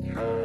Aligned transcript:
Yeah. 0.00 0.38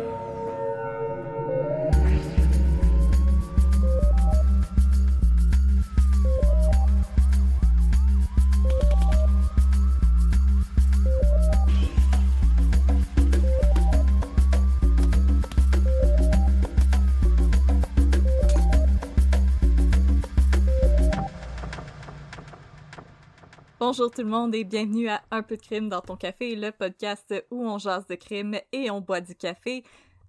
Bonjour 23.80 24.10
tout 24.10 24.24
le 24.24 24.28
monde 24.28 24.56
et 24.56 24.64
bienvenue 24.64 25.08
à 25.08 25.22
Un 25.30 25.44
peu 25.44 25.56
de 25.56 25.62
crime 25.62 25.88
dans 25.88 26.02
ton 26.02 26.16
café, 26.16 26.56
le 26.56 26.72
podcast 26.72 27.32
où 27.52 27.64
on 27.64 27.78
jase 27.78 28.08
de 28.08 28.16
crime 28.16 28.58
et 28.72 28.90
on 28.90 29.02
boit 29.02 29.22
du 29.22 29.36
café. 29.36 29.84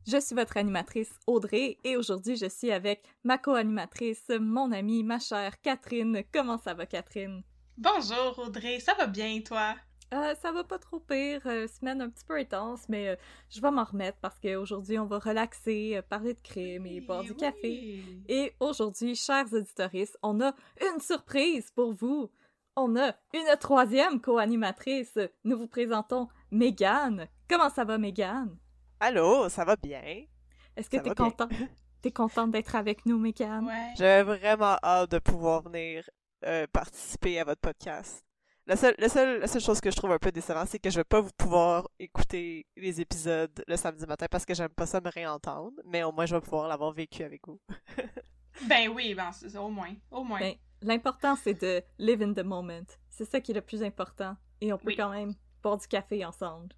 Je 0.06 0.20
suis 0.20 0.34
votre 0.34 0.58
animatrice 0.58 1.10
Audrey 1.26 1.78
et 1.82 1.96
aujourd'hui 1.96 2.36
je 2.36 2.44
suis 2.44 2.70
avec 2.70 3.02
ma 3.24 3.38
co-animatrice, 3.38 4.30
mon 4.38 4.70
amie, 4.70 5.02
ma 5.02 5.18
chère 5.18 5.58
Catherine. 5.62 6.24
Comment 6.30 6.58
ça 6.58 6.74
va 6.74 6.84
Catherine? 6.84 7.42
Bonjour 7.78 8.38
Audrey, 8.38 8.80
ça 8.80 8.92
va 8.92 9.06
bien 9.06 9.40
toi? 9.40 9.76
Euh, 10.12 10.34
ça 10.42 10.52
va 10.52 10.64
pas 10.64 10.78
trop 10.78 11.00
pire, 11.00 11.40
euh, 11.46 11.66
semaine 11.68 12.02
un 12.02 12.10
petit 12.10 12.26
peu 12.26 12.36
intense, 12.36 12.86
mais 12.90 13.08
euh, 13.08 13.16
je 13.48 13.62
vais 13.62 13.70
m'en 13.70 13.84
remettre 13.84 14.18
parce 14.20 14.38
qu'aujourd'hui 14.38 14.98
on 14.98 15.06
va 15.06 15.18
relaxer, 15.18 15.96
euh, 15.96 16.02
parler 16.02 16.34
de 16.34 16.40
crime 16.42 16.84
et 16.84 17.00
boire 17.00 17.22
du 17.22 17.34
café. 17.34 18.02
Et 18.28 18.52
aujourd'hui, 18.60 19.14
chers 19.14 19.50
auditoristes, 19.54 20.18
on 20.22 20.38
a 20.42 20.54
une 20.82 21.00
surprise 21.00 21.70
pour 21.74 21.94
vous. 21.94 22.30
On 22.80 22.94
a 22.94 23.12
une 23.34 23.56
troisième 23.58 24.20
co-animatrice. 24.20 25.18
Nous 25.42 25.58
vous 25.58 25.66
présentons 25.66 26.28
Megan. 26.52 27.26
Comment 27.50 27.70
ça 27.70 27.84
va, 27.84 27.98
Megan? 27.98 28.56
Allô, 29.00 29.48
ça 29.48 29.64
va 29.64 29.74
bien? 29.74 30.26
Est-ce 30.76 30.88
que 30.88 30.98
t'es 30.98 31.12
content? 31.12 31.48
T'es 32.02 32.12
contente 32.12 32.52
d'être 32.52 32.76
avec 32.76 33.04
nous, 33.04 33.18
Megan? 33.18 33.66
Ouais. 33.66 33.94
J'avais 33.96 34.22
vraiment 34.22 34.76
hâte 34.84 35.10
de 35.10 35.18
pouvoir 35.18 35.62
venir 35.62 36.08
euh, 36.44 36.68
participer 36.72 37.40
à 37.40 37.44
votre 37.44 37.60
podcast. 37.60 38.24
La 38.68 38.76
seule, 38.76 38.94
la, 38.98 39.08
seule, 39.08 39.40
la 39.40 39.48
seule 39.48 39.60
chose 39.60 39.80
que 39.80 39.90
je 39.90 39.96
trouve 39.96 40.12
un 40.12 40.18
peu 40.18 40.30
décevant, 40.30 40.64
c'est 40.64 40.78
que 40.78 40.90
je 40.90 41.00
vais 41.00 41.04
pas 41.04 41.20
vous 41.20 41.32
pouvoir 41.36 41.88
écouter 41.98 42.64
les 42.76 43.00
épisodes 43.00 43.64
le 43.66 43.76
samedi 43.76 44.06
matin 44.06 44.26
parce 44.30 44.46
que 44.46 44.54
j'aime 44.54 44.68
pas 44.68 44.86
ça 44.86 45.00
me 45.00 45.10
réentendre, 45.10 45.72
mais 45.84 46.04
au 46.04 46.12
moins 46.12 46.26
je 46.26 46.36
vais 46.36 46.40
pouvoir 46.40 46.68
l'avoir 46.68 46.92
vécu 46.92 47.24
avec 47.24 47.44
vous. 47.48 47.60
Ben 48.66 48.88
oui, 48.88 49.14
ben 49.14 49.30
c'est 49.32 49.50
ça, 49.50 49.62
au 49.62 49.68
moins, 49.68 49.94
au 50.10 50.24
moins. 50.24 50.40
Ben, 50.40 50.54
L'important, 50.82 51.36
c'est 51.36 51.60
de 51.60 51.82
live 51.98 52.22
in 52.22 52.32
the 52.32 52.44
moment. 52.44 52.84
C'est 53.10 53.24
ça 53.24 53.40
qui 53.40 53.50
est 53.52 53.54
le 53.54 53.60
plus 53.62 53.82
important. 53.82 54.36
Et 54.60 54.72
on 54.72 54.78
peut 54.78 54.88
Oui. 54.88 54.96
quand 54.96 55.10
même 55.10 55.34
boire 55.62 55.76
du 55.76 55.86
café 55.88 56.24
ensemble. 56.24 56.68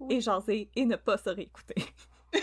Oui. 0.00 0.14
Et 0.16 0.20
jaser 0.20 0.70
et 0.76 0.84
ne 0.84 0.96
pas 0.96 1.16
se 1.18 1.30
réécouter. 1.30 1.74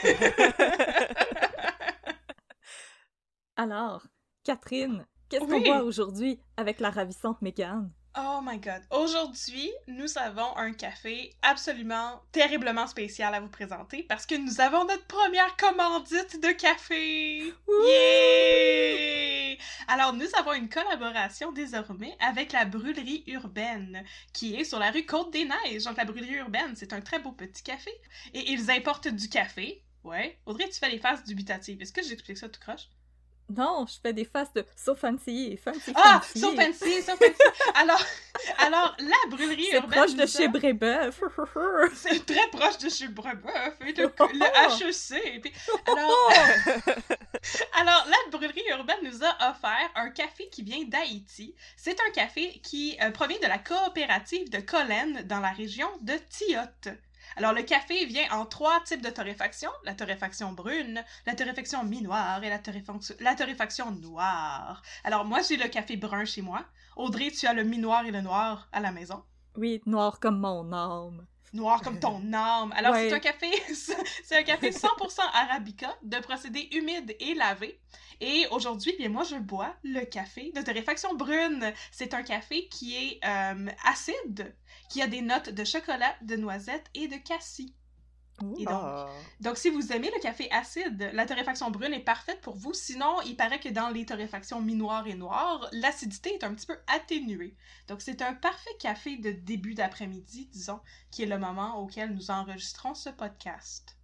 Alors, 3.56 4.06
Catherine, 4.44 5.06
qu'est-ce 5.30 5.46
qu'on 5.46 5.62
boit 5.62 5.84
aujourd'hui 5.84 6.40
avec 6.58 6.80
la 6.80 6.90
ravissante 6.90 7.42
Megan? 7.42 7.92
Oh 8.18 8.40
my 8.42 8.58
god. 8.59 8.81
Aujourd'hui, 8.92 9.70
nous 9.88 10.18
avons 10.18 10.56
un 10.56 10.72
café 10.72 11.36
absolument 11.42 12.22
terriblement 12.31 12.88
spécial 12.88 13.34
à 13.34 13.42
vous 13.42 13.50
présenter 13.50 14.03
parce 14.03 14.26
que 14.26 14.36
nous 14.36 14.62
avons 14.62 14.86
notre 14.86 15.06
première 15.06 15.58
commandite 15.58 16.42
de 16.42 16.52
café. 16.54 17.40
Yeah! 17.86 19.58
Alors, 19.90 20.14
nous 20.14 20.28
avons 20.38 20.54
une 20.54 20.70
collaboration 20.70 21.52
désormais 21.52 22.16
avec 22.22 22.54
la 22.54 22.64
brûlerie 22.64 23.25
urbaine 23.28 24.06
qui 24.31 24.56
est 24.56 24.64
sur 24.64 24.80
la 24.80 24.92
rue 24.92 25.06
Côte-des-Neiges. 25.06 25.84
Donc, 25.84 25.98
la 25.98 26.06
brûlerie 26.06 26.36
urbaine, 26.36 26.74
c'est 26.78 26.94
un 26.94 27.02
très 27.02 27.20
beau 27.20 27.34
petit 27.34 27.64
café 27.64 27.92
et 28.34 28.50
ils 28.50 28.72
importent 28.72 29.09
du 29.09 29.28
café. 29.28 29.84
Ouais. 30.06 30.40
Audrey, 30.46 30.70
tu 30.70 30.80
fais 30.80 30.90
les 30.90 31.00
faces 31.00 31.25
dubitatives. 31.25 31.81
Est-ce 31.81 31.92
que 31.92 32.02
j'explique 32.02 32.38
ça 32.38 32.48
tout 32.48 32.62
croche? 32.62 32.88
Non, 33.47 33.85
je 33.88 33.94
fais 34.01 34.11
des 34.11 34.25
faces 34.25 34.51
de 34.53 34.66
so 34.75 34.95
fancy, 34.95 35.56
fancy, 35.57 35.91
Ah, 35.95 36.19
fancy. 36.19 36.39
so 36.39 36.56
fancy, 36.56 37.01
so 37.03 37.11
fancy. 37.16 37.33
Alors, 37.75 38.01
alors 38.57 38.95
la 39.00 39.29
brûlerie 39.29 39.67
C'est 39.69 39.78
urbaine. 39.78 40.00
proche 40.00 40.16
de 40.16 40.25
chez 40.25 40.47
Brébeuf. 40.47 41.22
C'est 41.95 42.25
très 42.25 42.47
proche 42.50 42.79
de 42.79 42.89
chez 42.89 43.07
Brebeuf 43.07 43.75
et 43.85 43.94
le, 43.94 44.11
Oh! 44.19 44.28
le 44.33 44.88
HEC. 44.89 45.22
et 45.35 45.39
puis- 45.41 45.53
alors, 45.85 46.31
alors, 47.73 48.07
la 48.07 48.31
brûlerie 48.38 48.63
urbaine 48.72 48.97
nous 49.03 49.23
a 49.23 49.51
offert 49.51 49.91
un 49.95 50.09
café 50.09 50.50
qui 50.50 50.63
vient 50.63 50.83
d'Haïti. 50.85 51.56
C'est 51.77 52.00
un 52.00 52.12
café 52.12 52.59
qui 52.63 52.97
euh, 53.01 53.12
provient 53.12 53.39
de 53.41 53.47
la 53.47 53.57
coopérative 53.59 54.50
de 54.50 54.59
Collen 54.59 55.22
dans 55.27 55.39
la 55.39 55.51
région 55.51 55.89
de 56.01 56.13
Tiote. 56.29 56.95
Alors, 57.38 57.53
le 57.53 57.63
café 57.63 58.06
vient 58.06 58.29
en 58.31 58.46
trois 58.46 58.81
types 58.85 59.01
de 59.01 59.09
torréfaction. 59.09 59.69
La 59.84 59.94
torréfaction 59.94 60.51
brune, 60.53 61.03
la 61.25 61.35
torréfaction 61.35 61.84
mi-noire 61.84 62.44
et 62.44 62.50
la 62.50 62.59
torréfaction, 62.59 63.16
la 63.19 63.35
torréfaction 63.35 63.91
noire. 63.91 64.81
Alors, 65.03 65.25
moi, 65.25 65.41
j'ai 65.41 65.57
le 65.57 65.68
café 65.68 65.97
brun 65.97 66.25
chez 66.25 66.41
moi. 66.41 66.63
Audrey, 66.95 67.31
tu 67.31 67.45
as 67.47 67.53
le 67.53 67.63
mi-noir 67.63 68.06
et 68.06 68.12
le 68.12 68.22
noir 68.22 68.69
à 68.72 68.79
la 68.79 68.91
maison. 68.91 69.24
Oui, 69.57 69.81
noir 69.85 70.19
comme 70.19 70.40
mon 70.40 70.72
âme. 70.74 71.25
Noir 71.53 71.81
comme 71.81 72.00
ton 72.00 72.22
âme. 72.34 72.74
Alors, 72.75 72.94
Ouais. 72.94 73.09
c'est 73.09 73.16
un 73.16 73.19
café, 73.19 73.51
c'est 74.24 74.38
un 74.38 74.44
café 74.44 74.72
100% 74.72 75.19
arabica, 75.34 75.95
de 76.03 76.18
procédé 76.19 76.69
humide 76.74 77.16
et 77.19 77.34
lavé. 77.34 77.79
Et 78.22 78.45
aujourd'hui, 78.51 78.94
bien 78.97 79.09
moi, 79.09 79.24
je 79.24 79.35
bois 79.35 79.75
le 79.84 80.06
café 80.06 80.51
de 80.56 80.62
torréfaction 80.62 81.16
brune. 81.16 81.74
C'est 81.91 82.13
un 82.13 82.24
café 82.24 82.68
qui 82.69 82.95
est 82.95 83.19
euh, 83.25 83.68
acide, 83.85 84.56
qui 84.90 85.01
a 85.01 85.07
des 85.07 85.22
notes 85.22 85.50
de 85.50 85.63
chocolat, 85.63 86.16
de 86.22 86.35
noisette 86.35 86.85
et 86.94 87.07
de 87.07 87.16
cassis. 87.18 87.73
Et 88.59 88.66
donc, 88.66 88.81
Ah. 88.84 89.07
donc, 89.40 89.57
si 89.57 89.69
vous 89.69 89.94
aimez 89.94 90.12
le 90.13 90.19
café 90.22 90.51
acide, 90.51 91.09
la 91.13 91.25
torréfaction 91.25 91.72
brune 91.72 91.94
est 91.94 92.03
parfaite 92.03 92.41
pour 92.41 92.57
vous. 92.57 92.73
Sinon, 92.73 93.22
il 93.25 93.38
paraît 93.38 93.62
que 93.62 93.69
dans 93.69 93.88
les 93.90 94.06
torréfactions 94.06 94.62
mi-noires 94.62 95.07
et 95.07 95.13
noires, 95.16 95.69
l'acidité 95.72 96.34
est 96.34 96.44
un 96.44 96.53
petit 96.53 96.66
peu 96.66 96.75
atténuée. 96.94 97.56
Donc, 97.88 98.01
c'est 98.01 98.22
un 98.22 98.34
parfait 98.34 98.75
café 98.78 99.16
de 99.16 99.31
début 99.31 99.74
d'après-midi, 99.74 100.47
disons, 100.51 100.81
qui 101.12 101.24
est 101.24 101.28
le 101.28 101.38
moment 101.38 101.79
auquel 101.79 102.13
nous 102.13 102.29
enregistrons 102.29 102.94
ce 102.94 103.09
podcast. 103.09 103.98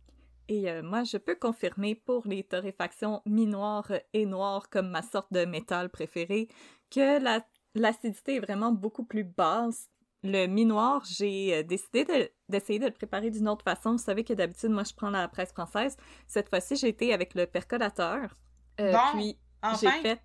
Et 0.48 0.70
euh, 0.72 0.82
moi, 0.82 1.04
je 1.04 1.18
peux 1.18 1.36
confirmer 1.36 1.96
pour 1.96 2.26
les 2.26 2.44
torréfactions 2.46 3.22
mi-noires 3.26 3.92
et 4.14 4.26
noires 4.26 4.70
comme 4.70 4.90
ma 4.92 5.02
sorte 5.02 5.32
de 5.34 5.44
métal 5.44 5.90
préférée 5.90 6.48
que 6.90 7.20
la- 7.22 7.46
l'acidité 7.76 8.36
est 8.36 8.40
vraiment 8.40 8.72
beaucoup 8.72 9.04
plus 9.04 9.26
basse. 9.26 9.90
Le 10.24 10.46
mi-noir, 10.46 11.04
j'ai 11.06 11.56
euh, 11.56 11.64
décidé 11.64 12.06
de- 12.06 12.30
d'essayer 12.48 12.78
de 12.80 12.86
le 12.86 12.92
préparer 12.92 13.32
d'une 13.32 13.48
autre 13.50 13.64
façon. 13.64 13.94
Vous 13.94 13.98
savez 13.98 14.24
que 14.24 14.34
d'habitude, 14.34 14.70
moi, 14.70 14.84
je 14.84 14.94
prends 14.94 15.10
la 15.10 15.28
presse 15.28 15.52
française. 15.52 15.98
Cette 16.28 16.50
fois-ci, 16.50 16.76
j'ai 16.76 16.90
été 16.90 17.14
avec 17.14 17.34
le 17.34 17.48
percolateur. 17.48 18.36
Euh, 18.80 18.92
Bon, 18.92 19.00
puis, 19.14 19.38
j'ai 19.82 19.88
Enfin, 19.88 20.02
fait... 20.02 20.22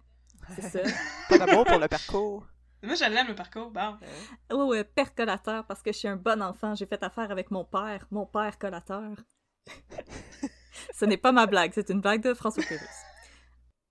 C'est 0.54 0.62
ça. 0.62 0.80
Pas 1.28 1.38
d'amour 1.38 1.64
pour 1.64 1.78
le 1.78 1.88
parcours. 1.88 2.46
moi, 2.82 2.94
je 2.94 3.04
l'aime 3.04 3.28
le 3.28 3.34
parcours. 3.34 3.70
Bon. 3.70 3.96
Oh, 4.52 4.74
euh, 4.74 4.84
percolateur, 4.84 5.64
parce 5.66 5.82
que 5.82 5.92
je 5.92 5.98
suis 5.98 6.08
un 6.08 6.16
bon 6.16 6.42
enfant. 6.42 6.74
J'ai 6.74 6.86
fait 6.86 7.02
affaire 7.02 7.30
avec 7.30 7.50
mon 7.50 7.64
père, 7.64 8.06
mon 8.10 8.26
père 8.26 8.58
collateur. 8.58 9.16
Ce 10.94 11.04
n'est 11.04 11.16
pas 11.16 11.32
ma 11.32 11.46
blague, 11.46 11.72
c'est 11.74 11.88
une 11.90 12.00
blague 12.00 12.22
de 12.22 12.34
François 12.34 12.62
Pérus. 12.62 12.86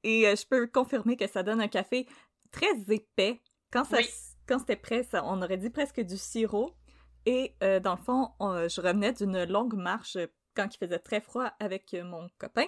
Et 0.04 0.28
euh, 0.28 0.36
je 0.36 0.46
peux 0.46 0.68
confirmer 0.68 1.18
que 1.18 1.28
ça 1.28 1.42
donne 1.44 1.62
un 1.62 1.68
café 1.68 2.08
très 2.52 2.74
épais. 2.90 3.42
Quand, 3.72 3.84
ça 3.84 3.98
Oui. 3.98 4.08
Quand 4.48 4.60
c'était 4.60 4.76
prêt, 4.76 5.04
ça- 5.04 5.24
on 5.26 5.42
aurait 5.42 5.58
dit 5.58 5.70
presque 5.70 6.02
du 6.02 6.18
sirop. 6.18 6.72
Et 7.26 7.56
euh, 7.64 7.80
dans 7.80 7.96
le 7.96 8.02
fond, 8.02 8.32
je 8.40 8.82
revenais 8.82 9.12
d'une 9.14 9.46
longue 9.46 9.74
marche 9.76 10.18
quand 10.56 10.68
il 10.74 10.78
faisait 10.78 11.00
très 11.00 11.22
froid 11.22 11.52
avec 11.60 11.94
mon 12.04 12.28
copain. 12.38 12.66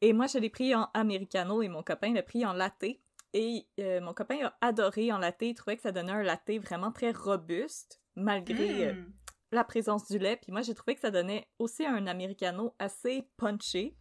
Et 0.00 0.12
moi, 0.12 0.26
je 0.26 0.38
l'ai 0.38 0.48
pris 0.50 0.74
en 0.74 0.88
americano 0.94 1.60
et 1.62 1.68
mon 1.68 1.82
copain 1.82 2.12
l'a 2.14 2.22
pris 2.22 2.46
en 2.46 2.52
latte. 2.52 2.84
Et 3.32 3.66
mon 4.00 4.14
copain 4.14 4.38
a 4.46 4.66
adoré 4.68 5.12
en 5.12 5.18
latte. 5.18 5.42
Il 5.42 5.54
trouvait 5.54 5.76
que 5.76 5.82
ça 5.82 5.92
donnait 5.92 6.12
un 6.12 6.22
latte 6.22 6.50
vraiment 6.62 6.92
très 6.92 7.10
robuste, 7.10 8.00
malgré 8.14 8.92
Mm. 8.94 9.12
la 9.52 9.64
présence 9.64 10.06
du 10.10 10.18
lait. 10.18 10.36
Puis 10.36 10.52
moi, 10.52 10.62
j'ai 10.62 10.74
trouvé 10.74 10.94
que 10.94 11.00
ça 11.00 11.10
donnait 11.10 11.46
aussi 11.58 11.84
un 11.84 12.06
americano 12.06 12.74
assez 12.78 13.28
punché, 13.36 13.96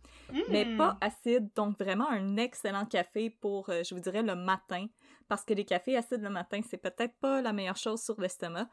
mais 0.49 0.65
Mm. 0.65 0.77
pas 0.77 0.97
acide. 1.01 1.49
Donc 1.55 1.77
vraiment 1.79 2.09
un 2.09 2.37
excellent 2.37 2.85
café 2.85 3.29
pour, 3.29 3.69
euh, 3.69 3.81
je 3.83 3.93
vous 3.95 4.01
dirais, 4.01 4.21
le 4.23 4.35
matin. 4.35 4.85
Parce 5.27 5.43
que 5.43 5.53
les 5.53 5.65
cafés 5.65 5.97
acides 5.97 6.21
le 6.21 6.29
matin, 6.29 6.61
c'est 6.67 6.77
peut-être 6.77 7.15
pas 7.19 7.41
la 7.41 7.53
meilleure 7.53 7.77
chose 7.77 8.01
sur 8.01 8.19
l'estomac. 8.19 8.67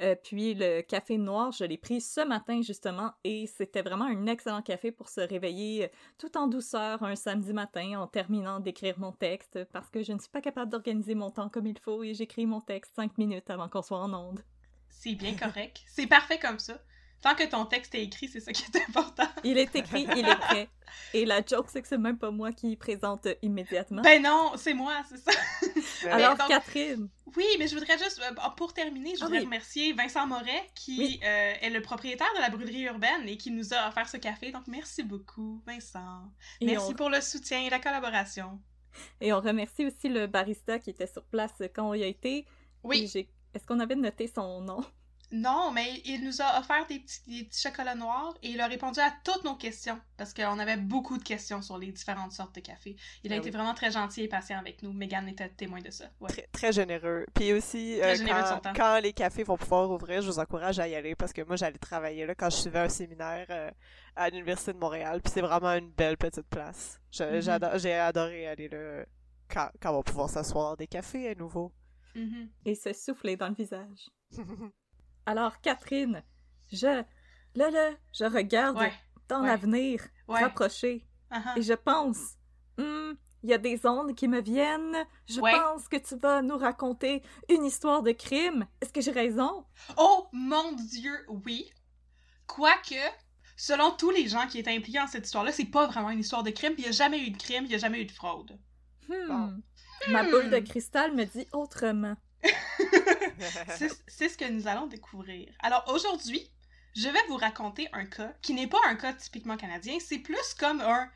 Euh, 0.00 0.14
puis 0.14 0.54
le 0.54 0.80
café 0.82 1.18
noir, 1.18 1.50
je 1.50 1.64
l'ai 1.64 1.76
pris 1.76 2.00
ce 2.00 2.20
matin 2.20 2.62
justement 2.62 3.12
et 3.24 3.48
c'était 3.48 3.82
vraiment 3.82 4.04
un 4.04 4.26
excellent 4.26 4.62
café 4.62 4.92
pour 4.92 5.08
se 5.08 5.20
réveiller 5.20 5.86
euh, 5.86 5.88
tout 6.18 6.36
en 6.36 6.46
douceur 6.46 7.02
un 7.02 7.16
samedi 7.16 7.52
matin 7.52 7.98
en 7.98 8.06
terminant 8.06 8.60
d'écrire 8.60 8.96
mon 9.00 9.10
texte 9.10 9.64
parce 9.72 9.90
que 9.90 10.04
je 10.04 10.12
ne 10.12 10.20
suis 10.20 10.30
pas 10.30 10.40
capable 10.40 10.70
d'organiser 10.70 11.16
mon 11.16 11.30
temps 11.32 11.48
comme 11.48 11.66
il 11.66 11.78
faut 11.80 12.04
et 12.04 12.14
j'écris 12.14 12.46
mon 12.46 12.60
texte 12.60 12.92
cinq 12.94 13.18
minutes 13.18 13.50
avant 13.50 13.68
qu'on 13.68 13.82
soit 13.82 13.98
en 13.98 14.14
onde. 14.14 14.44
C'est 14.88 15.16
bien 15.16 15.34
correct. 15.34 15.82
C'est 15.88 16.06
parfait 16.06 16.38
comme 16.38 16.60
ça. 16.60 16.80
Tant 17.20 17.34
que 17.34 17.44
ton 17.44 17.64
texte 17.66 17.94
est 17.96 18.04
écrit, 18.04 18.28
c'est 18.28 18.40
ça 18.40 18.52
qui 18.52 18.64
est 18.64 18.80
important. 18.88 19.26
Il 19.44 19.58
est 19.58 19.74
écrit, 19.74 20.06
il 20.16 20.28
est 20.28 20.36
prêt. 20.36 20.68
Et 21.12 21.24
la 21.26 21.44
joke, 21.44 21.66
c'est 21.68 21.82
que 21.82 21.88
c'est 21.88 21.98
même 21.98 22.16
pas 22.18 22.30
moi 22.30 22.52
qui 22.52 22.76
présente 22.76 23.26
immédiatement. 23.42 24.02
Ben 24.02 24.22
non, 24.22 24.52
c'est 24.56 24.72
moi, 24.74 25.02
c'est 25.08 25.18
ça. 25.18 26.10
Alors, 26.10 26.36
donc- 26.36 26.48
Catherine, 26.48 27.08
Oui, 27.36 27.44
mais 27.58 27.66
je 27.68 27.74
voudrais 27.74 27.98
juste, 27.98 28.20
euh, 28.22 28.50
pour 28.56 28.72
terminer, 28.72 29.10
je 29.16 29.20
Ah 29.22 29.24
voudrais 29.26 29.40
oui. 29.40 29.44
remercier 29.46 29.92
Vincent 29.92 30.26
Moret, 30.26 30.70
qui 30.74 30.98
Oui. 30.98 31.20
euh, 31.24 31.54
est 31.60 31.70
le 31.70 31.82
propriétaire 31.82 32.28
de 32.36 32.40
la 32.40 32.50
brûlerie 32.50 32.82
urbaine 32.84 33.28
et 33.28 33.36
qui 33.36 33.50
nous 33.50 33.74
a 33.74 33.88
offert 33.88 34.08
ce 34.08 34.16
café. 34.16 34.50
Donc, 34.52 34.66
merci 34.68 35.02
beaucoup, 35.02 35.62
Vincent. 35.66 36.22
et 36.60 36.66
Merci 36.66 36.90
on, 36.90 36.94
pour 36.94 37.10
le 37.10 37.20
soutien 37.20 37.60
et 37.62 37.70
la 37.70 37.80
collaboration. 37.80 38.60
et 39.20 39.32
on 39.32 39.40
remercie 39.40 39.86
aussi 39.86 40.08
le 40.08 40.26
barista 40.26 40.78
qui 40.78 40.90
était 40.90 41.06
sur 41.06 41.24
place 41.24 41.52
quand 41.74 41.92
il 41.94 42.02
a 42.02 42.06
été. 42.06 42.46
Oui, 42.84 43.10
Est-ce 43.54 43.66
qu'on 43.66 43.80
avait 43.80 43.96
noté 43.96 44.26
son 44.32 44.60
nom? 44.62 44.84
Non, 45.30 45.70
mais 45.72 46.00
il 46.06 46.24
nous 46.24 46.40
a 46.40 46.58
offert 46.58 46.86
des 46.86 47.00
petits, 47.00 47.20
des 47.26 47.44
petits 47.44 47.60
chocolats 47.60 47.94
noirs 47.94 48.34
et 48.42 48.50
il 48.50 48.60
a 48.60 48.66
répondu 48.66 48.98
à 48.98 49.12
toutes 49.24 49.44
nos 49.44 49.56
questions 49.56 50.00
parce 50.16 50.32
qu'on 50.32 50.58
avait 50.58 50.78
beaucoup 50.78 51.18
de 51.18 51.22
questions 51.22 51.60
sur 51.60 51.76
les 51.76 51.92
différentes 51.92 52.32
sortes 52.32 52.54
de 52.54 52.60
café. 52.60 52.96
Il 53.24 53.32
a 53.32 53.36
Ah 53.36 53.38
été 53.38 53.50
vraiment 53.50 53.74
très 53.74 53.90
gentil 53.90 54.22
et 54.22 54.28
patient 54.28 54.58
avec 54.58 54.82
nous. 54.82 54.92
Megan 54.92 55.28
était 55.28 55.50
témoin 55.50 55.80
de 55.80 55.90
ça. 55.90 56.06
Ouais. 56.20 56.28
Très, 56.28 56.48
très 56.50 56.72
généreux. 56.72 57.26
Puis 57.34 57.52
aussi, 57.52 58.00
euh, 58.00 58.14
généreux 58.14 58.42
quand, 58.74 59.00
les 59.00 59.12
cafés 59.12 59.44
vont 59.44 59.58
pouvoir 59.58 59.90
ouvrir, 59.90 60.22
je 60.22 60.30
vous 60.30 60.38
encourage 60.38 60.78
à 60.78 60.88
y 60.88 60.94
aller 60.94 61.14
parce 61.14 61.34
que 61.34 61.42
moi, 61.42 61.56
j'allais 61.56 61.78
travailler 61.78 62.24
là 62.24 62.34
quand 62.34 62.48
je 62.48 62.56
suivais 62.56 62.80
un 62.80 62.88
séminaire 62.88 63.46
euh, 63.50 63.70
à 64.16 64.30
l'Université 64.30 64.72
de 64.72 64.78
Montréal. 64.78 65.20
Puis 65.22 65.32
c'est 65.34 65.42
vraiment 65.42 65.74
une 65.74 65.90
belle 65.90 66.16
petite 66.16 66.48
place. 66.48 66.98
Mhm. 67.20 67.60
J'ai 67.76 67.94
adoré 67.94 68.46
aller 68.46 68.68
là 68.68 69.04
quand, 69.48 69.68
quand 69.80 69.92
on 69.92 69.96
va 69.98 70.02
pouvoir 70.02 70.30
s'asseoir 70.30 70.70
dans 70.70 70.76
des 70.76 70.86
cafés 70.86 71.28
à 71.28 71.34
nouveau. 71.34 71.70
Mhm. 72.14 72.48
Et 72.64 72.74
se 72.74 72.94
souffler 72.94 73.36
dans 73.36 73.48
le 73.48 73.54
visage. 73.54 74.08
Alors, 75.28 75.60
Catherine, 75.60 76.22
je. 76.72 76.86
Là, 77.54 77.70
là, 77.70 77.90
je 78.18 78.24
regarde 78.24 78.78
Ouais. 78.78 78.92
dans 79.28 79.42
ouais. 79.42 79.48
l'avenir 79.48 80.00
Ouais. 80.26 80.40
rapproché 80.42 81.04
Uh-huh. 81.30 81.58
et 81.58 81.62
je 81.62 81.74
pense. 81.74 82.18
Hmm, 82.78 83.12
il 83.42 83.50
y 83.50 83.52
a 83.52 83.58
des 83.58 83.84
ondes 83.84 84.14
qui 84.14 84.26
me 84.28 84.40
viennent. 84.40 84.96
Je 85.28 85.38
pense 85.40 85.86
que 85.86 85.96
tu 85.98 86.16
vas 86.16 86.40
nous 86.40 86.56
raconter 86.56 87.22
une 87.50 87.64
histoire 87.66 88.02
de 88.02 88.12
crime. 88.12 88.66
Est-ce 88.80 88.90
que 88.92 89.02
j'ai 89.02 89.10
raison? 89.10 89.66
Oh 89.98 90.26
mon 90.32 90.72
dieu, 90.72 91.14
oui. 91.28 91.70
Quoique, 92.46 92.94
selon 93.56 93.90
tous 93.90 94.10
les 94.10 94.26
gens 94.28 94.46
qui 94.46 94.58
étaient 94.58 94.74
impliqués 94.74 94.98
dans 95.00 95.06
cette 95.06 95.26
histoire-là, 95.26 95.52
c'est 95.52 95.66
pas 95.66 95.86
vraiment 95.88 96.08
une 96.10 96.20
histoire 96.20 96.42
de 96.42 96.50
crime, 96.50 96.72
puis 96.72 96.84
il 96.84 96.86
y 96.86 96.88
a 96.88 96.92
jamais 96.92 97.20
eu 97.20 97.30
de 97.30 97.36
crime, 97.36 97.64
il 97.66 97.70
y 97.72 97.74
a 97.74 97.78
jamais 97.78 98.00
eu 98.00 98.06
de 98.06 98.12
fraude. 98.12 98.58
Hmm. 99.08 99.28
Bon. 99.28 99.62
Ma 100.08 100.22
boule 100.22 100.46
Hmm. 100.46 100.50
de 100.50 100.58
cristal 100.60 101.12
me 101.14 101.24
dit 101.24 101.46
autrement. 101.52 102.16
C'est 104.08 104.28
ce 104.28 104.36
que 104.38 104.48
nous 104.48 104.66
allons 104.68 104.86
découvrir. 104.86 105.52
Alors 105.60 105.84
aujourd'hui, 105.88 106.50
je 106.96 107.08
vais 107.08 107.22
vous 107.28 107.36
raconter 107.36 107.88
un 107.92 108.06
cas 108.06 108.32
qui 108.42 108.54
n'est 108.54 108.66
pas 108.66 108.80
un 108.86 108.96
cas 108.96 109.12
typiquement 109.12 109.56
canadien, 109.56 109.98
c'est 110.00 110.18
plus 110.18 110.54
comme 110.58 110.80
un 110.80 111.10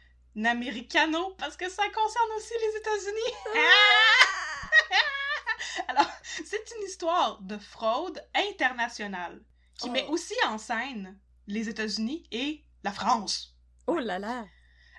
americano 0.44 1.34
parce 1.38 1.56
que 1.56 1.68
ça 1.68 1.82
concerne 1.88 2.30
aussi 2.36 2.54
les 2.60 2.76
États-Unis. 2.78 3.54
Alors, 5.88 6.06
c'est 6.44 6.64
une 6.78 6.86
histoire 6.86 7.40
de 7.42 7.58
fraude 7.58 8.22
internationale 8.34 9.42
qui 9.78 9.88
Oh. 9.88 9.92
met 9.92 10.06
aussi 10.08 10.34
en 10.46 10.58
scène 10.58 11.18
les 11.46 11.68
États-Unis 11.68 12.26
et 12.30 12.64
la 12.84 12.92
France. 12.92 13.56
Oh 13.86 13.98
là 13.98 14.18
là! 14.18 14.44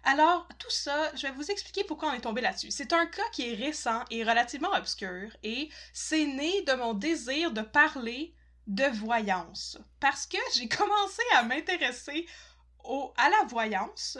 Alors, 0.06 0.48
tout 0.60 0.70
ça, 0.70 1.16
je 1.16 1.28
vais 1.28 1.34
vous 1.34 1.50
expliquer 1.50 1.86
pourquoi 1.86 2.10
on 2.10 2.14
est 2.14 2.22
tombé 2.22 2.42
là-dessus. 2.42 2.72
C'est 2.72 2.92
un 2.92 3.06
cas 3.06 3.28
qui 3.32 3.50
est 3.50 3.56
récent 3.56 4.04
et 4.12 4.24
relativement 4.24 4.74
obscur, 4.74 5.32
et 5.44 5.70
c'est 5.94 6.26
né 6.26 6.62
de 6.64 6.74
mon 6.74 6.94
désir 6.94 7.52
de 7.52 7.62
parler 7.62 8.34
de 8.68 8.86
voyance. 8.86 9.78
Parce 10.00 10.26
que 10.28 10.38
j'ai 10.56 10.68
commencé 10.70 11.22
à 11.36 11.44
m'intéresser 11.44 12.26
à 13.18 13.30
la 13.30 13.46
voyance 13.48 14.18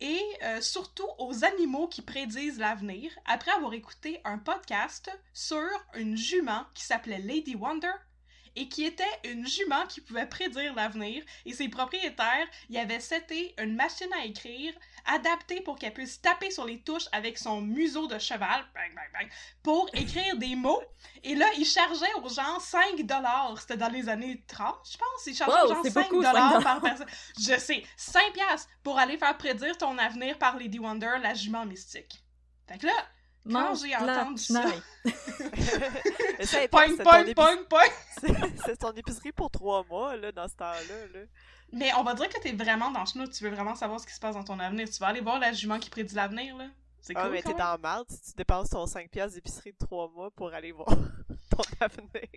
et 0.00 0.22
euh, 0.44 0.60
surtout 0.60 1.08
aux 1.18 1.44
animaux 1.44 1.88
qui 1.88 2.02
prédisent 2.02 2.58
l'avenir 2.58 3.10
après 3.26 3.50
avoir 3.50 3.74
écouté 3.74 4.20
un 4.24 4.38
podcast 4.38 5.10
sur 5.34 5.68
une 5.94 6.16
jument 6.16 6.64
qui 6.72 6.84
s'appelait 6.84 7.18
Lady 7.18 7.54
Wonder 7.54 7.92
et 8.56 8.68
qui 8.68 8.84
était 8.84 9.04
une 9.24 9.46
jument 9.46 9.86
qui 9.86 10.00
pouvait 10.00 10.26
prédire 10.26 10.74
l'avenir 10.74 11.22
et 11.44 11.52
ses 11.52 11.68
propriétaires 11.68 12.48
y 12.70 12.78
avaient 12.78 13.00
seté 13.00 13.54
une 13.58 13.74
machine 13.74 14.12
à 14.20 14.24
écrire 14.24 14.72
adaptée 15.08 15.60
pour 15.60 15.78
qu'elle 15.78 15.92
puisse 15.92 16.20
taper 16.20 16.50
sur 16.50 16.64
les 16.64 16.80
touches 16.80 17.08
avec 17.12 17.38
son 17.38 17.60
museau 17.60 18.06
de 18.06 18.18
cheval 18.18 18.64
bang, 18.74 18.94
bang, 18.94 19.10
bang, 19.12 19.28
pour 19.62 19.88
écrire 19.94 20.36
des 20.36 20.54
mots. 20.54 20.82
Et 21.24 21.34
là 21.34 21.46
il 21.56 21.64
chargeait 21.64 22.12
aux 22.22 22.28
gens 22.28 22.60
5 22.60 23.02
dollars. 23.02 23.56
C'était 23.60 23.76
dans 23.76 23.88
les 23.88 24.08
années 24.08 24.42
30 24.46 24.76
je 24.90 24.96
pense. 24.96 25.26
Il 25.26 25.34
chargeait 25.34 25.60
Wow, 25.60 25.64
aux 25.66 25.74
gens 25.74 25.82
c'est 25.82 25.90
5 25.90 26.02
beaucoup, 26.04 26.22
dollars 26.22 26.52
5 26.52 26.62
par 26.62 26.80
personne. 26.80 27.08
Je 27.38 27.58
sais 27.58 27.82
5 27.96 28.32
piastres 28.32 28.68
pour 28.82 28.98
aller 28.98 29.18
faire 29.18 29.36
prédire 29.36 29.76
ton 29.76 29.96
avenir 29.98 30.38
par 30.38 30.56
Lady 30.56 30.78
Wonder 30.78 31.16
la 31.22 31.34
jument 31.34 31.64
mystique. 31.64 32.22
Fait 32.66 32.78
que 32.78 32.86
là 32.86 32.92
Quand 33.52 33.74
j'ai 33.74 33.96
entendu 33.96 34.42
ça-. 34.42 34.64
Mais 35.04 35.12
ça, 36.46 36.68
Poing, 36.68 36.86
c'est 36.96 37.02
poing, 37.02 37.24
ton 37.24 37.34
poing, 37.34 37.56
poing. 37.68 37.82
épicerie- 37.84 38.52
c'est 38.66 38.76
ton 38.76 38.92
épicerie 38.92 39.32
pour 39.32 39.50
trois 39.50 39.84
mois, 39.84 40.16
là, 40.16 40.32
dans 40.32 40.48
ce 40.48 40.54
temps-là. 40.56 41.06
Là. 41.14 41.20
Mais 41.72 41.90
on 41.98 42.02
va 42.02 42.14
dire 42.14 42.28
que 42.28 42.40
t'es 42.40 42.52
vraiment 42.52 42.90
dans 42.90 43.00
le 43.00 43.06
chenou, 43.06 43.26
tu 43.28 43.44
veux 43.44 43.50
vraiment 43.50 43.74
savoir 43.74 44.00
ce 44.00 44.06
qui 44.06 44.14
se 44.14 44.20
passe 44.20 44.34
dans 44.34 44.44
ton 44.44 44.58
avenir. 44.58 44.88
Tu 44.88 44.98
vas 44.98 45.08
aller 45.08 45.20
voir 45.20 45.38
la 45.38 45.52
jument 45.52 45.78
qui 45.78 45.90
prédit 45.90 46.14
l'avenir, 46.14 46.56
là. 46.56 46.66
C'est 47.00 47.12
Ah, 47.16 47.22
cool. 47.24 47.32
mais 47.32 47.42
quand 47.42 47.52
t'es 47.52 47.58
dans 47.58 47.78
merde 47.78 48.06
si 48.10 48.30
tu 48.32 48.36
dépenses 48.36 48.70
ton 48.70 48.84
5 48.86 49.08
piastres 49.10 49.34
d'épicerie 49.36 49.72
de 49.72 49.78
trois 49.86 50.08
mois 50.10 50.30
pour 50.30 50.52
aller 50.52 50.72
voir 50.72 50.88
ton 51.50 51.62
avenir. 51.80 52.28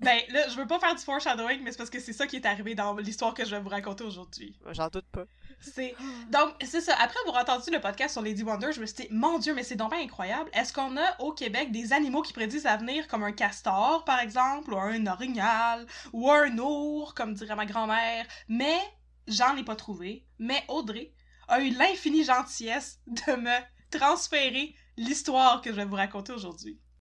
Ben 0.00 0.20
là, 0.30 0.48
je 0.48 0.56
veux 0.56 0.66
pas 0.66 0.78
faire 0.78 0.94
du 0.94 1.02
foreshadowing, 1.02 1.60
mais 1.64 1.72
c'est 1.72 1.78
parce 1.78 1.90
que 1.90 1.98
c'est 1.98 2.12
ça 2.12 2.26
qui 2.28 2.36
est 2.36 2.46
arrivé 2.46 2.76
dans 2.76 2.94
l'histoire 2.98 3.34
que 3.34 3.44
je 3.44 3.50
vais 3.50 3.60
vous 3.60 3.68
raconter 3.68 4.04
aujourd'hui. 4.04 4.56
J'en 4.70 4.86
doute 4.88 5.06
pas. 5.10 5.24
C'est 5.60 5.94
donc 6.30 6.54
c'est 6.64 6.80
ça. 6.80 6.94
Après 7.00 7.18
avoir 7.26 7.42
entendu 7.42 7.70
le 7.70 7.80
podcast 7.80 8.12
sur 8.12 8.22
Lady 8.22 8.42
Wonder, 8.42 8.72
je 8.72 8.80
me 8.80 8.86
suis 8.86 9.06
dit 9.06 9.08
mon 9.10 9.38
Dieu, 9.38 9.54
mais 9.54 9.64
c'est 9.64 9.76
donc 9.76 9.90
bien 9.90 10.00
incroyable. 10.00 10.50
Est-ce 10.52 10.72
qu'on 10.72 10.96
a 10.96 11.20
au 11.20 11.32
Québec 11.32 11.72
des 11.72 11.92
animaux 11.92 12.22
qui 12.22 12.32
prédisent 12.32 12.64
l'avenir 12.64 13.08
comme 13.08 13.24
un 13.24 13.32
castor 13.32 14.04
par 14.04 14.20
exemple, 14.20 14.72
ou 14.72 14.78
un 14.78 15.06
orignal, 15.06 15.86
ou 16.12 16.30
un 16.30 16.56
ours 16.58 17.12
comme 17.12 17.34
dirait 17.34 17.56
ma 17.56 17.66
grand-mère? 17.66 18.26
Mais 18.48 18.78
j'en 19.26 19.56
ai 19.56 19.64
pas 19.64 19.76
trouvé. 19.76 20.26
Mais 20.38 20.62
Audrey 20.68 21.12
a 21.48 21.60
eu 21.60 21.70
l'infinie 21.70 22.24
gentillesse 22.24 23.00
de 23.06 23.36
me 23.36 23.58
transférer 23.90 24.74
l'histoire 24.96 25.60
que 25.60 25.70
je 25.70 25.76
vais 25.76 25.84
vous 25.84 25.96
raconter 25.96 26.32
aujourd'hui. 26.32 26.78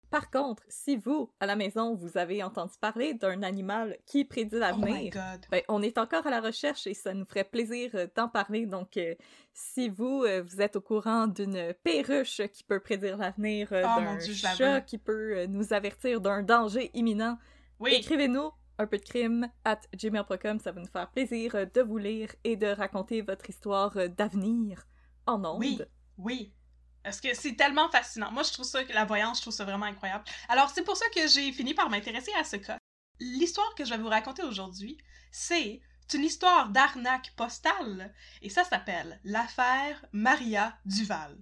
Par 0.09 0.31
contre, 0.31 0.63
si 0.69 0.97
vous, 0.97 1.31
à 1.39 1.45
la 1.45 1.55
maison, 1.55 1.93
vous 1.93 2.17
avez 2.17 2.41
entendu 2.41 2.73
parler 2.81 3.13
d'un 3.13 3.43
animal 3.43 3.95
qui 4.07 4.25
prédit 4.25 4.55
Oh 4.55 4.59
l'avenir, 4.59 5.13
ben, 5.51 5.61
on 5.67 5.83
est 5.83 5.99
encore 5.99 6.25
à 6.25 6.31
la 6.31 6.41
recherche 6.41 6.87
et 6.87 6.95
ça 6.95 7.13
nous 7.13 7.25
ferait 7.25 7.43
plaisir 7.43 7.91
euh, 7.93 8.07
d'en 8.15 8.27
parler. 8.27 8.65
Donc, 8.65 8.97
euh, 8.97 9.13
si 9.53 9.87
vous, 9.87 10.23
euh, 10.23 10.41
vous 10.41 10.61
êtes 10.61 10.75
au 10.75 10.81
courant 10.81 11.27
d'une 11.27 11.73
perruche 11.83 12.41
qui 12.51 12.63
peut 12.63 12.79
prédire 12.79 13.17
l'avenir, 13.17 13.69
euh, 13.71 13.83
Oh 13.85 14.01
d'un 14.01 14.19
chat 14.55 14.81
qui 14.81 14.97
peut 14.97 15.45
nous 15.45 15.73
avertir 15.73 16.21
d'un 16.21 16.41
danger 16.41 16.89
imminent, 16.95 17.37
Oui. 17.79 17.93
écrivez-nous 17.93 18.49
un 18.79 18.87
peu 18.87 18.97
de 18.97 19.03
crime 19.03 19.47
at 19.63 19.81
gmail.com. 19.95 20.59
Ça 20.59 20.71
va 20.71 20.81
nous 20.81 20.87
faire 20.87 21.11
plaisir 21.11 21.53
de 21.71 21.81
vous 21.81 21.97
lire 21.97 22.33
et 22.43 22.55
de 22.55 22.67
raconter 22.67 23.21
votre 23.21 23.47
histoire 23.49 23.95
d'avenir 24.09 24.87
en 25.27 25.43
ondes. 25.45 25.59
Oui, 25.59 25.79
oui. 26.17 26.53
Parce 27.03 27.21
que 27.21 27.33
c'est 27.33 27.55
tellement 27.55 27.89
fascinant. 27.89 28.31
Moi, 28.31 28.43
je 28.43 28.51
trouve 28.51 28.65
ça, 28.65 28.83
la 28.83 29.05
voyance, 29.05 29.37
je 29.37 29.43
trouve 29.43 29.53
ça 29.53 29.65
vraiment 29.65 29.85
incroyable. 29.85 30.25
Alors, 30.49 30.69
c'est 30.69 30.83
pour 30.83 30.97
ça 30.97 31.05
que 31.15 31.27
j'ai 31.27 31.51
fini 31.51 31.73
par 31.73 31.89
m'intéresser 31.89 32.31
à 32.39 32.43
ce 32.43 32.57
cas. 32.57 32.77
L'histoire 33.19 33.73
que 33.75 33.85
je 33.85 33.91
vais 33.91 33.97
vous 33.97 34.09
raconter 34.09 34.43
aujourd'hui, 34.43 34.97
c'est 35.31 35.81
une 36.13 36.23
histoire 36.23 36.69
d'arnaque 36.69 37.33
postale. 37.35 38.13
Et 38.41 38.49
ça 38.49 38.63
s'appelle 38.63 39.19
l'affaire 39.23 40.05
Maria 40.11 40.77
Duval. 40.85 41.37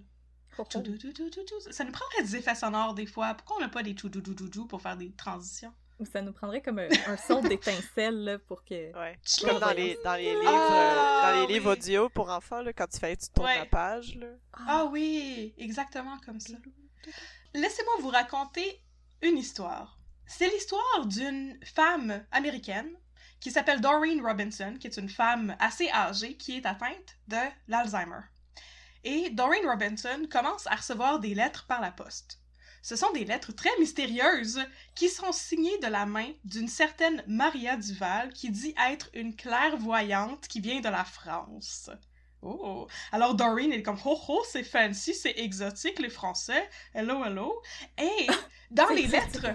Oh, 0.58 0.64
oh. 0.74 1.70
Ça 1.70 1.84
nous 1.84 1.92
prendrait 1.92 2.22
des 2.22 2.36
effets 2.36 2.54
sonores 2.54 2.94
des 2.94 3.06
fois. 3.06 3.34
Pourquoi 3.34 3.56
on 3.58 3.60
n'a 3.60 3.68
pas 3.68 3.82
des 3.82 3.94
toudoudoudoudou 3.94 4.66
pour 4.66 4.82
faire 4.82 4.96
des 4.96 5.12
transitions? 5.12 5.72
Ou 5.98 6.04
ça 6.06 6.22
nous 6.22 6.32
prendrait 6.32 6.62
comme 6.62 6.78
un, 6.78 6.88
un 7.08 7.16
son 7.16 7.40
d'étincelle 7.40 8.22
là, 8.24 8.38
pour 8.38 8.64
que. 8.64 8.96
Ouais. 8.96 9.18
Comme 9.40 9.58
dans 9.58 9.72
les, 9.72 9.98
dans 10.04 10.14
les 10.14 10.30
livres, 10.30 10.42
Ah, 10.46 11.24
euh, 11.26 11.32
dans 11.32 11.40
les 11.48 11.52
livres 11.54 11.72
audio 11.72 12.08
pour 12.08 12.30
enfants, 12.30 12.62
là, 12.62 12.72
quand 12.72 12.86
tu 12.86 12.98
fais, 12.98 13.16
tu 13.16 13.28
tournes 13.30 13.46
Ouais. 13.48 13.58
la 13.58 13.66
page, 13.66 14.14
là. 14.14 14.28
Ah 14.68 14.84
oui, 14.86 15.54
exactement 15.58 16.16
comme 16.24 16.38
ça. 16.40 16.54
Laissez-moi 17.54 17.94
vous 18.00 18.10
raconter 18.10 18.80
une 19.22 19.38
histoire. 19.38 19.98
C'est 20.26 20.48
l'histoire 20.48 21.06
d'une 21.06 21.58
femme 21.64 22.24
américaine 22.30 22.90
qui 23.40 23.50
s'appelle 23.50 23.80
Doreen 23.80 24.20
Robinson, 24.24 24.76
qui 24.78 24.86
est 24.86 24.96
une 24.98 25.08
femme 25.08 25.56
assez 25.58 25.90
âgée 25.90 26.36
qui 26.36 26.56
est 26.58 26.66
atteinte 26.66 27.16
de 27.28 27.36
l'Alzheimer. 27.66 28.20
Et 29.04 29.30
Doreen 29.30 29.64
Robinson 29.66 30.26
commence 30.30 30.66
à 30.66 30.74
recevoir 30.76 31.18
des 31.20 31.34
lettres 31.34 31.66
par 31.66 31.80
la 31.80 31.90
poste. 31.92 32.40
Ce 32.82 32.96
sont 32.96 33.10
des 33.12 33.24
lettres 33.24 33.52
très 33.52 33.70
mystérieuses 33.78 34.60
qui 34.94 35.08
sont 35.08 35.32
signées 35.32 35.78
de 35.78 35.88
la 35.88 36.06
main 36.06 36.30
d'une 36.44 36.68
certaine 36.68 37.22
Maria 37.26 37.76
Duval 37.76 38.32
qui 38.32 38.50
dit 38.50 38.74
être 38.90 39.10
une 39.14 39.34
clairvoyante 39.34 40.48
qui 40.48 40.60
vient 40.60 40.80
de 40.80 40.88
la 40.88 41.04
France. 41.04 41.90
Oh! 42.42 42.86
Alors 43.10 43.34
Doreen 43.34 43.72
est 43.72 43.82
comme, 43.82 43.98
oh 44.04 44.18
oh, 44.28 44.42
c'est 44.48 44.62
fancy, 44.62 45.14
c'est 45.14 45.34
exotique, 45.38 45.98
les 45.98 46.08
Français. 46.08 46.68
Hello, 46.94 47.24
hello. 47.24 47.60
Et 47.98 48.26
dans 48.70 48.88
les 48.90 49.06
lettres, 49.06 49.46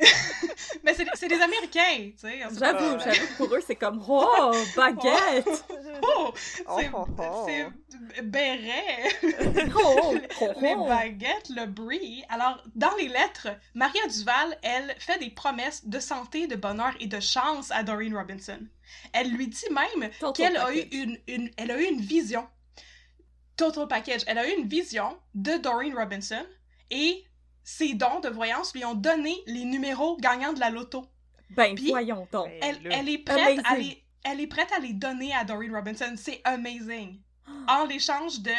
mais 0.84 0.94
c'est 0.94 1.06
c'est 1.14 1.28
des 1.28 1.40
Américains, 1.40 2.10
tu 2.10 2.18
sais. 2.18 2.40
J'avoue, 2.58 2.98
j'avoue 2.98 3.26
que 3.26 3.36
pour 3.36 3.54
eux, 3.54 3.62
c'est 3.64 3.76
comme 3.76 4.04
Oh, 4.08 4.52
baguette! 4.76 5.64
Oh! 6.02 6.32
C'est 6.36 6.90
Oh, 6.92 7.06
oh, 7.08 7.14
oh. 7.18 7.46
c'est 7.46 8.22
béret! 8.22 9.08
Oh, 9.74 10.14
oh, 10.42 10.52
les 10.60 10.74
oh. 10.76 10.84
baguettes, 10.86 11.48
le 11.48 11.66
brie. 11.66 12.22
Alors, 12.28 12.62
dans 12.74 12.94
les 12.96 13.08
lettres, 13.08 13.48
Maria 13.74 14.06
Duval, 14.08 14.58
elle 14.62 14.94
fait 14.98 15.18
des 15.18 15.30
promesses 15.30 15.86
de 15.86 15.98
santé, 15.98 16.46
de 16.46 16.56
bonheur 16.56 16.92
et 17.00 17.06
de 17.06 17.20
chance 17.20 17.70
à 17.70 17.82
Doreen 17.82 18.14
Robinson. 18.14 18.58
Elle 19.12 19.30
lui 19.32 19.48
dit 19.48 19.64
même 19.70 20.10
qu'elle 20.34 20.56
a 20.56 20.74
eu 20.74 20.80
une, 20.92 21.18
une, 21.28 21.50
elle 21.56 21.70
a 21.70 21.80
eu 21.80 21.84
une 21.84 22.00
vision. 22.00 22.46
Total 23.56 23.88
package. 23.88 24.22
Elle 24.26 24.38
a 24.38 24.46
eu 24.48 24.58
une 24.58 24.68
vision 24.68 25.16
de 25.34 25.56
Doreen 25.58 25.94
Robinson 25.96 26.44
et 26.90 27.24
ses 27.64 27.94
dons 27.94 28.20
de 28.20 28.28
voyance 28.28 28.74
lui 28.74 28.84
ont 28.84 28.94
donné 28.94 29.34
les 29.46 29.64
numéros 29.64 30.16
gagnants 30.18 30.52
de 30.52 30.60
la 30.60 30.70
loto. 30.70 31.06
Ben, 31.50 31.74
Puis- 31.74 31.88
voyons 31.88 32.28
donc. 32.30 32.48
Ben, 32.60 32.76
Elle, 32.90 33.08
est 33.08 33.18
prête 33.18 33.58
à 33.64 33.76
les, 33.76 34.04
elle 34.24 34.40
est 34.40 34.46
prête 34.46 34.70
à 34.72 34.78
les 34.78 34.92
donner 34.92 35.32
à 35.34 35.44
Doreen 35.44 35.74
Robinson. 35.74 36.14
C'est 36.16 36.40
amazing. 36.44 37.20
En 37.68 37.84
l'échange 37.86 38.40
de 38.40 38.52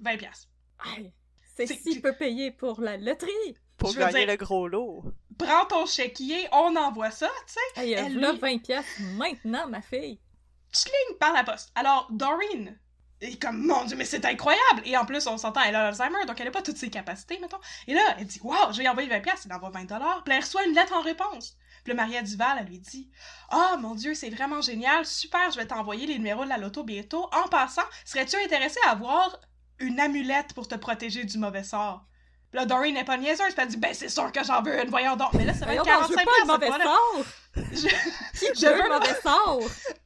20 0.00 0.16
pièces. 0.18 0.48
Hey, 0.84 1.12
c'est 1.56 1.66
C'est- 1.66 1.76
si 1.78 2.00
peu 2.00 2.12
payé 2.14 2.50
pour 2.50 2.80
la 2.80 2.96
loterie. 2.96 3.30
Pour 3.78 3.90
Je 3.90 3.94
veux 3.98 4.00
gagner 4.04 4.18
dire- 4.20 4.28
le 4.28 4.36
gros 4.36 4.68
lot. 4.68 5.02
Prends 5.38 5.64
ton 5.66 5.86
chéquier, 5.86 6.46
on 6.52 6.76
envoie 6.76 7.10
ça, 7.10 7.28
tu 7.46 7.54
sais. 7.54 7.80
Hey, 7.82 7.92
Elle 7.92 8.18
là, 8.18 8.32
lui- 8.32 8.38
20 8.38 8.58
piastres 8.62 9.00
maintenant, 9.16 9.66
ma 9.68 9.80
fille. 9.82 10.18
Tchling, 10.72 11.18
par 11.18 11.32
la 11.32 11.44
poste. 11.44 11.70
Alors, 11.74 12.08
Doreen 12.10 12.78
est 13.20 13.40
comme, 13.40 13.64
mon 13.64 13.84
Dieu, 13.84 13.96
mais 13.96 14.04
c'est 14.04 14.24
incroyable! 14.24 14.82
Et 14.84 14.96
en 14.96 15.06
plus, 15.06 15.26
on 15.26 15.38
s'entend, 15.38 15.62
elle 15.62 15.76
a 15.76 15.84
l'Alzheimer, 15.84 16.26
donc 16.26 16.38
elle 16.40 16.46
n'a 16.46 16.52
pas 16.52 16.62
toutes 16.62 16.76
ses 16.76 16.90
capacités, 16.90 17.38
mettons. 17.40 17.60
Et 17.86 17.94
là, 17.94 18.02
elle 18.18 18.26
dit, 18.26 18.40
wow, 18.42 18.72
je 18.72 18.78
vais 18.78 18.84
y 18.84 18.88
envoyer 18.88 19.08
20 19.08 19.20
pièces, 19.20 19.42
elle 19.46 19.52
envoie 19.52 19.70
20 19.70 19.84
dollars. 19.84 20.22
Puis 20.24 20.34
elle 20.34 20.42
reçoit 20.42 20.64
une 20.66 20.74
lettre 20.74 20.92
en 20.94 21.00
réponse. 21.00 21.56
Puis 21.84 21.92
le 21.92 21.96
Maria 21.96 22.22
Duval, 22.22 22.58
elle 22.60 22.66
lui 22.66 22.78
dit, 22.78 23.10
oh 23.52 23.76
mon 23.78 23.94
Dieu, 23.94 24.14
c'est 24.14 24.30
vraiment 24.30 24.60
génial, 24.60 25.04
super, 25.06 25.50
je 25.50 25.56
vais 25.56 25.66
t'envoyer 25.66 26.06
les 26.06 26.18
numéros 26.18 26.44
de 26.44 26.48
la 26.48 26.58
loto 26.58 26.82
bientôt. 26.82 27.28
En 27.32 27.48
passant, 27.48 27.82
serais-tu 28.04 28.36
intéressé 28.36 28.78
à 28.86 28.90
avoir 28.90 29.38
une 29.78 30.00
amulette 30.00 30.52
pour 30.54 30.66
te 30.66 30.74
protéger 30.74 31.24
du 31.24 31.38
mauvais 31.38 31.64
sort? 31.64 32.04
Puis 32.54 32.60
là, 32.60 32.66
Doreen 32.66 32.94
n'est 32.94 33.02
pas 33.02 33.16
niaiseuse, 33.16 33.52
puis 33.52 33.54
elle 33.58 33.66
dit, 33.66 33.76
ben 33.78 33.92
c'est 33.92 34.08
sûr 34.08 34.30
que 34.30 34.44
j'en 34.44 34.62
veux 34.62 34.80
une, 34.80 34.88
voyons 34.88 35.16
donc. 35.16 35.32
Mais 35.32 35.44
là, 35.44 35.52
ça 35.54 35.66
va 35.66 35.74
être 35.74 35.84
donc, 35.84 35.92
je 36.08 36.14
45 36.14 36.18
veux 36.20 36.24
pas 36.24 36.30
le 36.38 36.46
mauvais 36.46 36.84
sort. 36.84 37.24
Je- 37.72 38.52
Qui 38.54 38.60
Je 38.60 38.66
veut 38.66 38.74
veux 38.74 38.82
le 38.84 38.88
mauvais 38.90 39.20
sort? 39.20 39.58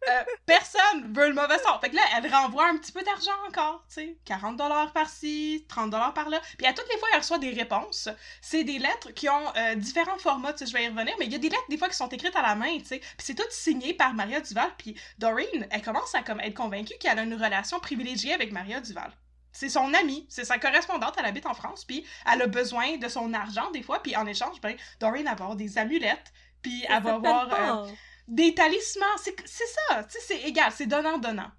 euh, 0.09 0.23
personne 0.47 1.12
veut 1.14 1.28
le 1.28 1.35
mauvais 1.35 1.59
sort. 1.59 1.78
Fait 1.83 1.90
que 1.90 1.97
là, 1.97 2.02
elle 2.17 2.33
renvoie 2.33 2.67
un 2.69 2.78
petit 2.78 2.90
peu 2.90 3.02
d'argent 3.02 3.33
encore, 3.47 3.85
tu 3.88 3.97
sais. 3.97 4.17
40 4.25 4.57
dollars 4.57 4.93
par-ci, 4.95 5.67
30 5.69 5.90
dollars 5.90 6.14
par-là. 6.14 6.40
Puis 6.57 6.67
à 6.67 6.73
toutes 6.73 6.88
les 6.90 6.99
fois, 6.99 7.09
elle 7.12 7.19
reçoit 7.19 7.37
des 7.37 7.50
réponses. 7.50 8.09
C'est 8.40 8.64
des 8.64 8.78
lettres 8.78 9.11
qui 9.11 9.28
ont 9.28 9.52
euh, 9.57 9.75
différents 9.75 10.17
formats, 10.19 10.55
tu 10.55 10.61
sais, 10.61 10.67
je 10.67 10.73
vais 10.73 10.85
y 10.85 10.88
revenir, 10.88 11.14
mais 11.19 11.26
il 11.26 11.33
y 11.33 11.37
a 11.37 11.38
des 11.38 11.50
lettres 11.50 11.69
des 11.69 11.76
fois 11.76 11.88
qui 11.90 11.97
sont 11.97 12.09
écrites 12.09 12.35
à 12.37 12.40
la 12.43 12.55
main, 12.55 12.78
tu 12.78 12.87
sais. 12.87 12.99
Puis 13.00 13.11
c'est 13.19 13.35
tout 13.35 13.45
signé 13.50 13.93
par 13.93 14.14
Maria 14.14 14.40
Duval. 14.40 14.71
Puis 14.78 14.99
Doreen, 15.19 15.67
elle 15.71 15.83
commence 15.83 16.14
à 16.14 16.23
comme 16.23 16.40
être 16.40 16.55
convaincue 16.55 16.95
qu'elle 16.99 17.19
a 17.19 17.23
une 17.25 17.35
relation 17.35 17.78
privilégiée 17.78 18.33
avec 18.33 18.52
Maria 18.52 18.81
Duval. 18.81 19.12
C'est 19.52 19.69
son 19.69 19.93
amie, 19.95 20.26
c'est 20.28 20.45
sa 20.45 20.59
correspondante, 20.59 21.14
elle 21.19 21.25
habite 21.25 21.47
en 21.47 21.55
France, 21.55 21.85
puis 21.85 22.07
elle 22.31 22.43
a 22.43 22.47
besoin 22.47 22.97
de 22.99 23.09
son 23.09 23.33
argent 23.35 23.71
des 23.71 23.83
fois, 23.83 24.02
puis 24.02 24.14
en 24.17 24.26
échange, 24.26 24.61
ben, 24.61 24.76
Doreen 25.00 25.25
va 25.25 25.31
avoir 25.33 25.57
des 25.57 25.78
amulettes, 25.78 26.33
puis 26.62 26.85
elle 26.88 27.02
va 27.02 27.14
avoir... 27.14 27.49
euh, 27.85 27.90
des 28.28 28.55
talismans, 28.55 29.07
c'est 29.17 29.35
c'est 29.49 29.64
ça, 29.88 30.05
tu 30.05 30.11
sais, 30.12 30.19
c'est 30.21 30.40
égal, 30.43 30.71
c'est 30.71 30.87
donnant-donnant. 30.87 31.50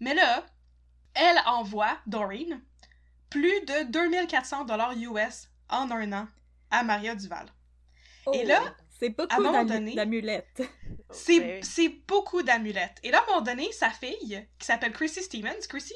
Mais 0.00 0.14
là, 0.14 0.44
elle 1.14 1.38
envoie, 1.46 1.98
Doreen, 2.06 2.62
plus 3.30 3.60
de 3.64 3.84
2400 3.90 4.64
dollars 4.66 4.92
US 4.96 5.48
en 5.70 5.90
un 5.90 6.12
an 6.12 6.28
à 6.70 6.82
Maria 6.82 7.14
Duval. 7.14 7.46
Et 8.34 8.44
là, 8.44 8.60
Oh, 8.62 8.70
c'est 8.98 9.06
à 9.18 9.22
un 9.22 9.26
beaucoup 9.26 9.42
moment 9.42 9.64
d'amu- 9.64 9.78
donné- 9.78 9.94
d'amulettes. 9.94 10.62
C'est 11.10 11.40
Ben, 11.40 11.62
c'est 11.64 11.88
beaucoup 12.06 12.42
d'amulettes. 12.42 12.98
Et 13.02 13.10
là, 13.10 13.18
à 13.20 13.22
un 13.22 13.26
moment 13.26 13.40
donné, 13.40 13.72
sa 13.72 13.88
fille, 13.90 14.46
qui 14.58 14.66
s'appelle 14.66 14.92
Chrissy 14.92 15.22
Stevens, 15.22 15.66
Chrissy 15.68 15.94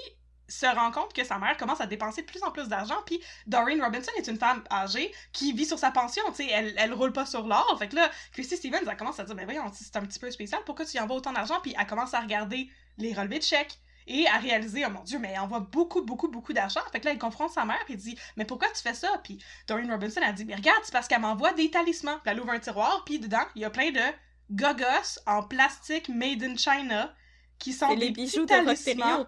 se 0.48 0.66
rend 0.66 0.90
compte 0.90 1.12
que 1.12 1.24
sa 1.24 1.38
mère 1.38 1.56
commence 1.56 1.80
à 1.80 1.86
dépenser 1.86 2.22
de 2.22 2.26
plus 2.26 2.42
en 2.42 2.50
plus 2.50 2.68
d'argent, 2.68 3.00
puis 3.06 3.20
Doreen 3.46 3.82
Robinson 3.82 4.12
est 4.18 4.28
une 4.28 4.38
femme 4.38 4.62
âgée 4.70 5.12
qui 5.32 5.52
vit 5.52 5.66
sur 5.66 5.78
sa 5.78 5.90
pension, 5.90 6.22
tu 6.28 6.44
sais, 6.44 6.48
elle, 6.50 6.74
elle 6.76 6.92
roule 6.92 7.12
pas 7.12 7.26
sur 7.26 7.46
l'or, 7.46 7.76
fait 7.78 7.88
que 7.88 7.96
là, 7.96 8.10
Chrissy 8.32 8.56
Stevens, 8.56 8.80
elle 8.86 8.96
commence 8.96 9.20
à 9.20 9.24
dire, 9.24 9.34
ben 9.34 9.44
voyons, 9.44 9.70
c'est 9.72 9.96
un 9.96 10.02
petit 10.02 10.18
peu 10.18 10.30
spécial, 10.30 10.60
pourquoi 10.66 10.84
tu 10.84 10.96
y 10.96 11.00
envoies 11.00 11.16
autant 11.16 11.32
d'argent, 11.32 11.60
puis 11.62 11.74
elle 11.78 11.86
commence 11.86 12.14
à 12.14 12.20
regarder 12.20 12.68
les 12.98 13.14
relevés 13.14 13.38
de 13.38 13.44
chèques, 13.44 13.78
et 14.06 14.26
à 14.26 14.36
réaliser, 14.36 14.84
oh 14.86 14.90
mon 14.90 15.02
dieu, 15.02 15.18
mais 15.18 15.32
elle 15.32 15.40
envoie 15.40 15.60
beaucoup, 15.60 16.02
beaucoup, 16.02 16.28
beaucoup 16.28 16.52
d'argent. 16.52 16.80
Fait 16.92 17.00
que 17.00 17.06
là, 17.06 17.12
elle 17.12 17.18
confronte 17.18 17.52
sa 17.52 17.64
mère, 17.64 17.80
elle 17.88 17.96
dit, 17.96 18.18
mais 18.36 18.44
pourquoi 18.44 18.68
tu 18.68 18.82
fais 18.82 18.94
ça? 18.94 19.08
Puis 19.22 19.42
Doreen 19.66 19.90
Robinson, 19.90 20.20
elle 20.22 20.34
dit, 20.34 20.44
mais 20.44 20.54
regarde, 20.54 20.80
c'est 20.84 20.92
parce 20.92 21.08
qu'elle 21.08 21.20
m'envoie 21.20 21.52
des 21.54 21.70
talismans. 21.70 22.18
Puis 22.22 22.32
elle 22.32 22.40
ouvre 22.40 22.50
un 22.50 22.58
tiroir, 22.58 23.02
puis 23.06 23.18
dedans, 23.18 23.44
il 23.54 23.62
y 23.62 23.64
a 23.64 23.70
plein 23.70 23.90
de 23.90 24.02
gogos 24.50 25.18
en 25.26 25.42
plastique 25.42 26.08
made 26.08 26.42
in 26.42 26.56
China 26.56 27.14
qui 27.58 27.72
sont 27.72 27.88
des 27.94 27.96
les 27.96 28.10
bijoux 28.10 28.44
talismans. 28.44 29.26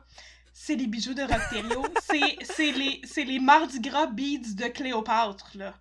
C'est 0.58 0.75
les 0.75 0.86
bijoux 0.86 1.12
de 1.12 1.20
Roterio. 1.22 1.84
c'est 2.02 2.36
c'est 2.42 2.72
les, 2.72 3.00
c'est 3.04 3.25
les 3.25 3.38
Mardi 3.38 3.78
Gras 3.78 4.06
beads 4.06 4.54
de 4.54 4.68
Cléopâtre, 4.68 5.50
là. 5.54 5.75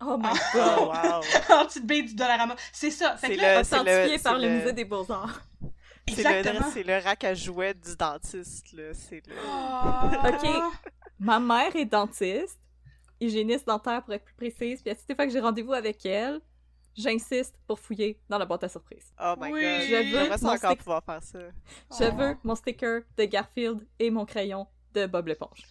Oh 0.00 0.16
my 0.18 0.28
Ah. 0.28 0.36
Oh, 0.54 0.92
god. 0.92 1.24
wow. 1.48 1.56
en 1.56 1.64
petites 1.66 1.86
beads 1.86 2.08
du 2.08 2.14
Dollarama. 2.14 2.54
C'est 2.70 2.90
ça. 2.90 3.16
Fait 3.16 3.28
C'est 3.28 3.36
que 3.36 3.40
là, 3.40 3.60
Authentifié 3.62 4.16
le- 4.18 4.22
par 4.22 4.34
le 4.38 4.42
le- 4.48 4.58
Musée 4.58 4.72
des 4.74 4.84
Beaux-Arts. 4.84 5.40
C'est 6.06 6.20
exactement. 6.20 6.66
le, 6.66 6.72
c'est 6.72 6.82
le 6.82 6.98
rack 6.98 7.24
à 7.24 7.34
jouets 7.34 7.74
du 7.74 7.96
dentiste, 7.96 8.72
là. 8.74 8.92
C'est 8.94 9.26
le... 9.26 9.34
Ah. 9.50 10.10
Ok. 10.28 10.48
Ma 11.18 11.40
mère 11.40 11.74
est 11.74 11.84
dentiste, 11.86 12.60
hygiéniste 13.20 13.66
dentaire 13.66 14.02
pour 14.04 14.12
être 14.14 14.24
plus 14.24 14.34
précise, 14.34 14.80
puis 14.82 14.90
à 14.90 14.94
toutes 14.94 15.08
les 15.08 15.14
fois 15.14 15.26
que 15.26 15.32
j'ai 15.32 15.40
rendez-vous 15.40 15.72
avec 15.72 16.04
elle, 16.06 16.40
j'insiste 16.98 17.56
pour 17.66 17.78
fouiller 17.80 18.20
dans 18.28 18.36
la 18.38 18.44
boîte 18.44 18.64
à 18.64 18.68
surprise. 18.68 19.12
Oh 19.20 19.34
my 19.38 19.52
Oui. 19.52 19.60
god. 19.62 19.80
Je 19.88 20.16
veux 20.16 20.28
mon 20.28 20.34
encore 20.54 20.70
stick- 20.72 20.78
pouvoir 20.78 21.04
faire 21.04 21.22
ça. 21.22 21.38
Je 21.98 22.04
Oh. 22.10 22.14
veux 22.16 22.36
mon 22.44 22.54
sticker 22.54 23.02
de 23.16 23.24
Garfield 23.24 23.86
et 23.98 24.10
mon 24.10 24.26
crayon 24.26 24.66
de 24.94 25.06
Bob 25.06 25.28
l'éponge. 25.28 25.62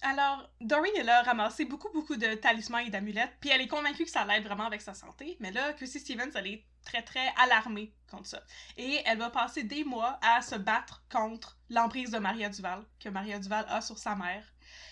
Alors, 0.00 0.48
Doreen, 0.60 0.92
elle 0.96 1.08
a 1.08 1.22
ramassé 1.22 1.64
beaucoup, 1.64 1.90
beaucoup 1.92 2.14
de 2.16 2.34
talismans 2.34 2.78
et 2.78 2.88
d'amulettes, 2.90 3.32
puis 3.40 3.50
elle 3.50 3.60
est 3.60 3.66
convaincue 3.68 4.04
que 4.04 4.10
ça 4.10 4.24
l'aide 4.24 4.44
vraiment 4.44 4.64
avec 4.66 4.80
sa 4.80 4.94
santé. 4.94 5.36
Mais 5.40 5.50
là, 5.50 5.72
Chrissy 5.72 5.98
Stevens, 5.98 6.30
elle 6.36 6.46
est 6.46 6.64
très, 6.84 7.02
très 7.02 7.26
alarmée 7.36 7.92
contre 8.08 8.26
ça. 8.26 8.40
Et 8.76 9.00
elle 9.06 9.18
va 9.18 9.28
passer 9.30 9.64
des 9.64 9.82
mois 9.82 10.18
à 10.22 10.40
se 10.40 10.54
battre 10.54 11.02
contre 11.10 11.58
l'emprise 11.68 12.12
de 12.12 12.18
Maria 12.18 12.48
Duval, 12.48 12.84
que 13.00 13.08
Maria 13.08 13.40
Duval 13.40 13.66
a 13.68 13.80
sur 13.80 13.98
sa 13.98 14.14
mère. 14.14 14.44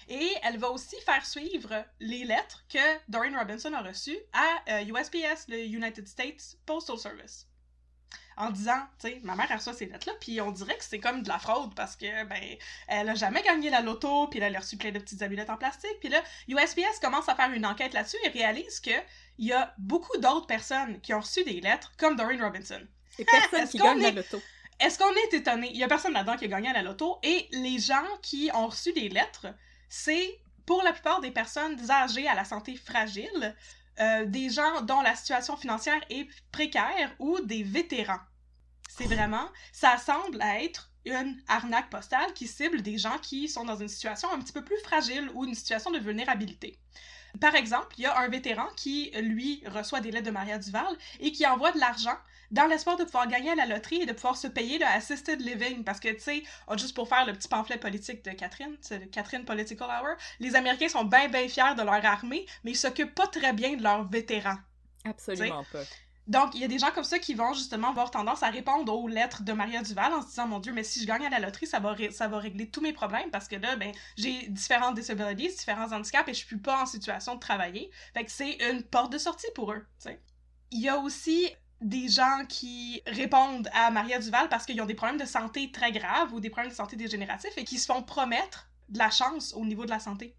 Et 0.08 0.32
elle 0.42 0.58
va 0.58 0.70
aussi 0.70 0.96
faire 1.04 1.24
suivre 1.26 1.84
les 2.00 2.24
lettres 2.24 2.64
que 2.72 2.78
Doreen 3.08 3.36
Robinson 3.36 3.72
a 3.72 3.82
reçues 3.82 4.18
à 4.32 4.72
euh, 4.80 4.84
USPS, 4.84 5.48
le 5.48 5.58
United 5.64 6.06
States 6.06 6.56
Postal 6.64 6.98
Service. 6.98 7.46
En 8.38 8.50
disant, 8.50 8.78
tu 9.00 9.08
sais, 9.08 9.20
ma 9.22 9.34
mère 9.34 9.48
reçoit 9.48 9.72
ces 9.72 9.86
lettres-là, 9.86 10.12
puis 10.20 10.40
on 10.42 10.50
dirait 10.50 10.76
que 10.76 10.84
c'est 10.84 10.98
comme 11.00 11.22
de 11.22 11.28
la 11.28 11.38
fraude 11.38 11.74
parce 11.74 11.96
que, 11.96 12.24
ben, 12.24 12.38
elle 12.86 13.08
a 13.08 13.14
jamais 13.14 13.42
gagné 13.42 13.70
la 13.70 13.80
loto, 13.80 14.26
puis 14.28 14.40
elle 14.40 14.54
a 14.54 14.60
reçu 14.60 14.76
plein 14.76 14.92
de 14.92 14.98
petites 14.98 15.22
amulettes 15.22 15.48
en 15.48 15.56
plastique, 15.56 15.96
puis 16.00 16.10
là, 16.10 16.22
USPS 16.46 17.00
commence 17.00 17.30
à 17.30 17.34
faire 17.34 17.50
une 17.52 17.64
enquête 17.64 17.94
là-dessus 17.94 18.18
et 18.24 18.28
réalise 18.28 18.80
que 18.80 18.90
il 19.38 19.46
y 19.46 19.52
a 19.54 19.74
beaucoup 19.78 20.16
d'autres 20.18 20.46
personnes 20.46 21.00
qui 21.00 21.14
ont 21.14 21.20
reçu 21.20 21.44
des 21.44 21.60
lettres, 21.62 21.92
comme 21.98 22.14
Doreen 22.14 22.42
Robinson. 22.42 22.86
Et 23.18 23.24
personne 23.24 23.60
Est-ce 23.60 23.72
qui 23.72 23.78
qu'on 23.78 23.86
gagne 23.86 24.02
la 24.02 24.08
est- 24.08 24.12
loto. 24.12 24.42
Est-ce 24.80 24.98
qu'on 24.98 25.12
est 25.14 25.32
étonné? 25.34 25.70
Il 25.70 25.78
y 25.78 25.84
a 25.84 25.88
personne 25.88 26.12
là-dedans 26.12 26.36
qui 26.36 26.44
a 26.44 26.48
gagné 26.48 26.68
à 26.68 26.74
la 26.74 26.82
loto, 26.82 27.18
et 27.22 27.48
les 27.52 27.78
gens 27.78 28.04
qui 28.20 28.50
ont 28.52 28.66
reçu 28.66 28.92
des 28.92 29.08
lettres, 29.08 29.46
c'est 29.88 30.40
pour 30.66 30.82
la 30.82 30.92
plupart 30.92 31.20
des 31.20 31.30
personnes 31.30 31.90
âgées 31.90 32.26
à 32.26 32.34
la 32.34 32.44
santé 32.44 32.76
fragile, 32.76 33.54
euh, 34.00 34.26
des 34.26 34.50
gens 34.50 34.82
dont 34.82 35.00
la 35.00 35.14
situation 35.14 35.56
financière 35.56 36.00
est 36.10 36.28
précaire 36.52 37.14
ou 37.18 37.40
des 37.40 37.62
vétérans. 37.62 38.20
C'est 38.88 39.06
vraiment, 39.06 39.48
ça 39.72 39.96
semble 39.98 40.40
être 40.42 40.90
une 41.04 41.40
arnaque 41.48 41.88
postale 41.88 42.32
qui 42.34 42.46
cible 42.46 42.82
des 42.82 42.98
gens 42.98 43.18
qui 43.18 43.48
sont 43.48 43.64
dans 43.64 43.76
une 43.76 43.88
situation 43.88 44.30
un 44.32 44.40
petit 44.40 44.52
peu 44.52 44.64
plus 44.64 44.78
fragile 44.80 45.30
ou 45.34 45.44
une 45.44 45.54
situation 45.54 45.90
de 45.90 45.98
vulnérabilité. 45.98 46.78
Par 47.40 47.54
exemple, 47.54 47.94
il 47.98 48.02
y 48.02 48.06
a 48.06 48.18
un 48.18 48.28
vétéran 48.28 48.66
qui, 48.76 49.10
lui, 49.20 49.62
reçoit 49.66 50.00
des 50.00 50.10
lettres 50.10 50.26
de 50.26 50.30
Maria 50.30 50.58
Duval 50.58 50.96
et 51.20 51.32
qui 51.32 51.46
envoie 51.46 51.72
de 51.72 51.78
l'argent 51.78 52.16
dans 52.50 52.66
l'espoir 52.66 52.96
de 52.96 53.04
pouvoir 53.04 53.26
gagner 53.26 53.50
à 53.50 53.54
la 53.54 53.66
loterie 53.66 54.02
et 54.02 54.06
de 54.06 54.12
pouvoir 54.12 54.36
se 54.36 54.46
payer 54.46 54.78
le 54.78 54.86
assisted 54.86 55.40
living. 55.40 55.84
Parce 55.84 56.00
que, 56.00 56.08
tu 56.08 56.20
sais, 56.20 56.42
oh, 56.68 56.76
juste 56.78 56.94
pour 56.94 57.08
faire 57.08 57.26
le 57.26 57.32
petit 57.32 57.48
pamphlet 57.48 57.78
politique 57.78 58.24
de 58.24 58.30
Catherine, 58.30 58.76
Catherine 59.10 59.44
Political 59.44 59.88
Hour, 59.88 60.16
les 60.40 60.54
Américains 60.54 60.88
sont 60.88 61.04
bien, 61.04 61.28
bien 61.28 61.48
fiers 61.48 61.74
de 61.76 61.82
leur 61.82 62.04
armée, 62.04 62.46
mais 62.64 62.72
ils 62.72 62.76
s'occupent 62.76 63.14
pas 63.14 63.26
très 63.26 63.52
bien 63.52 63.76
de 63.76 63.82
leurs 63.82 64.08
vétérans. 64.08 64.58
Absolument 65.04 65.64
pas. 65.72 65.82
Donc, 66.26 66.54
il 66.54 66.60
y 66.60 66.64
a 66.64 66.68
des 66.68 66.78
gens 66.78 66.90
comme 66.90 67.04
ça 67.04 67.18
qui 67.18 67.34
vont 67.34 67.52
justement 67.52 67.90
avoir 67.90 68.10
tendance 68.10 68.42
à 68.42 68.50
répondre 68.50 68.92
aux 68.92 69.06
lettres 69.06 69.44
de 69.44 69.52
Maria 69.52 69.82
Duval 69.82 70.12
en 70.12 70.22
se 70.22 70.28
disant 70.28 70.48
Mon 70.48 70.58
Dieu, 70.58 70.72
mais 70.72 70.82
si 70.82 71.00
je 71.00 71.06
gagne 71.06 71.24
à 71.24 71.30
la 71.30 71.38
loterie, 71.38 71.66
ça 71.66 71.78
va, 71.78 71.94
ça 72.10 72.26
va 72.26 72.38
régler 72.38 72.68
tous 72.68 72.80
mes 72.80 72.92
problèmes 72.92 73.30
parce 73.30 73.46
que 73.46 73.56
là, 73.56 73.76
ben, 73.76 73.92
j'ai 74.16 74.48
différentes 74.48 74.96
disabilities, 74.96 75.56
différents 75.56 75.92
handicaps 75.92 76.28
et 76.28 76.34
je 76.34 76.44
suis 76.44 76.56
pas 76.56 76.82
en 76.82 76.86
situation 76.86 77.36
de 77.36 77.40
travailler. 77.40 77.90
Fait 78.12 78.24
que 78.24 78.32
c'est 78.32 78.58
une 78.70 78.82
porte 78.82 79.12
de 79.12 79.18
sortie 79.18 79.46
pour 79.54 79.72
eux. 79.72 79.86
Il 80.72 80.80
y 80.80 80.88
a 80.88 80.98
aussi 80.98 81.48
des 81.80 82.08
gens 82.08 82.44
qui 82.48 83.02
répondent 83.06 83.68
à 83.72 83.90
Maria 83.90 84.18
Duval 84.18 84.48
parce 84.48 84.66
qu'ils 84.66 84.80
ont 84.80 84.86
des 84.86 84.94
problèmes 84.94 85.20
de 85.20 85.26
santé 85.26 85.70
très 85.70 85.92
graves 85.92 86.32
ou 86.32 86.40
des 86.40 86.50
problèmes 86.50 86.70
de 86.70 86.76
santé 86.76 86.96
dégénératifs 86.96 87.56
et 87.56 87.64
qui 87.64 87.78
se 87.78 87.86
font 87.86 88.02
promettre 88.02 88.68
de 88.88 88.98
la 88.98 89.10
chance 89.10 89.52
au 89.54 89.64
niveau 89.64 89.84
de 89.84 89.90
la 89.90 90.00
santé. 90.00 90.34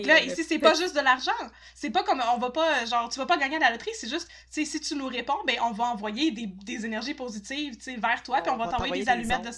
Que 0.00 0.06
là, 0.06 0.20
ici, 0.22 0.44
c'est 0.44 0.58
pas 0.58 0.74
juste 0.74 0.94
de 0.94 1.00
l'argent. 1.00 1.30
C'est 1.74 1.90
pas 1.90 2.02
comme, 2.02 2.22
on 2.34 2.38
va 2.38 2.50
pas, 2.50 2.84
genre, 2.86 3.08
tu 3.08 3.18
vas 3.18 3.26
pas 3.26 3.36
gagner 3.36 3.56
à 3.56 3.60
la 3.60 3.70
loterie, 3.70 3.90
c'est 3.94 4.08
juste, 4.08 4.28
tu 4.28 4.64
sais, 4.64 4.64
si 4.64 4.80
tu 4.80 4.94
nous 4.94 5.06
réponds, 5.06 5.38
ben, 5.46 5.56
on 5.62 5.72
va 5.72 5.84
envoyer 5.84 6.30
des, 6.30 6.46
des 6.46 6.86
énergies 6.86 7.14
positives, 7.14 7.76
tu 7.76 7.82
sais, 7.82 7.96
vers 7.96 8.22
toi, 8.22 8.40
puis 8.40 8.50
on, 8.50 8.56
va 8.56 8.68
t'envoyer 8.68 9.04
des, 9.04 9.08
allumettes 9.10 9.42
de... 9.42 9.50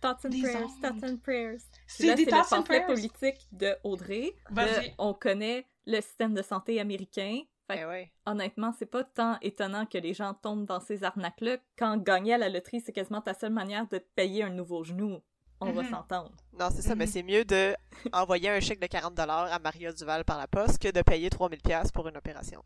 Thoughts 0.00 0.24
and 0.24 0.30
prayers, 0.30 0.66
thoughts 0.80 1.04
and 1.04 1.16
prayers. 1.18 1.58
C'est 1.86 2.14
des 2.14 2.24
thoughts 2.24 2.52
and 2.52 2.62
prayers. 2.62 2.86
politique 2.86 3.46
de 3.52 3.76
Audrey. 3.84 4.32
De, 4.50 4.62
on 4.96 5.12
connaît 5.12 5.66
le 5.86 6.00
système 6.00 6.32
de 6.32 6.40
santé 6.40 6.80
américain. 6.80 7.42
Fait 7.70 7.84
ouais. 7.84 8.10
Honnêtement, 8.24 8.72
c'est 8.78 8.86
pas 8.86 9.04
tant 9.04 9.38
étonnant 9.42 9.84
que 9.84 9.98
les 9.98 10.14
gens 10.14 10.32
tombent 10.32 10.64
dans 10.64 10.80
ces 10.80 11.04
arnaques-là. 11.04 11.58
Quand 11.78 11.98
gagner 11.98 12.34
à 12.34 12.38
la 12.38 12.48
loterie, 12.48 12.80
c'est 12.80 12.92
quasiment 12.92 13.20
ta 13.20 13.34
seule 13.34 13.52
manière 13.52 13.86
de 13.88 13.98
te 13.98 14.06
payer 14.14 14.42
un 14.42 14.50
nouveau 14.50 14.84
genou 14.84 15.20
on 15.60 15.72
va 15.72 15.82
mhm. 15.82 15.90
s'entendre. 15.90 16.32
Non, 16.58 16.68
c'est 16.74 16.82
ça, 16.82 16.94
mais 16.94 17.06
mhm. 17.06 17.12
c'est 17.12 17.22
mieux 17.22 17.44
de 17.44 17.74
envoyer 18.12 18.48
un 18.48 18.60
chèque 18.60 18.80
de 18.80 18.86
40 18.86 19.18
à 19.18 19.58
Maria 19.58 19.92
Duval 19.92 20.24
par 20.24 20.38
la 20.38 20.46
poste 20.46 20.78
que 20.78 20.90
de 20.90 21.02
payer 21.02 21.30
3000 21.30 21.60
pièces 21.60 21.92
pour 21.92 22.08
une 22.08 22.16
opération. 22.16 22.62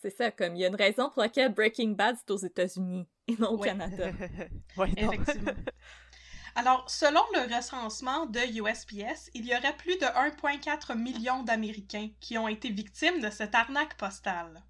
C'est 0.00 0.10
ça, 0.10 0.30
comme 0.30 0.54
il 0.54 0.60
y 0.60 0.64
a 0.64 0.68
une 0.68 0.76
raison 0.76 1.10
pour 1.10 1.22
laquelle 1.22 1.52
Breaking 1.52 1.90
Bad 1.90 2.16
c'est 2.18 2.30
aux 2.30 2.36
États-Unis 2.36 3.08
et 3.26 3.36
non 3.38 3.50
au 3.50 3.58
Canada. 3.58 4.10
oui, 4.76 4.92
Effectivement. 4.96 5.52
Alors, 6.54 6.88
selon 6.88 7.20
le 7.34 7.54
recensement 7.54 8.24
de 8.24 8.38
USPS, 8.38 9.30
il 9.34 9.44
y 9.46 9.54
aurait 9.54 9.76
plus 9.76 9.98
de 9.98 10.06
1,4 10.06 10.96
million 10.96 11.42
d'Américains 11.42 12.08
qui 12.18 12.38
ont 12.38 12.48
été 12.48 12.70
victimes 12.70 13.20
de 13.20 13.28
cette 13.28 13.54
arnaque 13.54 13.96
postale. 13.98 14.62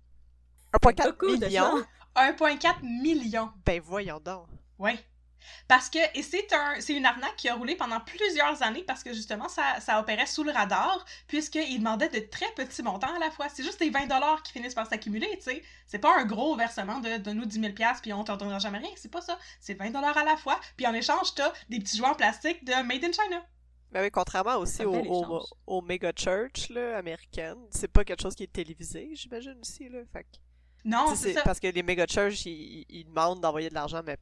1,4 0.72 1.24
million? 1.24 1.84
1,4 2.16 2.82
million. 2.82 3.52
Ben 3.64 3.80
voyons 3.80 4.18
donc. 4.18 4.48
Oui. 4.78 4.98
Parce 5.68 5.90
que, 5.90 5.98
et 6.14 6.22
c'est 6.22 6.52
un, 6.52 6.80
c'est 6.80 6.94
une 6.94 7.06
arnaque 7.06 7.36
qui 7.36 7.48
a 7.48 7.54
roulé 7.54 7.76
pendant 7.76 8.00
plusieurs 8.00 8.62
années 8.62 8.84
parce 8.84 9.02
que 9.02 9.12
justement, 9.12 9.48
ça, 9.48 9.80
ça 9.80 10.00
opérait 10.00 10.26
sous 10.26 10.44
le 10.44 10.52
radar, 10.52 11.04
puisqu'il 11.26 11.78
demandait 11.78 12.08
de 12.08 12.20
très 12.20 12.50
petits 12.54 12.82
montants 12.82 13.14
à 13.14 13.18
la 13.18 13.30
fois. 13.30 13.48
C'est 13.48 13.62
juste 13.62 13.80
des 13.80 13.90
20 13.90 14.06
dollars 14.06 14.42
qui 14.42 14.52
finissent 14.52 14.74
par 14.74 14.86
s'accumuler, 14.86 15.28
tu 15.36 15.50
sais. 15.50 15.62
C'est 15.86 15.98
pas 15.98 16.18
un 16.18 16.24
gros 16.24 16.56
versement 16.56 17.00
de, 17.00 17.18
de 17.18 17.30
nous 17.32 17.44
10 17.44 17.60
000 17.60 17.72
puis 18.02 18.12
on 18.12 18.24
t'en 18.24 18.36
donnera 18.36 18.58
jamais 18.58 18.78
rien. 18.78 18.90
C'est 18.96 19.10
pas 19.10 19.20
ça. 19.20 19.38
C'est 19.60 19.74
20 19.74 19.90
dollars 19.90 20.16
à 20.16 20.24
la 20.24 20.36
fois, 20.36 20.60
puis 20.76 20.86
en 20.86 20.94
échange, 20.94 21.34
t'as 21.34 21.52
des 21.68 21.78
petits 21.78 21.96
jouets 21.96 22.08
en 22.08 22.14
plastique 22.14 22.64
de 22.64 22.72
Made 22.82 23.04
in 23.04 23.12
China. 23.12 23.42
Ben 23.92 24.02
oui, 24.02 24.10
contrairement 24.10 24.56
aussi 24.56 24.84
au, 24.84 25.42
au, 25.66 25.80
méga 25.80 26.12
church 26.14 26.68
là, 26.70 26.98
américaine, 26.98 27.56
c'est 27.70 27.88
pas 27.88 28.04
quelque 28.04 28.20
chose 28.20 28.34
qui 28.34 28.42
est 28.42 28.52
télévisé, 28.52 29.10
j'imagine 29.14 29.56
aussi 29.60 29.88
là. 29.88 30.00
Fait 30.12 30.26
non, 30.84 31.14
c'est 31.16 31.34
ça. 31.34 31.42
Parce 31.42 31.58
que 31.58 31.66
les 31.66 31.82
méga 31.82 32.06
church, 32.06 32.46
ils, 32.46 32.86
ils 32.88 33.04
demandent 33.04 33.40
d'envoyer 33.40 33.68
de 33.68 33.74
l'argent, 33.74 34.02
mais 34.04 34.16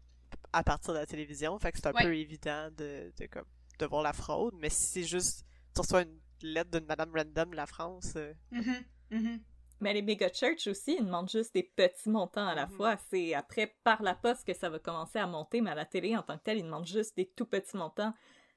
à 0.54 0.62
partir 0.62 0.94
de 0.94 0.99
la 0.99 1.06
télévision. 1.06 1.58
Fait 1.58 1.73
que 1.73 1.78
c'est 1.78 1.88
un 1.88 1.92
peu 1.92 2.16
évident 2.16 2.68
de, 2.76 3.12
de, 3.18 3.26
comme, 3.26 3.44
de 3.78 3.87
voir 3.87 4.02
la 4.02 4.12
fraude. 4.12 4.55
Mais 4.59 4.70
si 4.70 4.87
c'est 4.87 5.02
juste, 5.02 5.44
tu 5.74 5.81
reçois 5.81 6.02
une 6.02 6.18
lettre 6.42 6.70
d'une 6.70 6.87
Madame 6.87 7.11
Random 7.14 7.50
de 7.50 7.57
la 7.57 7.66
France. 7.66 8.12
Euh, 8.16 8.33
mm-hmm. 8.52 8.85
Mm-hmm. 9.12 9.40
Mais 9.81 9.92
les 9.92 10.02
méga 10.02 10.33
church 10.33 10.66
aussi, 10.68 10.96
ils 10.98 11.05
demandent 11.05 11.31
juste 11.31 11.52
des 11.52 11.64
petits 11.64 12.09
montants 12.09 12.46
à 12.46 12.55
la 12.55 12.66
mm-hmm. 12.66 12.76
fois. 12.76 12.96
C'est 13.11 13.35
après 13.35 13.74
par 13.83 14.02
la 14.02 14.14
poste 14.14 14.46
que 14.46 14.55
ça 14.55 14.70
va 14.70 14.79
commencer 14.79 15.18
à 15.18 15.26
monter, 15.26 15.61
mais 15.61 15.70
à 15.70 15.74
la 15.74 15.85
télé 15.85 16.16
en 16.16 16.22
tant 16.22 16.38
que 16.38 16.44
tel, 16.44 16.59
ils 16.59 16.64
demandent 16.64 16.87
juste 16.87 17.16
des 17.16 17.26
tout 17.26 17.46
petits 17.46 17.76
montants. 17.76 18.14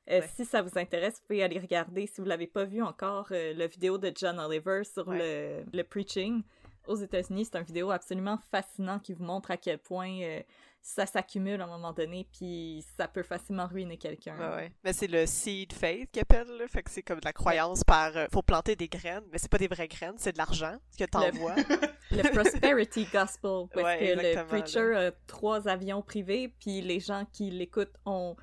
Euh, 0.09 0.21
si 0.35 0.45
ça 0.45 0.61
vous 0.61 0.77
intéresse, 0.77 1.15
vous 1.15 1.27
pouvez 1.27 1.43
aller 1.43 1.59
regarder, 1.59 2.07
si 2.07 2.21
vous 2.21 2.27
l'avez 2.27 2.47
pas 2.47 2.63
vu 2.63 2.81
encore, 2.81 3.27
euh, 3.31 3.53
la 3.53 3.67
vidéo 3.67 3.97
de 3.97 4.09
John 4.15 4.39
Oliver 4.39 4.83
sur 4.85 5.11
le, 5.11 5.65
le, 5.73 5.83
preaching 5.83 6.43
aux 6.87 6.95
États-Unis. 6.95 7.43
C'est 7.43 7.57
une 7.57 7.65
vidéo 7.65 7.91
absolument 7.91 8.37
fascinant 8.49 8.99
qui 8.99 9.11
vous 9.11 9.25
montre 9.25 9.51
à 9.51 9.57
quel 9.57 9.79
point 9.79 10.41
ça 10.81 11.05
s'accumule 11.05 11.61
à 11.61 11.65
un 11.65 11.67
moment 11.67 11.91
donné, 11.91 12.27
puis 12.31 12.83
ça 12.97 13.07
peut 13.07 13.23
facilement 13.23 13.67
ruiner 13.67 13.97
quelqu'un. 13.97 14.37
Ouais, 14.37 14.55
ouais. 14.55 14.71
Mais 14.83 14.93
c'est 14.93 15.07
le 15.07 15.25
seed 15.25 15.73
faith 15.73 16.09
qu'ils 16.11 16.21
appellent, 16.21 16.57
là. 16.57 16.67
Fait 16.67 16.81
que 16.83 16.89
c'est 16.89 17.03
comme 17.03 17.19
de 17.19 17.25
la 17.25 17.33
croyance 17.33 17.83
par. 17.83 18.15
Euh, 18.15 18.27
faut 18.31 18.41
planter 18.41 18.75
des 18.75 18.87
graines, 18.87 19.25
mais 19.31 19.37
c'est 19.37 19.51
pas 19.51 19.57
des 19.57 19.67
vraies 19.67 19.87
graines, 19.87 20.15
c'est 20.17 20.31
de 20.31 20.37
l'argent 20.37 20.77
que 20.97 21.03
t'envoies. 21.03 21.55
Le... 22.11 22.17
le 22.23 22.31
prosperity 22.31 23.05
gospel, 23.05 23.67
parce 23.73 23.97
que 23.99 24.15
le 24.15 24.45
preacher 24.45 24.95
a 24.95 25.11
trois 25.27 25.67
avions 25.67 26.01
privés, 26.01 26.55
puis 26.59 26.81
les 26.81 26.99
gens 26.99 27.25
qui 27.33 27.51
l'écoutent 27.51 27.95
ont 28.05 28.35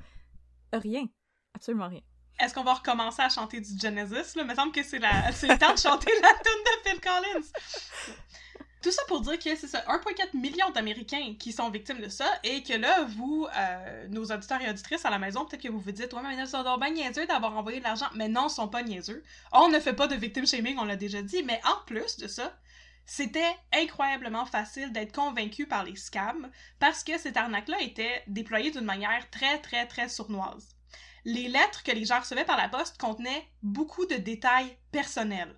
rien. 0.73 1.07
Absolument 1.55 1.89
rien. 1.89 2.03
Est-ce 2.41 2.53
qu'on 2.53 2.65
va 2.65 2.75
recommencer 2.75 3.23
à 3.23 3.29
chanter 3.29 3.61
du 3.61 3.79
Genesis? 3.79 4.37
Là? 4.37 4.43
Il 4.43 4.47
me 4.47 4.55
semble 4.55 4.73
que 4.73 4.83
c'est 4.83 4.99
la... 4.99 5.31
le 5.31 5.59
temps 5.59 5.73
de 5.73 5.79
chanter 5.79 6.13
la 6.21 6.35
tune 6.43 6.65
de 6.65 6.89
Phil 6.89 7.01
Collins. 7.01 7.49
Tout 8.85 8.93
ça 8.93 9.01
pour 9.09 9.23
dire 9.23 9.39
que 9.39 9.57
c'est 9.57 9.67
ça, 9.67 9.83
1,4 9.89 10.37
million 10.37 10.71
d'Américains 10.71 11.37
qui 11.39 11.53
sont 11.53 11.71
victimes 11.71 12.03
de 12.03 12.11
ça 12.11 12.27
et 12.43 12.63
que 12.63 12.75
là, 12.75 13.05
vous, 13.05 13.47
euh, 13.57 14.07
nos 14.09 14.25
auditeurs 14.25 14.61
et 14.61 14.69
auditrices 14.69 15.07
à 15.07 15.11
la 15.11 15.19
maison, 15.19 15.47
peut-être 15.47 15.63
que 15.63 15.71
vous 15.71 15.81
vous 15.81 15.91
dites, 15.91 16.13
ouais, 16.13 16.21
mais 16.23 16.37
ils 16.37 16.47
sont 16.47 16.77
bien 16.77 16.91
niaiseux 16.91 17.27
d'avoir 17.27 17.57
envoyé 17.57 17.79
de 17.79 17.85
l'argent. 17.85 18.09
Mais 18.15 18.29
non, 18.29 18.49
ils 18.49 18.51
sont 18.51 18.69
pas 18.69 18.83
niaiseux. 18.83 19.23
On 19.53 19.71
ne 19.71 19.81
fait 19.81 19.95
pas 19.95 20.07
de 20.07 20.15
victim 20.15 20.47
shaming, 20.47 20.77
on 20.77 20.85
l'a 20.85 20.97
déjà 20.97 21.23
dit, 21.23 21.43
mais 21.45 21.63
en 21.65 21.83
plus 21.87 22.19
de 22.19 22.29
ça, 22.29 22.55
c'était 23.07 23.57
incroyablement 23.73 24.45
facile 24.45 24.93
d'être 24.93 25.15
convaincu 25.15 25.67
par 25.67 25.85
les 25.85 25.97
scams 25.97 26.51
parce 26.79 27.03
que 27.03 27.17
cette 27.17 27.39
arnaque-là 27.39 27.81
était 27.81 28.23
déployée 28.27 28.71
d'une 28.71 28.85
manière 28.85 29.31
très, 29.31 29.61
très, 29.61 29.87
très 29.87 30.11
sournoise. 30.11 30.77
Les 31.25 31.49
lettres 31.49 31.85
que 31.85 31.93
les 31.93 32.05
gens 32.05 32.21
recevaient 32.21 32.45
par 32.45 32.59
la 32.59 32.69
poste 32.69 33.01
contenaient 33.01 33.49
beaucoup 33.63 34.05
de 34.05 34.17
détails 34.17 34.77
personnels 34.93 35.57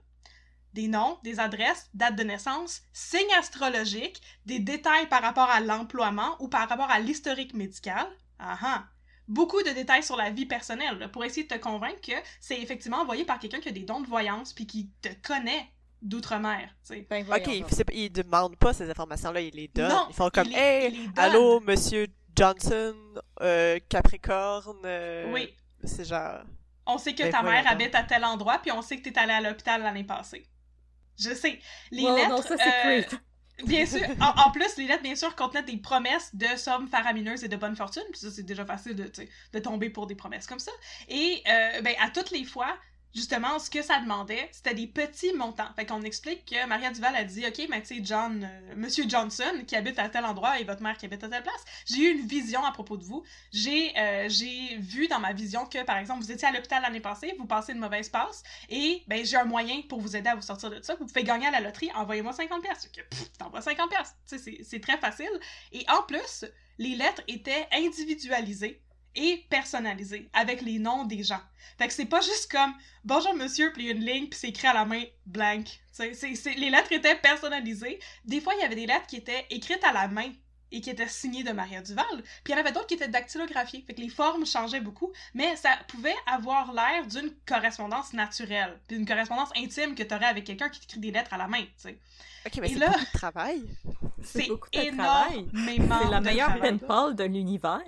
des 0.77 0.89
noms, 0.89 1.19
des 1.25 1.41
adresses, 1.41 1.89
dates 1.95 2.17
de 2.17 2.23
naissance, 2.23 2.83
signes 2.93 3.33
astrologiques, 3.39 4.21
des 4.45 4.59
détails 4.59 5.09
par 5.09 5.23
rapport 5.23 5.51
à 5.51 5.61
l'emploiement 5.61 6.37
ou 6.39 6.49
par 6.49 6.69
rapport 6.69 6.91
à 6.91 7.01
l'historique 7.01 7.55
médical. 7.55 8.07
Ah, 8.39 8.59
ah 8.63 8.85
Beaucoup 9.27 9.63
de 9.63 9.71
détails 9.71 10.05
sur 10.05 10.17
la 10.17 10.31
vie 10.31 10.47
personnelle 10.47 11.11
pour 11.13 11.25
essayer 11.25 11.49
de 11.49 11.53
te 11.53 11.59
convaincre 11.59 12.01
que 12.01 12.13
c'est 12.41 12.61
effectivement 12.61 12.99
envoyé 12.99 13.25
par 13.25 13.41
quelqu'un 13.41 13.59
qui 13.59 13.71
a 13.71 13.73
des 13.73 13.83
dons 13.83 14.01
de 14.01 14.07
voyance 14.07 14.53
puis 14.53 14.67
qui 14.69 14.91
te 15.03 15.09
connaît 15.27 15.67
d'outre-mer. 16.03 16.69
Ben, 17.11 17.27
ok, 17.29 17.65
ils 17.93 18.13
demandent 18.13 18.57
pas 18.57 18.73
ces 18.73 18.89
informations-là, 18.89 19.41
ils 19.41 19.55
les 19.55 19.69
donnent. 19.69 19.91
ils 20.11 20.15
font 20.15 20.31
comme 20.31 20.53
Hey, 20.53 21.11
allô, 21.17 21.59
monsieur 21.61 22.07
Johnson, 22.37 22.95
euh, 23.41 23.81
Capricorne. 23.89 24.83
Euh, 24.85 25.33
oui. 25.33 25.55
C'est 25.83 26.05
genre. 26.05 26.43
On 26.87 26.99
sait 26.99 27.15
que 27.15 27.25
ben, 27.25 27.33
ta 27.33 27.43
mère 27.43 27.67
habite 27.67 27.95
à 27.95 28.05
tel 28.05 28.25
endroit, 28.25 28.59
puis 28.59 28.71
on 28.71 28.83
sait 28.83 28.99
que 28.99 29.09
t'es 29.09 29.19
allé 29.19 29.33
à 29.33 29.41
l'hôpital 29.41 29.83
l'année 29.83 30.05
passée. 30.05 30.47
Je 31.19 31.35
sais. 31.35 31.59
Les 31.91 32.03
lettres. 32.03 32.29
Non, 32.29 32.43
ça, 32.43 32.57
c'est 32.57 33.03
euh, 33.03 33.17
Bien 33.65 33.87
sûr. 33.87 34.03
En, 34.21 34.51
plus, 34.51 34.77
les 34.77 34.87
lettres, 34.87 35.03
bien 35.03 35.15
sûr, 35.15 35.35
contenaient 35.35 35.63
des 35.63 35.79
promesses 35.79 36.35
de 36.35 36.57
sommes 36.57 36.89
faramineuses 36.89 37.43
et 37.43 37.49
de 37.49 37.57
bonne 37.57 37.75
fortune. 37.75 38.03
Puis 38.11 38.21
ça, 38.21 38.31
c'est 38.31 38.43
déjà 38.43 38.67
facile 38.67 38.95
de, 38.95 39.11
de 39.53 39.59
tomber 39.59 39.89
pour 39.89 40.07
des 40.07 40.15
promesses 40.15 40.47
comme 40.47 40.59
ça. 40.59 40.73
Et 41.09 41.43
euh, 41.49 41.81
ben, 41.81 41.95
à 42.01 42.11
toutes 42.11 42.31
les 42.31 42.45
fois, 42.45 42.77
justement, 43.17 43.59
ce 43.59 43.71
que 43.71 43.83
ça 43.83 43.99
demandait, 43.99 44.49
c'était 44.53 44.75
des 44.75 44.87
petits 44.87 45.33
montants. 45.33 45.69
Fait 45.75 45.87
qu'on 45.87 46.03
explique 46.03 46.45
que 46.45 46.67
Maria 46.67 46.91
Duval 46.91 47.17
a 47.17 47.25
dit, 47.25 47.45
OK, 47.47 47.67
mais 47.71 47.81
tu 47.81 47.97
sais, 47.97 48.01
John, 48.05 48.45
euh, 48.45 48.75
Monsieur 48.77 49.09
Johnson, 49.09 49.65
qui 49.67 49.75
habite 49.75 49.99
à 49.99 50.09
tel 50.09 50.25
endroit 50.25 50.61
et 50.61 50.65
votre 50.65 50.83
mère 50.83 50.99
qui 50.99 51.07
habite 51.07 51.25
à 51.25 51.29
telle 51.29 51.43
place, 51.43 51.65
j'ai 51.87 52.03
eu 52.03 52.19
une 52.19 52.27
vision 52.27 52.65
à 52.65 52.73
propos 52.73 52.99
de 52.99 53.05
vous. 53.05 53.25
J'ai 53.53 53.93
euh, 53.99 54.29
j'ai 54.29 54.77
vu 54.77 55.09
dans 55.09 55.19
ma 55.19 55.33
vision 55.33 55.65
que, 55.65 55.83
par 55.83 55.97
exemple, 55.97 56.23
vous 56.23 56.31
étiez 56.31 56.47
à 56.47 56.53
l'hôpital 56.53 56.83
l'année 56.83 57.01
passée, 57.01 57.35
vous 57.39 57.47
passez 57.47 57.73
une 57.73 57.79
mauvaise 57.79 58.11
passe, 58.11 58.43
et 58.69 59.03
ben 59.09 59.25
j'ai 59.25 59.37
un 59.37 59.45
moyen 59.45 59.81
pour 59.89 60.01
vous 60.01 60.15
aider 60.15 60.29
à 60.29 60.35
vous 60.35 60.43
sortir 60.43 60.71
de 60.71 60.81
ça. 60.83 60.95
Vous 60.97 61.07
pouvez 61.07 61.25
gagner 61.25 61.47
à 61.47 61.51
la 61.51 61.61
loterie, 61.61 61.91
envoyez-moi 61.95 62.35
50 62.35 62.63
pièces. 62.63 62.91
T'envoies 63.39 63.63
50 63.63 63.91
pièces. 63.91 64.15
Tu 64.29 64.39
sais, 64.39 64.59
c'est 64.63 64.81
très 64.81 64.99
facile. 64.99 65.31
Et 65.73 65.87
en 65.89 66.03
plus, 66.03 66.45
les 66.79 66.95
lettres 66.95 67.23
étaient 67.29 67.67
individualisées 67.73 68.83
et 69.17 69.45
personnalisé 69.51 70.29
avec 70.33 70.63
les 70.63 70.79
noms 70.79 71.05
des 71.05 71.23
gens. 71.25 71.41
Fait 71.79 71.89
que 71.89 71.93
c'est 71.93 72.07
pas 72.07 72.21
juste 72.21 72.51
comme 72.51 72.73
bonjour 73.05 73.35
monsieur 73.35 73.73
puis 73.73 73.89
une 73.91 74.05
ligne 74.05 74.29
puis 74.29 74.39
c'est 74.39 74.49
écrit 74.51 74.69
à 74.69 74.75
la 74.75 74.85
main 74.85 75.03
blank. 75.27 75.67
c'est 75.93 76.15
les 76.57 76.71
lettres 76.71 76.93
étaient 76.93 77.17
personnalisées. 77.17 77.99
Des 78.25 78.41
fois 78.41 78.55
il 78.55 78.61
y 78.61 78.65
avait 78.65 78.77
des 78.77 78.87
lettres 78.87 79.07
qui 79.07 79.17
étaient 79.17 79.47
écrites 79.51 79.83
à 79.85 79.93
la 79.93 80.07
main 80.09 80.31
et 80.73 80.81
qui 80.81 80.91
étaient 80.91 81.09
signés 81.09 81.45
de 81.45 81.53
Maria 81.53 81.81
Duval, 81.81 82.05
puis 82.43 82.49
il 82.49 82.51
y 82.51 82.55
en 82.55 82.59
avait 82.59 82.73
d'autres 82.73 82.89
qui 82.89 82.95
étaient 82.95 83.07
dactylographiés, 83.07 83.85
fait 83.87 83.95
que 83.95 84.01
les 84.01 84.09
formes 84.09 84.45
changeaient 84.45 84.81
beaucoup, 84.81 85.13
mais 85.33 85.55
ça 85.55 85.71
pouvait 85.87 86.15
avoir 86.27 86.73
l'air 86.73 87.07
d'une 87.07 87.31
correspondance 87.47 88.13
naturelle, 88.13 88.77
puis 88.89 88.97
une 88.97 89.07
correspondance 89.07 89.51
intime 89.57 89.95
que 89.95 90.03
tu 90.03 90.13
aurais 90.13 90.27
avec 90.27 90.43
quelqu'un 90.45 90.69
qui 90.69 90.81
t'écrit 90.81 90.99
des 90.99 91.13
lettres 91.13 91.33
à 91.33 91.37
la 91.37 91.47
main, 91.47 91.63
tu 91.63 91.71
sais. 91.77 91.99
Ok, 92.47 92.59
mais 92.61 92.69
Et 92.69 92.73
c'est 92.75 92.79
là- 92.81 92.89
beaucoup 92.89 93.05
de 93.05 93.13
travail. 93.13 93.63
C'est 94.25 94.49
beaucoup 94.49 94.69
de 94.71 94.91
travail. 94.97 95.49
énormément 95.53 95.99
C'est 96.03 96.11
la 96.11 96.21
meilleure 96.21 96.59
pen 96.61 96.81
pal 96.81 97.15
de 97.15 97.25
l'univers. 97.25 97.81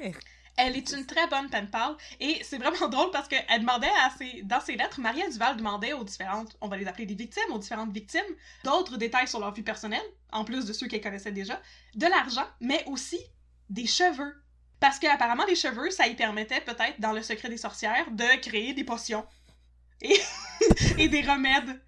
Elle 0.60 0.76
est 0.76 0.90
une 0.92 1.06
très 1.06 1.26
bonne 1.28 1.48
pen 1.48 1.70
pal 1.70 1.96
et 2.18 2.42
c'est 2.42 2.58
vraiment 2.58 2.88
drôle 2.94 3.10
parce 3.12 3.28
qu'elle 3.28 3.60
demandait 3.60 3.86
à 4.04 4.10
ses, 4.18 4.42
dans 4.42 4.60
ses 4.60 4.74
lettres, 4.76 5.00
Maria 5.00 5.28
Duval 5.30 5.56
demandait 5.56 5.92
aux 5.92 6.02
différentes, 6.04 6.56
on 6.60 6.66
va 6.68 6.76
les 6.76 6.86
appeler 6.88 7.06
des 7.06 7.14
victimes, 7.14 7.50
aux 7.52 7.58
différentes 7.58 7.92
victimes, 7.92 8.20
d'autres 8.64 8.96
détails 8.96 9.28
sur 9.28 9.38
leur 9.38 9.54
vie 9.54 9.62
personnelle, 9.62 10.02
en 10.32 10.44
plus 10.44 10.66
de 10.66 10.72
ceux 10.72 10.88
qu'elle 10.88 11.00
connaissait 11.00 11.30
déjà, 11.32 11.60
de 11.94 12.06
l'argent, 12.06 12.46
mais 12.60 12.82
aussi 12.86 13.18
des 13.70 13.86
cheveux. 13.86 14.34
Parce 14.80 14.98
qu'apparemment, 14.98 15.44
les 15.46 15.54
cheveux, 15.56 15.90
ça 15.90 16.06
y 16.08 16.14
permettait 16.16 16.60
peut-être, 16.60 17.00
dans 17.00 17.12
le 17.12 17.22
secret 17.22 17.48
des 17.48 17.56
sorcières, 17.56 18.10
de 18.10 18.40
créer 18.40 18.74
des 18.74 18.84
potions 18.84 19.26
et, 20.00 20.18
et 20.98 21.08
des 21.08 21.22
remèdes. 21.22 21.80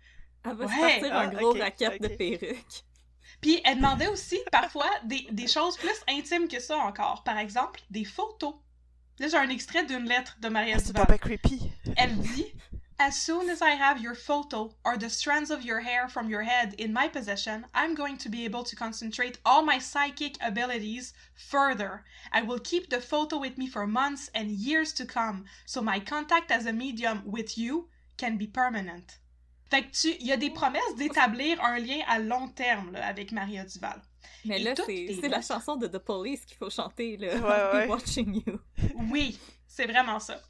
Elle 0.45 0.57
va 0.57 0.69
se 0.69 0.73
Ouais. 0.75 0.79
partir 0.79 1.11
Ah, 1.13 1.21
un 1.23 1.29
gros 1.29 1.51
ok, 1.51 1.59
racket 1.59 2.01
de 2.01 2.09
ok. 2.09 2.85
Puis 3.41 3.61
elle 3.65 3.77
demandait 3.77 4.09
aussi 4.09 4.39
parfois 4.53 4.91
des, 5.05 5.27
des 5.31 5.47
choses 5.47 5.77
plus 5.77 5.97
intimes 6.09 6.49
que 6.49 6.61
ça 6.61 6.77
encore. 6.79 7.23
Par 7.25 7.39
exemple, 7.39 7.81
des 7.91 8.05
photos. 8.05 8.55
Là, 9.19 9.29
j'ai 9.29 9.37
un 9.37 9.49
extrait 9.51 9.85
d'une 9.85 10.05
lettre 10.07 10.37
de 10.41 10.49
Maria 10.49 10.77
Ah, 10.77 10.83
c'est 10.83 10.93
Duval. 10.95 11.19
creepy. 11.19 11.71
Elle 11.97 12.17
dit 12.17 12.47
As 12.99 13.13
soon 13.13 13.49
as 13.49 13.63
I 13.63 13.71
have 13.81 13.99
your 14.03 14.15
photo 14.15 14.75
or 14.85 14.99
the 14.99 15.09
strands 15.09 15.51
of 15.51 15.65
your 15.65 15.81
hair 15.81 16.07
from 16.09 16.29
your 16.29 16.43
head 16.43 16.75
in 16.79 16.93
my 16.93 17.09
possession, 17.09 17.65
I'm 17.75 17.95
going 17.95 18.19
to 18.19 18.29
be 18.29 18.45
able 18.45 18.63
to 18.65 18.77
concentrate 18.77 19.39
all 19.47 19.63
my 19.65 19.79
psychic 19.79 20.37
abilities 20.43 21.15
further. 21.35 22.05
I 22.31 22.43
will 22.43 22.59
keep 22.61 22.91
the 22.91 23.01
photo 23.01 23.39
with 23.39 23.57
me 23.57 23.69
for 23.69 23.87
months 23.87 24.31
and 24.35 24.51
years 24.51 24.93
to 24.95 25.07
come, 25.07 25.47
so 25.65 25.81
my 25.81 25.99
contact 25.99 26.51
as 26.51 26.67
a 26.67 26.75
medium 26.75 27.23
with 27.25 27.57
you 27.57 27.89
can 28.19 28.37
be 28.37 28.47
permanent. 28.47 29.17
Fait 29.71 29.85
que 29.85 29.91
tu, 29.93 30.09
il 30.21 30.27
y 30.27 30.33
a 30.33 30.37
des 30.37 30.51
promesses 30.51 30.95
d'établir 30.97 31.63
un 31.65 31.79
lien 31.79 32.01
à 32.09 32.19
long 32.19 32.49
terme 32.49 32.93
là, 32.93 33.07
avec 33.07 33.31
Maria 33.33 33.65
Duval. 33.65 34.03
Mais 34.45 34.61
Et 34.61 34.65
là, 34.65 34.75
c'est 34.77 35.29
la 35.29 35.43
chanson 35.43 35.77
de 35.77 35.87
The 35.87 35.99
Police 35.99 36.45
qu'il 36.45 36.57
faut 36.57 36.71
chanter, 36.71 37.17
là. 37.17 37.37
Ouais, 37.37 37.87
be 37.87 37.91
watching 37.91 38.43
you. 38.47 38.59
Oui, 39.11 39.39
c'est 39.69 39.87
vraiment 39.87 40.19
ça. 40.19 40.41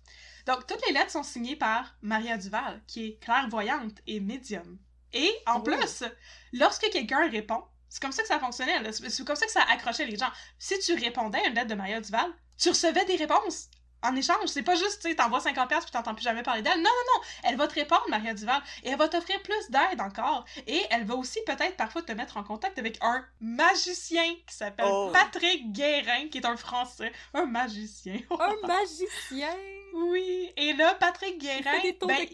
Donc, 0.46 0.66
toutes 0.66 0.80
les 0.86 0.94
lettres 0.94 1.10
sont 1.10 1.22
signées 1.22 1.56
par 1.56 1.94
Maria 2.00 2.38
Duval, 2.38 2.82
qui 2.86 3.06
est 3.08 3.18
clairvoyante 3.22 3.98
et 4.06 4.20
médium. 4.20 4.78
Et, 5.12 5.30
en 5.46 5.58
Oh. 5.58 5.62
plus, 5.62 6.04
lorsque 6.52 6.88
quelqu'un 6.90 7.28
répond, 7.28 7.62
c'est 7.88 8.00
comme 8.00 8.12
ça 8.12 8.22
que 8.22 8.28
ça 8.28 8.38
fonctionnait, 8.38 8.90
c'est 8.92 9.24
comme 9.26 9.36
ça 9.36 9.44
que 9.46 9.52
ça 9.52 9.64
accrochait 9.68 10.06
les 10.06 10.16
gens. 10.16 10.30
Si 10.58 10.78
tu 10.78 10.94
répondais 10.94 11.40
à 11.40 11.48
une 11.48 11.54
lettre 11.54 11.66
de 11.68 11.74
Maria 11.74 12.00
Duval, 12.00 12.30
tu 12.56 12.68
recevais 12.70 13.04
des 13.04 13.16
réponses 13.16 13.68
en 14.02 14.16
échange. 14.16 14.48
C'est 14.48 14.62
pas 14.62 14.74
juste, 14.74 15.02
tu 15.02 15.08
sais, 15.08 15.14
t'envoies 15.14 15.40
50$ 15.40 15.66
puis 15.66 15.90
t'entends 15.92 16.14
plus 16.14 16.22
jamais 16.22 16.42
parler 16.42 16.62
d'elle. 16.62 16.78
Non, 16.78 16.84
non, 16.84 17.14
non! 17.14 17.20
Elle 17.44 17.56
va 17.56 17.66
te 17.68 17.74
répondre, 17.74 18.04
Maria 18.08 18.34
Duval, 18.34 18.62
et 18.84 18.90
elle 18.90 18.98
va 18.98 19.08
t'offrir 19.08 19.42
plus 19.42 19.70
d'aide 19.70 20.00
encore. 20.00 20.44
Et 20.66 20.82
elle 20.90 21.04
va 21.04 21.14
aussi 21.14 21.40
peut-être 21.46 21.76
parfois 21.76 22.02
te 22.02 22.12
mettre 22.12 22.36
en 22.36 22.44
contact 22.44 22.78
avec 22.78 22.98
un 23.02 23.24
magicien 23.40 24.34
qui 24.46 24.54
s'appelle 24.54 24.86
Oh. 24.88 25.10
Patrick 25.12 25.72
Guérin, 25.72 26.28
qui 26.30 26.38
est 26.38 26.46
un 26.46 26.56
Français. 26.56 27.12
Un 27.34 27.46
magicien. 27.46 28.20
Un 28.30 28.66
magicien! 28.66 29.54
Oui, 29.92 30.52
et 30.56 30.72
là, 30.74 30.94
Patrick 30.94 31.34
Il 31.34 31.38
Guérin, 31.38 31.78
tours 31.98 32.08
ben, 32.08 32.26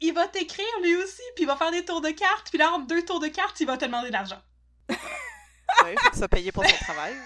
il 0.00 0.12
va 0.12 0.28
t'écrire 0.28 0.66
lui 0.82 0.94
aussi, 0.96 1.22
puis 1.34 1.44
il 1.44 1.46
va 1.46 1.56
faire 1.56 1.70
des 1.70 1.84
tours 1.84 2.02
de 2.02 2.10
cartes, 2.10 2.50
puis 2.50 2.58
là, 2.58 2.72
entre 2.72 2.86
deux 2.86 3.02
tours 3.04 3.20
de 3.20 3.28
cartes, 3.28 3.58
il 3.60 3.66
va 3.66 3.78
te 3.78 3.86
demander 3.86 4.08
de 4.08 4.12
l'argent. 4.12 4.40
Que 4.86 6.16
ça 6.16 6.28
payer 6.28 6.52
pour 6.52 6.66
son 6.66 6.76
travail. 6.76 7.14
Là. 7.14 7.20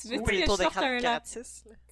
Tu 0.00 0.08
veux 0.08 0.18
Pour 0.18 0.30
les 0.30 0.40
que 0.40 0.46
tours 0.46 0.56
je 0.56 0.62
de 0.64 0.64
sorte 0.64 0.78
un 0.78 1.20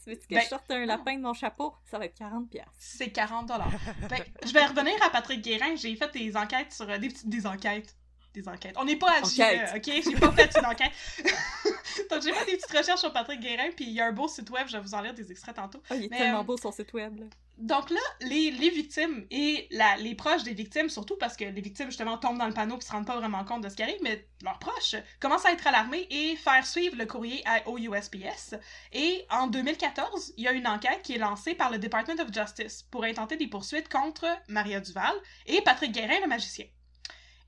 Tu 0.03 0.11
veux 0.11 0.17
que 0.17 0.23
Ben- 0.31 0.41
je 0.43 0.49
sorte 0.49 0.71
un 0.71 0.87
lapin 0.87 1.17
de 1.17 1.23
mon 1.23 1.35
chapeau? 1.35 1.75
Ça 1.91 1.99
va 1.99 2.05
être 2.07 2.15
40 2.17 2.49
pièces. 2.51 2.65
C'est 2.79 3.11
40 3.11 3.47
dollars. 3.47 3.71
Ben, 4.09 4.23
je 4.45 4.53
vais 4.53 4.65
revenir 4.67 4.95
à 5.05 5.11
Patrick 5.11 5.43
Guérin, 5.43 5.77
j'ai 5.77 5.95
fait 5.97 6.13
des 6.13 6.37
enquêtes 6.37 6.73
sur... 6.73 6.89
euh, 6.89 6.99
des 6.99 7.09
petites... 7.09 7.29
des 7.29 7.47
enquêtes. 7.47 7.95
Des 8.35 8.47
enquêtes. 8.49 8.75
On 8.79 8.85
n'est 8.85 8.97
pas 8.97 9.11
à 9.11 9.21
Enquête. 9.25 9.71
ok? 9.75 10.03
J'ai 10.05 10.17
pas 10.17 10.33
fait 10.33 10.57
une 10.59 10.67
enquête. 10.67 10.93
Donc, 12.11 12.23
j'ai 12.23 12.33
fait 12.33 12.45
des 12.45 12.57
petites 12.59 12.77
recherches 12.77 13.01
sur 13.01 13.13
Patrick 13.13 13.41
Guérin, 13.41 13.71
puis 13.75 13.87
il 13.87 13.93
y 13.93 14.01
a 14.01 14.07
un 14.07 14.13
beau 14.13 14.29
site 14.29 14.51
web, 14.51 14.67
je 14.69 14.77
vais 14.77 14.83
vous 14.83 14.95
en 14.95 15.01
lire 15.01 15.15
des 15.15 15.31
extraits 15.33 15.57
tantôt. 15.57 15.83
Oh, 15.91 15.95
il 15.97 16.05
est 16.05 16.09
Mais, 16.11 16.19
tellement 16.19 16.41
euh, 16.41 16.45
beau 16.45 16.57
son 16.57 16.71
site 16.71 16.93
web, 16.93 17.19
là. 17.19 17.27
Donc 17.59 17.90
là, 17.90 18.01
les, 18.21 18.53
les 18.53 18.71
victimes 18.71 19.27
et 19.33 19.66
la, 19.73 19.97
les 19.97 20.14
proches 20.14 20.44
des 20.44 20.55
victimes, 20.55 20.88
surtout 20.88 21.16
parce 21.16 21.37
que 21.37 21.44
les 21.44 21.61
victimes 21.61 21.88
justement 21.88 22.16
tombent 22.16 22.38
dans 22.38 22.47
le 22.47 22.55
panneau 22.55 22.79
et 22.79 22.81
se 22.81 22.92
rendent 22.92 23.07
pas 23.07 23.16
vraiment 23.16 23.44
compte 23.44 23.64
de 23.64 23.68
ce 23.68 23.75
qui 23.75 23.83
arrive, 23.83 23.99
mais 24.01 24.29
leurs 24.44 24.61
proches 24.61 24.94
commencent 25.18 25.44
à 25.44 25.51
être 25.53 25.66
alarmés 25.66 26.07
et 26.09 26.37
faire 26.37 26.64
suivre 26.64 26.97
le 26.97 27.05
courrier 27.05 27.42
à, 27.47 27.66
au 27.68 27.77
USPS. 27.77 28.55
Et 28.92 29.27
en 29.31 29.49
2014, 29.49 30.35
il 30.37 30.44
y 30.44 30.49
a 30.49 30.53
une 30.53 30.68
enquête 30.68 31.03
qui 31.03 31.14
est 31.14 31.18
lancée 31.18 31.55
par 31.55 31.73
le 31.73 31.79
Department 31.79 32.23
of 32.23 32.33
Justice 32.33 32.85
pour 32.92 33.03
intenter 33.03 33.37
des 33.37 33.49
poursuites 33.49 33.88
contre 33.88 34.27
Maria 34.47 34.79
Duval 34.79 35.14
et 35.47 35.61
Patrick 35.62 35.90
Guérin, 35.90 36.21
le 36.21 36.29
magicien. 36.29 36.66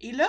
Et 0.01 0.11
là, 0.11 0.29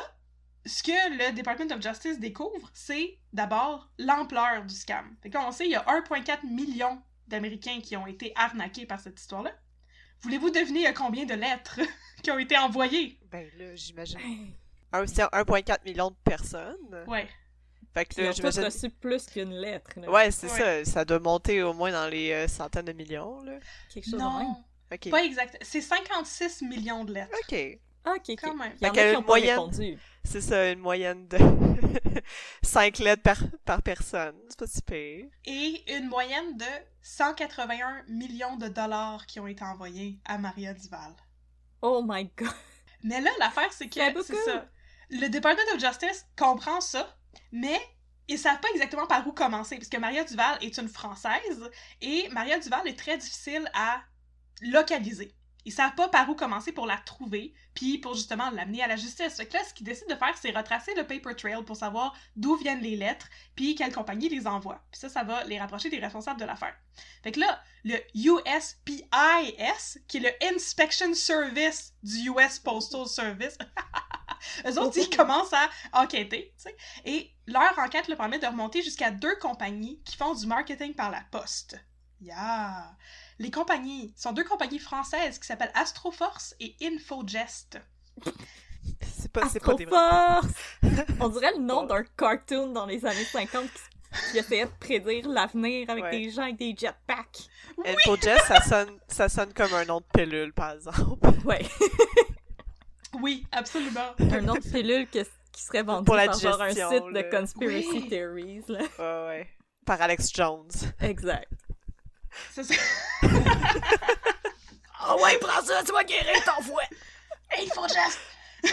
ce 0.63 0.83
que 0.83 0.91
le 0.91 1.35
Department 1.35 1.71
of 1.75 1.81
Justice 1.81 2.19
découvre, 2.19 2.69
c'est 2.73 3.17
d'abord 3.33 3.89
l'ampleur 3.97 4.63
du 4.63 4.75
scam. 4.75 5.15
Fait 5.23 5.31
que 5.31 5.37
sait, 5.51 5.65
il 5.65 5.71
y 5.71 5.75
a 5.75 5.83
1,4 5.85 6.45
million 6.45 7.01
d'Américains 7.27 7.79
qui 7.81 7.97
ont 7.97 8.05
été 8.05 8.31
arnaqués 8.35 8.85
par 8.85 8.99
cette 8.99 9.19
histoire-là. 9.19 9.51
Voulez-vous 10.23 10.49
deviner 10.51 10.93
combien 10.93 11.25
de 11.25 11.33
lettres 11.33 11.79
qui 12.23 12.31
ont 12.31 12.37
été 12.39 12.57
envoyées? 12.57 13.17
Ben 13.31 13.47
là, 13.57 13.75
j'imagine. 13.75 14.19
Un- 14.93 15.07
C'est 15.07 15.23
1,4 15.23 15.83
million 15.85 16.09
de 16.11 16.15
personnes. 16.23 17.03
Ouais. 17.07 17.27
Fait 17.93 18.05
que 18.05 18.21
là, 18.21 18.31
j'imagine. 18.31 18.63
reçu 18.63 18.89
plus 18.89 19.25
qu'une 19.25 19.53
lettre, 19.53 19.91
là. 19.99 20.09
Ouais, 20.09 20.31
c'est 20.31 20.49
Ouais. 20.51 20.83
ça. 20.85 20.91
Ça 20.91 21.05
doit 21.05 21.19
monter 21.19 21.61
au 21.63 21.73
moins 21.73 21.91
dans 21.91 22.07
les 22.07 22.31
euh, 22.31 22.47
centaines 22.47 22.85
de 22.85 22.93
millions, 22.93 23.41
là. 23.43 23.53
Quelque 23.93 24.03
chose 24.05 24.13
de 24.13 24.17
même. 24.17 24.25
Non, 24.27 24.63
Ok. 24.93 25.09
pas 25.09 25.23
exact. 25.23 25.57
C'est 25.61 25.81
56 25.81 26.61
millions 26.61 27.03
de 27.05 27.13
lettres. 27.13 27.35
Ok. 27.49 27.79
Ah, 28.05 28.13
ok. 28.17 28.35
Quand 28.41 28.55
même. 28.55 28.73
Il 28.81 28.87
y 28.87 28.89
en 28.89 28.93
a 28.93 29.11
qui 29.11 29.15
ont 29.17 29.21
pas 29.21 29.27
moyenne- 29.27 29.49
répondu. 29.59 29.97
C'est 30.23 30.41
ça, 30.41 30.69
une 30.71 30.79
moyenne 30.79 31.27
de 31.27 31.37
5 32.63 32.99
lettres 32.99 33.23
par, 33.23 33.37
par 33.65 33.81
personne. 33.81 34.35
C'est 34.49 34.59
pas 34.59 34.67
si 34.67 34.81
pire. 34.81 35.25
Et 35.45 35.95
une 35.97 36.07
moyenne 36.09 36.57
de 36.57 36.65
181 37.01 38.03
millions 38.07 38.55
de 38.57 38.67
dollars 38.67 39.25
qui 39.25 39.39
ont 39.39 39.47
été 39.47 39.63
envoyés 39.63 40.19
à 40.25 40.37
Maria 40.37 40.73
Duval. 40.73 41.15
Oh 41.81 42.03
my 42.07 42.29
god. 42.37 42.49
Mais 43.03 43.19
là, 43.21 43.31
l'affaire, 43.39 43.71
c'est 43.73 43.89
que 43.89 44.13
beaucoup. 44.13 44.25
c'est 44.25 44.43
ça. 44.45 44.67
Le 45.09 45.27
Department 45.27 45.73
of 45.73 45.79
Justice 45.79 46.25
comprend 46.37 46.79
ça, 46.81 47.17
mais 47.51 47.79
ils 48.27 48.37
savent 48.37 48.59
pas 48.61 48.69
exactement 48.73 49.07
par 49.07 49.25
où 49.27 49.31
commencer, 49.31 49.75
puisque 49.77 49.97
Maria 49.97 50.23
Duval 50.23 50.57
est 50.61 50.77
une 50.77 50.87
Française 50.87 51.69
et 52.01 52.29
Maria 52.29 52.59
Duval 52.59 52.87
est 52.87 52.97
très 52.97 53.17
difficile 53.17 53.69
à 53.73 54.01
localiser. 54.61 55.33
Ils 55.65 55.71
savent 55.71 55.95
pas 55.95 56.09
par 56.09 56.27
où 56.29 56.35
commencer 56.35 56.71
pour 56.71 56.87
la 56.87 56.97
trouver, 56.97 57.53
puis 57.73 57.97
pour 57.97 58.15
justement 58.15 58.49
l'amener 58.49 58.81
à 58.81 58.87
la 58.87 58.95
justice. 58.95 59.35
Fait 59.35 59.45
que 59.45 59.53
là, 59.53 59.63
ce 59.63 59.73
qu'ils 59.73 59.85
décident 59.85 60.13
de 60.13 60.19
faire, 60.19 60.35
c'est 60.37 60.51
retracer 60.51 60.93
le 60.95 61.05
paper 61.05 61.35
trail 61.35 61.63
pour 61.63 61.75
savoir 61.75 62.15
d'où 62.35 62.55
viennent 62.55 62.81
les 62.81 62.95
lettres, 62.95 63.29
puis 63.55 63.75
quelle 63.75 63.93
compagnie 63.93 64.29
les 64.29 64.47
envoie. 64.47 64.83
Puis 64.91 64.99
ça, 64.99 65.09
ça 65.09 65.23
va 65.23 65.43
les 65.43 65.59
rapprocher 65.59 65.89
des 65.89 65.99
responsables 65.99 66.39
de 66.39 66.45
l'affaire. 66.45 66.75
Fait 67.23 67.31
que 67.31 67.39
là, 67.39 67.61
le 67.83 67.97
USPIS, 68.15 69.99
qui 70.07 70.17
est 70.17 70.19
le 70.19 70.55
Inspection 70.55 71.13
Service 71.13 71.93
du 72.03 72.29
US 72.29 72.59
Postal 72.59 73.07
Service, 73.07 73.57
eux 74.65 74.79
autres, 74.79 74.97
ils 74.97 75.09
commencent 75.15 75.53
à 75.53 75.69
enquêter, 75.93 76.53
tu 76.57 76.63
sais. 76.63 76.75
Et 77.05 77.31
leur 77.47 77.77
enquête 77.77 78.07
leur 78.07 78.17
permet 78.17 78.39
de 78.39 78.47
remonter 78.47 78.81
jusqu'à 78.81 79.11
deux 79.11 79.35
compagnies 79.37 80.01
qui 80.03 80.17
font 80.17 80.33
du 80.33 80.47
marketing 80.47 80.93
par 80.95 81.11
la 81.11 81.21
poste. 81.31 81.77
Yeah! 82.19 82.95
Les 83.41 83.49
compagnies 83.49 84.13
sont 84.15 84.33
deux 84.33 84.43
compagnies 84.43 84.77
françaises 84.77 85.39
qui 85.39 85.47
s'appellent 85.47 85.71
Astroforce 85.73 86.53
et 86.59 86.75
Infogest. 86.83 87.79
C'est 89.01 89.31
pas, 89.31 89.47
c'est 89.49 89.59
pas 89.59 89.73
des 89.73 89.85
Astroforce! 89.85 90.53
On 91.19 91.27
dirait 91.29 91.53
le 91.57 91.63
nom 91.63 91.83
d'un 91.87 92.03
cartoon 92.15 92.67
dans 92.71 92.85
les 92.85 93.03
années 93.03 93.23
50 93.23 93.63
qui, 93.63 94.31
qui 94.31 94.37
essayait 94.37 94.65
de 94.65 94.71
prédire 94.79 95.27
l'avenir 95.27 95.89
avec 95.89 96.03
Ouais. 96.03 96.11
des 96.11 96.29
gens 96.29 96.43
avec 96.43 96.57
des 96.57 96.75
jetpacks. 96.77 97.47
Infogest, 97.83 98.45
ça 98.45 98.61
sonne, 98.61 98.99
ça 99.07 99.27
sonne 99.27 99.51
comme 99.53 99.73
un 99.73 99.85
nom 99.85 100.01
de 100.01 100.05
pilule, 100.13 100.53
par 100.53 100.73
exemple. 100.73 100.99
Ouais. 101.45 101.65
Oui, 103.19 103.45
absolument. 103.51 104.11
un 104.19 104.41
nom 104.41 104.53
de 104.53 104.59
pilule 104.71 105.07
que- 105.07 105.25
qui 105.51 105.61
serait 105.63 105.81
vendu 105.83 106.05
Pour 106.05 106.15
la 106.15 106.27
par 106.27 106.37
genre 106.39 106.61
un 106.61 106.69
digestion, 106.69 107.07
site 107.07 107.15
de 107.15 107.21
conspiracy 107.35 107.87
Oui. 107.91 108.07
theories, 108.09 108.63
là. 108.67 108.79
Ouais, 108.99 109.27
ouais. 109.27 109.47
Par 109.85 109.99
Alex 110.01 110.31
Jones. 110.31 110.69
Exact. 111.01 111.51
C'est 112.53 112.63
ça. 112.63 112.73
Oh 115.07 115.19
ouais, 115.23 115.37
prends 115.39 115.63
ça, 115.63 115.83
tu 115.83 115.91
vas 115.91 116.03
guérir 116.03 116.43
ton 116.43 116.63
fouet! 116.63 116.89
Infogest! 117.57 118.19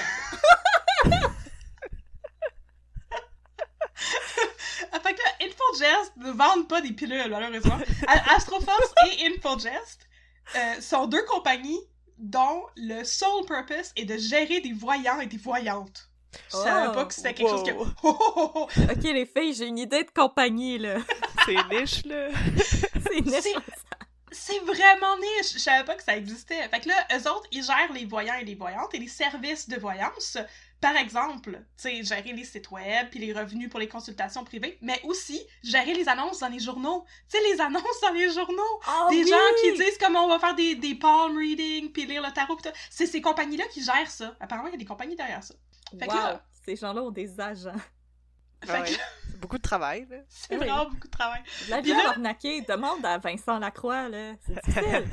Ah, 4.93 5.01
fait 5.01 5.13
que 5.15 5.21
là, 5.21 5.47
Infogest 5.47 6.17
ne 6.17 6.31
vendent 6.31 6.69
pas 6.69 6.81
des 6.81 6.93
pilules, 6.93 7.29
malheureusement. 7.31 7.79
Astroforce 8.07 8.95
et 9.07 9.27
Infogest 9.27 10.09
euh, 10.55 10.81
sont 10.81 11.07
deux 11.07 11.25
compagnies 11.25 11.81
dont 12.19 12.65
le 12.77 13.05
sole 13.05 13.45
purpose 13.47 13.93
est 13.97 14.05
de 14.05 14.17
gérer 14.17 14.61
des 14.61 14.73
voyants 14.73 15.21
et 15.21 15.27
des 15.27 15.37
voyantes. 15.37 16.08
Je 16.51 16.57
savais 16.57 16.95
pas 16.95 17.05
que 17.05 17.15
c'était 17.15 17.35
quelque 17.35 17.49
chose 17.49 17.65
que... 17.65 17.73
ok, 18.93 19.03
les 19.03 19.27
filles, 19.27 19.55
j'ai 19.55 19.67
une 19.67 19.79
idée 19.79 20.05
de 20.05 20.11
compagnie, 20.11 20.79
là. 20.79 20.97
C'est 21.45 21.69
niche, 21.71 22.05
là. 22.05 22.29
C'est 23.07 23.21
niche. 23.21 23.55
C'est 24.31 24.59
vraiment 24.61 25.17
niche! 25.17 25.55
Je 25.55 25.59
savais 25.59 25.85
pas 25.85 25.95
que 25.95 26.03
ça 26.03 26.17
existait. 26.17 26.69
Fait 26.69 26.81
que 26.81 26.89
là, 26.89 26.95
eux 27.13 27.31
autres, 27.31 27.49
ils 27.51 27.65
gèrent 27.65 27.93
les 27.95 28.05
voyants 28.05 28.35
et 28.35 28.45
les 28.45 28.55
voyantes 28.55 28.95
et 28.95 28.99
les 28.99 29.09
services 29.09 29.69
de 29.69 29.77
voyance. 29.77 30.37
Par 30.81 30.97
exemple, 30.97 31.53
tu 31.53 31.59
sais, 31.77 32.03
gérer 32.05 32.33
les 32.33 32.45
sites 32.45 32.71
web 32.71 33.09
puis 33.11 33.19
les 33.19 33.33
revenus 33.33 33.69
pour 33.69 33.81
les 33.81 33.89
consultations 33.89 34.45
privées, 34.45 34.79
mais 34.81 35.01
aussi 35.05 35.45
gérer 35.63 35.95
les 35.95 36.09
annonces 36.09 36.41
dans 36.41 36.49
les 36.49 36.61
journaux. 36.61 37.05
Tu 37.31 37.39
sais, 37.39 37.45
les 37.53 37.61
annonces 37.61 38.01
dans 38.03 38.13
les 38.13 38.31
journaux! 38.31 38.81
Oh, 38.87 39.11
des 39.11 39.25
oui! 39.25 39.31
gens 39.31 39.37
qui 39.63 39.73
disent 39.73 39.99
comment 39.99 40.27
on 40.27 40.29
va 40.29 40.39
faire 40.39 40.55
des, 40.55 40.75
des 40.75 40.95
palm 40.95 41.37
reading 41.37 41.91
puis 41.91 42.07
lire 42.07 42.23
le 42.23 42.33
tarot. 42.33 42.59
C'est 42.91 43.07
ces 43.07 43.21
compagnies-là 43.21 43.65
qui 43.73 43.83
gèrent 43.83 44.11
ça. 44.11 44.37
Apparemment, 44.41 44.69
il 44.69 44.73
y 44.73 44.75
a 44.75 44.79
des 44.79 44.85
compagnies 44.85 45.17
derrière 45.17 45.43
ça. 45.43 45.55
Fait 45.91 46.07
que 46.07 46.13
Wow, 46.13 46.17
là- 46.19 46.45
ces 46.65 46.77
gens-là 46.77 47.03
ont 47.03 47.11
des 47.11 47.39
agents. 47.41 47.73
Ah 48.69 48.81
ouais. 48.81 48.87
C'est 49.31 49.41
beaucoup 49.41 49.59
de 49.59 49.63
travail, 49.63 50.07
là. 50.11 50.17
c'est 50.29 50.53
Oui. 50.55 50.67
vraiment 50.67 50.87
beaucoup 50.91 51.07
de 51.07 51.13
travail. 51.13 51.43
La 51.69 51.81
vie 51.81 51.91
là- 51.93 52.09
arnaquée, 52.11 52.61
demande 52.63 53.05
à 53.07 53.19
Vincent 53.19 53.59
Lacroix, 53.59 54.09
là. 54.09 54.35
C'est 54.45 54.55
difficile. 54.65 55.11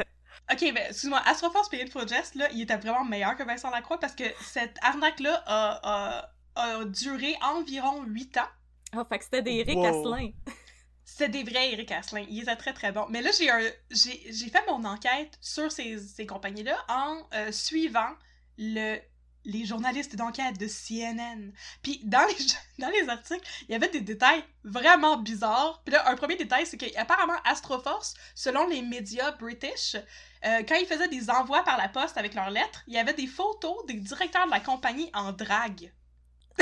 Ok, 0.52 0.60
ben, 0.74 0.78
excuse-moi, 0.90 1.22
Astroforce 1.26 1.70
et 1.74 1.84
Infogest, 1.84 2.36
là, 2.36 2.48
il 2.52 2.62
était 2.62 2.76
vraiment 2.78 3.04
meilleur 3.06 3.36
que 3.36 3.44
Vincent 3.44 3.70
Lacroix 3.70 4.00
parce 4.00 4.16
que 4.16 4.24
cette 4.42 4.76
arnaque-là 4.82 5.44
a, 5.46 5.80
a, 5.84 6.32
a 6.80 6.86
duré 6.86 7.36
environ 7.42 8.04
8 8.04 8.38
ans. 8.38 8.48
Ah, 8.94 9.06
fait 9.08 9.18
que 9.20 9.24
c'était 9.26 9.42
des 9.42 9.54
Eric 9.58 9.78
Wow. 9.78 9.86
Asselin. 9.86 10.32
C'était 11.04 11.30
des 11.30 11.44
vrais 11.44 11.72
Eric 11.72 11.92
Asselin. 11.92 12.26
Il 12.30 12.42
était 12.42 12.56
très 12.56 12.74
très 12.74 12.92
bon. 12.92 13.06
Mais 13.10 13.22
là, 13.22 13.30
j'ai 13.38 13.50
un, 13.50 13.60
j'ai, 13.92 14.22
j'ai 14.32 14.50
fait 14.50 14.64
mon 14.68 14.84
enquête 14.86 15.38
sur 15.40 15.72
ces, 15.72 16.00
ces 16.00 16.26
compagnies-là 16.26 16.78
en 16.90 17.18
euh, 17.36 17.52
suivant 17.52 18.10
le, 18.58 18.98
les 19.46 19.66
journalistes 19.66 20.16
d'enquête 20.16 20.58
de 20.60 20.68
CNN. 20.68 21.52
Puis 21.82 22.02
dans 22.04 22.26
les, 22.28 22.36
dans 22.80 22.90
les 22.90 23.08
articles, 23.10 23.48
il 23.68 23.72
y 23.72 23.76
avait 23.76 23.90
des 23.90 24.02
détails 24.02 24.44
vraiment 24.64 25.18
bizarres. 25.18 25.82
Puis 25.86 25.94
là, 25.94 26.10
un 26.10 26.16
premier 26.16 26.36
détail, 26.36 26.66
c'est 26.66 26.78
qu'apparemment, 26.78 27.38
Astroforce, 27.46 28.14
selon 28.36 28.68
les 28.68 28.82
médias 28.82 29.32
british, 29.32 29.96
euh, 29.96 30.62
quand 30.68 30.76
ils 30.76 30.86
faisaient 30.88 31.08
des 31.08 31.30
envois 31.30 31.64
par 31.64 31.78
la 31.78 31.88
poste 31.90 32.18
avec 32.18 32.34
leurs 32.34 32.50
lettres, 32.50 32.84
il 32.88 32.94
y 32.94 32.98
avait 32.98 33.14
des 33.14 33.28
photos 33.28 33.86
des 33.88 33.96
directeurs 33.96 34.46
de 34.46 34.52
la 34.52 34.60
compagnie 34.60 35.10
en 35.14 35.32
drague. 35.32 35.92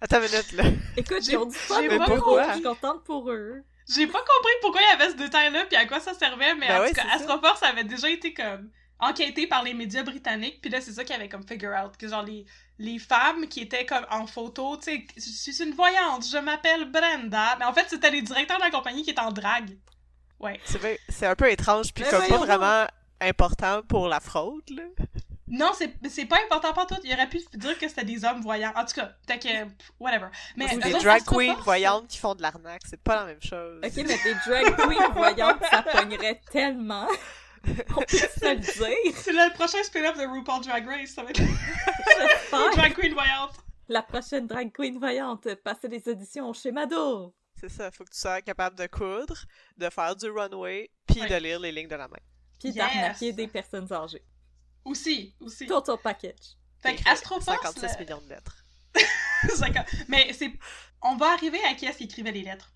Attends 0.00 0.18
une 0.22 0.30
minute, 0.30 0.52
là. 0.52 0.64
Écoute, 0.96 1.22
J'ai- 1.22 1.36
pas 1.36 1.82
bureau, 2.06 2.20
compris. 2.36 2.44
je 2.48 2.52
suis 2.54 2.62
contente 2.62 3.04
pour 3.04 3.30
eux. 3.30 3.62
J'ai 3.88 4.06
pas 4.06 4.18
compris 4.18 4.52
pourquoi 4.60 4.80
il 4.82 4.98
y 4.98 5.02
avait 5.02 5.10
ce 5.12 5.16
détail-là 5.16 5.64
puis 5.64 5.76
à 5.76 5.86
quoi 5.86 5.98
ça 5.98 6.12
servait, 6.14 6.54
mais 6.54 6.68
Ben 6.68 6.82
en 6.82 6.88
tout 6.88 6.92
cas. 6.94 7.04
Astroforce 7.12 7.62
avait 7.62 7.84
déjà 7.84 8.08
été 8.10 8.34
comme 8.34 8.70
enquêté 9.00 9.46
par 9.46 9.62
les 9.62 9.74
médias 9.74 10.02
britanniques, 10.02 10.60
puis 10.60 10.70
là 10.70 10.80
c'est 10.80 10.92
ça 10.92 11.04
qui 11.04 11.12
avait 11.12 11.28
comme 11.28 11.46
figure 11.46 11.72
out 11.72 11.96
que 11.96 12.08
genre 12.08 12.22
les 12.22 12.46
les 12.78 12.98
femmes 12.98 13.48
qui 13.48 13.60
étaient 13.60 13.86
comme 13.86 14.06
en 14.10 14.26
photo, 14.26 14.76
tu 14.76 14.84
sais, 14.84 15.06
je 15.16 15.20
suis 15.52 15.62
une 15.62 15.74
voyante, 15.74 16.24
je 16.26 16.38
m'appelle 16.38 16.90
Brenda, 16.90 17.56
mais 17.58 17.64
en 17.64 17.72
fait 17.72 17.86
c'était 17.88 18.10
les 18.10 18.22
directeurs 18.22 18.58
de 18.58 18.64
la 18.64 18.70
compagnie 18.70 19.02
qui 19.02 19.10
étaient 19.10 19.20
en 19.20 19.32
drague. 19.32 19.76
Ouais. 20.40 20.60
C'est 21.08 21.26
un 21.26 21.34
peu 21.34 21.50
étrange, 21.50 21.92
puis 21.92 22.04
comme 22.08 22.26
pas 22.26 22.36
vraiment 22.38 22.86
important 23.20 23.82
pour 23.82 24.08
la 24.08 24.20
fraude, 24.20 24.68
là. 24.70 24.84
Non, 25.50 25.72
c'est 25.76 25.94
c'est 26.10 26.26
pas 26.26 26.36
important 26.44 26.72
pas 26.74 26.84
tout. 26.84 26.96
Il 27.04 27.12
aurait 27.14 27.28
pu 27.28 27.40
dire 27.54 27.78
que 27.78 27.88
c'était 27.88 28.04
des 28.04 28.24
hommes 28.24 28.42
voyants. 28.42 28.72
En 28.76 28.84
tout 28.84 28.94
cas, 28.94 29.06
peut-être 29.26 29.42
que 29.42 29.70
whatever. 29.98 30.26
Mais 30.56 30.74
Ou 30.74 30.78
des 30.78 30.92
drag 30.92 31.24
queens 31.24 31.56
voyantes 31.64 32.06
qui 32.08 32.18
font 32.18 32.34
de 32.34 32.42
l'arnaque, 32.42 32.82
c'est 32.86 33.02
pas 33.02 33.16
la 33.16 33.24
même 33.24 33.42
chose. 33.42 33.80
Ok, 33.82 33.92
mais 33.96 34.02
des 34.04 34.34
drag 34.46 34.76
queens 34.76 35.08
voyantes, 35.14 35.64
ça 35.70 35.82
pognerait 35.82 36.40
tellement. 36.52 37.08
On 37.96 38.00
peut 38.02 38.16
se 38.16 38.44
le 38.54 38.56
dire. 38.56 39.14
C'est 39.16 39.32
le 39.32 39.52
prochain 39.54 39.82
spin-off 39.82 40.16
de 40.16 40.26
RuPaul 40.26 40.62
Drag 40.64 40.86
Race, 40.86 41.10
ça 41.10 41.22
va 41.22 41.30
être 41.30 41.40
J'espère. 42.20 42.70
drag 42.72 42.94
queen 42.94 43.12
voyante. 43.14 43.54
La 43.88 44.02
prochaine 44.02 44.46
drag 44.46 44.72
queen 44.72 44.98
voyante, 44.98 45.54
passer 45.56 45.88
des 45.88 46.06
auditions 46.08 46.52
chez 46.52 46.72
Mado. 46.72 47.34
C'est 47.58 47.68
ça, 47.70 47.90
faut 47.90 48.04
que 48.04 48.10
tu 48.10 48.18
sois 48.18 48.40
capable 48.42 48.76
de 48.76 48.86
coudre, 48.86 49.36
de 49.76 49.88
faire 49.90 50.14
du 50.14 50.30
runway, 50.30 50.90
puis 51.06 51.20
Ouais. 51.22 51.28
de 51.28 51.34
lire 51.36 51.58
les 51.60 51.72
lignes 51.72 51.88
de 51.88 51.96
la 51.96 52.06
main. 52.08 52.18
Puis 52.60 52.68
Yes. 52.68 52.76
d'arnaquer 52.76 53.32
des 53.32 53.48
personnes 53.48 53.90
âgées. 53.92 54.22
Aussi, 54.84 55.34
aussi. 55.40 55.66
Total 55.66 55.96
package. 56.02 56.56
Fait 56.80 56.94
que 56.96 57.08
Astroforce, 57.10 57.44
56 57.62 57.82
là- 57.82 57.98
millions 58.00 58.20
de 58.20 58.28
lettres. 58.28 58.64
D'accord. 59.60 59.84
Mais 60.08 60.32
c'est. 60.32 60.52
On 61.02 61.16
va 61.16 61.32
arriver 61.32 61.58
à 61.64 61.74
qui 61.74 61.86
est-ce 61.86 61.98
qui 61.98 62.04
écrivait 62.04 62.32
les 62.32 62.42
lettres? 62.42 62.72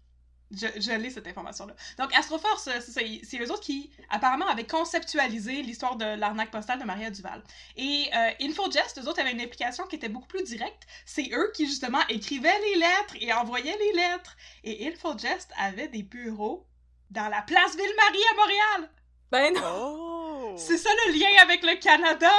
Je, 0.52 0.66
je 0.80 0.92
l'ai 0.92 1.10
cette 1.10 1.26
information-là. 1.26 1.74
Donc, 1.98 2.14
Astroforce, 2.14 2.68
euh, 2.68 2.80
c'est 2.80 3.38
eux 3.38 3.50
autres 3.50 3.62
qui, 3.62 3.90
apparemment, 4.10 4.46
avaient 4.46 4.66
conceptualisé 4.66 5.62
l'histoire 5.62 5.96
de 5.96 6.04
l'arnaque 6.04 6.50
postale 6.50 6.78
de 6.78 6.84
Maria 6.84 7.10
Duval. 7.10 7.42
Et 7.76 8.10
euh, 8.14 8.30
Infogest, 8.42 8.98
eux 8.98 9.08
autres 9.08 9.20
avaient 9.20 9.32
une 9.32 9.40
application 9.40 9.84
qui 9.86 9.96
était 9.96 10.10
beaucoup 10.10 10.26
plus 10.26 10.44
directe. 10.44 10.82
C'est 11.06 11.30
eux 11.32 11.50
qui, 11.54 11.66
justement, 11.66 12.00
écrivaient 12.08 12.60
les 12.72 12.80
lettres 12.80 13.16
et 13.20 13.32
envoyaient 13.32 13.78
les 13.78 13.92
lettres. 13.92 14.36
Et 14.64 14.86
Infogest 14.88 15.50
avait 15.58 15.88
des 15.88 16.02
bureaux 16.02 16.66
dans 17.10 17.28
la 17.28 17.42
place 17.42 17.74
Ville-Marie 17.76 18.24
à 18.32 18.36
Montréal. 18.36 18.90
Ben 19.30 19.54
non! 19.54 19.60
Oh! 19.64 20.54
C'est 20.58 20.76
ça 20.76 20.90
le 21.06 21.12
lien 21.12 21.42
avec 21.42 21.62
le 21.62 21.76
Canada. 21.80 22.30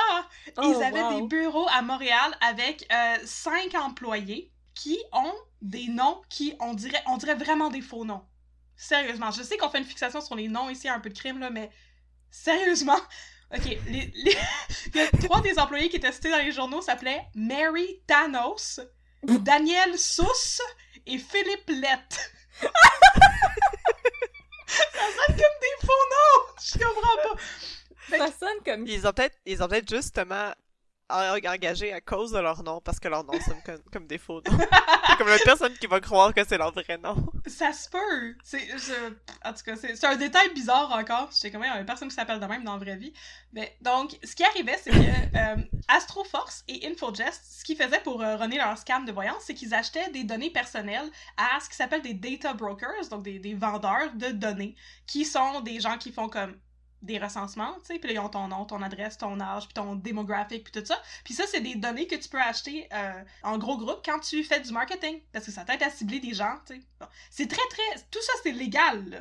Oh, 0.58 0.62
Ils 0.64 0.84
avaient 0.84 1.02
wow. 1.02 1.22
des 1.22 1.28
bureaux 1.28 1.68
à 1.72 1.82
Montréal 1.82 2.38
avec 2.42 2.86
euh, 2.92 3.18
cinq 3.26 3.74
employés 3.74 4.52
qui 4.76 5.00
ont 5.12 5.34
des 5.64 5.88
noms 5.88 6.22
qui, 6.30 6.56
on 6.60 6.74
dirait, 6.76 7.02
on 7.08 7.18
dirait 7.18 7.36
vraiment 7.36 7.70
des 7.70 7.82
faux 7.82 8.06
noms. 8.06 8.24
Sérieusement, 8.76 9.32
je 9.32 9.42
sais 9.44 9.58
qu'on 9.58 9.70
fait 9.70 9.80
une 9.80 9.86
fixation 9.86 10.22
sur 10.22 10.36
les 10.36 10.48
noms 10.50 10.70
ici, 10.70 10.88
un 10.90 11.00
peu 11.00 11.10
de 11.10 11.18
crime, 11.18 11.40
là, 11.40 11.50
mais 11.50 11.72
sérieusement, 12.30 13.00
ok, 13.56 13.64
les, 13.66 14.12
les- 14.14 14.38
il 14.94 14.96
y 14.96 15.00
a 15.02 15.08
trois 15.26 15.42
des 15.42 15.58
employés 15.58 15.90
qui 15.90 15.96
étaient 15.96 16.12
cités 16.12 16.30
dans 16.30 16.38
les 16.38 16.52
journaux 16.52 16.82
s'appelaient 16.82 17.26
Mary 17.34 18.02
Thanos, 18.06 18.80
Daniel 19.24 19.98
Sousse 19.98 20.62
et 21.08 21.18
Philippe 21.18 21.70
Lett. 21.70 22.32
Ça 24.68 25.08
sonne 25.08 25.36
comme 25.36 25.60
des 25.62 25.86
faux 25.86 26.06
noms! 26.12 26.56
Je 26.62 26.80
comprends 26.80 27.18
pas. 27.36 27.42
Fait 27.98 28.18
que- 28.20 28.26
Ça 28.26 28.32
sonne 28.40 28.64
comme... 28.66 28.88
Ils 28.88 29.08
ont 29.08 29.14
peut-être 29.14 29.38
ils 29.46 29.62
ont 29.64 29.68
peut-être 29.68 29.90
justement 29.90 30.52
en- 31.10 31.36
engagé 31.38 31.94
à 31.94 32.02
cause 32.02 32.32
de 32.32 32.40
leur 32.40 32.64
nom, 32.64 32.82
parce 32.82 33.00
que 33.00 33.08
leur 33.08 33.24
nom 33.24 33.34
sonne 33.42 33.62
comme, 33.66 33.82
comme 33.92 34.08
des 34.08 34.18
faux 34.18 34.42
noms. 34.46 34.58
Comme 35.18 35.28
la 35.28 35.38
personne 35.40 35.74
qui 35.78 35.86
va 35.88 36.00
croire 36.00 36.34
que 36.34 36.44
c'est 36.44 36.58
leur 36.58 36.72
vrai 36.72 36.98
nom. 36.98 37.16
Ça 37.46 37.72
se 37.74 37.90
peut. 37.90 38.36
C'est, 38.44 38.68
En 39.46 39.54
tout 39.54 39.64
cas, 39.64 39.76
c'est, 39.76 40.04
un 40.06 40.16
détail 40.16 40.52
bizarre 40.54 40.92
encore. 40.92 41.30
Je 41.32 41.38
sais 41.38 41.52
comment 41.52 41.66
il 41.66 41.68
y 41.68 41.72
a 41.72 41.84
personne 41.84 42.08
qui 42.08 42.16
s'appelle 42.16 42.40
de 42.40 42.46
même 42.46 42.64
dans 42.64 42.74
la 42.74 42.80
vraie 42.80 42.96
vie. 42.96 43.14
Mais 43.52 43.78
donc, 43.82 44.18
ce 44.24 44.36
qui 44.36 44.44
arrivait, 44.44 44.80
c'est 44.82 44.90
que 44.92 44.98
euh, 44.98 45.64
Astroforce 45.88 46.64
et 46.68 46.88
Infogest, 46.88 47.42
ce 47.60 47.64
qu'ils 47.64 47.78
faisaient 47.78 48.00
pour 48.02 48.22
euh, 48.22 48.38
runner 48.38 48.58
leur 48.58 48.78
scan 48.78 49.02
de 49.02 49.12
voyance, 49.12 49.44
c'est 49.46 49.54
qu'ils 49.54 49.74
achetaient 49.74 50.10
des 50.12 50.24
données 50.24 50.50
personnelles 50.52 51.10
à 51.38 51.60
ce 51.60 51.70
qui 51.70 51.76
s'appelle 51.76 52.02
des 52.02 52.14
data 52.16 52.54
brokers, 52.54 53.08
donc 53.12 53.24
des, 53.24 53.38
des 53.40 53.54
vendeurs 53.54 54.14
de 54.16 54.30
données, 54.30 54.76
qui 55.06 55.26
sont 55.26 55.62
des 55.62 55.80
gens 55.80 55.98
qui 55.98 56.12
font 56.12 56.30
comme 56.30 56.56
des 57.04 57.20
recensements, 57.20 57.74
tu 57.86 57.94
sais, 57.94 58.00
puis 58.00 58.08
là, 58.08 58.14
ils 58.16 58.20
ont 58.20 58.30
ton 58.30 58.48
nom, 58.48 58.66
ton 58.66 58.82
adresse, 58.82 59.18
ton 59.18 59.40
âge, 59.40 59.66
puis 59.66 59.74
ton 59.74 59.96
démographique, 59.96 60.64
puis 60.64 60.82
tout 60.82 60.86
ça. 60.86 61.00
Puis 61.24 61.34
ça, 61.34 61.44
c'est 61.48 61.62
des 61.62 61.76
données 61.76 62.08
que 62.08 62.16
tu 62.16 62.30
peux 62.30 62.42
acheter 62.42 62.88
euh, 62.94 63.24
en 63.44 63.58
gros 63.58 63.78
groupe 63.78 64.02
quand 64.04 64.20
tu 64.20 64.44
fais 64.44 64.60
du 64.62 64.72
marketing, 64.72 65.22
parce 65.32 65.46
que 65.46 65.52
ça 65.52 65.64
t'aide 65.66 65.84
à 65.84 65.90
cibler 65.90 66.20
des 66.20 66.34
gens, 66.34 66.56
tu 66.66 66.76
sais. 66.76 66.82
Bon. 67.00 67.06
C'est 67.30 67.48
très, 67.48 67.68
très... 67.70 68.02
Tout 68.10 68.22
ça, 68.22 68.34
c'est 68.42 68.52
légal, 68.54 69.10
là. 69.10 69.20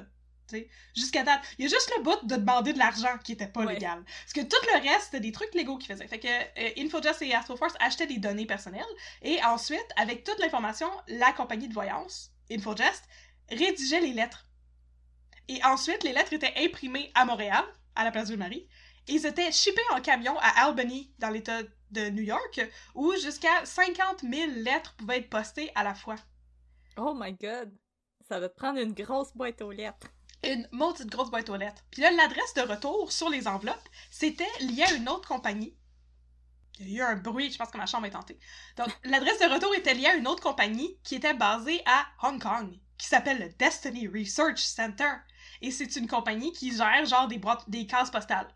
tu 0.48 0.56
sais, 0.58 0.68
Jusqu'à 0.96 1.22
date. 1.24 1.40
Il 1.58 1.64
y 1.64 1.66
a 1.66 1.70
juste 1.70 1.92
le 1.96 2.02
bout 2.04 2.24
de 2.24 2.36
demander 2.36 2.72
de 2.72 2.78
l'argent 2.78 3.18
qui 3.24 3.32
était 3.32 3.48
pas 3.48 3.64
Ouais. 3.64 3.74
légal. 3.74 4.02
Parce 4.04 4.32
que 4.32 4.40
tout 4.42 4.66
le 4.74 4.80
reste, 4.88 5.06
c'était 5.06 5.20
des 5.20 5.32
trucs 5.32 5.52
légaux 5.54 5.76
qu'ils 5.78 5.92
faisaient. 5.92 6.06
Fait 6.06 6.20
que 6.20 6.28
euh, 6.28 6.70
Infojust 6.84 7.20
et 7.22 7.34
Astroforce 7.34 7.74
achetaient 7.80 8.06
des 8.06 8.18
données 8.18 8.46
personnelles. 8.46 8.84
Et 9.22 9.42
ensuite, 9.44 9.86
avec 9.96 10.22
toute 10.24 10.38
l'information, 10.38 10.88
la 11.08 11.32
compagnie 11.32 11.68
de 11.68 11.74
voyance, 11.74 12.30
Infojust, 12.50 13.02
rédigeait 13.50 14.00
les 14.00 14.12
lettres. 14.12 14.46
Et 15.52 15.62
ensuite, 15.64 16.02
les 16.02 16.14
lettres 16.14 16.32
étaient 16.32 16.54
imprimées 16.56 17.12
à 17.14 17.26
Montréal, 17.26 17.62
à 17.94 18.04
la 18.04 18.10
place 18.10 18.30
de 18.30 18.36
Marie. 18.36 18.66
Et 19.06 19.12
ils 19.12 19.26
étaient 19.26 19.52
shippés 19.52 19.82
en 19.92 20.00
camion 20.00 20.38
à 20.38 20.64
Albany, 20.64 21.12
dans 21.18 21.28
l'État 21.28 21.62
de 21.90 22.08
New 22.08 22.22
York, 22.22 22.58
où 22.94 23.12
jusqu'à 23.16 23.66
50 23.66 24.22
000 24.22 24.50
lettres 24.56 24.94
pouvaient 24.96 25.18
être 25.18 25.28
postées 25.28 25.70
à 25.74 25.84
la 25.84 25.94
fois. 25.94 26.16
Oh 26.96 27.12
my 27.14 27.34
god! 27.34 27.70
Ça 28.26 28.40
va 28.40 28.48
te 28.48 28.56
prendre 28.56 28.80
une 28.80 28.94
grosse 28.94 29.34
boîte 29.34 29.60
aux 29.60 29.72
lettres. 29.72 30.06
une 30.42 30.66
maudite 30.72 31.10
grosse 31.10 31.30
boîte 31.30 31.50
aux 31.50 31.56
lettres. 31.56 31.84
Puis 31.90 32.00
là, 32.00 32.10
l'adresse 32.12 32.54
de 32.54 32.62
retour 32.62 33.12
sur 33.12 33.28
les 33.28 33.46
enveloppes, 33.46 33.88
c'était 34.10 34.48
lié 34.60 34.84
à 34.84 34.94
une 34.94 35.08
autre 35.10 35.28
compagnie. 35.28 35.76
Il 36.78 36.88
y 36.88 37.00
a 37.02 37.04
eu 37.04 37.12
un 37.12 37.16
bruit, 37.16 37.50
je 37.50 37.58
pense 37.58 37.68
que 37.68 37.76
ma 37.76 37.84
chambre 37.84 38.06
est 38.06 38.10
tentée. 38.10 38.38
Donc, 38.78 38.88
l'adresse 39.04 39.38
de 39.38 39.52
retour 39.52 39.74
était 39.74 39.92
liée 39.92 40.06
à 40.06 40.14
une 40.14 40.26
autre 40.26 40.42
compagnie 40.42 40.98
qui 41.04 41.16
était 41.16 41.34
basée 41.34 41.82
à 41.84 42.06
Hong 42.22 42.40
Kong, 42.40 42.74
qui 42.96 43.06
s'appelle 43.06 43.38
le 43.38 43.50
Destiny 43.50 44.08
Research 44.08 44.58
Center. 44.58 45.12
Et 45.62 45.70
c'est 45.70 45.96
une 45.96 46.06
compagnie 46.08 46.52
qui 46.52 46.76
gère 46.76 47.04
genre 47.06 47.28
des 47.28 47.38
boîtes, 47.38 47.68
des 47.70 47.86
cases 47.86 48.10
postales. 48.10 48.48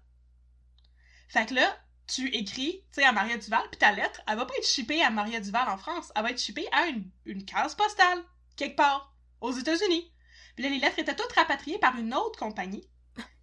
Fait 1.29 1.47
que 1.47 1.55
là, 1.55 1.77
tu 2.07 2.29
écris, 2.35 2.83
tu 2.93 3.01
sais, 3.01 3.05
à 3.05 3.13
Maria 3.13 3.37
Duval, 3.39 3.63
puis 3.71 3.79
ta 3.79 3.93
lettre, 3.93 4.21
elle 4.29 4.37
va 4.37 4.45
pas 4.47 4.55
être 4.59 4.67
shippée 4.67 5.03
à 5.03 5.11
Maria 5.11 5.41
Duval 5.41 5.69
en 5.69 5.77
France, 5.79 6.13
elle 6.15 6.23
va 6.23 6.31
être 6.31 6.41
shippée 6.41 6.67
à 6.73 6.87
une, 6.87 7.09
une 7.25 7.45
case 7.45 7.75
postale, 7.75 8.23
quelque 8.57 8.77
part, 8.77 9.15
aux 9.41 9.53
États-Unis. 9.53 10.13
Puis 10.55 10.65
là, 10.65 10.71
les 10.71 10.79
lettres 10.79 10.99
étaient 10.99 11.17
toutes 11.17 11.33
rapatriées 11.33 11.79
par 11.79 11.97
une 11.97 12.15
autre 12.15 12.39
compagnie 12.39 12.89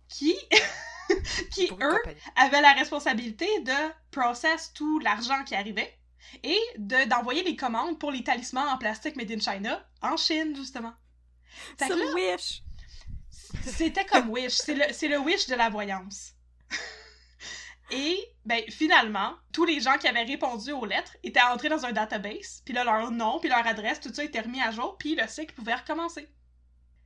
qui, 0.07 0.35
qui 1.51 1.65
eux, 1.65 1.97
compagnie. 1.97 2.19
avaient 2.35 2.61
la 2.61 2.73
responsabilité 2.73 3.47
de 3.61 3.91
process 4.11 4.71
tout 4.73 4.99
l'argent 4.99 5.43
qui 5.43 5.55
arrivait. 5.55 5.97
et 6.43 6.59
de- 6.77 7.07
d'envoyer 7.09 7.43
les 7.43 7.55
commandes 7.57 7.99
pour 7.99 8.11
les 8.11 8.23
talismans 8.23 8.67
en 8.71 8.77
plastique 8.77 9.15
made 9.17 9.31
in 9.31 9.39
China 9.39 9.85
en 10.01 10.15
Chine, 10.17 10.55
justement. 10.55 10.93
Fait 11.77 11.89
que 11.89 11.93
là, 11.93 12.13
Wish! 12.15 12.62
C'était 13.65 14.05
comme 14.05 14.29
Wish. 14.29 14.53
C'est 14.53 14.75
le, 14.75 15.09
le 15.09 15.19
Wish 15.19 15.47
de 15.47 15.55
la 15.55 15.69
voyance. 15.69 16.33
Et, 17.91 18.17
ben, 18.45 18.63
finalement, 18.69 19.35
tous 19.51 19.65
les 19.65 19.79
gens 19.79 19.97
qui 19.97 20.07
avaient 20.07 20.23
répondu 20.23 20.71
aux 20.71 20.85
lettres 20.85 21.15
étaient 21.21 21.41
entrés 21.41 21.69
dans 21.69 21.85
un 21.85 21.91
database, 21.91 22.61
puis 22.65 22.73
là, 22.73 22.83
leur 22.83 23.11
nom, 23.11 23.39
puis 23.39 23.49
leur 23.49 23.65
adresse, 23.67 23.99
tout 23.99 24.13
ça 24.13 24.23
était 24.23 24.39
remis 24.39 24.61
à 24.61 24.71
jour, 24.71 24.97
puis 24.97 25.15
le 25.15 25.27
cycle 25.27 25.53
pouvait 25.53 25.75
recommencer. 25.75 26.27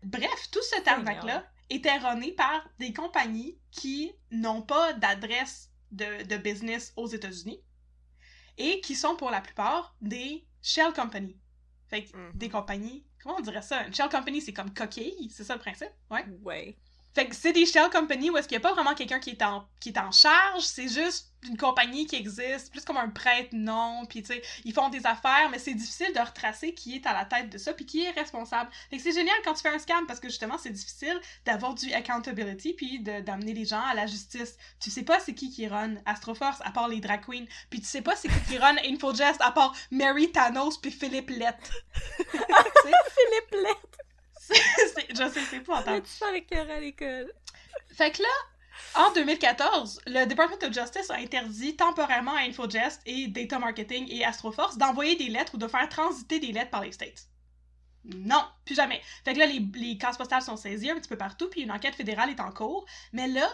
Bref, 0.03 0.49
tout 0.51 0.61
cet 0.69 0.87
arnaque-là 0.87 1.45
était 1.69 1.97
runné 1.97 2.31
par 2.31 2.69
des 2.79 2.93
compagnies 2.93 3.59
qui 3.71 4.13
n'ont 4.31 4.61
pas 4.61 4.93
d'adresse 4.93 5.69
de, 5.91 6.23
de 6.23 6.37
business 6.37 6.93
aux 6.95 7.07
États-Unis 7.07 7.61
et 8.57 8.79
qui 8.81 8.95
sont 8.95 9.15
pour 9.15 9.29
la 9.31 9.41
plupart 9.41 9.95
des 10.01 10.47
shell 10.61 10.93
companies. 10.93 11.39
Fait 11.89 12.05
que 12.05 12.15
Mhm. 12.15 12.31
des 12.35 12.49
compagnies, 12.49 13.05
on 13.37 13.41
dirait 13.41 13.61
ça? 13.61 13.85
Une 13.85 13.93
shell 13.93 14.09
company, 14.09 14.41
c'est 14.41 14.53
comme 14.53 14.73
coquille, 14.73 15.29
c'est 15.31 15.43
ça 15.43 15.53
le 15.55 15.59
principe? 15.59 15.91
Ouais. 16.09 16.25
Ouais. 16.43 16.77
Fait 17.17 17.27
que 17.27 17.36
c'est 17.36 17.51
des 17.51 17.65
shell 17.65 17.89
companies 17.89 18.30
où 18.30 18.38
est-ce 18.38 18.47
qu'il 18.47 18.60
n'y 18.60 18.63
a 18.63 18.69
pas 18.69 18.75
vraiment 18.75 18.93
quelqu'un 18.93 19.17
qui 19.17 19.32
est 19.32 19.41
en 19.41 19.67
qui 19.80 19.89
est 19.89 19.97
en 19.97 20.12
charge, 20.12 20.62
c'est 20.62 20.88
juste 20.88 21.34
une 21.49 21.58
compagnie 21.58 22.06
qui 22.06 22.15
existe, 22.15 22.69
plus 22.71 22.86
comme 22.86 22.97
un 22.97 23.10
prête-nom, 23.10 24.06
puis 24.06 24.21
tu 24.21 24.34
sais, 24.34 24.43
ils 24.65 24.73
font 24.73 24.89
des 24.89 25.03
affaires, 25.03 25.49
mais 25.49 25.58
c'est 25.58 25.73
difficile 25.73 26.13
de 26.13 26.19
retracer 26.19 26.75
qui 26.75 26.95
est 26.95 27.08
à 27.08 27.13
la 27.13 27.25
tête 27.25 27.49
de 27.49 27.58
ça, 27.58 27.73
puis 27.73 27.88
qui 27.88 28.03
est 28.03 28.12
responsable. 28.12 28.69
Fait 28.91 28.97
que 28.97 29.01
c'est 29.01 29.13
génial 29.13 29.36
quand 29.43 29.56
tu 29.56 29.63
fais 29.63 29.69
un 29.69 29.80
scam, 29.80 30.06
parce 30.06 30.19
que 30.19 30.30
justement, 30.30 30.60
c'est 30.60 30.69
difficile 30.69 31.19
d'avoir 31.43 31.73
du 31.73 31.91
accountability, 31.91 32.73
puis 32.73 32.99
d'amener 32.99 33.56
les 33.56 33.65
gens 33.65 33.82
à 33.82 33.95
la 33.95 34.06
justice. 34.06 34.56
Tu 34.80 34.91
sais 34.91 35.03
pas 35.03 35.19
c'est 35.19 35.34
qui 35.34 35.49
qui 35.49 35.67
run 35.67 35.95
Astroforce, 36.06 36.60
à 36.62 36.69
part 36.69 36.88
les 36.88 36.99
drag 36.99 37.25
queens, 37.25 37.45
puis 37.71 37.80
tu 37.80 37.88
sais 37.88 38.03
pas 38.03 38.15
c'est 38.15 38.27
qui 38.27 38.41
qui 38.47 38.58
run 38.60 38.75
Infogest, 38.86 39.41
à 39.41 39.51
part 39.51 39.73
Mary 39.89 40.32
Thanos 40.32 40.77
puis 40.77 40.91
Philippe 40.91 41.32
Lett. 41.32 41.71
Philippe 42.19 43.51
Lett! 43.53 44.06
Je 45.10 45.29
sais, 45.29 45.41
c'est 45.49 45.60
pas 45.62 45.83
Tu 45.83 46.10
faire 46.10 46.33
écœurer 46.33 46.73
à 46.73 46.79
l'école. 46.79 47.31
Fait 47.95 48.12
que 48.12 48.21
là, 48.21 48.29
en 48.95 49.12
2014, 49.13 50.01
le 50.05 50.25
Department 50.25 50.67
of 50.67 50.73
Justice 50.73 51.10
a 51.10 51.15
interdit 51.15 51.75
temporairement 51.75 52.33
à 52.36 52.41
Infogest 52.41 53.01
et 53.05 53.27
Data 53.27 53.60
Marketing 53.60 54.07
et 54.10 54.23
Astroforce 54.23 54.77
d'envoyer 54.77 55.15
des 55.15 55.29
lettres 55.29 55.55
ou 55.55 55.57
de 55.57 55.67
faire 55.67 55.88
transiter 55.89 56.39
des 56.39 56.51
lettres 56.51 56.69
par 56.71 56.81
les 56.81 56.91
States. 56.91 57.27
Non, 58.05 58.43
plus 58.65 58.75
jamais. 58.75 59.01
Fait 59.25 59.33
que 59.33 59.39
là, 59.39 59.45
les, 59.47 59.65
les 59.75 59.97
cases 59.97 60.17
postales 60.17 60.41
sont 60.41 60.55
saisies 60.55 60.91
un 60.91 60.95
petit 60.95 61.10
peu 61.10 61.17
partout, 61.17 61.49
puis 61.49 61.62
une 61.62 61.71
enquête 61.71 61.95
fédérale 61.95 62.29
est 62.29 62.39
en 62.39 62.51
cours. 62.51 62.86
Mais 63.12 63.27
là, 63.27 63.49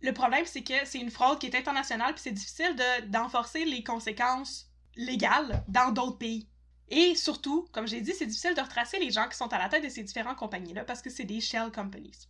le 0.00 0.12
problème, 0.12 0.46
c'est 0.46 0.62
que 0.62 0.74
c'est 0.84 0.98
une 0.98 1.10
fraude 1.10 1.38
qui 1.38 1.46
est 1.46 1.54
internationale, 1.54 2.14
puis 2.14 2.22
c'est 2.22 2.32
difficile 2.32 2.74
de- 2.76 3.06
d'enforcer 3.06 3.64
les 3.64 3.84
conséquences 3.84 4.70
légales 4.96 5.62
dans 5.68 5.90
d'autres 5.90 6.16
pays. 6.18 6.48
Et 6.90 7.14
surtout, 7.14 7.68
comme 7.72 7.86
j'ai 7.86 8.00
dit, 8.00 8.12
c'est 8.12 8.26
difficile 8.26 8.54
de 8.54 8.60
retracer 8.60 8.98
les 8.98 9.10
gens 9.10 9.28
qui 9.28 9.36
sont 9.36 9.52
à 9.52 9.58
la 9.58 9.68
tête 9.68 9.84
de 9.84 9.88
ces 9.88 10.02
différentes 10.02 10.36
compagnies-là 10.36 10.84
parce 10.84 11.00
que 11.02 11.10
c'est 11.10 11.24
des 11.24 11.40
shell 11.40 11.70
companies. 11.72 12.28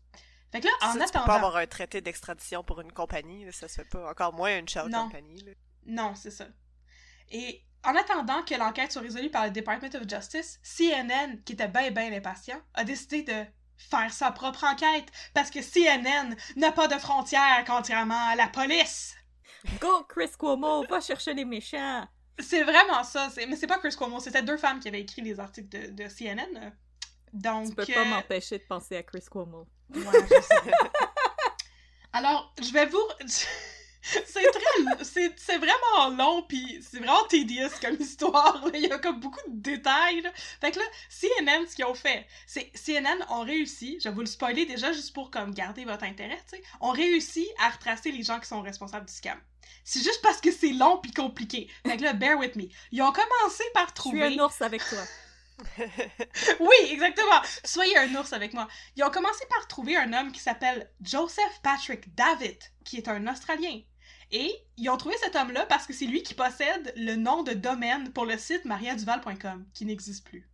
Fait 0.52 0.60
que 0.60 0.66
là, 0.66 0.72
en 0.82 0.86
Ça, 0.86 0.92
tu 0.92 0.98
peux 0.98 1.04
attendant. 1.04 1.24
pas 1.26 1.34
avoir 1.36 1.56
un 1.56 1.66
traité 1.66 2.00
d'extradition 2.00 2.62
pour 2.64 2.80
une 2.80 2.92
compagnie, 2.92 3.44
là, 3.44 3.52
ça 3.52 3.68
se 3.68 3.74
fait 3.76 3.88
pas. 3.88 4.10
Encore 4.10 4.32
moins 4.34 4.58
une 4.58 4.68
shell 4.68 4.86
Non. 4.88 5.04
company. 5.04 5.42
là. 5.44 5.52
Non, 5.86 6.14
c'est 6.14 6.30
ça. 6.30 6.46
Et 7.30 7.64
en 7.84 7.94
attendant 7.94 8.42
que 8.42 8.54
l'enquête 8.54 8.92
soit 8.92 9.00
résolue 9.02 9.30
par 9.30 9.44
le 9.46 9.50
Department 9.52 9.94
of 9.94 10.08
Justice, 10.08 10.60
CNN, 10.62 11.38
qui 11.44 11.54
était 11.54 11.68
bien, 11.68 11.90
bien 11.90 12.12
impatient, 12.12 12.60
a 12.74 12.84
décidé 12.84 13.22
de 13.22 13.44
faire 13.78 14.12
sa 14.12 14.30
propre 14.32 14.64
enquête 14.64 15.06
parce 15.32 15.50
que 15.50 15.60
CNN 15.62 16.34
n'a 16.56 16.72
pas 16.72 16.86
de 16.88 16.98
frontières 16.98 17.64
contrairement 17.66 18.28
à 18.28 18.34
la 18.36 18.48
police. 18.48 19.14
Go, 19.80 20.04
Chris 20.08 20.30
Cuomo, 20.38 20.84
va 20.86 21.00
chercher 21.00 21.32
les 21.32 21.44
méchants! 21.46 22.06
C'est 22.40 22.62
vraiment 22.64 23.04
ça. 23.04 23.28
Mais 23.48 23.56
c'est 23.56 23.66
pas 23.66 23.78
Chris 23.78 23.94
Cuomo, 23.96 24.20
c'était 24.20 24.42
deux 24.42 24.56
femmes 24.56 24.80
qui 24.80 24.88
avaient 24.88 25.00
écrit 25.00 25.22
les 25.22 25.38
articles 25.40 25.68
de, 25.68 25.90
de 25.90 26.08
CNN. 26.08 26.46
euh. 26.56 26.70
Donc, 27.32 27.68
Tu 27.68 27.74
peux 27.76 27.82
euh, 27.82 27.94
pas 27.94 28.04
m'empêcher 28.04 28.58
de 28.58 28.64
penser 28.64 28.96
à 28.96 29.02
Chris 29.02 29.24
Cuomo. 29.30 29.66
Ouais, 29.94 30.02
je 30.04 30.40
sais. 30.42 30.72
Alors, 32.12 32.52
je 32.60 32.72
vais 32.72 32.86
vous. 32.86 33.02
c'est 34.02 34.24
très. 34.50 35.04
C'est, 35.04 35.32
c'est 35.38 35.58
vraiment 35.58 36.08
long, 36.16 36.42
puis 36.42 36.80
c'est 36.82 36.98
vraiment 36.98 37.22
tedious 37.28 37.68
comme 37.80 37.96
histoire. 38.00 38.64
là. 38.66 38.70
Il 38.74 38.80
y 38.88 38.90
a 38.92 38.98
comme 38.98 39.20
beaucoup 39.20 39.40
de 39.48 39.60
détails. 39.60 40.22
là. 40.22 40.32
Fait 40.60 40.72
que 40.72 40.78
là, 40.80 40.84
CNN, 41.08 41.66
ce 41.68 41.76
qu'ils 41.76 41.84
ont 41.84 41.94
fait, 41.94 42.26
c'est. 42.46 42.70
CNN 42.74 43.24
ont 43.28 43.42
réussi, 43.42 43.98
je 44.02 44.08
vais 44.08 44.14
vous 44.14 44.20
le 44.22 44.26
spoiler 44.26 44.66
déjà 44.66 44.92
juste 44.92 45.14
pour 45.14 45.30
comme 45.30 45.52
garder 45.54 45.84
votre 45.84 46.04
intérêt, 46.04 46.40
tu 46.50 46.56
sais, 46.56 46.62
ont 46.80 46.90
réussi 46.90 47.46
à 47.60 47.68
retracer 47.70 48.10
les 48.10 48.22
gens 48.24 48.40
qui 48.40 48.48
sont 48.48 48.62
responsables 48.62 49.06
du 49.06 49.12
scam. 49.14 49.38
C'est 49.84 50.02
juste 50.02 50.20
parce 50.22 50.40
que 50.40 50.50
c'est 50.52 50.72
long 50.72 50.98
puis 50.98 51.12
compliqué. 51.12 51.70
Fait 51.86 51.96
que 51.96 52.02
là, 52.02 52.12
bear 52.12 52.38
with 52.38 52.56
me. 52.56 52.64
Ils 52.92 53.02
ont 53.02 53.12
commencé 53.12 53.64
par 53.74 53.88
Je 53.88 53.94
trouver. 53.94 54.30
suis 54.30 54.40
un 54.40 54.44
ours 54.44 54.60
avec 54.62 54.82
toi. 54.84 55.02
Oui, 56.60 56.74
exactement. 56.90 57.40
Soyez 57.64 57.96
un 57.98 58.14
ours 58.14 58.32
avec 58.32 58.54
moi. 58.54 58.66
Ils 58.96 59.04
ont 59.04 59.10
commencé 59.10 59.44
par 59.50 59.66
trouver 59.68 59.96
un 59.96 60.12
homme 60.12 60.32
qui 60.32 60.40
s'appelle 60.40 60.90
Joseph 61.02 61.60
Patrick 61.62 62.14
Davitt, 62.14 62.72
qui 62.84 62.96
est 62.96 63.08
un 63.08 63.26
Australien. 63.26 63.80
Et 64.30 64.54
ils 64.76 64.88
ont 64.88 64.96
trouvé 64.96 65.16
cet 65.18 65.34
homme-là 65.36 65.66
parce 65.66 65.86
que 65.86 65.92
c'est 65.92 66.06
lui 66.06 66.22
qui 66.22 66.34
possède 66.34 66.92
le 66.96 67.16
nom 67.16 67.42
de 67.42 67.52
domaine 67.52 68.12
pour 68.12 68.24
le 68.26 68.38
site 68.38 68.64
mariaduval.com, 68.64 69.66
qui 69.74 69.84
n'existe 69.84 70.24
plus. 70.26 70.48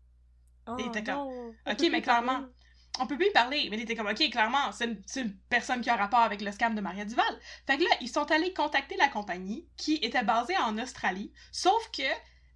Oh, 0.66 0.76
Et 0.78 0.90
t'es 0.90 1.04
comme, 1.04 1.54
Ok, 1.70 1.86
mais 1.90 2.02
clairement. 2.02 2.46
On 3.00 3.06
peut 3.06 3.16
plus 3.16 3.28
y 3.28 3.32
parler. 3.32 3.68
Mais 3.70 3.76
il 3.76 3.82
était 3.82 3.94
comme, 3.94 4.06
ok, 4.06 4.30
clairement, 4.30 4.72
c'est 4.72 4.86
une, 5.16 5.36
personne 5.48 5.80
qui 5.80 5.90
a 5.90 5.96
rapport 5.96 6.20
avec 6.20 6.40
le 6.40 6.50
scam 6.52 6.74
de 6.74 6.80
Maria 6.80 7.04
Duval. 7.04 7.38
Fait 7.66 7.78
que 7.78 7.82
là, 7.82 7.90
ils 8.00 8.08
sont 8.08 8.30
allés 8.30 8.52
contacter 8.52 8.96
la 8.96 9.08
compagnie 9.08 9.66
qui 9.76 9.96
était 9.96 10.24
basée 10.24 10.56
en 10.58 10.78
Australie, 10.78 11.32
sauf 11.52 11.90
que 11.90 12.02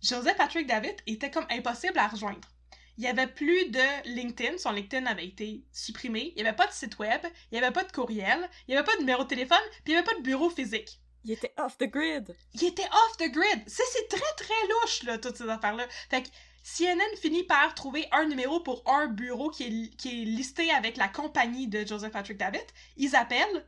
Joseph 0.03 0.37
Patrick 0.37 0.67
David 0.67 0.97
était 1.07 1.31
comme 1.31 1.47
impossible 1.51 1.99
à 1.99 2.09
rejoindre. 2.09 2.49
Il 2.97 3.03
n'y 3.03 3.09
avait 3.09 3.29
plus 3.29 3.71
de 3.71 4.09
LinkedIn, 4.15 4.59
son 4.59 4.73
LinkedIn 4.73 5.07
avait 5.07 5.27
été 5.27 5.65
supprimé, 5.73 6.33
il 6.37 6.43
n'y 6.43 6.49
avait 6.49 6.57
pas 6.57 6.67
de 6.67 6.73
site 6.73 6.99
web, 6.99 7.21
il 7.51 7.59
n'y 7.59 7.65
avait 7.65 7.73
pas 7.73 7.85
de 7.85 7.93
courriel, 7.93 8.51
il 8.69 8.73
n'y 8.73 8.77
avait 8.77 8.85
pas 8.85 8.95
de 8.97 9.01
numéro 9.01 9.23
de 9.23 9.29
téléphone, 9.29 9.59
puis 9.85 9.85
il 9.87 9.91
n'y 9.93 9.97
avait 9.97 10.07
pas 10.07 10.17
de 10.17 10.23
bureau 10.23 10.51
physique. 10.51 11.01
Il 11.25 11.33
était 11.33 11.53
off 11.59 11.77
the 11.79 11.85
grid. 11.85 12.35
Il 12.55 12.65
était 12.65 12.85
off 12.85 13.17
the 13.19 13.31
grid. 13.31 13.63
C'est 13.67 13.85
c'est 13.93 14.09
très 14.09 14.35
très 14.37 14.69
louche 14.69 15.03
là 15.03 15.19
toutes 15.19 15.37
ces 15.37 15.49
affaires 15.49 15.75
là. 15.75 15.87
Fait 16.09 16.23
que 16.23 16.29
CNN 16.63 17.17
finit 17.21 17.45
par 17.45 17.75
trouver 17.75 18.07
un 18.13 18.27
numéro 18.27 18.61
pour 18.61 18.83
un 18.87 19.07
bureau 19.07 19.51
qui 19.51 19.65
est, 19.65 19.97
qui 19.97 20.23
est 20.23 20.25
listé 20.25 20.71
avec 20.71 20.97
la 20.97 21.09
compagnie 21.09 21.69
de 21.69 21.87
Joseph 21.87 22.13
Patrick 22.13 22.37
David. 22.37 22.65
Ils 22.97 23.17
appellent, 23.17 23.67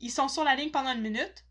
ils 0.00 0.10
sont 0.10 0.28
sur 0.28 0.44
la 0.44 0.54
ligne 0.54 0.70
pendant 0.70 0.92
une 0.92 1.02
minute, 1.02 1.44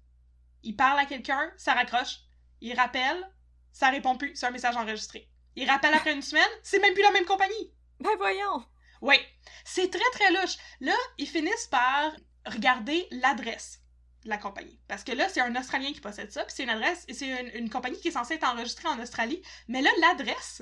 ils 0.64 0.76
parlent 0.76 1.00
à 1.00 1.06
quelqu'un, 1.06 1.52
ça 1.58 1.74
raccroche. 1.74 2.20
Ils 2.60 2.76
rappellent, 2.76 3.32
ça 3.72 3.90
répond 3.90 4.18
plus, 4.18 4.36
c'est 4.36 4.46
un 4.46 4.52
message 4.52 4.76
enregistré. 4.76 5.30
Ils 5.56 5.70
rappellent 5.70 5.94
après 5.94 6.14
une 6.14 6.22
semaine, 6.22 6.44
c'est 6.62 6.80
même 6.80 6.94
plus 6.94 7.04
la 7.04 7.12
même 7.12 7.26
compagnie. 7.26 7.74
Ben 8.00 8.12
voyons! 8.18 8.66
Oui, 9.02 9.16
c'est 9.66 9.90
très 9.90 10.10
très 10.12 10.32
louche. 10.32 10.58
Là, 10.80 10.96
ils 11.18 11.28
finissent 11.28 11.68
par 11.68 12.12
regarder 12.46 13.08
l'adresse 13.12 13.82
de 14.24 14.30
la 14.30 14.38
compagnie. 14.38 14.80
Parce 14.88 15.04
que 15.04 15.12
là, 15.12 15.28
c'est 15.30 15.42
un 15.42 15.56
Australien 15.56 15.92
qui 15.94 16.02
possède 16.02 16.32
ça, 16.32 16.44
puis 16.44 16.54
c'est 16.56 16.64
une 16.64 16.70
adresse, 16.70 17.06
et 17.08 17.14
c'est 17.14 17.28
une, 17.28 17.50
une 17.56 17.70
compagnie 17.70 18.00
qui 18.00 18.10
est 18.10 18.12
censée 18.12 18.36
être 18.36 18.48
enregistrée 18.48 18.88
en 18.88 19.00
Australie. 19.00 19.42
Mais 19.68 19.82
là, 19.82 19.90
l'adresse, 20.00 20.62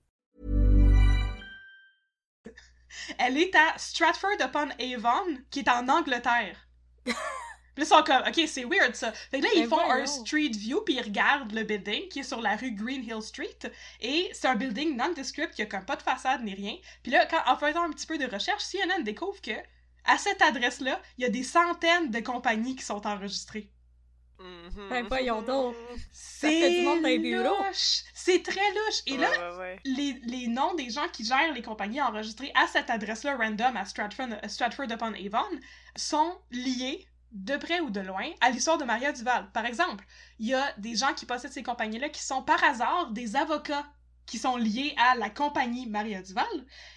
elle 3.17 3.37
est 3.37 3.55
à 3.55 3.77
Stratford-upon-Avon, 3.77 5.37
qui 5.49 5.59
est 5.59 5.69
en 5.69 5.87
Angleterre. 5.87 6.57
Puis 7.75 7.85
ils 7.85 7.87
sont 7.87 8.03
comme, 8.03 8.23
ok, 8.27 8.41
c'est 8.47 8.65
weird 8.65 8.95
ça. 8.95 9.13
Fait 9.13 9.39
que 9.39 9.45
là, 9.45 9.51
ils 9.55 9.61
Ben 9.61 9.69
font 9.69 9.89
un 9.89 10.05
street 10.05 10.51
view, 10.51 10.81
puis 10.81 10.95
ils 10.95 11.01
regardent 11.01 11.53
le 11.53 11.63
building 11.63 12.09
qui 12.09 12.19
est 12.19 12.23
sur 12.23 12.41
la 12.41 12.57
rue 12.57 12.71
Green 12.71 13.01
Hill 13.01 13.21
Street. 13.21 13.59
Et 14.01 14.29
c'est 14.33 14.47
un 14.47 14.55
building 14.55 14.97
nondescript 14.97 15.53
qui 15.53 15.61
a 15.61 15.65
comme 15.65 15.85
pas 15.85 15.95
de 15.95 16.01
façade 16.01 16.43
ni 16.43 16.53
rien. 16.53 16.75
Puis 17.01 17.13
là, 17.13 17.25
quand, 17.27 17.41
en 17.47 17.57
faisant 17.57 17.83
un 17.83 17.89
petit 17.91 18.05
peu 18.05 18.17
de 18.17 18.25
recherche, 18.25 18.63
CNN 18.63 19.03
découvre 19.03 19.41
que 19.41 19.55
à 20.03 20.17
cette 20.17 20.41
adresse-là, 20.41 21.01
il 21.17 21.21
y 21.21 21.25
a 21.25 21.29
des 21.29 21.43
centaines 21.43 22.11
de 22.11 22.19
compagnies 22.19 22.75
qui 22.75 22.83
sont 22.83 23.05
enregistrées. 23.07 23.71
Mhm. 24.41 24.89
Ben 24.89 25.05
voyons 25.07 25.41
donc. 25.41 25.75
C'est 26.11 26.83
louche. 27.43 28.03
C'est 28.13 28.43
très 28.43 28.69
louche. 28.71 29.01
Et 29.07 29.17
là, 29.17 29.29
Ouais, 29.29 29.37
ouais, 29.37 29.57
ouais. 29.59 29.79
les, 29.85 30.19
les 30.23 30.47
noms 30.47 30.73
des 30.75 30.89
gens 30.89 31.07
qui 31.11 31.25
gèrent 31.25 31.53
les 31.53 31.61
compagnies 31.61 32.01
enregistrées 32.01 32.51
à 32.55 32.67
cette 32.67 32.89
adresse-là 32.89 33.35
random 33.37 33.75
à 33.77 33.85
Stratford, 33.85 34.27
Stratford 34.47 34.85
upon 34.91 35.13
Avon 35.13 35.59
sont 35.95 36.37
liés 36.51 37.05
de 37.31 37.55
près 37.55 37.79
ou 37.79 37.89
de 37.89 38.01
loin, 38.01 38.29
à 38.41 38.49
l'histoire 38.49 38.77
de 38.77 38.83
Maria 38.83 39.11
Duval. 39.13 39.49
Par 39.53 39.65
exemple, 39.65 40.03
il 40.39 40.47
y 40.47 40.53
a 40.53 40.73
des 40.77 40.95
gens 40.95 41.13
qui 41.13 41.25
possèdent 41.25 41.53
ces 41.53 41.63
compagnies-là 41.63 42.09
qui 42.09 42.21
sont 42.21 42.41
par 42.43 42.61
hasard 42.63 43.11
des 43.11 43.35
avocats 43.37 43.85
qui 44.31 44.37
sont 44.37 44.55
liés 44.55 44.95
à 44.95 45.15
la 45.15 45.29
compagnie 45.29 45.87
Maria 45.87 46.21
Duval. 46.21 46.45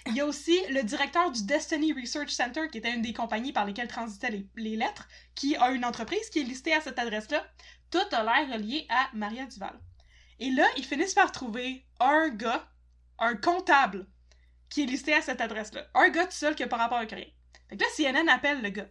Il 0.06 0.14
y 0.14 0.20
a 0.20 0.24
aussi 0.24 0.56
le 0.70 0.84
directeur 0.84 1.32
du 1.32 1.44
Destiny 1.44 1.92
Research 1.92 2.30
Center, 2.30 2.68
qui 2.70 2.78
était 2.78 2.94
une 2.94 3.02
des 3.02 3.12
compagnies 3.12 3.52
par 3.52 3.66
lesquelles 3.66 3.88
transitaient 3.88 4.46
les, 4.54 4.76
lettres, 4.76 5.08
qui 5.34 5.56
a 5.56 5.72
une 5.72 5.84
entreprise 5.84 6.30
qui 6.30 6.38
est 6.38 6.44
listée 6.44 6.72
à 6.72 6.80
cette 6.80 7.00
adresse-là. 7.00 7.44
Tout 7.90 7.98
a 8.12 8.22
l'air 8.22 8.54
relié 8.54 8.86
à 8.88 9.08
Maria 9.14 9.46
Duval. 9.46 9.76
Et 10.38 10.50
là, 10.50 10.64
ils 10.76 10.84
finissent 10.84 11.14
par 11.14 11.32
trouver 11.32 11.84
un 11.98 12.28
gars, 12.28 12.68
un 13.18 13.34
comptable, 13.34 14.06
qui 14.68 14.84
est 14.84 14.86
listé 14.86 15.12
à 15.12 15.20
cette 15.20 15.40
adresse-là. 15.40 15.88
Un 15.96 16.10
gars 16.10 16.26
tout 16.26 16.36
seul 16.36 16.54
qui 16.54 16.62
a 16.62 16.68
pas 16.68 16.76
rapport 16.76 16.98
avec 16.98 17.10
rien. 17.10 17.26
Fait 17.68 17.76
que 17.76 17.82
là, 17.82 17.88
CNN 17.96 18.28
appelle 18.28 18.62
le 18.62 18.70
gars. 18.70 18.88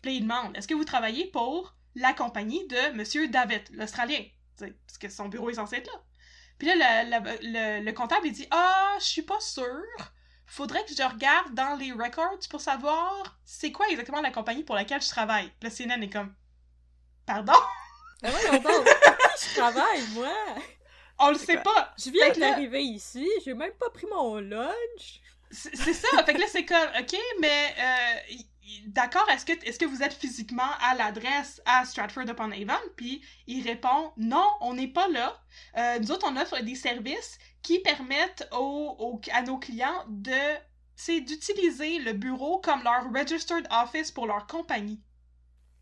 Puis 0.00 0.16
il 0.16 0.22
demande 0.22 0.56
Est-ce 0.56 0.66
que 0.66 0.74
vous 0.74 0.86
travaillez 0.86 1.26
pour 1.26 1.76
la 1.94 2.14
compagnie 2.14 2.66
de 2.68 2.96
Monsieur 2.96 3.28
David, 3.28 3.64
l'Australien? 3.72 4.24
Parce 4.58 4.98
que 4.98 5.10
son 5.10 5.28
bureau 5.28 5.50
est 5.50 5.54
censé 5.54 5.76
être 5.76 5.92
là. 5.92 6.00
Puis 6.62 6.72
là, 6.78 7.02
le, 7.02 7.10
le- 7.18 7.38
le- 7.80 7.84
le 7.84 7.92
comptable, 7.92 8.24
il 8.28 8.32
dit 8.32 8.46
Ah, 8.52 8.94
je 9.00 9.04
suis 9.04 9.22
pas 9.22 9.40
sûr. 9.40 9.82
Faudrait 10.46 10.84
que 10.84 10.94
je 10.96 11.02
regarde 11.02 11.52
dans 11.54 11.74
les 11.74 11.90
records 11.90 12.38
pour 12.50 12.60
savoir 12.60 13.36
c'est 13.44 13.72
quoi 13.72 13.88
exactement 13.88 14.20
la 14.20 14.30
compagnie 14.30 14.62
pour 14.62 14.76
laquelle 14.76 15.02
je 15.02 15.08
travaille. 15.08 15.50
Puis 15.58 15.68
là, 15.68 15.74
CNN 15.96 16.00
est 16.04 16.08
comme 16.08 16.32
Pardon 17.26 17.52
Ben 18.22 18.30
je 18.30 19.54
travaille, 19.58 20.02
moi! 20.12 20.32
On 21.18 21.30
le 21.30 21.34
sait 21.38 21.56
pas 21.56 21.92
Je 21.98 22.10
viens 22.10 22.32
Fait 22.32 22.38
là- 22.38 22.50
d'arriver 22.50 22.82
ici, 22.82 23.28
j'ai 23.44 23.54
même 23.54 23.72
pas 23.72 23.90
pris 23.90 24.06
mon 24.06 24.36
lunch. 24.36 25.20
C'est 25.50 25.74
ça. 25.94 26.24
Fait 26.24 26.32
que 26.34 26.38
là, 26.40 26.46
c'est 26.48 26.64
comme, 26.64 26.88
OK, 27.00 27.16
mais 27.40 27.74
euh, 27.76 28.34
d'accord, 28.86 29.28
est-ce 29.30 29.44
que, 29.44 29.52
est 29.52 29.78
que 29.78 29.84
vous 29.86 30.02
êtes 30.02 30.12
physiquement 30.14 30.70
à 30.80 30.94
l'adresse 30.94 31.60
à 31.66 31.84
Stratford-upon-Avon? 31.84 32.78
Puis 32.96 33.22
il 33.46 33.62
répond, 33.66 34.12
non, 34.16 34.46
on 34.60 34.74
n'est 34.74 34.88
pas 34.92 35.08
là. 35.08 35.40
Euh, 35.76 35.98
nous 35.98 36.10
autres, 36.12 36.26
on 36.30 36.36
offre 36.36 36.60
des 36.62 36.74
services 36.74 37.38
qui 37.62 37.80
permettent 37.80 38.48
aux, 38.52 38.96
aux- 38.98 39.20
à 39.32 39.42
nos 39.42 39.58
clients 39.58 40.04
de 40.08 40.56
c'est 40.94 41.20
d'utiliser 41.20 41.98
le 42.00 42.12
bureau 42.12 42.60
comme 42.60 42.82
leur 42.84 43.04
registered 43.12 43.66
office 43.70 44.10
pour 44.12 44.26
leur 44.26 44.46
compagnie. 44.46 45.00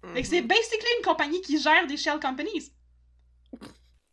Que 0.02 0.22
c'est 0.22 0.40
basically 0.40 0.88
une 0.98 1.04
compagnie 1.04 1.40
qui 1.42 1.60
gère 1.60 1.86
des 1.86 1.98
shell 1.98 2.18
companies. 2.20 2.72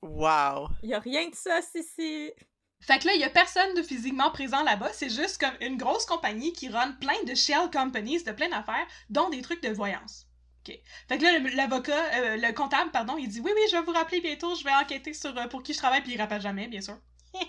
Wow. 0.01 0.69
Y 0.83 0.93
a 0.93 0.99
rien 0.99 1.29
de 1.29 1.35
ça, 1.35 1.59
ici. 1.75 2.31
Fait 2.79 2.99
que 2.99 3.07
là, 3.07 3.13
il 3.15 3.19
y 3.19 3.23
a 3.23 3.29
personne 3.29 3.73
de 3.75 3.81
physiquement 3.81 4.31
présent 4.31 4.63
là-bas, 4.63 4.91
c'est 4.93 5.09
juste 5.09 5.39
comme 5.39 5.55
une 5.61 5.77
grosse 5.77 6.05
compagnie 6.05 6.53
qui 6.53 6.69
run 6.69 6.93
plein 6.93 7.21
de 7.25 7.35
shell 7.35 7.69
companies, 7.71 8.23
de 8.23 8.31
plein 8.31 8.49
d'affaires, 8.49 8.87
dont 9.09 9.29
des 9.29 9.41
trucs 9.41 9.61
de 9.63 9.69
voyance. 9.69 10.27
OK. 10.65 10.79
Fait 11.07 11.17
que 11.17 11.23
là, 11.23 11.39
l'avocat, 11.55 12.05
euh, 12.15 12.37
le 12.37 12.53
comptable, 12.53 12.91
pardon, 12.91 13.17
il 13.17 13.27
dit 13.27 13.39
«Oui, 13.41 13.51
oui, 13.53 13.61
je 13.71 13.77
vais 13.77 13.83
vous 13.83 13.91
rappeler 13.91 14.21
bientôt, 14.21 14.55
je 14.55 14.63
vais 14.63 14.73
enquêter 14.73 15.13
sur 15.13 15.37
euh, 15.37 15.47
pour 15.47 15.63
qui 15.63 15.73
je 15.73 15.79
travaille, 15.79 16.01
puis 16.01 16.13
il 16.13 16.21
rappelle 16.21 16.41
jamais, 16.41 16.67
bien 16.67 16.81
sûr.» 16.81 16.97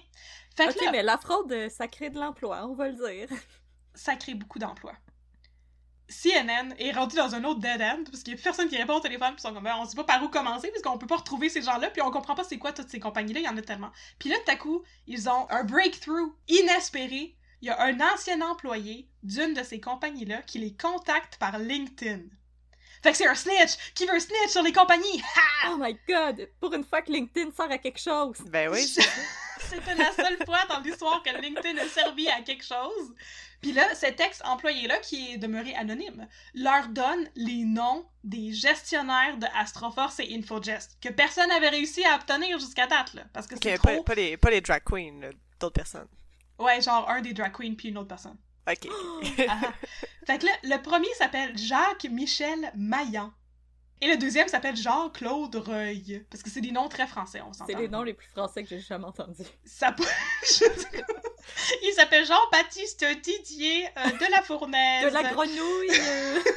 Fait 0.57 0.67
que 0.67 0.71
Ok, 0.71 0.81
là, 0.85 0.91
mais 0.91 1.03
la 1.03 1.19
fraude, 1.19 1.53
euh, 1.53 1.69
ça 1.69 1.87
crée 1.89 2.11
de 2.11 2.19
l'emploi, 2.19 2.67
on 2.67 2.75
va 2.75 2.89
le 2.89 2.95
dire. 2.95 3.29
ça 3.95 4.17
crée 4.17 4.35
beaucoup 4.35 4.59
d'emplois. 4.59 4.97
CNN 6.09 6.75
est 6.79 6.93
rendu 6.93 7.17
dans 7.17 7.35
un 7.35 7.45
autre 7.45 7.61
dead 7.61 7.83
end 7.83 8.05
parce 8.11 8.23
qu'il 8.23 8.35
y 8.35 8.39
a 8.39 8.43
personne 8.43 8.69
qui 8.69 8.77
répond 8.77 8.95
au 8.95 9.01
téléphone 9.01 9.29
puis 9.35 9.41
ils 9.41 9.49
sont 9.49 9.53
comme 9.53 9.65
ben, 9.65 9.77
on 9.79 9.85
sait 9.85 9.97
pas 9.97 10.05
par 10.05 10.23
où 10.23 10.29
commencer 10.29 10.71
parce 10.71 10.83
qu'on 10.83 10.97
peut 10.97 11.07
pas 11.07 11.17
retrouver 11.17 11.49
ces 11.51 11.63
gens-là 11.63 11.91
puis 11.91 12.01
on 12.01 12.11
comprend 12.11 12.35
pas 12.35 12.45
c'est 12.45 12.59
quoi 12.59 12.73
toutes 12.73 12.89
ces 12.89 13.01
compagnies 13.01 13.35
là 13.35 13.41
il 13.41 13.45
y 13.45 13.49
en 13.49 13.57
a 13.57 13.63
tellement 13.63 13.91
puis 14.19 14.31
là 14.31 14.37
tout 14.45 14.51
à 14.51 14.57
coup 14.57 14.83
ils 15.07 15.29
ont 15.29 15.47
un 15.51 15.65
breakthrough 15.65 16.33
inespéré 16.49 17.37
il 17.61 17.67
y 17.69 17.71
a 17.71 17.83
un 17.83 18.01
ancien 18.01 18.41
employé 18.41 19.07
d'une 19.23 19.53
de 19.53 19.63
ces 19.63 19.81
compagnies 19.81 20.25
là 20.25 20.41
qui 20.43 20.59
les 20.59 20.75
contacte 20.75 21.37
par 21.37 21.59
LinkedIn 21.59 22.23
fait 23.03 23.13
que 23.13 23.17
c'est 23.17 23.29
un 23.29 23.35
snitch 23.35 23.77
qui 23.95 24.07
veut 24.07 24.19
snitch 24.19 24.49
sur 24.49 24.63
les 24.63 24.73
compagnies? 24.73 25.23
Ha! 25.37 25.71
Oh 25.71 25.77
my 25.79 25.97
god! 26.09 26.49
Pour 26.61 26.75
une 26.75 26.85
fois 26.85 27.03
que 27.03 27.13
LinkedIn 27.13 27.53
sert 27.53 27.71
à 27.71 27.79
quelque 27.79 28.01
chose! 28.01 28.39
Ben 28.47 28.69
oui. 28.71 28.85
C'était 29.61 29.95
la 29.95 30.13
seule 30.13 30.39
fois 30.45 30.65
dans 30.69 30.81
l'histoire 30.81 31.23
que 31.23 31.31
LinkedIn 31.31 31.79
a 31.79 31.87
servi 31.87 32.29
à 32.29 32.41
quelque 32.41 32.65
chose. 32.65 33.15
Puis 33.61 33.73
là, 33.73 33.83
cet 33.95 34.21
ex-employé-là, 34.21 34.99
qui 34.99 35.33
est 35.33 35.39
demeuré 35.39 35.75
anonyme, 35.75 36.29
leur 36.55 36.89
donne 36.89 37.29
les 37.35 37.65
noms 37.65 38.07
des 38.23 38.53
gestionnaires 38.53 39.37
de 39.39 39.47
Astroforce 39.57 40.21
et 40.21 40.35
Infogest, 40.37 40.97
que 41.01 41.09
personne 41.09 41.49
n'avait 41.49 41.71
réussi 41.71 42.05
à 42.05 42.17
obtenir 42.17 42.59
jusqu'à 42.59 42.87
date, 42.87 43.15
là. 43.15 43.25
Parce 43.33 43.47
que 43.47 43.57
c'est 43.61 43.77
trop... 43.77 43.89
pas, 43.89 44.03
pas 44.03 44.15
les, 44.15 44.37
pas 44.37 44.51
les 44.51 44.61
drag 44.61 44.83
queens, 44.85 45.31
d'autres 45.59 45.75
personnes. 45.75 46.09
Ouais, 46.59 46.81
genre 46.81 47.09
un 47.09 47.21
des 47.21 47.33
drag 47.33 47.53
queens 47.53 47.75
puis 47.77 47.89
une 47.89 47.99
autre 47.99 48.09
personne. 48.09 48.37
Ok. 48.71 48.89
Ah 49.49 49.59
ah. 49.63 49.73
fait 50.27 50.39
que 50.39 50.47
là, 50.47 50.53
le 50.65 50.83
premier 50.83 51.13
s'appelle 51.15 51.57
Jacques-Michel 51.57 52.73
Maillan. 52.77 53.33
Et 54.01 54.07
le 54.09 54.17
deuxième 54.17 54.47
s'appelle 54.49 54.77
Jean-Claude 54.77 55.57
Reuil. 55.57 56.25
Parce 56.31 56.43
que 56.43 56.51
c'est 56.51 56.61
des 56.61 56.71
noms 56.71 56.89
très 56.89 57.07
français, 57.07 57.41
on 57.41 57.53
s'entend. 57.53 57.67
C'est 57.67 57.75
les 57.79 57.89
noms 57.89 58.03
les 58.03 58.15
plus 58.15 58.29
français 58.29 58.63
que 58.63 58.69
j'ai 58.69 58.81
jamais 58.81 59.05
entendus. 59.07 59.43
Ça 59.65 59.91
peut- 59.93 60.05
je- 60.49 60.65
Il 61.83 61.93
s'appelle 61.95 62.25
Jean-Baptiste 62.25 63.05
Didier 63.23 63.87
euh, 63.97 64.11
de 64.11 64.31
la 64.31 64.43
Fournaise. 64.43 65.05
De 65.05 65.11
la 65.11 65.25
grenouille! 65.25 65.91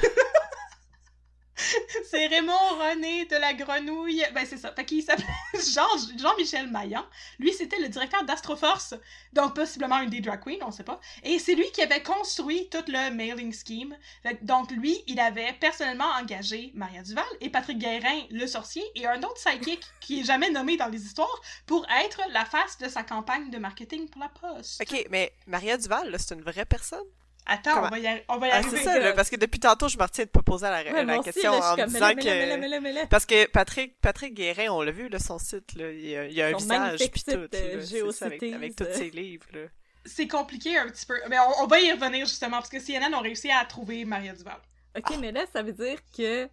C'est 2.09 2.27
Raymond 2.27 2.51
René 2.79 3.25
de 3.25 3.35
la 3.35 3.53
Grenouille. 3.53 4.23
Ben, 4.33 4.45
c'est 4.45 4.57
ça. 4.57 4.71
Fait 4.73 4.85
qu'il 4.85 5.03
s'appelle 5.03 5.25
Jean- 5.73 6.17
Jean-Michel 6.17 6.69
Maillan. 6.71 7.05
Lui, 7.39 7.53
c'était 7.53 7.79
le 7.79 7.89
directeur 7.89 8.23
d'Astroforce. 8.23 8.93
Donc, 9.33 9.55
possiblement 9.55 9.99
une 10.01 10.09
des 10.09 10.21
drag 10.21 10.41
queens, 10.43 10.57
on 10.65 10.71
sait 10.71 10.83
pas. 10.83 10.99
Et 11.23 11.39
c'est 11.39 11.55
lui 11.55 11.69
qui 11.71 11.81
avait 11.81 12.03
construit 12.03 12.69
tout 12.69 12.83
le 12.87 13.11
mailing 13.11 13.53
scheme. 13.53 13.95
Donc, 14.41 14.71
lui, 14.71 15.03
il 15.07 15.19
avait 15.19 15.53
personnellement 15.53 16.09
engagé 16.21 16.71
Maria 16.73 17.01
Duval 17.03 17.23
et 17.39 17.49
Patrick 17.49 17.77
Guérin, 17.77 18.21
le 18.29 18.47
sorcier, 18.47 18.83
et 18.95 19.05
un 19.07 19.21
autre 19.23 19.35
psychic 19.35 19.81
qui 19.99 20.21
est 20.21 20.23
jamais 20.23 20.49
nommé 20.49 20.77
dans 20.77 20.87
les 20.87 21.01
histoires 21.03 21.41
pour 21.65 21.85
être 22.03 22.21
la 22.31 22.45
face 22.45 22.77
de 22.77 22.87
sa 22.89 23.03
campagne 23.03 23.49
de 23.49 23.57
marketing 23.57 24.09
pour 24.09 24.21
la 24.21 24.29
poste. 24.29 24.81
ok, 24.81 25.07
mais 25.09 25.31
Maria 25.47 25.77
Duval, 25.77 26.15
c'est 26.19 26.33
une 26.35 26.41
vraie 26.41 26.65
personne? 26.65 26.99
Attends, 27.45 27.73
Comment- 27.73 27.87
on 27.87 27.89
va 27.89 27.99
y, 27.99 28.03
arri- 28.05 28.23
on 28.29 28.37
va 28.37 28.47
y 28.47 28.51
Ah, 28.51 28.55
arriver. 28.57 28.77
c'est 28.77 28.83
ça, 28.83 28.99
là, 28.99 29.13
parce 29.13 29.29
que 29.29 29.35
depuis 29.35 29.59
tantôt, 29.59 29.87
je 29.89 29.97
me 29.97 30.03
retiens 30.03 30.25
de 30.25 30.29
pas 30.29 30.41
poser 30.43 30.67
la, 30.67 30.83
Ouais, 30.83 31.03
la 31.03 31.15
aussi, 31.19 31.23
question 31.31 31.51
là, 31.51 31.73
en 31.73 31.77
me 31.77 31.85
disant 31.87 32.13
que... 32.13 33.05
Parce 33.07 33.25
que 33.25 33.47
Patrick, 33.47 33.99
Patrick 33.99 34.33
Guérin, 34.35 34.67
on 34.69 34.81
l'a 34.83 34.91
vu, 34.91 35.09
là, 35.09 35.17
son 35.19 35.39
site, 35.39 35.73
là, 35.75 35.91
il 35.91 36.05
y 36.07 36.15
a, 36.15 36.25
il 36.27 36.33
y 36.33 36.41
a 36.41 36.47
un 36.47 36.53
visage, 36.55 36.99
puis 37.11 37.23
tout, 37.23 37.31
euh, 37.31 37.47
là, 37.51 37.81
c'est 37.83 38.11
ça, 38.11 38.25
avec, 38.27 38.43
avec 38.43 38.75
tous 38.75 38.83
euh. 38.83 38.93
ses 38.93 39.09
livres, 39.09 39.47
là. 39.53 39.61
c'est 40.05 40.27
compliqué 40.27 40.77
un 40.77 40.87
petit 40.87 41.05
peu. 41.05 41.19
Mais 41.29 41.37
on, 41.39 41.63
on 41.63 41.67
va 41.67 41.79
y 41.81 41.91
revenir 41.91 42.25
justement 42.27 42.57
parce 42.57 42.69
que 42.69 42.79
CNN 42.79 43.13
ont 43.15 43.21
réussi 43.21 43.49
à 43.51 43.65
trouver 43.65 44.05
Maria 44.05 44.33
Duval. 44.33 44.59
Ok, 44.97 45.17
mais 45.19 45.31
là, 45.31 45.45
ça 45.51 45.63
veut 45.63 45.73
dire 45.73 45.97
que 46.15 46.47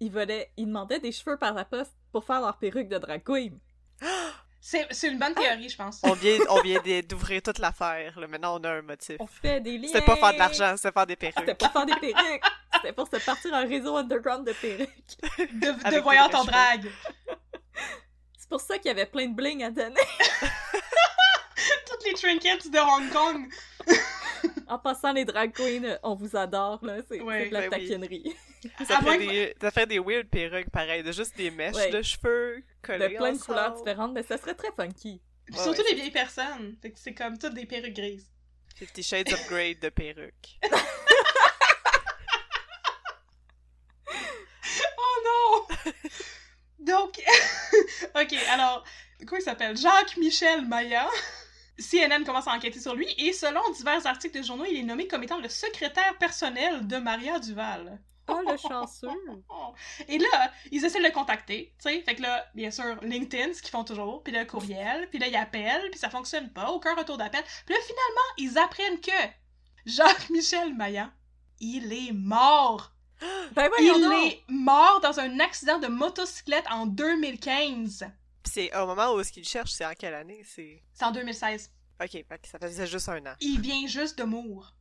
ils 0.00 0.12
ils 0.56 0.66
demandaient 0.66 1.00
des 1.00 1.12
cheveux 1.12 1.38
par 1.38 1.54
la 1.54 1.64
poste 1.64 1.92
pour 2.12 2.24
faire 2.24 2.40
leur 2.40 2.58
perruque 2.58 2.88
de 2.88 2.98
drag 2.98 3.22
queen. 3.24 3.58
C'est 4.66 5.08
une 5.08 5.18
bonne 5.18 5.34
théorie, 5.34 5.68
je 5.68 5.76
pense. 5.76 6.00
On 6.04 6.14
vient, 6.14 6.38
on 6.48 6.62
vient 6.62 6.80
d'ouvrir 7.08 7.42
toute 7.42 7.58
l'affaire, 7.58 8.18
là, 8.18 8.26
maintenant 8.26 8.58
on 8.58 8.64
a 8.64 8.70
un 8.70 8.80
motif. 8.80 9.16
On 9.20 9.26
fait 9.26 9.60
des 9.60 9.76
liens. 9.76 9.88
C'était 9.88 10.00
pas 10.00 10.16
faire 10.16 10.32
de 10.32 10.38
l'argent, 10.38 10.74
c'était 10.78 10.92
faire 10.92 11.06
des 11.06 11.18
C'était 11.20 11.32
perruques. 11.32 11.58
pas 11.58 11.68
faire 11.68 11.84
des 11.84 11.96
perruques. 11.96 12.44
C'était 12.72 12.92
pour 12.94 13.06
se 13.06 13.16
partir 13.16 13.52
un 13.52 13.66
réseau 13.66 13.94
underground 13.94 14.46
de 14.46 14.52
perruques. 14.54 14.88
De, 15.38 15.66
de 15.66 15.90
des 15.90 16.34
en 16.36 16.44
drague. 16.44 16.90
C'est 18.38 18.48
pour 18.48 18.60
ça 18.60 18.78
qu'il 18.78 18.86
y 18.86 18.90
avait 18.90 19.04
plein 19.04 19.28
de 19.28 19.34
bling 19.34 19.62
à 19.64 19.70
donner. 19.70 19.96
Toutes 21.86 22.04
les 22.06 22.14
trinkets 22.14 22.70
de 22.70 22.78
Hong 22.78 23.10
Kong. 23.10 23.46
En 24.68 24.78
passant 24.78 25.12
les 25.12 25.24
drag 25.24 25.52
queens, 25.52 25.84
euh, 25.84 25.98
on 26.02 26.14
vous 26.14 26.36
adore, 26.36 26.84
là. 26.84 26.98
C'est 27.08 27.20
Ouais, 27.20 27.48
de 27.48 27.52
la 27.54 27.60
ben 27.68 27.70
oui. 27.72 27.88
taquinerie. 27.88 28.36
Ça 28.88 28.98
À 28.98 29.00
moins 29.02 29.18
fait, 29.18 29.26
que- 29.26 29.30
des, 29.30 29.54
ça 29.60 29.70
fait 29.70 29.86
des 29.86 29.98
weird 29.98 30.28
perruques, 30.28 30.70
pareil, 30.70 31.02
de 31.02 31.12
juste 31.12 31.36
des 31.36 31.50
mèches 31.50 31.74
Ouais. 31.76 31.90
de 31.90 32.00
cheveux 32.02 32.56
De 32.58 32.86
collées 32.86 33.10
plein 33.16 33.32
de 33.32 33.38
couleurs 33.38 33.74
différentes, 33.74 34.12
mais 34.14 34.22
ça 34.22 34.38
serait 34.38 34.54
très 34.54 34.72
funky. 34.74 35.20
Puis 35.44 35.54
Ouais, 35.56 35.62
surtout 35.62 35.82
ouais, 35.82 35.90
les 35.90 35.96
vieilles 35.96 36.10
personnes. 36.10 36.74
Fait 36.80 36.90
que 36.90 36.98
c'est 36.98 37.12
comme 37.14 37.36
toutes 37.38 37.52
des 37.54 37.66
perruques 37.66 37.94
grises. 37.94 38.30
Fifty 38.76 39.02
Shades 39.02 39.32
of 39.32 39.46
Grey 39.48 39.74
de 39.74 39.88
perruques. 39.90 40.58
Oh 44.96 45.66
non! 45.68 45.92
Donc, 46.78 47.20
ok, 48.14 48.34
alors, 48.50 48.84
quoi 49.26 49.38
il 49.38 49.42
s'appelle? 49.42 49.76
Jacques-Michel 49.76 50.66
Maillan. 50.66 51.08
CNN 51.78 52.24
commence 52.24 52.46
à 52.46 52.52
enquêter 52.52 52.80
sur 52.80 52.94
lui 52.94 53.08
et 53.18 53.32
selon 53.32 53.60
divers 53.72 54.06
articles 54.06 54.38
de 54.38 54.44
journaux, 54.44 54.64
il 54.64 54.78
est 54.78 54.82
nommé 54.82 55.08
comme 55.08 55.22
étant 55.22 55.38
le 55.38 55.48
secrétaire 55.48 56.16
personnel 56.18 56.86
de 56.86 56.96
Maria 56.98 57.38
Duval. 57.38 58.00
Oh, 58.28 58.40
le 58.48 58.56
chanceux! 58.56 59.08
Et 60.08 60.18
là, 60.18 60.50
ils 60.70 60.82
essaient 60.84 61.00
de 61.00 61.04
le 61.04 61.10
contacter, 61.10 61.74
tu 61.78 61.90
sais. 61.90 62.00
Fait 62.00 62.14
que 62.14 62.22
là, 62.22 62.46
bien 62.54 62.70
sûr, 62.70 62.96
LinkedIn, 63.02 63.52
ce 63.52 63.60
qu'ils 63.60 63.70
font 63.70 63.84
toujours, 63.84 64.22
puis 64.22 64.32
le 64.32 64.44
courriel, 64.46 65.08
puis 65.10 65.18
là, 65.18 65.28
ils 65.28 65.36
appellent, 65.36 65.90
puis 65.90 65.98
ça 65.98 66.08
fonctionne 66.08 66.50
pas, 66.50 66.70
aucun 66.70 66.94
retour 66.94 67.18
d'appel. 67.18 67.42
Puis 67.66 67.74
là, 67.74 67.80
finalement, 67.82 68.30
ils 68.38 68.58
apprennent 68.58 69.00
que 69.00 69.34
Jacques-Michel 69.84 70.74
Maillan, 70.74 71.10
il 71.60 71.92
est 71.92 72.12
mort. 72.12 72.92
Ben 73.54 73.68
voyons 73.68 73.94
Il 73.96 74.28
est 74.28 74.42
mort 74.48 75.00
dans 75.00 75.20
un 75.20 75.38
accident 75.40 75.78
de 75.78 75.86
motocyclette 75.86 76.66
en 76.70 76.86
2015. 76.86 78.06
C'est 78.44 78.74
au 78.76 78.86
moment 78.86 79.14
où 79.14 79.20
est-ce 79.20 79.32
qu'il 79.32 79.44
cherche, 79.44 79.72
c'est 79.72 79.86
en 79.86 79.94
quelle 79.94 80.14
année? 80.14 80.42
C'est... 80.44 80.82
C'est 80.92 81.04
en 81.04 81.12
2016. 81.12 81.70
Ok, 82.02 82.24
ça 82.44 82.58
faisait 82.58 82.86
juste 82.86 83.08
un 83.08 83.24
an. 83.26 83.34
Il 83.40 83.60
vient 83.60 83.86
juste 83.86 84.18
de 84.18 84.24
mourir. 84.24 84.74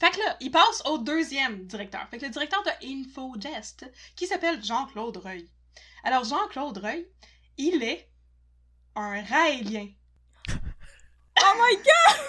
Fait 0.00 0.10
que 0.10 0.18
là, 0.18 0.36
il 0.40 0.50
passe 0.50 0.82
au 0.86 0.98
deuxième 0.98 1.66
directeur. 1.66 2.06
Fait 2.10 2.18
que 2.18 2.24
le 2.24 2.30
directeur 2.30 2.62
de 2.62 2.70
InfoGest, 2.86 3.90
qui 4.16 4.26
s'appelle 4.26 4.62
Jean-Claude 4.64 5.16
Reuil. 5.16 5.48
Alors, 6.02 6.24
Jean-Claude 6.24 6.78
Reuil, 6.78 7.08
il 7.56 7.82
est 7.82 8.10
un 8.94 9.22
raélien. 9.22 9.88
Oh 11.36 11.56
my 11.58 11.76
god! 11.76 12.20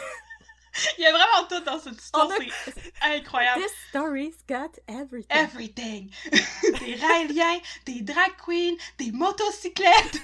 Il 0.98 1.04
y 1.04 1.06
a 1.08 1.12
vraiment 1.12 1.48
tout 1.50 1.60
dans 1.64 1.80
cette 1.80 2.02
histoire, 2.02 2.28
On 2.28 2.32
a- 2.32 2.46
c'est 2.66 2.94
incroyable. 3.16 3.62
This 3.62 3.72
story's 3.90 4.36
got 4.48 4.72
everything. 4.88 5.30
Everything! 5.38 6.10
des 6.80 6.96
raéliens, 6.96 7.60
des 7.86 8.02
drag 8.02 8.32
queens, 8.46 8.76
des 8.98 9.12
motocyclettes. 9.12 10.22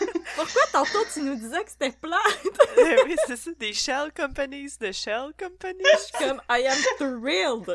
Pourquoi 0.36 0.62
tantôt 0.72 1.04
tu 1.12 1.20
nous 1.20 1.34
disais 1.36 1.64
que 1.64 1.70
c'était 1.70 1.92
plat? 1.92 2.16
Euh, 2.78 2.96
oui, 3.06 3.16
c'est 3.26 3.36
ça, 3.36 3.50
des 3.58 3.72
shell 3.72 4.12
companies, 4.16 4.70
de 4.80 4.92
shell 4.92 5.32
companies. 5.38 5.82
Je 5.94 5.98
suis 6.16 6.28
comme, 6.28 6.40
I 6.48 6.64
am 6.66 6.78
thrilled. 6.98 7.66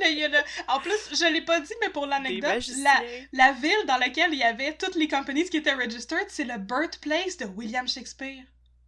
Là, 0.00 0.08
il 0.08 0.18
y 0.18 0.24
a 0.24 0.28
le- 0.28 0.38
En 0.68 0.80
plus, 0.80 0.98
je 1.10 1.30
l'ai 1.32 1.42
pas 1.42 1.60
dit, 1.60 1.72
mais 1.82 1.90
pour 1.90 2.06
l'anecdote, 2.06 2.64
la, 2.78 3.02
la 3.32 3.52
ville 3.52 3.84
dans 3.86 3.98
laquelle 3.98 4.32
il 4.32 4.38
y 4.38 4.42
avait 4.42 4.76
toutes 4.76 4.94
les 4.94 5.08
companies 5.08 5.48
qui 5.48 5.58
étaient 5.58 5.74
registered, 5.74 6.26
c'est 6.28 6.44
le 6.44 6.56
birthplace 6.58 7.36
de 7.36 7.44
William 7.46 7.86
Shakespeare. 7.86 8.44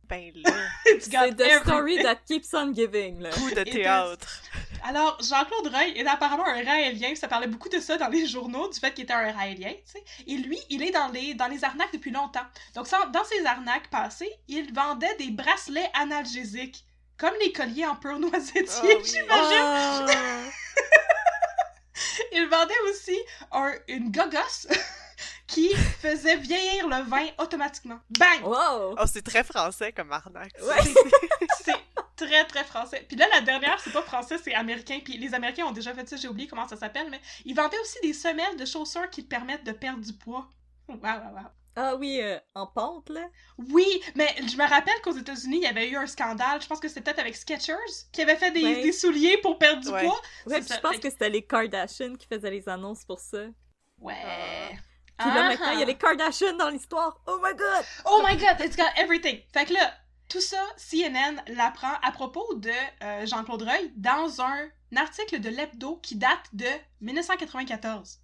Ben 0.09 0.33
là, 0.45 0.51
C'est 1.01 1.37
the 1.37 1.63
story 1.65 2.03
that 2.03 2.17
keeps 2.27 2.53
on 2.55 2.73
giving, 2.75 3.21
là. 3.21 3.31
coup 3.31 3.51
de 3.51 3.63
théâtre. 3.63 4.27
Alors, 4.85 5.17
Jean-Claude 5.23 5.73
Reuil 5.73 5.93
est 5.97 6.07
apparemment 6.07 6.45
un 6.47 6.63
raélien, 6.65 7.15
ça 7.15 7.29
parlait 7.29 7.47
beaucoup 7.47 7.69
de 7.69 7.79
ça 7.79 7.97
dans 7.97 8.09
les 8.09 8.27
journaux, 8.27 8.69
du 8.69 8.79
fait 8.81 8.93
qu'il 8.93 9.05
était 9.05 9.13
un 9.13 9.31
raélien, 9.33 9.71
tu 9.73 9.93
sais. 9.93 10.05
Et 10.27 10.37
lui, 10.39 10.59
il 10.71 10.83
est 10.83 10.91
dans 10.91 11.09
les, 11.09 11.35
dans 11.35 11.47
les 11.47 11.63
arnaques 11.65 11.93
depuis 11.93 12.11
longtemps. 12.11 12.45
Donc, 12.75 12.89
dans 13.13 13.25
ses 13.25 13.47
arnaques 13.47 13.89
passées, 13.91 14.33
il 14.49 14.75
vendait 14.75 15.15
des 15.19 15.31
bracelets 15.31 15.89
analgésiques, 15.95 16.85
comme 17.17 17.35
les 17.41 17.53
colliers 17.53 17.87
en 17.87 17.95
pur 17.95 18.19
noisetier, 18.19 18.65
Ah 18.69 18.81
oui. 18.83 18.95
j'imagine. 19.05 19.27
Ah. 19.31 20.07
Il 22.33 22.47
vendait 22.49 22.75
aussi 22.91 23.17
un, 23.53 23.73
une 23.89 24.11
gogosse 24.11 24.67
qui 25.53 25.69
faisait 26.01 26.37
vieillir 26.37 26.89
le 26.89 27.03
vin 27.09 27.27
automatiquement. 27.39 27.99
Bang! 28.19 28.43
Wow! 28.45 28.97
Oh, 28.99 29.05
c'est 29.07 29.23
très 29.23 29.45
français 29.45 29.93
comme 29.93 30.11
arnaque. 30.13 30.53
Ouais. 30.61 30.93
C'est 31.65 31.75
très 32.17 32.45
très 32.47 32.65
français. 32.65 33.05
Puis 33.09 33.17
là, 33.17 33.27
la 33.33 33.41
dernière, 33.41 33.79
c'est 33.81 33.93
pas 33.93 34.03
français, 34.03 34.37
c'est 34.43 34.55
américain. 34.55 35.01
Puis 35.05 35.17
les 35.19 35.35
Américains 35.35 35.65
ont 35.67 35.73
déjà 35.73 35.93
fait 35.93 36.09
ça, 36.09 36.17
j'ai 36.17 36.29
oublié 36.29 36.47
comment 36.49 36.69
ça 36.69 36.77
s'appelle, 36.77 37.09
mais 37.11 37.21
ils 37.45 37.55
vendaient 37.55 37.79
aussi 37.81 37.99
des 38.03 38.13
semelles 38.13 38.57
de 38.57 38.65
chaussures 38.65 39.11
qui 39.11 39.25
te 39.25 39.29
permettent 39.29 39.65
de 39.65 39.73
perdre 39.73 40.01
du 40.05 40.13
poids. 40.13 40.49
Waouh, 40.89 41.01
waouh, 41.03 41.35
waouh. 41.35 41.47
Ah 41.75 41.97
oui, 41.97 42.21
euh, 42.23 42.39
en 42.55 42.67
pente, 42.67 43.09
là? 43.09 43.27
Oui, 43.59 43.87
mais 44.15 44.29
je 44.47 44.57
me 44.57 44.69
rappelle 44.69 45.01
qu'aux 45.03 45.17
États-Unis, 45.17 45.57
il 45.57 45.63
y 45.63 45.67
avait 45.67 45.89
eu 45.89 45.97
un 45.97 46.07
scandale. 46.07 46.61
Je 46.63 46.67
pense 46.69 46.79
que 46.81 46.89
c'était 46.89 47.01
peut-être 47.01 47.19
avec 47.21 47.35
Skechers 47.35 47.75
qui 48.13 48.21
avait 48.23 48.37
fait 48.37 48.51
des, 48.53 48.63
Ouais. 48.63 48.83
des 48.83 48.93
souliers 48.93 49.39
pour 49.39 49.59
perdre 49.59 49.83
du 49.83 49.89
Ouais. 49.89 50.05
poids. 50.05 50.21
Ouais, 50.47 50.59
puis 50.61 50.69
ça. 50.69 50.77
je 50.77 50.81
pense 50.81 50.93
Fait 50.93 51.01
que 51.01 51.11
c'était 51.11 51.31
les 51.31 51.43
Kardashians 51.43 52.15
qui 52.17 52.27
faisaient 52.27 52.51
les 52.51 52.69
annonces 52.69 53.05
pour 53.05 53.19
ça. 53.19 53.45
Ouais. 53.99 54.15
Puis 55.23 55.35
là, 55.35 55.49
maintenant, 55.49 55.71
il 55.73 55.79
y 55.81 55.83
a 55.83 55.87
les 55.87 55.97
Kardashians 55.99 56.57
dans 56.57 56.69
l'histoire. 56.69 57.19
Oh 57.27 57.39
my 57.43 57.55
god! 57.55 57.85
Oh 58.05 58.23
my 58.27 58.37
god, 58.37 58.61
it's 58.61 58.77
got 58.77 58.91
everything. 58.97 59.41
Fait 59.53 59.65
que 59.67 59.75
là, 59.75 59.93
tout 60.29 60.41
ça, 60.41 60.63
CNN 60.77 61.43
l'apprend 61.49 61.93
à 62.03 62.11
propos 62.13 62.55
de 62.55 62.71
euh, 63.03 63.27
Jean-Claude 63.27 63.63
Reuil 63.63 63.93
dans 63.97 64.41
un 64.41 64.69
article 64.97 65.41
de 65.41 65.49
l'Hebdo 65.49 65.97
qui 66.03 66.17
date 66.17 66.49
de 66.53 66.67
1994. 67.01 68.19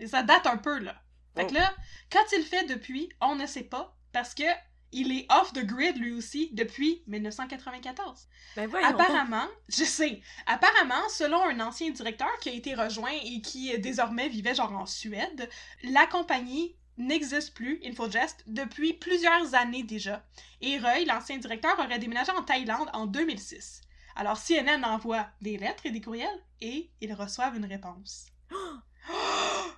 Et 0.00 0.06
ça 0.06 0.22
date 0.22 0.46
un 0.46 0.56
peu, 0.56 0.78
là. 0.78 0.94
Fait 1.36 1.46
que 1.46 1.52
Oh. 1.52 1.54
là, 1.58 1.72
quand 2.10 2.24
il 2.32 2.38
le 2.38 2.44
fait 2.44 2.64
depuis, 2.64 3.08
on 3.20 3.34
ne 3.36 3.46
sait 3.46 3.64
pas, 3.64 3.96
parce 4.12 4.34
que 4.34 4.44
il 4.92 5.12
est 5.12 5.26
off 5.30 5.52
the 5.52 5.64
grid 5.64 5.96
lui 5.98 6.12
aussi 6.12 6.50
depuis 6.52 7.02
1994. 7.06 8.26
Ben 8.56 8.68
voyons 8.68 8.90
donc. 8.90 9.00
Apparemment, 9.00 9.46
je 9.68 9.84
sais, 9.84 10.20
apparemment, 10.46 11.08
selon 11.10 11.42
un 11.44 11.60
ancien 11.60 11.90
directeur 11.90 12.30
qui 12.40 12.48
a 12.48 12.52
été 12.52 12.74
rejoint 12.74 13.12
et 13.24 13.40
qui 13.40 13.74
euh, 13.74 13.78
désormais 13.78 14.28
vivait 14.28 14.54
genre 14.54 14.72
en 14.72 14.86
Suède, 14.86 15.48
la 15.84 16.06
compagnie 16.06 16.76
n'existe 16.96 17.54
plus, 17.54 17.80
Infogest, 17.84 18.42
depuis 18.46 18.92
plusieurs 18.92 19.54
années 19.54 19.84
déjà. 19.84 20.24
Et 20.60 20.78
Reuil, 20.78 21.04
l'ancien 21.04 21.38
directeur, 21.38 21.78
aurait 21.78 21.98
déménagé 21.98 22.32
en 22.32 22.42
Thaïlande 22.42 22.90
en 22.92 23.06
2006. 23.06 23.82
Alors 24.16 24.36
CNN 24.36 24.82
envoie 24.84 25.28
des 25.40 25.56
lettres 25.58 25.86
et 25.86 25.90
des 25.92 26.00
courriels 26.00 26.42
et 26.60 26.90
ils 27.00 27.14
reçoivent 27.14 27.56
une 27.56 27.66
réponse. 27.66 28.26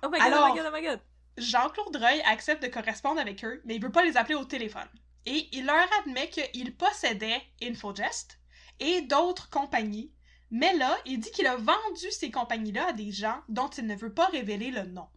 Oh 0.03 0.09
my 0.09 0.17
god, 0.17 0.21
Alors- 0.21 0.49
oh 0.49 0.53
my 0.53 0.59
god, 0.59 0.67
oh 0.71 0.75
my 0.75 0.81
god. 0.83 0.99
Jean-Claude 1.37 1.95
Reuil 1.95 2.21
accepte 2.21 2.63
de 2.63 2.67
correspondre 2.67 3.19
avec 3.19 3.43
eux, 3.43 3.61
mais 3.65 3.75
il 3.75 3.81
veut 3.81 3.91
pas 3.91 4.03
les 4.03 4.17
appeler 4.17 4.35
au 4.35 4.45
téléphone. 4.45 4.89
Et 5.25 5.47
il 5.51 5.65
leur 5.65 5.87
admet 5.99 6.29
qu'il 6.29 6.75
possédait 6.75 7.41
Infogest 7.61 8.39
et 8.79 9.01
d'autres 9.01 9.49
compagnies, 9.49 10.11
mais 10.49 10.75
là, 10.75 10.97
il 11.05 11.19
dit 11.19 11.31
qu'il 11.31 11.47
a 11.47 11.55
vendu 11.55 12.11
ces 12.11 12.31
compagnies-là 12.31 12.89
à 12.89 12.93
des 12.93 13.11
gens 13.11 13.41
dont 13.47 13.69
il 13.69 13.87
ne 13.87 13.95
veut 13.95 14.13
pas 14.13 14.25
révéler 14.27 14.71
le 14.71 14.83
nom. 14.83 15.07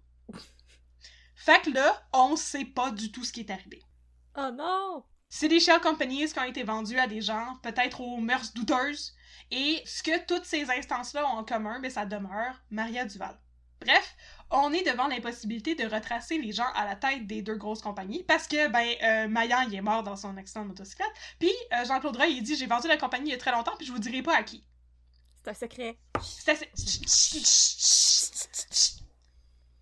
Fait 1.34 1.60
que 1.62 1.70
là, 1.70 2.06
on 2.12 2.36
sait 2.36 2.64
pas 2.64 2.90
du 2.90 3.10
tout 3.10 3.24
ce 3.24 3.32
qui 3.32 3.40
est 3.40 3.50
arrivé. 3.50 3.82
Oh 4.36 4.50
non! 4.52 5.04
C'est 5.28 5.48
des 5.48 5.58
shell 5.58 5.80
companies 5.80 6.32
qui 6.32 6.38
ont 6.38 6.44
été 6.44 6.62
vendues 6.62 6.98
à 6.98 7.08
des 7.08 7.20
gens, 7.20 7.56
peut-être 7.62 8.00
aux 8.00 8.18
mœurs 8.18 8.52
douteuses, 8.54 9.14
et 9.50 9.82
ce 9.84 10.02
que 10.02 10.24
toutes 10.26 10.44
ces 10.44 10.70
instances-là 10.70 11.26
ont 11.26 11.38
en 11.38 11.44
commun, 11.44 11.80
mais 11.80 11.90
ça 11.90 12.06
demeure 12.06 12.62
Maria 12.70 13.04
Duval. 13.04 13.38
Bref, 13.80 14.16
on 14.50 14.72
est 14.72 14.82
devant 14.82 15.08
l'impossibilité 15.08 15.74
de 15.74 15.84
retracer 15.84 16.38
les 16.38 16.52
gens 16.52 16.70
à 16.74 16.84
la 16.84 16.96
tête 16.96 17.26
des 17.26 17.42
deux 17.42 17.56
grosses 17.56 17.82
compagnies, 17.82 18.22
parce 18.24 18.46
que, 18.46 18.68
ben, 18.68 18.86
euh, 19.02 19.28
Mayan, 19.28 19.60
il 19.68 19.74
est 19.74 19.80
mort 19.80 20.02
dans 20.02 20.16
son 20.16 20.36
accident 20.36 20.62
de 20.62 20.68
motocyclette, 20.68 21.12
puis 21.38 21.52
euh, 21.72 21.84
Jean-Claude 21.84 22.16
Reuil, 22.16 22.36
il 22.36 22.42
dit 22.42 22.56
«J'ai 22.58 22.66
vendu 22.66 22.88
la 22.88 22.96
compagnie 22.96 23.30
il 23.30 23.32
y 23.32 23.34
a 23.34 23.38
très 23.38 23.52
longtemps, 23.52 23.76
puis 23.76 23.86
je 23.86 23.92
vous 23.92 23.98
dirai 23.98 24.22
pas 24.22 24.36
à 24.36 24.42
qui. 24.42 24.64
C'est 25.42 25.50
un 25.50 25.54
secret.» 25.54 25.98
C'est 26.22 26.50
assez... 26.50 26.70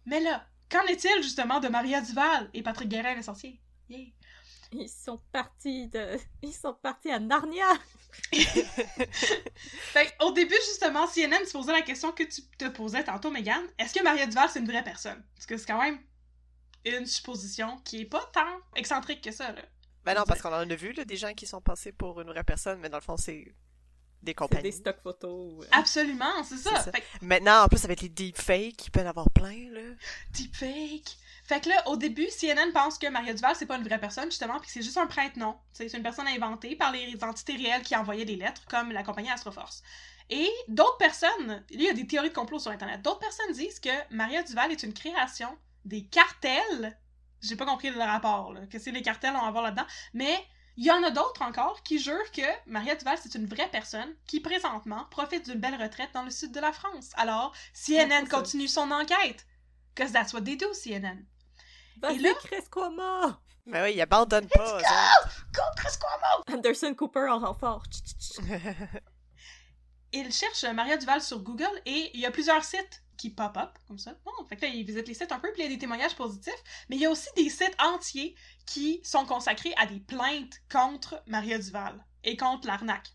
Mais 0.06 0.20
là, 0.20 0.46
qu'en 0.68 0.84
est-il, 0.86 1.22
justement, 1.22 1.60
de 1.60 1.68
Maria 1.68 2.00
Duval 2.00 2.50
et 2.54 2.62
Patrick 2.62 2.88
Guérin, 2.88 3.14
le 3.14 3.22
sorcier? 3.22 3.60
Yeah. 3.88 4.06
Ils 4.72 4.88
sont 4.88 5.20
partis 5.30 5.88
de... 5.88 6.18
Ils 6.42 6.54
sont 6.54 6.74
partis 6.74 7.10
à 7.10 7.20
Narnia! 7.20 7.66
Fait 9.92 10.14
au 10.20 10.32
début, 10.32 10.54
justement, 10.66 11.06
CNN 11.06 11.44
se 11.46 11.52
posait 11.52 11.72
la 11.72 11.82
question 11.82 12.12
que 12.12 12.22
tu 12.24 12.42
te 12.58 12.68
posais 12.68 13.04
tantôt, 13.04 13.30
Megan. 13.30 13.62
Est-ce 13.78 13.94
que 13.94 14.02
Maria 14.02 14.26
Duval, 14.26 14.48
c'est 14.52 14.60
une 14.60 14.66
vraie 14.70 14.84
personne? 14.84 15.22
Parce 15.34 15.46
que 15.46 15.56
c'est 15.56 15.66
quand 15.66 15.80
même 15.82 15.98
une 16.84 17.06
supposition 17.06 17.78
qui 17.84 18.00
est 18.02 18.06
pas 18.06 18.28
tant 18.32 18.58
excentrique 18.76 19.22
que 19.22 19.30
ça, 19.30 19.52
là. 19.52 19.62
Ben 20.04 20.14
non, 20.14 20.24
parce 20.26 20.42
qu'on 20.42 20.48
en 20.52 20.68
a 20.68 20.74
vu, 20.74 20.92
là, 20.92 21.04
des 21.04 21.16
gens 21.16 21.32
qui 21.32 21.46
sont 21.46 21.60
passés 21.60 21.92
pour 21.92 22.20
une 22.20 22.26
vraie 22.28 22.42
personne, 22.42 22.80
mais 22.80 22.88
dans 22.88 22.96
le 22.98 23.02
fond, 23.02 23.16
c'est 23.16 23.54
des 24.20 24.30
C'est 24.30 24.34
compagnies. 24.34 24.62
des 24.64 24.72
stock 24.72 24.96
photos. 25.00 25.64
euh. 25.64 25.68
Absolument, 25.70 26.42
c'est 26.42 26.56
ça. 26.58 26.82
Fait 26.92 27.04
Maintenant, 27.22 27.62
en 27.64 27.68
plus, 27.68 27.84
avec 27.84 28.00
les 28.00 28.08
deepfakes, 28.08 28.86
il 28.86 28.90
peut 28.90 29.00
y 29.00 29.04
en 29.04 29.10
avoir 29.10 29.30
plein, 29.30 29.70
là. 29.70 29.80
deepfake. 30.30 31.16
Fait 31.52 31.60
que 31.60 31.68
là, 31.68 31.86
au 31.86 31.98
début, 31.98 32.28
CNN 32.28 32.72
pense 32.72 32.96
que 32.96 33.06
Maria 33.08 33.34
Duval, 33.34 33.54
c'est 33.54 33.66
pas 33.66 33.76
une 33.76 33.82
vraie 33.82 34.00
personne, 34.00 34.30
justement, 34.30 34.58
puis 34.58 34.70
c'est 34.70 34.80
juste 34.80 34.96
un 34.96 35.06
prête-nom. 35.06 35.54
C'est 35.74 35.92
une 35.92 36.02
personne 36.02 36.26
inventée 36.26 36.76
par 36.76 36.92
les 36.92 37.22
entités 37.22 37.56
réelles 37.56 37.82
qui 37.82 37.94
envoyaient 37.94 38.24
des 38.24 38.36
lettres, 38.36 38.64
comme 38.70 38.90
la 38.90 39.02
compagnie 39.02 39.30
Astroforce. 39.30 39.82
Et 40.30 40.48
d'autres 40.68 40.96
personnes, 40.96 41.62
il 41.68 41.82
y 41.82 41.90
a 41.90 41.92
des 41.92 42.06
théories 42.06 42.30
de 42.30 42.34
complot 42.34 42.58
sur 42.58 42.70
Internet, 42.70 43.02
d'autres 43.02 43.18
personnes 43.18 43.52
disent 43.52 43.80
que 43.80 43.90
Maria 44.08 44.42
Duval 44.42 44.72
est 44.72 44.82
une 44.82 44.94
création 44.94 45.54
des 45.84 46.06
cartels. 46.06 46.98
J'ai 47.42 47.56
pas 47.56 47.66
compris 47.66 47.90
le 47.90 48.00
rapport, 48.00 48.54
là, 48.54 48.62
que 48.70 48.78
c'est 48.78 48.90
les 48.90 49.02
cartels 49.02 49.36
ont 49.36 49.44
à 49.44 49.50
voir 49.50 49.64
là-dedans, 49.64 49.86
mais 50.14 50.34
il 50.78 50.86
y 50.86 50.90
en 50.90 51.02
a 51.02 51.10
d'autres 51.10 51.42
encore 51.42 51.82
qui 51.82 51.98
jurent 51.98 52.32
que 52.32 52.40
Maria 52.64 52.94
Duval, 52.96 53.18
c'est 53.22 53.34
une 53.34 53.44
vraie 53.44 53.68
personne 53.70 54.14
qui, 54.26 54.40
présentement, 54.40 55.04
profite 55.10 55.50
d'une 55.50 55.60
belle 55.60 55.78
retraite 55.78 56.14
dans 56.14 56.22
le 56.22 56.30
sud 56.30 56.50
de 56.50 56.60
la 56.60 56.72
France. 56.72 57.10
Alors, 57.16 57.52
CNN 57.74 58.26
continue 58.26 58.68
son 58.68 58.90
enquête. 58.90 59.46
Cause 59.94 60.12
that's 60.12 60.32
what 60.32 60.40
they 60.40 60.56
do, 60.56 60.72
CNN. 60.72 61.26
Vas-y, 62.00 62.18
là- 62.18 62.30
Chris 62.44 62.68
Cuomo! 62.70 63.34
Mais 63.66 63.82
oui, 63.82 63.94
ils 63.94 64.00
abandonnent 64.00 64.48
pas, 64.48 64.64
eux 64.64 64.76
autres. 64.76 65.46
Go, 65.52 65.62
Chris 65.76 65.92
Cuomo! 66.00 66.58
Anderson 66.58 66.94
Cooper 66.94 67.28
en 67.30 67.38
renfort. 67.38 67.84
Il 70.12 70.30
cherche 70.32 70.64
Maria 70.64 70.96
Duval 70.98 71.22
sur 71.22 71.40
Google 71.40 71.70
et 71.86 72.10
il 72.12 72.20
y 72.20 72.26
a 72.26 72.30
plusieurs 72.30 72.64
sites 72.64 73.02
qui 73.16 73.30
pop-up, 73.30 73.70
comme 73.88 73.98
ça. 73.98 74.14
Bon, 74.26 74.32
fait 74.46 74.56
que 74.56 74.62
là, 74.62 74.68
il 74.68 74.84
visite 74.84 75.08
les 75.08 75.14
sites 75.14 75.32
un 75.32 75.38
peu, 75.38 75.50
puis 75.52 75.62
il 75.62 75.64
y 75.64 75.66
a 75.66 75.70
des 75.70 75.78
témoignages 75.78 76.16
positifs, 76.16 76.52
mais 76.90 76.96
il 76.96 77.02
y 77.02 77.06
a 77.06 77.10
aussi 77.10 77.28
des 77.36 77.48
sites 77.48 77.74
entiers 77.80 78.34
qui 78.66 79.00
sont 79.04 79.24
consacrés 79.24 79.72
à 79.78 79.86
des 79.86 80.00
plaintes 80.00 80.54
contre 80.70 81.22
Maria 81.26 81.58
Duval 81.58 82.04
et 82.24 82.36
contre 82.36 82.66
l'arnaque. 82.66 83.08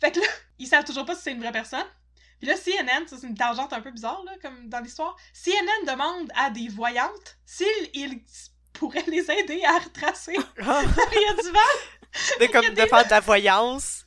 Fait 0.00 0.12
que 0.12 0.20
là, 0.20 0.26
ils 0.58 0.66
savent 0.66 0.84
toujours 0.84 1.04
pas 1.04 1.14
si 1.14 1.22
c'est 1.22 1.32
une 1.32 1.40
vraie 1.40 1.52
personne. 1.52 1.84
Puis 2.40 2.48
là, 2.48 2.54
CNN, 2.56 3.06
ça 3.06 3.16
c'est 3.20 3.26
une 3.26 3.36
tangente 3.36 3.72
un 3.72 3.80
peu 3.80 3.90
bizarre, 3.90 4.22
là, 4.24 4.32
comme 4.42 4.68
dans 4.68 4.80
l'histoire, 4.80 5.16
CNN 5.32 5.86
demande 5.86 6.30
à 6.36 6.50
des 6.50 6.68
voyantes 6.68 7.36
s'ils 7.44 7.90
ils 7.94 8.20
pourraient 8.72 9.04
les 9.08 9.30
aider 9.30 9.62
à 9.64 9.78
retracer 9.78 10.36
Maria 10.58 11.32
Duval. 11.34 11.62
de, 12.40 12.46
comme, 12.46 12.62
Il 12.62 12.64
y 12.64 12.66
a 12.66 12.70
de 12.70 12.74
des- 12.74 12.86
faire 12.88 13.04
de 13.04 13.10
la 13.10 13.20
voyance. 13.20 14.04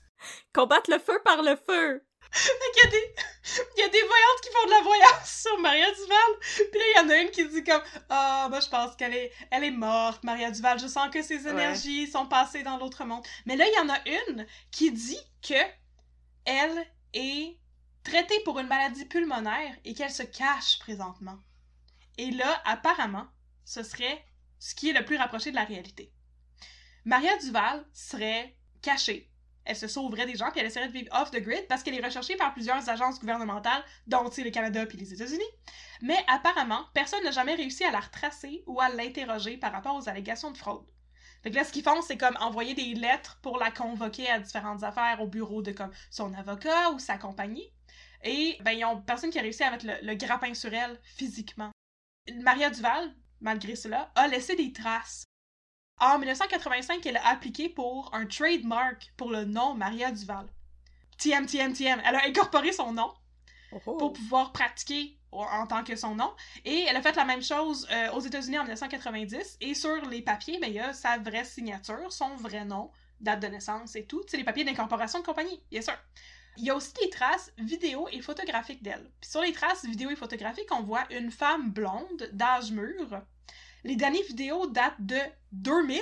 Combattre 0.54 0.90
le 0.92 1.00
feu 1.00 1.20
par 1.26 1.42
le 1.42 1.56
feu! 1.56 2.06
Fait 2.34 2.50
qu'il 2.74 2.84
y 2.84 2.88
a 2.88 2.90
des... 2.92 3.16
Il 3.76 3.82
y 3.82 3.84
a 3.84 3.90
des 3.90 4.02
voyantes 4.02 4.42
qui 4.42 4.50
font 4.54 4.66
de 4.66 4.72
la 4.72 4.82
voyance 4.82 5.42
sur 5.42 5.60
Maria 5.60 5.92
Duval. 5.92 6.40
Puis 6.72 6.80
là, 6.80 6.86
il 6.88 6.98
y 6.98 7.00
en 7.06 7.10
a 7.10 7.18
une 7.18 7.32
qui 7.32 7.46
dit 7.46 7.64
comme 7.66 7.82
Ah, 8.10 8.48
moi 8.50 8.62
je 8.62 8.70
pense 8.70 8.96
qu'elle 8.96 9.14
est... 9.14 9.34
Elle 9.50 9.66
est 9.66 9.72
morte, 9.72 10.24
Maria 10.24 10.50
Duval. 10.50 10.80
Je 10.80 10.88
sens 10.88 11.10
que 11.12 11.22
ses 11.22 11.46
énergies 11.48 12.08
sont 12.08 12.26
passées 12.28 12.64
dans 12.64 12.78
l'autre 12.78 13.04
monde. 13.04 13.26
Mais 13.46 13.58
là, 13.58 13.66
il 13.68 13.74
y 13.74 13.80
en 13.80 13.90
a 13.90 14.00
une 14.08 14.48
qui 14.72 14.92
dit 14.92 15.20
que 15.46 15.56
elle 16.46 16.88
est 17.14 17.58
traitée 18.04 18.40
pour 18.46 18.60
une 18.60 18.68
maladie 18.68 19.06
pulmonaire 19.06 19.76
et 19.86 19.94
qu'elle 19.94 20.12
se 20.12 20.24
cache 20.24 20.80
présentement. 20.80 21.38
Et 22.18 22.32
là, 22.32 22.62
apparemment, 22.66 23.28
ce 23.66 23.84
serait 23.84 24.26
ce 24.60 24.76
qui 24.76 24.90
est 24.90 24.94
le 24.94 25.06
plus 25.06 25.18
rapproché 25.18 25.52
de 25.52 25.56
la 25.56 25.64
réalité. 25.64 26.12
Maria 27.06 27.36
Duval 27.38 27.86
serait 27.94 28.56
cachée. 28.82 29.32
Elle 29.64 29.76
se 29.76 29.88
sauverait 29.88 30.26
des 30.26 30.36
gens 30.36 30.50
puis 30.52 30.60
elle 30.60 30.66
essaierait 30.66 30.88
de 30.88 30.94
vivre 30.94 31.10
off 31.20 31.32
the 31.32 31.40
grid 31.40 31.68
parce 31.68 31.84
qu'elle 31.84 31.96
est 31.96 32.06
recherchée 32.06 32.36
par 32.36 32.54
plusieurs 32.54 32.90
agences 32.90 33.20
gouvernementales, 33.20 33.84
dont 34.08 34.24
le 34.24 34.50
Canada 34.50 34.86
puis 34.86 34.98
les 34.98 35.14
États-Unis. 35.14 35.44
Mais 36.02 36.18
apparemment, 36.28 36.86
personne 36.94 37.24
n'a 37.24 37.32
jamais 37.32 37.56
réussi 37.56 37.84
à 37.84 37.92
la 37.92 38.00
retracer 38.00 38.64
ou 38.66 38.82
à 38.82 38.90
l'interroger 38.90 39.58
par 39.58 39.72
rapport 39.72 39.96
aux 39.96 40.10
allégations 40.10 40.52
de 40.52 40.58
fraude. 40.58 40.86
Que 41.44 41.50
là, 41.50 41.64
ce 41.64 41.72
qu'ils 41.72 41.84
font, 41.84 42.02
c'est 42.02 42.18
comme 42.18 42.38
envoyer 42.40 42.76
des 42.76 42.94
lettres 42.94 43.40
pour 43.42 43.58
la 43.58 43.72
convoquer 43.72 44.30
à 44.30 44.40
différentes 44.40 44.84
affaires 44.84 45.22
au 45.22 45.28
bureau 45.28 45.64
de 45.64 45.72
comme 45.72 45.92
son 46.12 46.34
avocat 46.36 46.92
ou 46.92 47.00
sa 47.00 47.18
compagnie. 47.18 47.72
Et 48.24 48.58
ben, 48.62 48.72
ils 48.72 48.86
ont 48.86 49.02
personne 49.02 49.30
qui 49.30 49.40
a 49.40 49.42
réussi 49.42 49.64
à 49.64 49.72
mettre 49.72 49.86
le, 49.86 49.94
le 50.02 50.16
grappin 50.16 50.54
sur 50.54 50.74
elle 50.74 51.00
physiquement. 51.04 51.72
Maria 52.42 52.70
Duval, 52.70 53.16
malgré 53.40 53.76
cela, 53.76 54.12
a 54.16 54.28
laissé 54.28 54.56
des 54.56 54.72
traces. 54.72 55.24
En 56.00 56.18
1985, 56.18 57.06
elle 57.06 57.18
a 57.18 57.28
appliqué 57.28 57.70
pour 57.70 58.14
un 58.14 58.26
trademark 58.26 59.14
pour 59.18 59.32
le 59.32 59.46
nom 59.46 59.74
Maria 59.76 60.12
Duval. 60.12 60.48
TM, 61.18 61.46
TM, 61.46 61.74
TM. 61.74 62.02
Elle 62.06 62.16
a 62.16 62.26
incorporé 62.26 62.72
son 62.72 62.94
nom 62.94 63.12
Oh. 63.72 63.80
pour 63.96 64.12
pouvoir 64.12 64.52
pratiquer 64.52 65.18
en 65.32 65.66
tant 65.66 65.84
que 65.84 65.96
son 65.96 66.16
nom. 66.16 66.34
Et 66.66 66.82
elle 66.90 66.96
a 66.98 67.02
fait 67.02 67.16
la 67.16 67.24
même 67.24 67.42
chose 67.42 67.88
euh, 67.90 68.12
aux 68.12 68.20
États-Unis 68.20 68.60
en 68.60 68.64
1990. 68.64 69.58
Et 69.62 69.74
sur 69.74 69.96
les 70.10 70.22
papiers, 70.22 70.60
ben, 70.60 70.68
il 70.68 70.74
y 70.74 70.80
a 70.80 70.94
sa 70.94 71.18
vraie 71.18 71.46
signature, 71.46 72.12
son 72.12 72.36
vrai 72.36 72.66
nom, 72.66 72.92
date 73.22 73.40
de 73.42 73.48
naissance 73.48 73.96
et 73.96 74.06
tout. 74.06 74.22
C'est 74.28 74.36
les 74.36 74.44
papiers 74.44 74.66
d'incorporation 74.66 75.20
de 75.20 75.26
compagnie, 75.26 75.64
bien 75.72 75.82
sûr. 75.82 75.94
Il 76.58 76.66
y 76.66 76.70
a 76.70 76.76
aussi 76.76 76.94
des 77.02 77.10
traces 77.10 77.52
vidéo 77.58 78.08
et 78.12 78.22
photographiques 78.22 78.84
d'elle. 78.84 79.10
Sur 79.22 79.42
les 79.42 79.54
traces 79.54 79.86
vidéo 79.86 80.10
et 80.10 80.16
photographiques, 80.16 80.72
on 80.72 80.84
voit 80.84 81.06
une 81.12 81.32
femme 81.32 81.72
blonde 81.72 82.30
d'âge 82.34 82.72
mûr. 82.72 83.22
Les 83.84 83.96
dernières 83.96 84.26
vidéos 84.26 84.68
datent 84.68 85.00
de 85.00 85.20
2000 85.54 86.02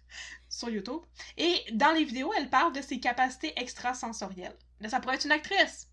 sur 0.48 0.70
YouTube. 0.70 1.02
Et 1.36 1.64
dans 1.72 1.92
les 1.92 2.04
vidéos, 2.04 2.32
elle 2.36 2.50
parle 2.50 2.72
de 2.72 2.82
ses 2.82 3.00
capacités 3.00 3.52
extrasensorielles. 3.60 4.56
Là, 4.80 4.88
ça 4.88 5.00
pourrait 5.00 5.16
être 5.16 5.26
une 5.26 5.32
actrice. 5.32 5.88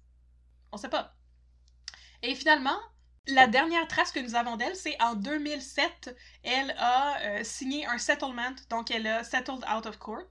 On 0.72 0.78
sait 0.78 0.90
pas. 0.90 1.16
Et 2.22 2.36
finalement, 2.36 2.80
la 3.28 3.48
dernière 3.48 3.88
trace 3.88 4.12
que 4.12 4.20
nous 4.20 4.36
avons 4.36 4.58
d'elle, 4.58 4.76
c'est 4.76 5.00
en 5.02 5.16
2007, 5.16 6.16
elle 6.44 6.72
a 6.78 7.20
euh, 7.22 7.44
signé 7.44 7.86
un 7.86 7.98
settlement, 7.98 8.56
donc 8.70 8.92
elle 8.92 9.08
a 9.08 9.24
settled 9.24 9.64
out 9.70 9.86
of 9.86 9.98
court. 10.00 10.30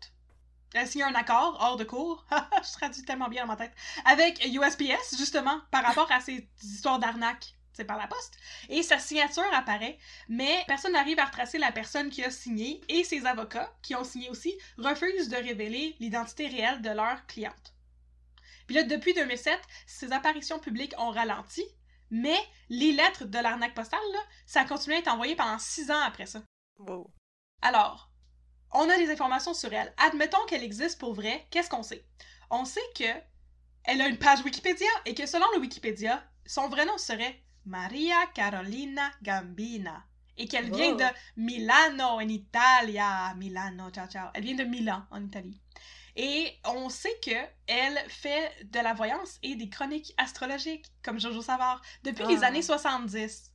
Elle 0.74 0.82
a 0.82 0.86
signé 0.86 1.04
un 1.04 1.14
accord 1.14 1.56
hors 1.60 1.76
de 1.76 1.84
cours, 1.84 2.26
je 2.62 2.72
traduis 2.72 3.02
tellement 3.02 3.28
bien 3.28 3.42
dans 3.42 3.52
ma 3.52 3.56
tête, 3.56 3.72
avec 4.04 4.44
USPS, 4.44 5.16
justement, 5.16 5.60
par 5.70 5.82
rapport 5.82 6.10
à 6.12 6.20
ces 6.20 6.48
histoires 6.62 6.98
d'arnaque, 6.98 7.54
c'est 7.72 7.84
par 7.84 7.96
la 7.96 8.06
poste. 8.06 8.36
Et 8.68 8.82
sa 8.82 8.98
signature 8.98 9.44
apparaît, 9.54 9.98
mais 10.28 10.64
personne 10.66 10.92
n'arrive 10.92 11.18
à 11.18 11.24
retracer 11.24 11.58
la 11.58 11.72
personne 11.72 12.10
qui 12.10 12.24
a 12.24 12.30
signé, 12.30 12.80
et 12.88 13.04
ses 13.04 13.24
avocats, 13.24 13.72
qui 13.82 13.94
ont 13.94 14.04
signé 14.04 14.28
aussi, 14.28 14.58
refusent 14.76 15.28
de 15.28 15.36
révéler 15.36 15.96
l'identité 16.00 16.48
réelle 16.48 16.82
de 16.82 16.90
leur 16.90 17.24
cliente. 17.26 17.74
Puis 18.66 18.76
là, 18.76 18.82
depuis 18.82 19.14
2007, 19.14 19.58
ses 19.86 20.12
apparitions 20.12 20.58
publiques 20.58 20.94
ont 20.98 21.10
ralenti, 21.10 21.64
mais 22.10 22.38
les 22.68 22.92
lettres 22.92 23.24
de 23.24 23.38
l'arnaque 23.38 23.74
postale, 23.74 24.00
là, 24.12 24.20
ça 24.46 24.60
a 24.60 24.64
continué 24.64 24.96
à 24.96 24.98
être 24.98 25.08
envoyé 25.08 25.36
pendant 25.36 25.58
six 25.58 25.90
ans 25.90 26.02
après 26.02 26.26
ça. 26.26 26.42
Wow. 26.78 27.10
Alors, 27.62 28.07
on 28.72 28.88
a 28.88 28.96
des 28.98 29.10
informations 29.10 29.54
sur 29.54 29.72
elle. 29.72 29.92
Admettons 29.98 30.44
qu'elle 30.46 30.62
existe 30.62 30.98
pour 30.98 31.14
vrai, 31.14 31.46
qu'est-ce 31.50 31.70
qu'on 31.70 31.82
sait? 31.82 32.04
On 32.50 32.64
sait 32.64 32.80
que 32.96 33.04
elle 33.84 34.00
a 34.02 34.08
une 34.08 34.18
page 34.18 34.42
Wikipédia 34.44 34.88
et 35.06 35.14
que 35.14 35.26
selon 35.26 35.46
le 35.54 35.60
Wikipédia, 35.60 36.22
son 36.46 36.68
vrai 36.68 36.84
nom 36.84 36.98
serait 36.98 37.42
Maria 37.64 38.16
Carolina 38.34 39.10
Gambina 39.22 40.04
et 40.36 40.46
qu'elle 40.46 40.70
vient 40.72 40.92
Oh. 40.92 40.96
de 40.96 41.04
Milano 41.36 42.04
en 42.04 42.20
Italia. 42.20 43.34
Milano, 43.36 43.90
ciao 43.90 44.06
ciao. 44.08 44.28
Elle 44.34 44.44
vient 44.44 44.54
de 44.56 44.64
Milan 44.64 45.02
en 45.10 45.24
Italie. 45.24 45.60
Et 46.16 46.52
on 46.64 46.88
sait 46.88 47.16
que 47.24 47.30
elle 47.66 47.98
fait 48.08 48.52
de 48.64 48.80
la 48.80 48.92
voyance 48.92 49.38
et 49.42 49.54
des 49.54 49.68
chroniques 49.68 50.12
astrologiques, 50.16 50.86
comme 51.02 51.20
Jojo 51.20 51.42
Savard, 51.42 51.80
depuis 52.02 52.26
les 52.26 52.42
Ah. 52.42 52.48
années 52.48 52.62
70. 52.62 53.47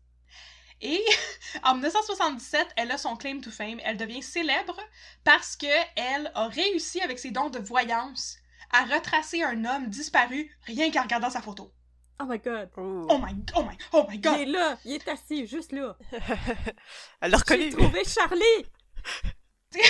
Et 0.84 1.04
en 1.64 1.76
1977, 1.76 2.68
elle 2.76 2.92
a 2.92 2.98
son 2.98 3.16
claim 3.16 3.40
to 3.40 3.50
fame. 3.50 3.80
Elle 3.84 3.98
devient 3.98 4.22
célèbre 4.22 4.78
parce 5.24 5.56
que 5.56 5.66
elle 5.96 6.30
a 6.36 6.50
réussi 6.50 7.02
avec 7.02 7.20
ses 7.20 7.32
dons 7.32 7.50
de 7.50 7.60
voyance 7.60 8.38
à 8.72 8.84
retracer 8.84 9.42
un 9.44 9.64
homme 9.64 9.88
disparu 9.88 10.52
rien 10.66 10.92
qu'en 10.92 11.04
regardant 11.04 11.30
sa 11.30 11.42
photo. 11.42 11.72
Oh 12.20 12.26
my 12.26 12.38
god. 12.38 12.70
Oh 12.78 13.18
my, 13.18 13.34
oh 13.56 13.64
my, 13.64 13.78
oh 13.94 14.06
my 14.10 14.16
Il 14.16 14.22
god! 14.22 14.40
est 14.40 14.46
là, 14.46 14.78
il 14.86 14.94
est 14.94 15.08
assis, 15.08 15.48
juste 15.48 15.72
là. 15.72 15.98
Elle 17.22 17.36
J'ai 17.48 17.70
trouvé 17.70 18.04
Charlie! 18.06 18.66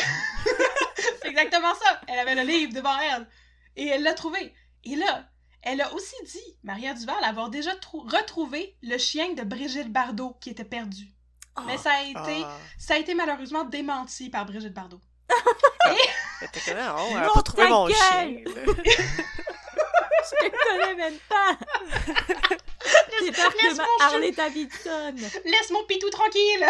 C'est 1.22 1.28
exactement 1.28 1.74
ça. 1.74 2.02
Elle 2.08 2.20
avait 2.20 2.36
le 2.36 2.44
livre 2.44 2.74
devant 2.74 2.98
elle. 3.00 3.28
Et 3.76 3.88
elle 3.88 4.04
l'a 4.04 4.14
trouvé. 4.14 4.54
Et 4.86 4.96
là, 4.96 5.30
elle 5.64 5.82
a 5.82 5.93
aussi 5.93 6.16
dit, 6.26 6.57
Maria 6.64 6.93
Duval, 6.93 7.24
avoir 7.24 7.49
déjà 7.49 7.76
trou- 7.76 8.01
retrouvé 8.01 8.76
le 8.82 8.97
chien 8.97 9.34
de 9.34 9.43
Brigitte 9.43 9.91
Bardot 9.91 10.36
qui 10.41 10.49
était 10.49 10.64
perdu. 10.66 11.07
Mais 11.66 11.78
ça 11.78 11.91
a 11.91 12.01
été, 12.03 12.43
Ah. 12.45 12.57
ça 12.80 12.95
a 12.95 12.97
été 12.97 13.14
malheureusement 13.14 13.64
démenti 13.64 14.30
par 14.30 14.45
Brigitte 14.45 14.74
Bardot. 14.74 14.99
Était 16.41 16.59
comme, 16.59 16.78
oh, 16.80 17.16
a 17.16 17.34
pas 17.34 17.41
trouvé 17.41 17.70
mon 17.70 17.88
gueule! 17.88 17.95
chien. 17.95 18.30
Je 20.26 20.36
te 20.49 20.51
connais 20.51 20.95
même 20.95 21.18
pas! 21.30 21.57
Laisse 23.22 23.78
ma 23.78 24.20
mon 24.20 24.30
Davidson! 24.32 25.16
Laisse 25.45 25.70
mon 25.72 25.84
pitou 25.86 26.09
tranquille! 26.09 26.66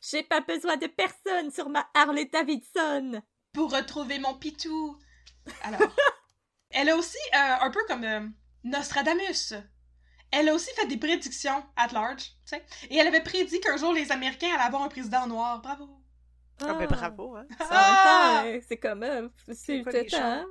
J'ai 0.00 0.22
pas 0.22 0.40
besoin 0.40 0.76
de 0.76 0.86
personne 0.86 1.50
sur 1.50 1.68
ma 1.68 1.88
Harley 1.94 2.26
Davidson! 2.26 3.20
Pour 3.52 3.72
retrouver 3.72 4.18
mon 4.18 4.34
pitou. 4.34 4.96
Alors, 5.62 5.80
elle 6.70 6.88
a 6.90 6.96
aussi, 6.96 7.18
euh, 7.34 7.56
un 7.60 7.70
peu 7.70 7.80
comme 7.88 8.04
euh, 8.04 8.26
Nostradamus, 8.64 9.54
elle 10.30 10.48
a 10.48 10.54
aussi 10.54 10.70
fait 10.74 10.86
des 10.86 10.96
prédictions 10.96 11.64
at 11.76 11.88
large, 11.92 12.22
tu 12.24 12.30
sais. 12.46 12.64
Et 12.90 12.96
elle 12.96 13.06
avait 13.06 13.22
prédit 13.22 13.60
qu'un 13.60 13.76
jour 13.76 13.92
les 13.92 14.10
Américains 14.12 14.52
allaient 14.54 14.64
avoir 14.64 14.82
un 14.82 14.88
président 14.88 15.26
noir. 15.26 15.60
Bravo! 15.62 15.88
Ah, 16.60 16.74
ben 16.74 16.86
bravo, 16.86 17.36
hein. 17.36 17.46
En 17.60 17.64
même 17.64 17.68
Ah! 17.70 18.42
temps, 18.42 18.48
euh, 18.48 18.60
c'est 18.66 18.76
comme... 18.78 19.02
euh, 19.02 19.28
c'est 19.52 19.82
les 19.92 20.08
gens? 20.08 20.18
hein? 20.22 20.46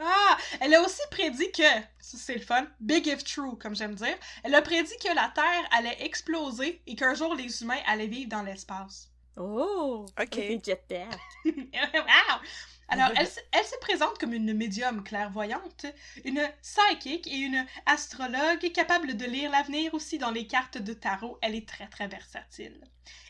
Ah! 0.00 0.36
Elle 0.60 0.74
a 0.74 0.82
aussi 0.82 1.00
prédit 1.10 1.50
que, 1.52 1.62
ça 1.98 2.16
c'est 2.18 2.34
le 2.36 2.40
fun, 2.40 2.66
big 2.80 3.06
if 3.06 3.24
true, 3.24 3.58
comme 3.58 3.74
j'aime 3.74 3.94
dire, 3.94 4.16
elle 4.44 4.54
a 4.54 4.62
prédit 4.62 4.96
que 5.02 5.12
la 5.14 5.30
Terre 5.34 5.68
allait 5.72 6.02
exploser 6.04 6.82
et 6.86 6.94
qu'un 6.96 7.14
jour 7.14 7.34
les 7.34 7.62
humains 7.62 7.80
allaient 7.86 8.06
vivre 8.06 8.28
dans 8.30 8.42
l'espace. 8.42 9.10
Oh! 9.36 10.06
Ok. 10.20 10.30
Des 10.30 10.60
jetpacks. 10.64 11.18
wow! 11.44 12.40
Alors, 12.88 13.10
elle, 13.16 13.26
se- 13.28 13.40
elle 13.52 13.64
se 13.64 13.76
présente 13.80 14.18
comme 14.18 14.32
une 14.32 14.54
médium 14.54 15.04
clairvoyante, 15.04 15.86
une 16.24 16.40
psychic 16.62 17.26
et 17.26 17.36
une 17.36 17.66
astrologue 17.86 18.72
capable 18.72 19.16
de 19.16 19.24
lire 19.26 19.50
l'avenir 19.50 19.92
aussi 19.94 20.18
dans 20.18 20.30
les 20.30 20.46
cartes 20.46 20.78
de 20.78 20.92
tarot. 20.94 21.38
Elle 21.42 21.54
est 21.54 21.68
très, 21.68 21.86
très 21.88 22.08
versatile. 22.08 22.80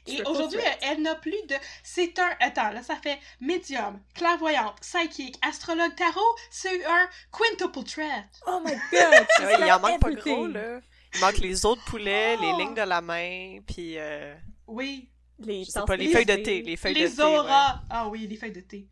Et 0.07 0.23
aujourd'hui, 0.23 0.61
elle, 0.65 0.79
elle 0.97 1.03
n'a 1.03 1.15
plus 1.17 1.37
de... 1.49 1.55
C'est 1.83 2.19
un... 2.19 2.31
Attends, 2.41 2.71
là, 2.71 2.83
ça 2.83 2.97
fait 2.97 3.19
médium, 3.41 4.01
clairvoyante, 4.15 4.81
psychic, 4.81 5.37
astrologue, 5.43 5.95
tarot. 5.97 6.37
C'est 6.51 6.85
un 6.87 7.09
quintuple 7.31 7.85
threat. 7.85 8.25
Oh 8.47 8.61
my 8.65 8.73
god! 8.93 9.27
Ouais, 9.41 9.55
il 9.67 9.73
en 9.73 9.81
manque 9.81 10.01
pas 10.01 10.11
gros, 10.13 10.47
là. 10.47 10.81
Il 11.15 11.21
manque 11.21 11.39
les 11.39 11.65
autres 11.67 11.85
poulets, 11.85 12.37
les 12.37 12.53
Oh! 12.55 12.59
lignes 12.59 12.75
de 12.75 12.83
la 12.83 13.01
main, 13.01 13.59
puis 13.67 13.99
euh, 13.99 14.35
Oui, 14.67 15.11
Les 15.39 15.65
pas, 15.87 15.97
les 15.97 16.09
feuilles 16.13 16.25
de 16.27 16.37
thé, 16.37 16.63
les 16.63 16.77
feuilles 16.77 16.95
de 16.95 17.07
thé. 17.09 17.23
ouais. 17.23 17.37
auras. 17.39 17.83
Ah 17.91 18.09
oui, 18.09 18.27
les 18.27 18.37
feuilles 18.37 18.53
de 18.53 18.61
thé. 18.61 18.89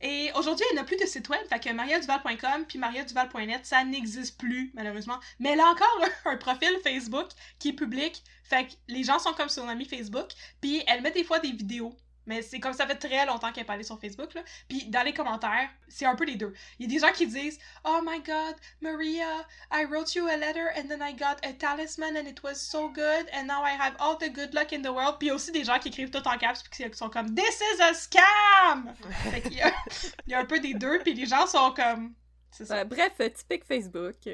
Et 0.00 0.30
aujourd'hui, 0.36 0.64
elle 0.70 0.76
n'a 0.76 0.84
plus 0.84 0.96
de 0.96 1.06
site 1.06 1.28
web, 1.28 1.40
fait 1.48 1.58
que 1.58 1.72
mariaduval.com 1.72 2.66
puis 2.68 2.78
mariaduval.net, 2.78 3.66
ça 3.66 3.84
n'existe 3.84 4.38
plus, 4.38 4.70
malheureusement. 4.74 5.18
Mais 5.40 5.50
elle 5.50 5.60
a 5.60 5.66
encore 5.66 6.04
un 6.26 6.36
profil 6.36 6.70
Facebook 6.82 7.28
qui 7.58 7.70
est 7.70 7.72
public, 7.72 8.22
fait 8.44 8.66
que 8.66 8.72
les 8.88 9.02
gens 9.02 9.18
sont 9.18 9.32
comme 9.32 9.48
son 9.48 9.68
amie 9.68 9.84
Facebook, 9.84 10.28
puis 10.60 10.82
elle 10.86 11.02
met 11.02 11.10
des 11.10 11.24
fois 11.24 11.40
des 11.40 11.52
vidéos. 11.52 11.96
Mais 12.28 12.42
c'est 12.42 12.60
comme 12.60 12.74
ça 12.74 12.86
fait 12.86 12.96
très 12.96 13.24
longtemps 13.24 13.50
qu'elle 13.52 13.62
est 13.62 13.66
pas 13.66 13.72
allée 13.72 13.82
sur 13.82 13.98
Facebook, 13.98 14.34
là. 14.34 14.42
Puis 14.68 14.84
dans 14.84 15.02
les 15.02 15.14
commentaires, 15.14 15.70
c'est 15.88 16.04
un 16.04 16.14
peu 16.14 16.24
les 16.24 16.36
deux. 16.36 16.52
Il 16.78 16.84
y 16.84 16.88
a 16.88 17.00
des 17.00 17.06
gens 17.06 17.12
qui 17.12 17.26
disent 17.26 17.58
«Oh 17.84 18.00
my 18.04 18.20
God, 18.20 18.54
Maria, 18.82 19.46
I 19.72 19.86
wrote 19.86 20.14
you 20.14 20.26
a 20.28 20.36
letter 20.36 20.68
and 20.76 20.88
then 20.88 21.00
I 21.02 21.14
got 21.14 21.38
a 21.42 21.54
talisman 21.54 22.18
and 22.18 22.28
it 22.28 22.42
was 22.42 22.56
so 22.56 22.90
good 22.90 23.26
and 23.32 23.44
now 23.46 23.64
I 23.64 23.70
have 23.70 23.96
all 23.98 24.18
the 24.18 24.30
good 24.30 24.52
luck 24.52 24.74
in 24.74 24.82
the 24.82 24.92
world.» 24.92 25.16
Puis 25.18 25.28
il 25.28 25.28
y 25.28 25.30
a 25.30 25.34
aussi 25.34 25.52
des 25.52 25.64
gens 25.64 25.78
qui 25.78 25.88
écrivent 25.88 26.10
tout 26.10 26.28
en 26.28 26.36
caps 26.36 26.62
puis 26.62 26.84
qui 26.84 26.96
sont 26.96 27.08
comme 27.08 27.34
«This 27.36 27.62
is 27.62 27.82
a 27.82 27.94
scam!» 27.94 28.94
Fait 29.30 29.40
qu'il 29.40 29.54
y 29.54 29.62
a, 29.62 29.72
il 30.26 30.32
y 30.32 30.34
a 30.34 30.40
un 30.40 30.44
peu 30.44 30.60
des 30.60 30.74
deux, 30.74 30.98
puis 30.98 31.14
les 31.14 31.24
gens 31.24 31.46
sont 31.46 31.72
comme... 31.72 32.12
C'est 32.50 32.66
ça. 32.66 32.76
Ouais, 32.76 32.84
bref, 32.84 33.12
typique 33.34 33.64
Facebook. 33.64 34.16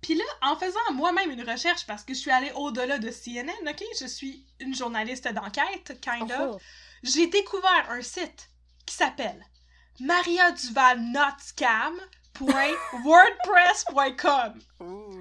Puis 0.00 0.14
là, 0.14 0.24
en 0.42 0.56
faisant 0.56 0.92
moi-même 0.94 1.30
une 1.30 1.42
recherche, 1.42 1.84
parce 1.86 2.04
que 2.04 2.14
je 2.14 2.20
suis 2.20 2.30
allée 2.30 2.52
au-delà 2.54 2.98
de 2.98 3.10
CNN, 3.10 3.68
ok? 3.68 3.82
Je 4.00 4.06
suis 4.06 4.46
une 4.60 4.74
journaliste 4.74 5.26
d'enquête, 5.32 6.00
kind 6.00 6.30
of. 6.30 6.54
Oh. 6.54 6.58
J'ai 7.02 7.26
découvert 7.26 7.86
un 7.90 8.02
site 8.02 8.48
qui 8.86 8.94
s'appelle. 8.94 9.44
Ouh. 14.80 15.20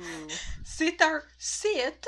C'est 0.63 1.01
un 1.01 1.21
site. 1.37 2.07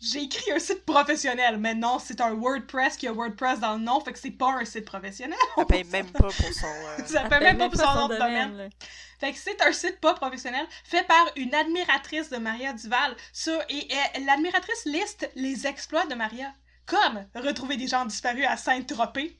J'ai 0.00 0.22
écrit 0.24 0.52
un 0.52 0.58
site 0.58 0.84
professionnel, 0.84 1.56
mais 1.56 1.74
non, 1.74 1.98
c'est 1.98 2.20
un 2.20 2.34
WordPress 2.34 2.98
qui 2.98 3.08
a 3.08 3.12
WordPress 3.12 3.58
dans 3.60 3.72
le 3.74 3.80
nom, 3.80 4.00
fait 4.00 4.12
que 4.12 4.18
c'est 4.18 4.30
pas 4.32 4.50
un 4.52 4.64
site 4.66 4.84
professionnel. 4.84 5.38
Ça 5.56 5.64
paye 5.64 5.84
même 5.84 6.10
pas 6.12 6.28
pour 6.28 6.52
son. 6.52 6.66
euh, 6.66 6.98
Ça 7.06 7.26
fait 7.26 7.40
même 7.40 7.56
pas 7.56 7.70
pour 7.70 7.80
son 7.80 7.94
nom 7.94 8.08
de 8.08 8.14
domaine. 8.18 8.70
Fait 9.18 9.32
que 9.32 9.38
c'est 9.38 9.62
un 9.62 9.72
site 9.72 10.00
pas 10.00 10.12
professionnel 10.12 10.66
fait 10.84 11.04
par 11.06 11.24
une 11.36 11.54
admiratrice 11.54 12.28
de 12.28 12.36
Maria 12.36 12.74
Duval. 12.74 13.16
Ça, 13.32 13.58
et, 13.70 13.88
et 14.14 14.20
l'admiratrice 14.26 14.84
liste 14.84 15.30
les 15.36 15.66
exploits 15.66 16.04
de 16.06 16.14
Maria, 16.14 16.52
comme 16.86 17.26
retrouver 17.34 17.76
des 17.76 17.86
gens 17.86 18.04
disparus 18.04 18.44
à 18.46 18.56
Saint-Tropez. 18.56 19.38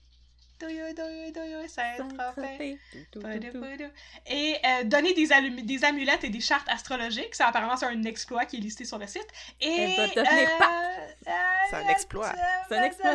Et 4.26 4.56
euh, 4.64 4.84
donner 4.84 5.12
des, 5.12 5.32
amulettes 5.84 6.24
et 6.24 6.30
des 6.30 6.40
chartes 6.40 6.68
astrologiques. 6.68 7.34
Ça, 7.34 7.48
apparemment, 7.48 7.76
c'est 7.76 7.86
un 7.86 8.02
exploit 8.04 8.46
qui 8.46 8.56
est 8.56 8.60
listé 8.60 8.84
sur 8.84 8.98
le 8.98 9.06
site. 9.06 9.26
Et, 9.60 9.96
euh, 9.98 10.06
euh, 10.16 10.24
C'est 11.70 11.76
un 11.76 11.88
exploit. 11.88 12.32
C'est 12.68 12.76
un 12.76 12.82
exploit. 12.84 13.10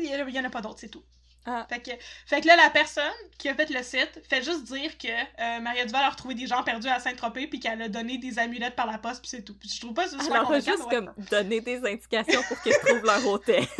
Il 0.00 0.06
y 0.06 0.16
en 0.16 0.24
a- 0.24 0.28
il 0.28 0.34
y 0.34 0.40
en 0.40 0.44
a 0.44 0.50
pas 0.50 0.62
d'autres, 0.62 0.80
c'est 0.80 0.88
tout. 0.88 1.04
Ah. 1.46 1.66
Fait 1.70 1.80
que, 1.80 1.90
fait 2.26 2.42
que 2.42 2.46
là, 2.46 2.54
la 2.56 2.68
personne 2.70 3.02
qui 3.38 3.48
a 3.48 3.54
fait 3.54 3.70
le 3.70 3.82
site 3.82 4.20
fait 4.28 4.42
juste 4.42 4.64
dire 4.64 4.98
que 4.98 5.08
euh, 5.08 5.60
Maria 5.60 5.86
Duval 5.86 6.02
a 6.04 6.10
retrouvé 6.10 6.34
des 6.34 6.46
gens 6.46 6.62
perdus 6.62 6.88
à 6.88 6.98
Saint-Tropez 7.00 7.46
puis 7.46 7.58
qu'elle 7.60 7.80
a 7.80 7.88
donné 7.88 8.18
des 8.18 8.38
amulettes 8.38 8.76
par 8.76 8.86
la 8.86 8.98
poste 8.98 9.20
puis 9.22 9.30
c'est 9.30 9.42
tout. 9.42 9.54
Puis 9.54 9.70
je 9.74 9.80
trouve 9.80 9.94
pas 9.94 10.06
ça 10.06 10.18
super 10.20 10.42
va 10.42 10.46
convaincant, 10.46 10.70
juste 10.72 10.84
ouais. 10.84 10.96
comme 10.96 11.12
donner 11.30 11.60
des 11.62 11.78
indications 11.78 12.42
pour 12.42 12.60
qu'ils 12.62 12.74
trouvent 12.84 13.04
leur 13.04 13.26
hôtel. 13.26 13.64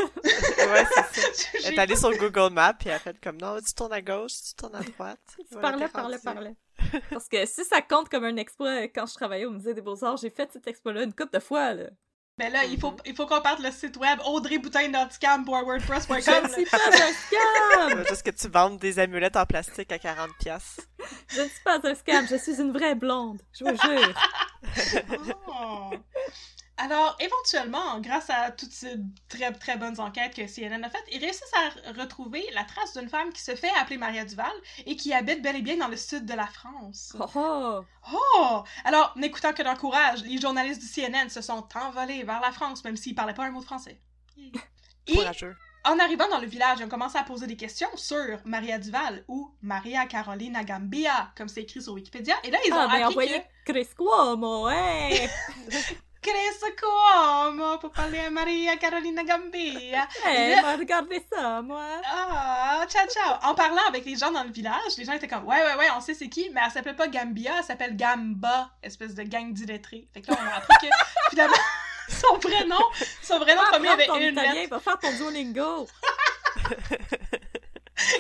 Ouais, 0.71 0.85
c'est 0.95 1.05
ça. 1.35 1.49
Elle 1.65 1.75
est 1.75 1.79
allée 1.79 1.97
sur 1.97 2.11
Google 2.17 2.53
Maps, 2.53 2.75
puis 2.75 2.89
elle 2.91 2.95
a 2.97 2.99
fait 2.99 3.19
comme 3.21 3.41
non, 3.41 3.57
tu 3.67 3.73
tournes 3.75 3.93
à 3.95 4.01
gauche, 4.03 4.33
tu 4.49 4.55
tournes 4.55 4.75
à 4.77 4.81
droite. 4.83 5.19
Tu 5.37 5.43
Voilà, 5.53 5.89
parlais, 5.89 5.89
parlais, 5.89 6.19
parlais. 6.19 6.55
Parce 7.11 7.29
que 7.29 7.45
si 7.47 7.65
ça 7.65 7.81
compte 7.83 8.09
comme 8.09 8.25
un 8.25 8.37
exploit, 8.37 8.83
euh, 8.83 8.89
quand 8.95 9.07
je 9.07 9.15
travaillais 9.15 9.47
au 9.47 9.51
Musée 9.51 9.75
des 9.75 9.81
Beaux-Arts, 9.81 10.19
j'ai 10.19 10.31
fait 10.31 10.49
cet 10.53 10.67
exploit-là 10.69 11.03
une 11.05 11.15
couple 11.15 11.33
de 11.35 11.41
fois, 11.43 11.73
là. 11.75 11.85
Mais 12.39 12.51
là, 12.51 12.65
il 12.65 12.75
Mhm. 12.75 12.81
faut, 12.81 12.95
il 13.05 13.15
faut 13.17 13.27
qu'on 13.27 13.41
parte 13.41 13.61
le 13.61 13.71
site 13.71 13.97
web 13.97 14.19
audreyboutin.com.wordpress.com. 14.25 16.17
Je 16.21 16.43
ne 16.47 16.49
suis 16.53 16.67
pas 16.67 16.77
un 16.79 16.91
scam! 16.93 17.41
Euh, 18.01 18.05
Juste 18.09 18.23
que 18.23 18.31
tu 18.31 18.49
vendes 18.49 18.79
des 18.79 18.99
amulettes 18.99 19.37
en 19.37 19.47
plastique 19.47 19.93
à 19.93 19.99
40$. 19.99 20.29
piastres. 20.39 20.83
Je 21.29 21.41
ne 21.43 21.49
suis 21.49 21.63
pas 21.65 21.79
un 21.83 21.95
scam, 21.95 22.27
je 22.29 22.37
suis 22.37 22.61
une 22.61 22.73
vraie 22.73 22.95
blonde. 22.95 23.41
Je 23.53 23.65
vous 23.65 23.77
jure. 23.77 25.35
Oh. 25.49 25.91
Alors, 26.77 27.15
éventuellement, 27.21 28.01
grâce 28.01 28.31
à 28.31 28.51
toutes 28.53 28.73
ces 28.73 28.97
très 29.29 29.53
très 29.53 29.77
bonnes 29.77 30.01
enquêtes 30.01 30.35
que 30.35 30.47
CNN 30.47 30.83
a 30.83 30.89
faites, 30.89 31.05
ils 31.13 31.21
réussissent 31.21 31.53
à 31.55 31.93
retrouver 31.93 32.43
la 32.55 32.65
trace 32.65 32.97
d'une 32.97 33.09
femme 33.11 33.33
qui 33.35 33.43
se 33.43 33.55
fait 33.55 33.71
appeler 33.79 33.99
Maria 33.99 34.25
Duval 34.25 34.51
et 34.87 34.97
qui 34.97 35.13
habite 35.13 35.43
bel 35.43 35.57
et 35.57 35.63
bien 35.63 35.77
dans 35.77 35.89
le 35.89 35.97
sud 35.99 36.25
de 36.25 36.33
la 36.33 36.47
France. 36.47 37.15
Oh 37.21 37.27
oh! 37.35 37.81
Oh! 38.15 38.63
Alors, 38.85 39.13
n'écoutant 39.17 39.53
que 39.53 39.63
leur 39.63 39.77
courage, 39.77 40.23
les 40.23 40.41
journalistes 40.41 40.81
du 40.81 40.87
CNN 40.89 41.29
se 41.29 41.43
sont 41.43 41.69
envolés 41.75 42.23
vers 42.25 42.41
la 42.41 42.51
France, 42.51 42.83
même 42.83 42.97
s'ils 42.97 43.15
parlaient 43.15 43.35
pas 43.35 43.45
un 43.45 43.51
mot 43.51 43.61
de 43.61 43.67
français. 43.67 44.01
Et 45.07 45.15
Courageux. 45.15 45.57
En 45.85 45.99
arrivant 45.99 46.29
dans 46.29 46.39
le 46.39 46.47
village, 46.47 46.79
ils 46.81 46.85
ont 46.85 46.89
commencé 46.89 47.17
à 47.19 47.23
poser 47.23 47.47
des 47.47 47.57
questions 47.57 47.89
sur 47.97 48.39
Maria 48.45 48.79
Duval 48.79 49.25
ou 49.29 49.51
Maria 49.63 50.07
Carolina 50.07 50.63
Gambia, 50.65 51.33
comme 51.37 51.49
c'est 51.49 51.63
écrit 51.63 51.83
sur 51.83 51.93
Wikipédia. 51.95 52.35
Et 52.45 52.51
là, 52.51 52.59
ils 52.67 52.73
ont 52.73 52.77
Ah, 52.79 52.85
appris 52.85 53.05
envoyez 53.05 53.41
que... 53.65 53.73
Chris 53.73 53.89
Cuomo, 53.97 54.67
hein! 54.67 55.09
Chris 56.23 56.75
Cuomo 56.77 57.79
pour 57.79 57.91
parler 57.93 58.19
à 58.19 58.29
Maria 58.31 58.77
Carolina 58.77 59.25
Gambia. 59.25 60.07
Hey, 60.25 60.55
là- 60.55 60.63
m'a 60.63 60.77
regardé 60.77 61.25
ça, 61.33 61.63
moi! 61.63 61.83
Ah, 62.05 62.85
ciao 62.89 63.07
ciao. 63.09 63.39
En 63.43 63.55
parlant 63.55 63.81
avec 63.89 64.05
les 64.05 64.17
gens 64.17 64.31
dans 64.31 64.45
le 64.45 64.51
village, 64.51 64.97
les 64.99 65.05
gens 65.07 65.13
étaient 65.15 65.29
comme 65.29 65.47
ouais 65.47 65.63
ouais 65.65 65.75
ouais, 65.77 65.89
on 65.97 66.01
sait 66.03 66.13
c'est 66.13 66.29
qui, 66.29 66.51
mais 66.51 66.61
elle 66.65 66.71
s'appelle 66.73 66.97
pas 66.97 67.09
Gambia, 67.09 67.53
elle 67.59 67.65
s'appelle 67.65 67.97
Gamba, 67.97 68.71
espèce 68.83 69.15
de 69.15 69.23
gang 69.23 69.51
d'illettrés. 69.53 70.09
Fait 70.13 70.21
que 70.21 70.31
là 70.31 70.37
on 70.43 70.47
a 70.47 70.57
appris 70.59 70.77
que 70.83 70.93
finalement 71.31 71.55
son 72.21 72.39
vrai 72.39 72.65
nom, 72.67 72.79
son 73.23 73.39
vrai 73.39 73.55
nom 73.55 73.63
apprendre 73.63 73.91
avait 73.91 74.07
une 74.07 74.33
italien, 74.33 74.55
lettre. 74.55 74.71
va 74.71 74.81
faire 74.81 74.99
ton 74.99 75.13
Duolingo! 75.13 75.87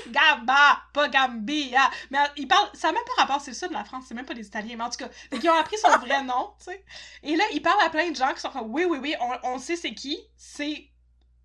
Gamba, 0.08 0.78
pas 0.92 1.08
Gambia. 1.08 1.90
Mais 2.10 2.18
euh, 2.18 2.26
il 2.36 2.46
parle, 2.46 2.68
ça 2.74 2.88
n'a 2.88 2.94
même 2.94 3.04
pas 3.04 3.22
rapport, 3.22 3.40
c'est 3.40 3.52
le 3.52 3.56
sud 3.56 3.68
de 3.68 3.72
la 3.74 3.84
France, 3.84 4.04
c'est 4.08 4.14
même 4.14 4.26
pas 4.26 4.34
des 4.34 4.46
Italiens, 4.46 4.76
mais 4.76 4.84
en 4.84 4.90
tout 4.90 4.98
cas, 4.98 5.08
qu'ils 5.38 5.48
ont 5.48 5.54
appris 5.54 5.78
son 5.78 5.88
vrai 5.98 6.22
nom, 6.22 6.52
tu 6.58 6.66
sais. 6.66 6.84
Et 7.22 7.34
là, 7.36 7.44
il 7.52 7.62
parle 7.62 7.80
à 7.82 7.88
plein 7.88 8.10
de 8.10 8.16
gens 8.16 8.32
qui 8.34 8.40
sont 8.40 8.50
comme 8.50 8.70
oui 8.72 8.84
oui 8.84 8.98
oui, 9.00 9.14
on, 9.20 9.54
on 9.54 9.58
sait 9.58 9.76
c'est 9.76 9.94
qui, 9.94 10.18
c'est 10.36 10.86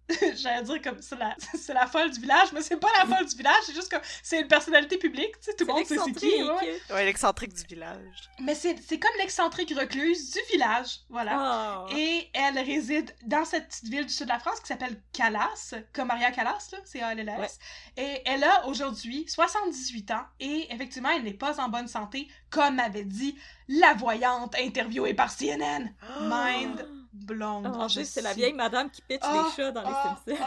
J'allais 0.35 0.63
dire 0.63 0.81
comme 0.81 1.01
c'est 1.01 1.17
la, 1.17 1.35
c'est 1.57 1.73
la 1.73 1.87
folle 1.87 2.11
du 2.11 2.19
village, 2.19 2.51
mais 2.53 2.61
c'est 2.61 2.77
pas 2.77 2.89
la 2.99 3.05
folle 3.15 3.25
du 3.25 3.35
village, 3.35 3.63
c'est 3.65 3.73
juste 3.73 3.89
comme 3.89 4.01
c'est 4.21 4.41
une 4.41 4.47
personnalité 4.47 4.97
publique, 4.97 5.31
tu 5.39 5.45
sais, 5.51 5.55
tout 5.55 5.65
le 5.65 5.73
monde 5.73 5.85
sait 5.85 5.97
c'est 6.05 6.11
qui. 6.13 6.43
ouais, 6.43 6.81
ouais. 6.91 7.05
l'excentrique. 7.05 7.53
Du 7.55 7.63
village. 7.75 8.29
Mais 8.39 8.53
c'est 8.53 8.75
c'est 8.85 8.99
comme 8.99 9.11
l'excentrique 9.17 9.73
recluse 9.77 10.31
du 10.31 10.39
village, 10.51 10.99
voilà. 11.09 11.85
Oh. 11.87 11.95
Et 11.95 12.29
elle 12.33 12.59
réside 12.59 13.15
dans 13.23 13.45
cette 13.45 13.67
petite 13.67 13.89
ville 13.89 14.05
du 14.05 14.13
sud 14.13 14.27
de 14.27 14.31
la 14.31 14.39
France 14.39 14.59
qui 14.59 14.67
s'appelle 14.67 15.01
Calas, 15.13 15.73
comme 15.93 16.07
Maria 16.07 16.31
Callas, 16.31 16.69
là, 16.71 16.77
c'est 16.85 17.01
A-L-L-S. 17.01 17.59
Ouais. 17.97 18.03
Et 18.03 18.21
elle 18.25 18.43
a 18.43 18.67
aujourd'hui 18.67 19.25
78 19.27 20.11
ans 20.11 20.25
et 20.39 20.67
effectivement, 20.71 21.09
elle 21.09 21.23
n'est 21.23 21.33
pas 21.33 21.59
en 21.59 21.69
bonne 21.69 21.87
santé, 21.87 22.27
comme 22.49 22.79
avait 22.79 23.05
dit 23.05 23.37
la 23.67 23.93
voyante 23.93 24.55
interviewée 24.59 25.13
par 25.13 25.35
CNN. 25.35 25.93
Mind 26.21 27.04
Oh 27.29 27.33
mon 27.61 27.87
Je 27.87 27.93
Dieu, 27.95 28.03
c'est 28.03 28.21
la 28.21 28.33
vieille 28.33 28.53
madame 28.53 28.89
qui 28.89 29.01
pitch 29.01 29.21
Oh, 29.23 29.43
les 29.45 29.55
chats 29.55 29.71
dans 29.71 29.81
les 29.81 29.89
oh, 29.89 30.07
Simpsons. 30.25 30.43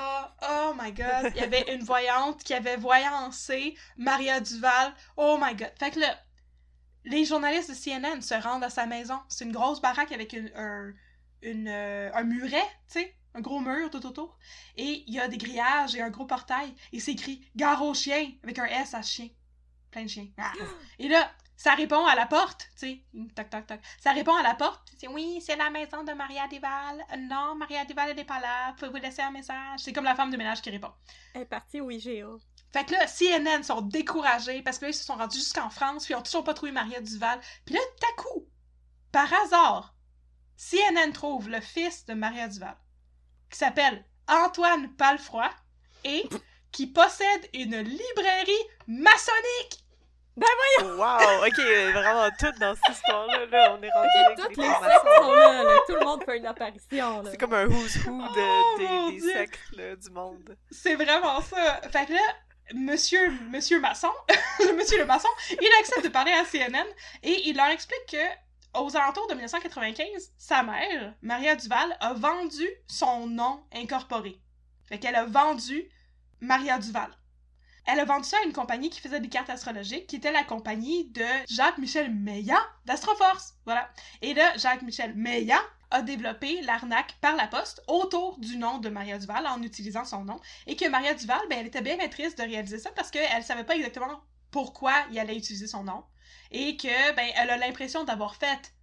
oh, 0.50 0.72
my 0.80 0.92
god. 0.92 1.32
Il 1.34 1.40
y 1.40 1.44
avait 1.44 1.74
une 1.74 1.82
voyante 1.82 2.42
qui 2.42 2.54
avait 2.54 2.76
voyancé 2.76 3.74
Maria 3.96 4.40
Duval. 4.40 4.94
Oh 5.16 5.38
my 5.40 5.54
god. 5.54 5.72
Fait 5.78 5.90
que 5.90 6.00
là, 6.00 6.18
les 7.04 7.24
journalistes 7.24 7.70
de 7.70 7.74
CNN 7.74 8.20
se 8.20 8.34
rendent 8.34 8.64
à 8.64 8.70
sa 8.70 8.86
maison. 8.86 9.18
C'est 9.28 9.44
une 9.44 9.52
grosse 9.52 9.80
baraque 9.80 10.12
avec 10.12 10.32
une, 10.32 10.50
un, 10.54 10.92
une, 11.42 11.68
euh, 11.68 12.10
un 12.14 12.24
muret, 12.24 12.62
tu 12.90 13.00
sais, 13.00 13.16
un 13.34 13.40
gros 13.40 13.60
mur 13.60 13.90
tout 13.90 14.04
autour. 14.06 14.36
Et 14.76 15.04
il 15.06 15.14
y 15.14 15.20
a 15.20 15.28
des 15.28 15.38
grillages 15.38 15.94
et 15.94 16.02
un 16.02 16.10
gros 16.10 16.26
portail. 16.26 16.74
Et 16.92 17.00
c'est 17.00 17.12
écrit 17.12 17.48
Gare 17.56 17.82
aux 17.82 17.94
chiens 17.94 18.30
avec 18.42 18.58
un 18.58 18.66
S 18.66 18.94
à 18.94 19.02
chien. 19.02 19.28
Plein 19.90 20.02
de 20.04 20.08
chiens. 20.08 20.28
Ah. 20.36 20.52
Et 20.98 21.08
là, 21.08 21.30
ça 21.58 21.74
répond 21.74 22.06
à 22.06 22.14
la 22.14 22.26
porte, 22.26 22.68
tu 22.78 22.86
sais. 22.86 23.02
Toc, 23.34 23.50
toc, 23.50 23.66
toc. 23.66 23.80
Ça 24.00 24.12
répond 24.12 24.34
à 24.36 24.44
la 24.44 24.54
porte. 24.54 24.92
C'est 24.96 25.08
oui, 25.08 25.42
c'est 25.44 25.56
la 25.56 25.70
maison 25.70 26.04
de 26.04 26.12
Maria 26.12 26.46
Duval. 26.46 27.04
Non, 27.18 27.56
Maria 27.56 27.84
Duval, 27.84 28.10
elle 28.10 28.16
n'est 28.16 28.24
pas 28.24 28.38
là. 28.38 28.74
Pouvez-vous 28.74 28.98
laisser 28.98 29.22
un 29.22 29.32
message? 29.32 29.80
C'est 29.80 29.92
comme 29.92 30.04
la 30.04 30.14
femme 30.14 30.30
de 30.30 30.36
ménage 30.36 30.62
qui 30.62 30.70
répond. 30.70 30.92
Elle 31.34 31.42
est 31.42 31.46
partie 31.46 31.80
au 31.80 31.90
IGA. 31.90 32.28
Fait 32.72 32.84
que 32.84 32.92
là, 32.92 33.08
CNN 33.08 33.64
sont 33.64 33.80
découragés 33.80 34.62
parce 34.62 34.78
que 34.78 34.84
là, 34.84 34.90
ils 34.90 34.94
se 34.94 35.04
sont 35.04 35.16
rendus 35.16 35.38
jusqu'en 35.38 35.68
France, 35.68 36.04
puis 36.04 36.14
ils 36.14 36.16
ont 36.16 36.22
toujours 36.22 36.44
pas 36.44 36.54
trouvé 36.54 36.70
Maria 36.70 37.00
Duval. 37.00 37.40
Puis 37.64 37.74
là, 37.74 37.80
tout 37.98 38.06
à 38.06 38.22
coup, 38.22 38.46
par 39.10 39.32
hasard, 39.42 39.96
CNN 40.56 41.10
trouve 41.12 41.48
le 41.48 41.60
fils 41.60 42.06
de 42.06 42.14
Maria 42.14 42.46
Duval, 42.46 42.76
qui 43.50 43.58
s'appelle 43.58 44.06
Antoine 44.28 44.94
Palfroy, 44.94 45.50
et 46.04 46.28
qui 46.70 46.86
possède 46.86 47.50
une 47.52 47.80
librairie 47.80 48.68
maçonnique! 48.86 49.87
Wow, 50.80 51.46
ok, 51.46 51.56
vraiment 51.92 52.28
tout 52.38 52.52
dans 52.60 52.74
cette 52.74 52.96
histoire-là, 52.96 53.46
là, 53.46 53.76
on 53.78 53.82
est 53.82 53.90
rendu 53.90 54.08
Ok, 54.08 54.26
avec 54.26 54.38
toutes 54.38 54.56
les 54.56 54.64
sectes 54.64 55.16
sont 55.16 55.32
là, 55.32 55.62
là. 55.64 55.76
Tout 55.86 55.94
le 55.94 56.04
monde 56.04 56.24
fait 56.24 56.38
une 56.38 56.46
apparition, 56.46 57.22
là. 57.22 57.30
C'est 57.30 57.36
comme 57.36 57.54
un 57.54 57.66
who's 57.66 57.96
who 58.06 58.22
de, 58.22 58.28
Oh, 58.38 58.78
des, 58.78 58.84
mon 58.86 59.10
des 59.10 59.20
sectes 59.20 59.58
là, 59.76 59.96
du 59.96 60.10
monde. 60.10 60.56
C'est 60.70 60.94
vraiment 60.94 61.40
ça. 61.40 61.80
Fait 61.90 62.06
que 62.06 62.12
là, 62.12 62.20
monsieur, 62.74 63.30
monsieur 63.50 63.80
Masson, 63.80 64.12
monsieur 64.76 64.98
le 64.98 65.06
maçon, 65.06 65.28
il 65.50 65.68
accepte 65.80 66.04
de 66.04 66.08
parler 66.08 66.32
à 66.32 66.44
CNN 66.44 66.86
et 67.22 67.48
il 67.48 67.56
leur 67.56 67.68
explique 67.68 68.06
que 68.10 68.78
aux 68.78 68.96
alentours 68.96 69.26
de 69.28 69.34
1995, 69.34 70.32
sa 70.36 70.62
mère, 70.62 71.14
Maria 71.22 71.56
Duval, 71.56 71.96
a 72.00 72.12
vendu 72.12 72.68
son 72.86 73.26
nom 73.26 73.64
incorporé. 73.74 74.38
Fait 74.88 74.98
qu'elle 74.98 75.16
a 75.16 75.24
vendu 75.24 75.88
Maria 76.40 76.78
Duval. 76.78 77.10
Elle 77.90 78.00
a 78.00 78.04
vendu 78.04 78.28
ça 78.28 78.36
à 78.42 78.46
une 78.46 78.52
compagnie 78.52 78.90
qui 78.90 79.00
faisait 79.00 79.18
des 79.18 79.30
cartes 79.30 79.48
astrologiques, 79.48 80.06
qui 80.08 80.16
était 80.16 80.30
la 80.30 80.44
compagnie 80.44 81.06
de 81.06 81.24
Jacques-Michel 81.48 82.14
Meillan 82.14 82.58
d'Astroforce. 82.84 83.54
Voilà. 83.64 83.88
Et 84.20 84.34
là, 84.34 84.54
Jacques-Michel 84.58 85.14
Meillan 85.14 85.56
a 85.90 86.02
développé 86.02 86.60
l'arnaque 86.60 87.16
par 87.22 87.34
la 87.34 87.46
poste 87.46 87.82
autour 87.88 88.38
du 88.40 88.58
nom 88.58 88.76
de 88.76 88.90
Maria 88.90 89.16
Duval 89.18 89.46
en 89.46 89.62
utilisant 89.62 90.04
son 90.04 90.22
nom. 90.22 90.38
Et 90.66 90.76
que 90.76 90.86
Maria 90.86 91.14
Duval, 91.14 91.40
ben, 91.48 91.60
elle 91.60 91.66
était 91.68 91.80
bien 91.80 91.96
maîtrise 91.96 92.34
de 92.34 92.42
réaliser 92.42 92.78
ça 92.78 92.90
parce 92.90 93.10
qu'elle 93.10 93.42
savait 93.42 93.64
pas 93.64 93.74
exactement 93.74 94.20
pourquoi 94.50 94.92
il 95.10 95.18
allait 95.18 95.38
utiliser 95.38 95.66
son 95.66 95.84
nom. 95.84 96.04
Et 96.50 96.76
que, 96.76 97.14
ben, 97.16 97.30
elle 97.36 97.48
a 97.48 97.56
l'impression 97.56 98.04
d'avoir 98.04 98.34
fait 98.36 98.74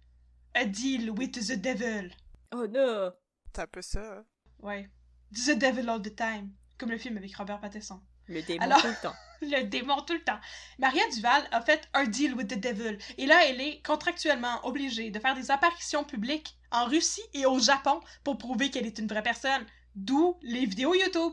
a 0.54 0.64
deal 0.64 1.10
with 1.10 1.32
the 1.46 1.52
devil. 1.60 2.10
Oh 2.52 2.66
non! 2.66 3.12
C'est 3.54 3.62
un 3.62 3.66
peu 3.68 3.82
ça. 3.82 4.00
hein. 4.18 4.24
Ouais. 4.58 4.90
The 5.32 5.56
devil 5.56 5.88
all 5.88 6.02
the 6.02 6.16
time. 6.16 6.50
Comme 6.76 6.90
le 6.90 6.98
film 6.98 7.16
avec 7.18 7.36
Robert 7.36 7.60
Pattinson. 7.60 8.00
Le 8.28 8.42
démon 8.42 8.62
Alors- 8.62 8.80
tout 8.80 8.88
le 8.88 9.02
temps. 9.02 9.14
le 9.42 9.62
démon 9.64 10.00
tout 10.02 10.14
le 10.14 10.22
temps. 10.22 10.38
Maria 10.78 11.02
Duval 11.14 11.46
a 11.52 11.60
fait 11.60 11.88
un 11.94 12.04
deal 12.04 12.34
with 12.34 12.48
the 12.48 12.58
devil. 12.58 12.98
Et 13.18 13.26
là, 13.26 13.44
elle 13.46 13.60
est 13.60 13.82
contractuellement 13.84 14.64
obligée 14.64 15.10
de 15.10 15.18
faire 15.18 15.34
des 15.34 15.50
apparitions 15.50 16.04
publiques 16.04 16.56
en 16.70 16.86
Russie 16.86 17.22
et 17.34 17.46
au 17.46 17.58
Japon 17.58 18.00
pour 18.24 18.38
prouver 18.38 18.70
qu'elle 18.70 18.86
est 18.86 18.98
une 18.98 19.06
vraie 19.06 19.22
personne. 19.22 19.64
D'où 19.94 20.36
les 20.42 20.66
vidéos 20.66 20.94
YouTube. 20.94 21.32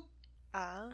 Ah. 0.56 0.88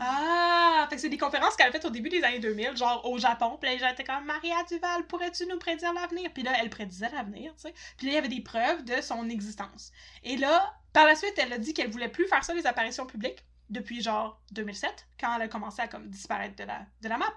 Ah! 0.00 0.86
Fait 0.88 0.94
que 0.96 1.02
c'est 1.02 1.08
des 1.08 1.18
conférences 1.18 1.56
qu'elle 1.56 1.68
a 1.68 1.72
faites 1.72 1.84
au 1.84 1.90
début 1.90 2.08
des 2.08 2.22
années 2.22 2.38
2000, 2.38 2.76
genre 2.76 3.04
au 3.04 3.18
Japon. 3.18 3.58
Puis 3.60 3.68
là, 3.68 3.74
les 3.74 3.80
gens 3.80 3.88
étaient 3.88 4.04
comme 4.04 4.24
Maria 4.24 4.62
Duval, 4.68 5.06
pourrais-tu 5.08 5.46
nous 5.46 5.58
prédire 5.58 5.92
l'avenir? 5.92 6.30
Puis 6.32 6.44
là, 6.44 6.52
elle 6.60 6.70
prédisait 6.70 7.10
l'avenir, 7.10 7.52
tu 7.56 7.62
sais. 7.62 7.74
Puis 7.96 8.06
là, 8.06 8.12
il 8.12 8.14
y 8.14 8.18
avait 8.18 8.28
des 8.28 8.40
preuves 8.40 8.84
de 8.84 9.00
son 9.00 9.28
existence. 9.28 9.90
Et 10.22 10.36
là, 10.36 10.72
par 10.92 11.06
la 11.06 11.16
suite, 11.16 11.34
elle 11.38 11.52
a 11.52 11.58
dit 11.58 11.74
qu'elle 11.74 11.90
voulait 11.90 12.08
plus 12.08 12.28
faire 12.28 12.44
ça, 12.44 12.54
les 12.54 12.66
apparitions 12.66 13.04
publiques, 13.04 13.44
depuis 13.70 14.02
genre 14.02 14.40
2007, 14.52 15.08
quand 15.18 15.34
elle 15.36 15.42
a 15.42 15.48
commencé 15.48 15.80
à 15.80 15.88
comme 15.88 16.08
disparaître 16.10 16.56
de 16.56 16.64
la, 16.64 16.86
de 17.02 17.08
la 17.08 17.18
map. 17.18 17.32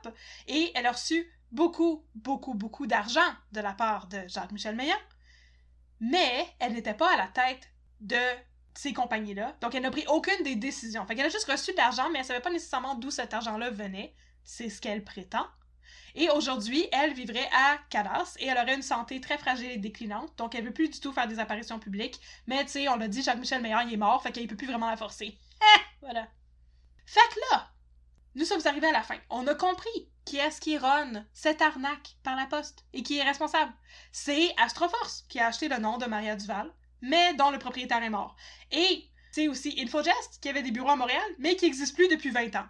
Et 0.47 0.71
elle 0.75 0.85
a 0.85 0.91
reçu 0.91 1.31
beaucoup, 1.51 2.03
beaucoup, 2.15 2.55
beaucoup 2.55 2.87
d'argent 2.87 3.21
de 3.51 3.61
la 3.61 3.73
part 3.73 4.07
de 4.07 4.27
Jacques-Michel 4.27 4.75
Meillan. 4.75 4.97
Mais 5.99 6.47
elle 6.59 6.73
n'était 6.73 6.95
pas 6.95 7.13
à 7.13 7.17
la 7.17 7.27
tête 7.27 7.71
de 8.01 8.17
ces 8.73 8.93
compagnies-là. 8.93 9.55
Donc, 9.61 9.75
elle 9.75 9.83
n'a 9.83 9.91
pris 9.91 10.05
aucune 10.07 10.43
des 10.43 10.55
décisions. 10.55 11.05
Fait 11.05 11.15
qu'elle 11.15 11.27
a 11.27 11.29
juste 11.29 11.49
reçu 11.49 11.71
de 11.71 11.77
l'argent, 11.77 12.09
mais 12.11 12.19
elle 12.19 12.25
savait 12.25 12.41
pas 12.41 12.49
nécessairement 12.49 12.95
d'où 12.95 13.11
cet 13.11 13.33
argent-là 13.33 13.69
venait. 13.69 14.13
C'est 14.43 14.69
ce 14.69 14.81
qu'elle 14.81 15.03
prétend. 15.03 15.45
Et 16.15 16.29
aujourd'hui, 16.29 16.87
elle 16.91 17.13
vivrait 17.13 17.49
à 17.53 17.77
Cadas 17.89 18.35
et 18.39 18.45
elle 18.45 18.57
aurait 18.57 18.75
une 18.75 18.83
santé 18.83 19.19
très 19.19 19.37
fragile 19.37 19.71
et 19.71 19.77
déclinante. 19.77 20.37
Donc, 20.37 20.53
elle 20.53 20.65
veut 20.65 20.73
plus 20.73 20.89
du 20.89 20.99
tout 20.99 21.11
faire 21.11 21.27
des 21.27 21.39
apparitions 21.39 21.79
publiques. 21.79 22.19
Mais, 22.47 22.63
tu 22.65 22.71
sais, 22.71 22.89
on 22.89 22.97
l'a 22.97 23.07
dit, 23.07 23.23
Jacques-Michel 23.23 23.61
Meillard, 23.61 23.83
il 23.83 23.93
est 23.93 23.97
mort, 23.97 24.21
fait 24.21 24.31
qu'elle 24.31 24.47
peut 24.47 24.55
plus 24.55 24.67
vraiment 24.67 24.89
la 24.89 24.97
forcer. 24.97 25.37
Voilà. 26.01 26.27
Fait 27.05 27.21
que 27.33 27.39
là, 27.51 27.71
nous 28.35 28.45
sommes 28.45 28.65
arrivés 28.65 28.87
à 28.87 28.91
la 28.91 29.03
fin. 29.03 29.17
On 29.29 29.47
a 29.47 29.55
compris 29.55 30.09
qui 30.25 30.37
est-ce 30.37 30.59
qui 30.59 30.77
run 30.77 31.25
cette 31.33 31.61
arnaque 31.61 32.17
par 32.23 32.35
la 32.35 32.45
poste 32.45 32.85
et 32.93 33.03
qui 33.03 33.19
est 33.19 33.23
responsable. 33.23 33.73
C'est 34.11 34.53
Astroforce 34.57 35.25
qui 35.29 35.39
a 35.39 35.47
acheté 35.47 35.67
le 35.69 35.77
nom 35.77 35.97
de 35.97 36.05
Maria 36.05 36.35
Duval 36.35 36.73
mais 37.03 37.33
dont 37.35 37.51
le 37.51 37.59
propriétaire 37.59 38.01
est 38.01 38.09
mort. 38.09 38.35
Et 38.71 39.03
c'est 39.31 39.47
aussi 39.47 39.75
Infogest, 39.79 40.39
qui 40.41 40.49
avait 40.49 40.63
des 40.63 40.71
bureaux 40.71 40.89
à 40.89 40.95
Montréal, 40.95 41.21
mais 41.37 41.55
qui 41.55 41.65
n'existe 41.65 41.95
plus 41.95 42.07
depuis 42.07 42.31
20 42.31 42.55
ans. 42.55 42.65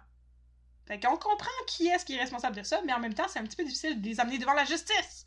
Fait 0.86 1.00
qu'on 1.00 1.16
comprend 1.16 1.50
qui 1.66 1.86
est-ce 1.86 2.04
qui 2.04 2.16
est 2.16 2.20
responsable 2.20 2.56
de 2.56 2.62
ça, 2.62 2.82
mais 2.84 2.92
en 2.92 2.98
même 2.98 3.14
temps, 3.14 3.28
c'est 3.28 3.38
un 3.38 3.44
petit 3.44 3.56
peu 3.56 3.64
difficile 3.64 4.02
de 4.02 4.06
les 4.06 4.20
amener 4.20 4.38
devant 4.38 4.52
la 4.52 4.64
justice. 4.64 5.24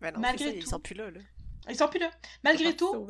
Ben 0.00 0.14
non, 0.14 0.20
Malgré 0.20 0.46
ça, 0.46 0.52
tout. 0.52 0.58
Ils 0.58 0.66
sont 0.66 0.80
plus 0.80 0.94
là, 0.94 1.10
là. 1.10 1.20
Ils 1.68 1.76
sont 1.76 1.88
plus 1.88 1.98
là. 1.98 2.10
Malgré 2.44 2.74
tout, 2.74 3.06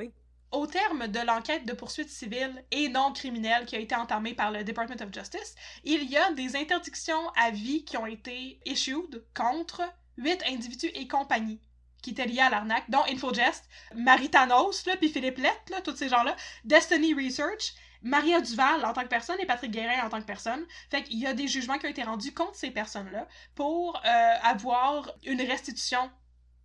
au 0.51 0.66
terme 0.66 1.09
de 1.09 1.20
l'enquête 1.20 1.66
de 1.66 1.72
poursuite 1.72 2.09
civile 2.09 2.64
et 2.70 2.88
non 2.88 3.12
criminelle 3.12 3.66
qui 3.66 3.76
a 3.76 3.78
été 3.78 3.94
entamée 3.94 4.34
par 4.34 4.51
le 4.51 4.64
Department 4.64 5.01
of 5.03 5.12
Justice, 5.12 5.55
il 5.84 6.05
y 6.05 6.16
a 6.16 6.32
des 6.32 6.57
interdictions 6.57 7.28
à 7.36 7.51
vie 7.51 7.84
qui 7.84 7.96
ont 7.96 8.07
été 8.07 8.61
issued 8.64 9.24
contre 9.34 9.82
huit 10.16 10.42
individus 10.46 10.90
et 10.94 11.07
compagnies 11.07 11.61
qui 12.03 12.11
étaient 12.11 12.26
liés 12.26 12.40
à 12.40 12.51
l'arnaque, 12.51 12.88
dont 12.88 13.03
Infogest, 13.09 13.64
Maritanos, 13.94 14.84
puis 14.99 15.09
Philippe 15.09 15.38
Lett, 15.38 15.82
tous 15.84 15.96
ces 15.96 16.09
gens-là, 16.09 16.36
Destiny 16.64 17.12
Research, 17.12 17.74
Maria 18.03 18.40
Duval 18.40 18.84
en 18.84 18.92
tant 18.92 19.03
que 19.03 19.09
personne 19.09 19.36
et 19.40 19.46
Patrick 19.46 19.72
Guérin 19.72 20.07
en 20.07 20.09
tant 20.09 20.20
que 20.20 20.26
personne. 20.26 20.64
Fait 20.90 21.03
qu'il 21.03 21.18
y 21.18 21.26
a 21.26 21.34
des 21.34 21.49
jugements 21.49 21.78
qui 21.78 21.86
ont 21.86 21.90
été 21.90 22.05
rendus 22.05 22.32
contre 22.32 22.55
ces 22.55 22.70
personnes-là 22.70 23.26
pour 23.55 23.96
euh, 23.96 24.34
avoir 24.42 25.11
une 25.24 25.42
restitution 25.42 26.11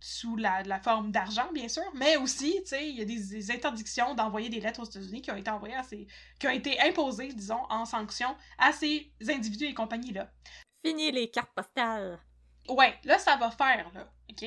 sous 0.04 0.36
la, 0.36 0.62
la 0.64 0.78
forme 0.80 1.10
d'argent, 1.10 1.50
bien 1.54 1.66
sûr, 1.66 1.82
mais 1.94 2.18
aussi, 2.18 2.60
tu 2.60 2.68
sais, 2.68 2.90
il 2.90 2.96
y 2.96 3.00
a 3.00 3.06
des, 3.06 3.50
interdictions 3.50 4.14
d'envoyer 4.14 4.50
des 4.50 4.60
lettres 4.60 4.80
aux 4.80 4.84
États-Unis 4.84 5.22
qui 5.22 5.30
ont 5.30 5.36
été 5.36 5.50
envoyées 5.50 5.76
à 5.76 5.82
ces, 5.82 6.06
qui 6.38 6.46
ont 6.46 6.50
été 6.50 6.78
imposées, 6.82 7.32
disons, 7.32 7.62
en 7.70 7.86
sanction 7.86 8.36
à 8.58 8.72
ces 8.72 9.10
individus 9.26 9.64
et 9.64 9.72
compagnies-là. 9.72 10.30
Fini 10.84 11.10
les 11.10 11.30
cartes 11.30 11.54
postales. 11.54 12.20
Ouais, 12.68 12.94
là, 13.04 13.18
ça 13.18 13.36
va 13.36 13.50
faire, 13.50 13.90
là, 13.94 14.12
OK? 14.30 14.44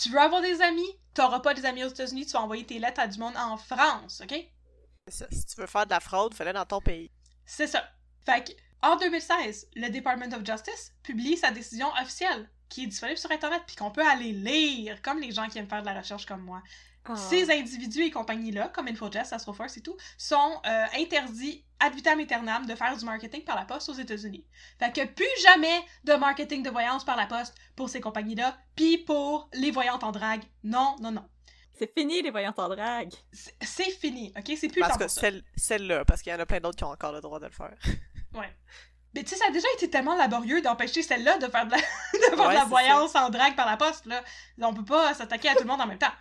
Tu 0.00 0.10
veux 0.10 0.20
avoir 0.20 0.40
des 0.40 0.62
amis? 0.62 1.00
T'auras 1.12 1.40
pas 1.40 1.54
des 1.54 1.64
amis 1.64 1.82
aux 1.82 1.88
États-Unis, 1.88 2.26
tu 2.26 2.32
vas 2.32 2.42
envoyer 2.42 2.64
tes 2.64 2.78
lettres 2.78 3.00
à 3.00 3.08
du 3.08 3.18
monde 3.18 3.36
en 3.36 3.56
France, 3.56 4.20
ok? 4.22 4.48
C'est 5.08 5.14
ça. 5.14 5.26
Si 5.32 5.44
tu 5.44 5.60
veux 5.60 5.66
faire 5.66 5.86
de 5.86 5.90
la 5.90 6.00
fraude, 6.00 6.34
fais-le 6.34 6.52
dans 6.52 6.66
ton 6.66 6.80
pays. 6.80 7.10
C'est 7.44 7.66
ça. 7.66 7.84
Fait 8.24 8.44
que, 8.44 8.52
en 8.80 8.94
2016, 8.94 9.70
le 9.74 9.88
Department 9.88 10.36
of 10.36 10.46
Justice 10.46 10.92
publie 11.02 11.36
sa 11.36 11.50
décision 11.50 11.88
officielle, 12.00 12.48
qui 12.74 12.84
est 12.84 12.86
disponible 12.88 13.18
sur 13.18 13.30
Internet, 13.30 13.62
puis 13.66 13.76
qu'on 13.76 13.92
peut 13.92 14.04
aller 14.04 14.32
lire, 14.32 15.00
comme 15.00 15.20
les 15.20 15.30
gens 15.30 15.46
qui 15.46 15.58
aiment 15.58 15.68
faire 15.68 15.82
de 15.82 15.86
la 15.86 16.00
recherche 16.00 16.26
comme 16.26 16.42
moi. 16.42 16.60
Ah. 17.04 17.14
Ces 17.14 17.48
individus 17.50 18.02
et 18.02 18.10
compagnies-là, 18.10 18.68
comme 18.68 18.88
InfoJess, 18.88 19.32
Astroforce 19.32 19.76
et 19.76 19.80
tout, 19.80 19.96
sont 20.18 20.60
euh, 20.66 20.84
interdits 20.96 21.64
ad 21.78 21.94
vitam 21.94 22.18
aeternam 22.18 22.66
de 22.66 22.74
faire 22.74 22.96
du 22.96 23.04
marketing 23.04 23.44
par 23.44 23.54
la 23.54 23.64
poste 23.64 23.90
aux 23.90 23.94
États-Unis. 23.94 24.44
Fait 24.80 24.92
que 24.92 25.06
plus 25.06 25.42
jamais 25.42 25.84
de 26.02 26.14
marketing 26.14 26.64
de 26.64 26.70
voyance 26.70 27.04
par 27.04 27.16
la 27.16 27.26
poste 27.26 27.54
pour 27.76 27.88
ces 27.88 28.00
compagnies-là, 28.00 28.56
puis 28.74 28.98
pour 28.98 29.48
les 29.52 29.70
voyantes 29.70 30.02
en 30.02 30.10
drague. 30.10 30.42
Non, 30.64 30.96
non, 31.00 31.12
non. 31.12 31.28
C'est 31.78 31.92
fini 31.92 32.22
les 32.22 32.30
voyantes 32.30 32.58
en 32.58 32.68
drague. 32.68 33.12
C'est 33.32 33.90
fini, 33.90 34.32
ok? 34.36 34.56
C'est 34.56 34.68
plus 34.68 34.80
Parce 34.80 34.98
que 34.98 35.08
celle-là, 35.56 36.04
parce 36.04 36.22
qu'il 36.22 36.32
y 36.32 36.34
en 36.34 36.40
a 36.40 36.46
plein 36.46 36.60
d'autres 36.60 36.76
qui 36.76 36.84
ont 36.84 36.90
encore 36.90 37.12
le 37.12 37.20
droit 37.20 37.38
de 37.38 37.46
le 37.46 37.52
faire. 37.52 37.76
Ouais. 38.32 38.52
Mais 39.14 39.22
tu 39.22 39.30
sais, 39.30 39.36
ça 39.36 39.44
a 39.48 39.52
déjà 39.52 39.68
été 39.76 39.88
tellement 39.88 40.16
laborieux 40.16 40.60
d'empêcher 40.60 41.02
celle-là 41.02 41.38
de 41.38 41.46
faire 41.46 41.66
de 41.66 41.70
la, 41.72 41.76
de 42.12 42.36
faire 42.36 42.48
de 42.48 42.54
la 42.54 42.64
voyance 42.64 43.14
en 43.14 43.30
drague 43.30 43.54
par 43.54 43.66
la 43.66 43.76
poste, 43.76 44.06
là. 44.06 44.22
On 44.60 44.74
peut 44.74 44.84
pas 44.84 45.14
s'attaquer 45.14 45.48
à 45.48 45.54
tout 45.54 45.62
le 45.62 45.68
monde 45.68 45.80
en 45.80 45.86
même 45.86 45.98
temps. 45.98 46.12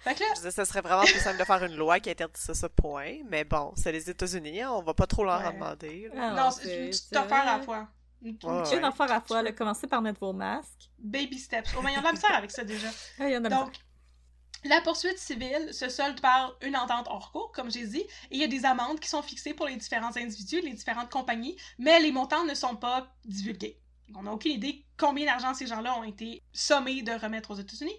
Fait 0.00 0.14
que 0.14 0.20
là... 0.20 0.50
ça 0.50 0.64
serait 0.64 0.80
vraiment 0.80 1.02
plus 1.02 1.18
simple 1.18 1.38
de 1.38 1.44
faire 1.44 1.62
une 1.62 1.76
loi 1.76 2.00
qui 2.00 2.08
interdit 2.08 2.40
ça, 2.40 2.54
ce 2.54 2.66
point. 2.66 3.18
Mais 3.28 3.44
bon, 3.44 3.72
c'est 3.76 3.92
les 3.92 4.08
États-Unis, 4.08 4.62
hein, 4.62 4.70
on 4.72 4.82
va 4.82 4.94
pas 4.94 5.06
trop 5.06 5.24
leur 5.24 5.44
en 5.44 5.52
demander. 5.52 6.10
Ah 6.16 6.30
non, 6.30 6.50
c'est 6.50 6.84
une 6.84 6.90
petite 6.90 7.16
affaire 7.16 7.46
à 7.48 7.58
la 7.58 7.62
fois. 7.62 7.88
Une, 8.22 8.38
une 8.42 8.84
affaire 8.84 9.10
à 9.10 9.14
la 9.14 9.20
fois, 9.20 9.52
commencez 9.52 9.86
par 9.86 10.00
mettre 10.00 10.20
vos 10.20 10.32
masques. 10.32 10.90
Baby 10.98 11.38
steps. 11.38 11.70
Oh, 11.76 11.82
mais 11.82 11.92
il 11.92 11.96
y 11.96 11.98
en 11.98 12.04
a 12.04 12.12
misère 12.12 12.34
avec 12.34 12.50
ça 12.50 12.64
déjà. 12.64 12.88
Ah, 13.18 13.28
y 13.28 13.36
en 13.36 13.44
a 13.44 13.48
Donc, 13.48 13.72
la 14.64 14.80
poursuite 14.80 15.18
civile 15.18 15.72
se 15.72 15.88
solde 15.88 16.20
par 16.20 16.56
une 16.62 16.76
entente 16.76 17.06
hors 17.08 17.32
cours, 17.32 17.52
comme 17.52 17.70
j'ai 17.70 17.86
dit, 17.86 18.00
et 18.00 18.08
il 18.30 18.38
y 18.38 18.44
a 18.44 18.48
des 18.48 18.64
amendes 18.64 19.00
qui 19.00 19.08
sont 19.08 19.22
fixées 19.22 19.54
pour 19.54 19.66
les 19.66 19.76
différents 19.76 20.16
individus, 20.16 20.60
les 20.60 20.74
différentes 20.74 21.10
compagnies, 21.10 21.56
mais 21.78 22.00
les 22.00 22.12
montants 22.12 22.44
ne 22.44 22.54
sont 22.54 22.76
pas 22.76 23.14
divulgués. 23.24 23.78
On 24.14 24.22
n'a 24.22 24.32
aucune 24.32 24.52
idée 24.52 24.84
combien 24.96 25.26
d'argent 25.26 25.54
ces 25.54 25.66
gens-là 25.66 25.96
ont 25.98 26.04
été 26.04 26.42
sommés 26.52 27.02
de 27.02 27.12
remettre 27.12 27.52
aux 27.52 27.56
États-Unis 27.56 27.96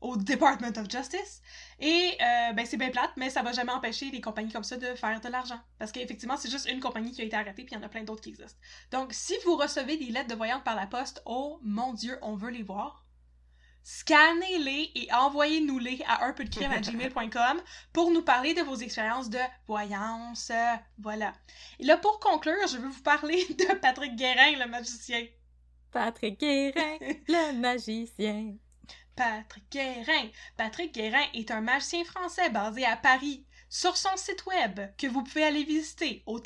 au 0.00 0.16
Department 0.16 0.76
of 0.76 0.90
Justice. 0.90 1.42
Et 1.80 2.16
euh, 2.20 2.52
ben 2.52 2.64
c'est 2.66 2.76
bien 2.76 2.90
plate, 2.90 3.10
mais 3.16 3.30
ça 3.30 3.42
va 3.42 3.52
jamais 3.52 3.72
empêcher 3.72 4.10
les 4.10 4.20
compagnies 4.20 4.52
comme 4.52 4.64
ça 4.64 4.76
de 4.76 4.94
faire 4.94 5.20
de 5.20 5.28
l'argent. 5.28 5.60
Parce 5.78 5.92
qu'effectivement, 5.92 6.36
c'est 6.36 6.50
juste 6.50 6.68
une 6.70 6.80
compagnie 6.80 7.12
qui 7.12 7.22
a 7.22 7.24
été 7.24 7.36
arrêtée, 7.36 7.64
puis 7.64 7.74
il 7.74 7.78
y 7.78 7.80
en 7.80 7.84
a 7.84 7.88
plein 7.88 8.04
d'autres 8.04 8.20
qui 8.20 8.30
existent. 8.30 8.58
Donc, 8.90 9.12
si 9.12 9.34
vous 9.44 9.56
recevez 9.56 9.96
des 9.96 10.06
lettres 10.06 10.28
de 10.28 10.34
voyantes 10.34 10.64
par 10.64 10.76
la 10.76 10.86
poste, 10.86 11.22
oh 11.26 11.58
mon 11.62 11.92
Dieu, 11.92 12.18
on 12.22 12.36
veut 12.36 12.50
les 12.50 12.62
voir. 12.62 13.04
Scannez-les 13.82 14.90
et 14.94 15.12
envoyez-nous-les 15.12 16.02
à 16.06 16.24
un 16.26 16.32
peu 16.32 16.44
de 16.44 16.50
crime 16.54 16.72
à 16.72 16.80
gmail.com 16.80 17.60
pour 17.92 18.10
nous 18.10 18.22
parler 18.22 18.54
de 18.54 18.62
vos 18.62 18.76
expériences 18.76 19.30
de 19.30 19.38
voyance. 19.66 20.52
Voilà. 20.98 21.32
Et 21.78 21.84
là, 21.84 21.96
pour 21.96 22.20
conclure, 22.20 22.66
je 22.70 22.76
veux 22.76 22.88
vous 22.88 23.02
parler 23.02 23.44
de 23.58 23.74
Patrick 23.78 24.16
Guérin, 24.16 24.58
le 24.58 24.68
magicien. 24.68 25.26
Patrick 25.90 26.38
Guérin, 26.38 26.98
le 27.28 27.52
magicien. 27.58 28.54
Patrick 29.16 29.64
Guérin. 29.70 30.28
Patrick 30.56 30.94
Guérin 30.94 31.24
est 31.34 31.50
un 31.50 31.60
magicien 31.60 32.04
français 32.04 32.50
basé 32.50 32.84
à 32.84 32.96
Paris. 32.96 33.44
Sur 33.70 33.96
son 33.96 34.16
site 34.16 34.46
web, 34.46 34.80
que 34.96 35.06
vous 35.06 35.22
pouvez 35.22 35.44
aller 35.44 35.64
visiter 35.64 36.22
au 36.26 36.40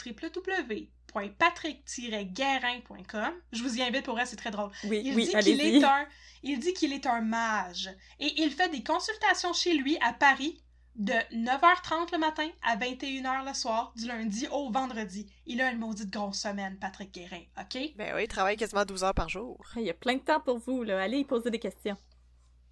www.patrick-guérin.com, 1.14 3.32
je 3.52 3.62
vous 3.62 3.78
y 3.78 3.82
invite 3.82 4.04
pour 4.04 4.14
vrai, 4.14 4.26
c'est 4.26 4.36
très 4.36 4.50
drôle. 4.50 4.70
Oui, 4.84 5.02
il 5.04 5.14
oui, 5.14 5.26
dit 5.26 5.32
qu'il 5.32 5.60
est 5.60 5.84
un, 5.84 6.06
il 6.42 6.58
dit 6.58 6.74
qu'il 6.74 6.92
est 6.92 7.06
un 7.06 7.20
mage 7.20 7.88
et 8.20 8.42
il 8.42 8.50
fait 8.50 8.68
des 8.68 8.82
consultations 8.82 9.52
chez 9.52 9.74
lui 9.74 9.96
à 10.00 10.12
Paris 10.12 10.60
de 10.94 11.14
9h30 11.34 12.12
le 12.12 12.18
matin 12.18 12.48
à 12.62 12.76
21h 12.76 13.46
le 13.46 13.54
soir, 13.54 13.92
du 13.96 14.06
lundi 14.06 14.46
au 14.52 14.70
vendredi. 14.70 15.26
Il 15.46 15.62
a 15.62 15.70
une 15.70 15.78
maudite 15.78 16.10
grosse 16.10 16.40
semaine, 16.40 16.76
Patrick 16.78 17.14
Guérin, 17.14 17.44
OK? 17.58 17.78
Ben 17.96 18.14
oui, 18.14 18.24
il 18.24 18.28
travaille 18.28 18.58
quasiment 18.58 18.84
12 18.84 19.04
heures 19.04 19.14
par 19.14 19.30
jour. 19.30 19.58
Il 19.76 19.82
y 19.82 19.90
a 19.90 19.94
plein 19.94 20.16
de 20.16 20.20
temps 20.20 20.40
pour 20.40 20.58
vous, 20.58 20.82
là. 20.82 21.00
Allez 21.00 21.24
poser 21.24 21.50
des 21.50 21.58
questions 21.58 21.96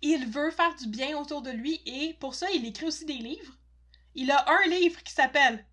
il 0.03 0.26
veut 0.26 0.51
faire 0.51 0.74
du 0.76 0.88
bien 0.88 1.18
autour 1.18 1.43
de 1.43 1.51
lui 1.51 1.80
et 1.86 2.16
pour 2.20 2.34
ça, 2.34 2.47
il 2.55 2.66
écrit 2.66 2.86
aussi 2.86 3.05
des 3.05 3.14
livres. 3.14 3.55
Il 4.14 4.30
a 4.30 4.45
un 4.49 4.68
livre 4.68 5.03
qui 5.03 5.12
s'appelle 5.12 5.64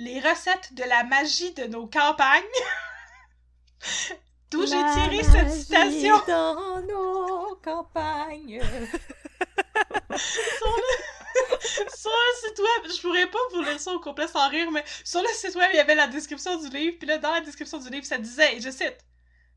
Les 0.00 0.20
recettes 0.20 0.74
de 0.74 0.84
la 0.84 1.02
magie 1.02 1.52
de 1.54 1.64
nos 1.64 1.88
campagnes. 1.88 2.44
D'où 4.48 4.62
j'ai 4.62 4.68
tiré 4.68 5.24
cette 5.24 5.50
citation. 5.50 6.16
Dans 6.24 6.80
nos 6.82 7.56
campagnes. 7.56 8.60
sur, 8.60 8.68
le... 10.76 11.58
sur 11.96 12.12
le 12.12 12.46
site 12.46 12.60
web, 12.60 12.92
je 12.94 13.00
pourrais 13.02 13.26
pas 13.26 13.40
vous 13.52 13.62
lire 13.62 13.80
ça 13.80 13.92
au 13.92 13.98
complet 13.98 14.28
sans 14.28 14.48
rire, 14.48 14.70
mais 14.70 14.84
sur 15.02 15.20
le 15.20 15.26
site 15.34 15.56
web, 15.56 15.68
il 15.72 15.78
y 15.78 15.80
avait 15.80 15.96
la 15.96 16.06
description 16.06 16.62
du 16.62 16.68
livre, 16.68 16.96
puis 16.96 17.08
là, 17.08 17.18
dans 17.18 17.32
la 17.32 17.40
description 17.40 17.78
du 17.78 17.90
livre, 17.90 18.06
ça 18.06 18.18
disait, 18.18 18.56
et 18.56 18.60
je 18.60 18.70
cite, 18.70 18.98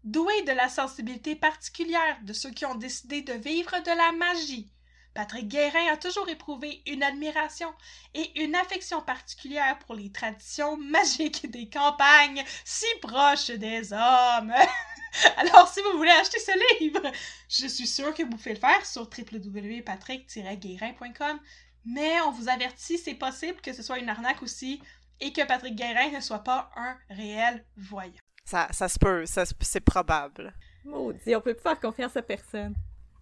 doué 0.03 0.41
de 0.41 0.53
la 0.53 0.69
sensibilité 0.69 1.35
particulière 1.35 2.17
de 2.23 2.33
ceux 2.33 2.49
qui 2.49 2.65
ont 2.65 2.73
décidé 2.73 3.21
de 3.21 3.33
vivre 3.33 3.79
de 3.79 3.95
la 3.95 4.11
magie. 4.13 4.71
Patrick 5.13 5.49
Guérin 5.49 5.91
a 5.91 5.97
toujours 5.97 6.29
éprouvé 6.29 6.81
une 6.87 7.03
admiration 7.03 7.67
et 8.13 8.41
une 8.41 8.55
affection 8.55 9.01
particulière 9.01 9.77
pour 9.79 9.93
les 9.95 10.09
traditions 10.11 10.77
magiques 10.77 11.51
des 11.51 11.67
campagnes 11.69 12.45
si 12.63 12.85
proches 13.01 13.51
des 13.51 13.91
hommes. 13.91 14.53
Alors, 15.37 15.67
si 15.67 15.81
vous 15.81 15.97
voulez 15.97 16.11
acheter 16.11 16.39
ce 16.39 16.79
livre, 16.79 17.01
je 17.49 17.67
suis 17.67 17.87
sûre 17.87 18.13
que 18.13 18.23
vous 18.23 18.29
pouvez 18.29 18.53
le 18.53 18.59
faire 18.59 18.85
sur 18.85 19.01
www.patrick-guérin.com, 19.01 21.39
mais 21.83 22.21
on 22.21 22.31
vous 22.31 22.47
avertit, 22.47 22.97
c'est 22.97 23.15
possible 23.15 23.59
que 23.59 23.73
ce 23.73 23.83
soit 23.83 23.99
une 23.99 24.07
arnaque 24.07 24.41
aussi 24.41 24.81
et 25.19 25.33
que 25.33 25.45
Patrick 25.45 25.75
Guérin 25.75 26.11
ne 26.11 26.21
soit 26.21 26.45
pas 26.45 26.71
un 26.77 26.95
réel 27.09 27.65
voyant. 27.75 28.21
Ça, 28.45 28.69
ça 28.71 28.87
se 28.87 28.97
peut, 28.97 29.25
ça, 29.25 29.43
c'est 29.59 29.81
probable. 29.81 30.53
Maudit, 30.85 31.35
on 31.35 31.41
peut 31.41 31.53
plus 31.53 31.61
faire 31.61 31.77
confiance 31.79 32.15
à 32.15 32.21
personne. 32.21 32.73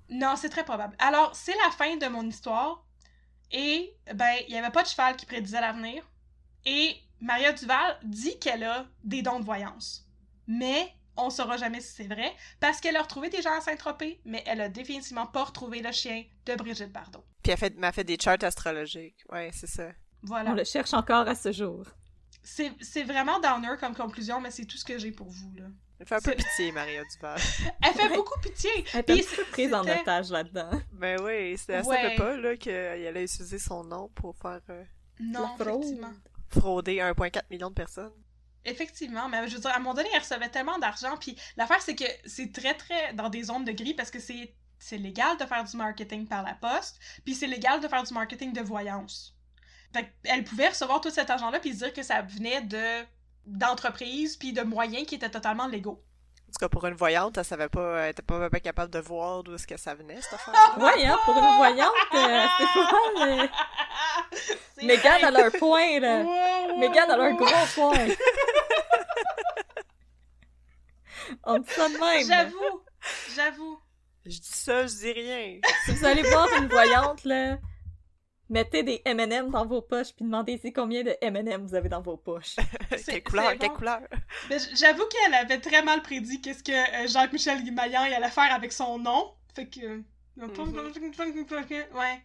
Non, 0.09 0.35
c'est 0.35 0.49
très 0.49 0.63
probable. 0.63 0.95
Alors, 0.99 1.35
c'est 1.35 1.55
la 1.63 1.71
fin 1.71 1.97
de 1.97 2.07
mon 2.07 2.27
histoire. 2.27 2.85
Et, 3.51 3.95
ben, 4.13 4.35
il 4.47 4.53
n'y 4.53 4.59
avait 4.59 4.71
pas 4.71 4.83
de 4.83 4.87
cheval 4.87 5.15
qui 5.15 5.25
prédisait 5.25 5.61
l'avenir. 5.61 6.03
Et 6.65 6.95
Maria 7.19 7.51
Duval 7.53 7.99
dit 8.03 8.37
qu'elle 8.39 8.63
a 8.63 8.85
des 9.03 9.21
dons 9.21 9.39
de 9.39 9.45
voyance. 9.45 10.07
Mais 10.47 10.93
on 11.17 11.29
saura 11.29 11.57
jamais 11.57 11.81
si 11.81 11.93
c'est 11.93 12.07
vrai, 12.07 12.33
parce 12.59 12.79
qu'elle 12.79 12.95
a 12.95 13.01
retrouvé 13.01 13.29
des 13.29 13.41
gens 13.41 13.55
à 13.57 13.61
Saint-Tropez, 13.61 14.21
mais 14.25 14.43
elle 14.45 14.61
a 14.61 14.69
définitivement 14.69 15.27
pas 15.27 15.43
retrouvé 15.43 15.81
le 15.81 15.91
chien 15.91 16.23
de 16.45 16.55
Brigitte 16.55 16.91
Bardot. 16.91 17.25
Puis 17.43 17.51
elle 17.51 17.57
fait, 17.57 17.77
m'a 17.77 17.91
fait 17.91 18.03
des 18.03 18.17
charts 18.19 18.43
astrologiques. 18.43 19.23
Ouais, 19.29 19.51
c'est 19.53 19.67
ça. 19.67 19.89
Voilà. 20.21 20.51
On 20.51 20.53
le 20.53 20.63
cherche 20.63 20.93
encore 20.93 21.27
à 21.27 21.35
ce 21.35 21.51
jour. 21.51 21.85
C'est 22.41 22.71
c'est 22.81 23.03
vraiment 23.03 23.39
downer 23.39 23.75
comme 23.79 23.95
conclusion, 23.95 24.39
mais 24.39 24.51
c'est 24.51 24.65
tout 24.65 24.77
ce 24.77 24.85
que 24.85 24.97
j'ai 24.97 25.11
pour 25.11 25.29
vous, 25.29 25.53
là. 25.55 25.65
Elle 25.99 26.05
fait 26.07 26.15
un 26.15 26.21
peu 26.21 26.31
pitié, 26.35 26.71
Maria 26.71 27.03
Duval. 27.03 27.37
Elle 27.83 27.93
fait 27.93 28.09
Ouais. 28.09 28.15
beaucoup 28.15 28.39
pitié! 28.39 28.69
Elle 28.93 28.99
est 29.07 29.31
un 29.33 29.35
peu 29.35 29.43
prise 29.51 29.73
en 29.73 29.81
otage 29.81 30.29
là-dedans. 30.31 30.71
Ben 30.93 31.19
oui, 31.21 31.57
c'est- 31.57 31.73
elle 31.73 31.85
Ouais. 31.85 31.95
savait 32.01 32.15
pas 32.15 32.37
là 32.37 32.55
qu'elle 32.55 33.05
allait 33.07 33.25
utiliser 33.25 33.59
son 33.59 33.83
nom 33.83 34.07
pour 34.15 34.35
faire 34.37 34.61
euh, 34.69 34.83
Non, 35.19 35.55
effectivement. 35.59 36.13
frauder 36.47 36.99
1,4 37.01 37.49
million 37.49 37.69
de 37.69 37.75
personnes. 37.75 38.13
Effectivement, 38.65 39.27
mais 39.29 39.47
je 39.47 39.55
veux 39.55 39.61
dire, 39.61 39.71
à 39.71 39.75
un 39.75 39.79
moment 39.79 39.93
donné, 39.93 40.09
elle 40.13 40.19
recevait 40.19 40.49
tellement 40.49 40.77
d'argent, 40.79 41.17
puis 41.17 41.35
l'affaire, 41.57 41.81
c'est 41.81 41.95
que 41.95 42.05
c'est 42.25 42.51
très, 42.53 42.73
très 42.75 43.13
dans 43.13 43.29
des 43.29 43.43
zones 43.43 43.65
de 43.65 43.71
gris 43.71 43.93
parce 43.93 44.11
que 44.11 44.19
c'est 44.19 44.53
c'est 44.81 44.97
légal 44.97 45.35
de 45.37 45.45
faire 45.45 45.65
du 45.65 45.75
marketing 45.75 46.25
par 46.25 46.41
la 46.41 46.53
poste, 46.53 46.99
puis 47.25 47.35
c'est 47.35 47.47
légal 47.47 47.81
de 47.81 47.87
faire 47.89 48.03
du 48.03 48.13
marketing 48.13 48.53
de 48.53 48.61
voyance. 48.61 49.35
Fait 49.93 50.09
elle 50.23 50.45
pouvait 50.45 50.69
recevoir 50.69 51.01
tout 51.01 51.09
cet 51.09 51.29
argent-là 51.29 51.59
puis 51.59 51.73
se 51.73 51.79
dire 51.79 51.91
que 51.93 52.01
ça 52.03 52.21
venait 52.21 52.61
de 52.61 53.05
d'entreprises 53.45 54.37
puis 54.37 54.53
de 54.53 54.61
moyens 54.61 55.05
qui 55.07 55.15
étaient 55.15 55.29
totalement 55.29 55.67
légaux. 55.67 56.03
En 56.47 56.51
tout 56.51 56.59
cas, 56.61 56.69
pour 56.69 56.85
une 56.87 56.95
voyante, 56.95 57.37
elle 57.37 57.45
savait 57.45 57.69
pas, 57.69 57.99
elle 58.05 58.09
était 58.11 58.23
pas 58.23 58.39
même 58.39 58.49
capable 58.49 58.91
de 58.91 58.97
voir 58.99 59.43
d'où 59.43 59.53
est-ce 59.53 59.67
que 59.67 59.77
ça 59.77 59.93
venait, 59.93 60.19
cette 60.21 60.33
affaire. 60.33 60.53
Ouais, 60.79 61.05
hein, 61.05 61.17
pour 61.23 61.37
une 61.37 61.57
voyante, 61.57 61.93
euh, 62.15 62.45
c'est 62.57 62.73
pas 62.73 62.91
mal. 63.25 63.39
euh, 63.39 63.47
C'est 64.75 64.85
Mégane 64.85 65.23
a 65.25 65.31
leur 65.31 65.51
point, 65.59 65.99
là. 65.99 66.21
Wow, 66.23 66.69
wow, 66.71 66.79
Mégane 66.79 67.11
a 67.11 67.17
leur 67.17 67.33
gros 67.33 67.65
point. 67.75 67.93
On 71.43 71.59
dit 71.59 71.69
ça 71.69 71.87
de 71.87 71.93
même. 71.99 72.25
J'avoue, 72.27 72.81
j'avoue. 73.35 73.79
Je 74.25 74.39
dis 74.39 74.49
ça, 74.51 74.87
je 74.87 74.93
dis 74.95 75.11
rien. 75.11 75.59
Si 75.85 75.91
vous 75.91 76.05
allez 76.05 76.23
voir 76.23 76.47
une 76.57 76.67
voyante, 76.67 77.23
là, 77.25 77.57
mettez 78.49 78.83
des 78.83 79.01
M&M 79.05 79.49
dans 79.49 79.65
vos 79.65 79.81
poches 79.81 80.13
puis 80.15 80.25
demandez-y 80.25 80.73
combien 80.73 81.03
de 81.03 81.15
M&M 81.21 81.65
vous 81.65 81.75
avez 81.75 81.89
dans 81.89 82.01
vos 82.01 82.17
poches. 82.17 82.55
Quelle 83.05 83.23
couleur, 83.23 83.57
quelle 83.57 83.69
bon. 83.69 83.75
couleur? 83.75 84.01
J- 84.49 84.75
j'avoue 84.75 85.03
qu'elle 85.07 85.33
avait 85.35 85.59
très 85.59 85.81
mal 85.83 86.01
prédit 86.01 86.41
qu'est-ce 86.41 86.63
que 86.63 86.71
euh, 86.71 87.07
Jacques-Michel 87.07 87.63
Guimaillan 87.63 88.05
il 88.05 88.13
allait 88.13 88.29
faire 88.29 88.53
avec 88.53 88.71
son 88.73 88.97
nom. 88.99 89.33
Fait 89.55 89.67
que. 89.67 90.01
Ouais. 90.37 92.23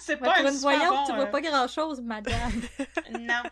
c'est 0.00 0.14
Ouais, 0.14 0.16
pas 0.20 0.34
pour 0.34 0.46
un 0.46 0.50
une 0.52 0.58
voyante, 0.58 0.88
bon, 0.90 1.04
tu 1.06 1.12
vois 1.12 1.24
euh, 1.24 1.30
pas 1.30 1.40
grand-chose, 1.40 2.00
madame. 2.00 2.52
Non. 3.12 3.42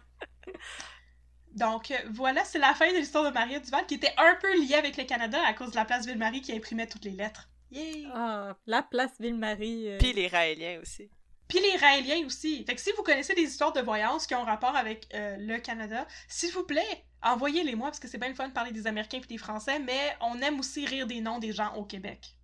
Donc, 1.55 1.91
euh, 1.91 1.97
voilà, 2.13 2.45
c'est 2.45 2.59
la 2.59 2.75
fin 2.75 2.91
de 2.93 2.97
l'histoire 2.97 3.25
de 3.25 3.31
Maria 3.31 3.59
Duval 3.59 3.85
qui 3.87 3.95
était 3.95 4.13
un 4.17 4.37
peu 4.41 4.57
liée 4.63 4.75
avec 4.77 4.97
le 4.97 5.05
Canada 5.05 5.39
à 5.47 5.53
cause 5.53 5.71
de 5.73 5.77
la 5.77 5.85
place 5.85 6.07
Ville-Marie 6.07 6.41
qui 6.43 6.53
imprimait 6.53 6.87
toutes 6.87 7.05
les 7.05 7.11
lettres. 7.11 7.49
Yay! 7.73 8.07
Ah, 8.15 8.57
la 8.67 8.83
place 8.83 9.11
Ville-Marie. 9.19 9.89
euh, 9.91 9.99
Puis 9.99 10.13
les 10.13 10.29
Raéliens 10.29 10.79
aussi. 10.81 11.11
Puis 11.51 11.61
les 11.61 11.77
Raéliens 11.77 12.25
aussi. 12.25 12.65
Fait 12.65 12.77
que 12.77 12.81
si 12.81 12.93
vous 12.97 13.03
connaissez 13.03 13.35
des 13.35 13.43
histoires 13.43 13.73
de 13.73 13.81
voyance 13.81 14.27
qui 14.27 14.35
ont 14.37 14.45
rapport 14.45 14.77
avec 14.77 15.09
euh, 15.15 15.37
le 15.39 15.59
Canada, 15.59 16.07
s'il 16.29 16.53
vous 16.53 16.63
plaît, 16.63 17.05
envoyez-les-moi 17.23 17.89
parce 17.89 17.99
que 17.99 18.09
c'est 18.09 18.19
bien 18.19 18.29
le 18.29 18.35
fun 18.35 18.49
de 18.49 18.53
parler 18.53 18.71
des 18.71 18.87
Américains 18.87 19.19
puis 19.19 19.29
des 19.29 19.39
Français, 19.39 19.81
mais 19.81 20.17
on 20.21 20.41
aime 20.41 20.61
aussi 20.61 20.87
rire 20.87 21.07
des 21.07 21.21
noms 21.21 21.41
des 21.41 21.53
gens 21.53 21.75
au 21.75 21.85
Québec. 21.85 22.37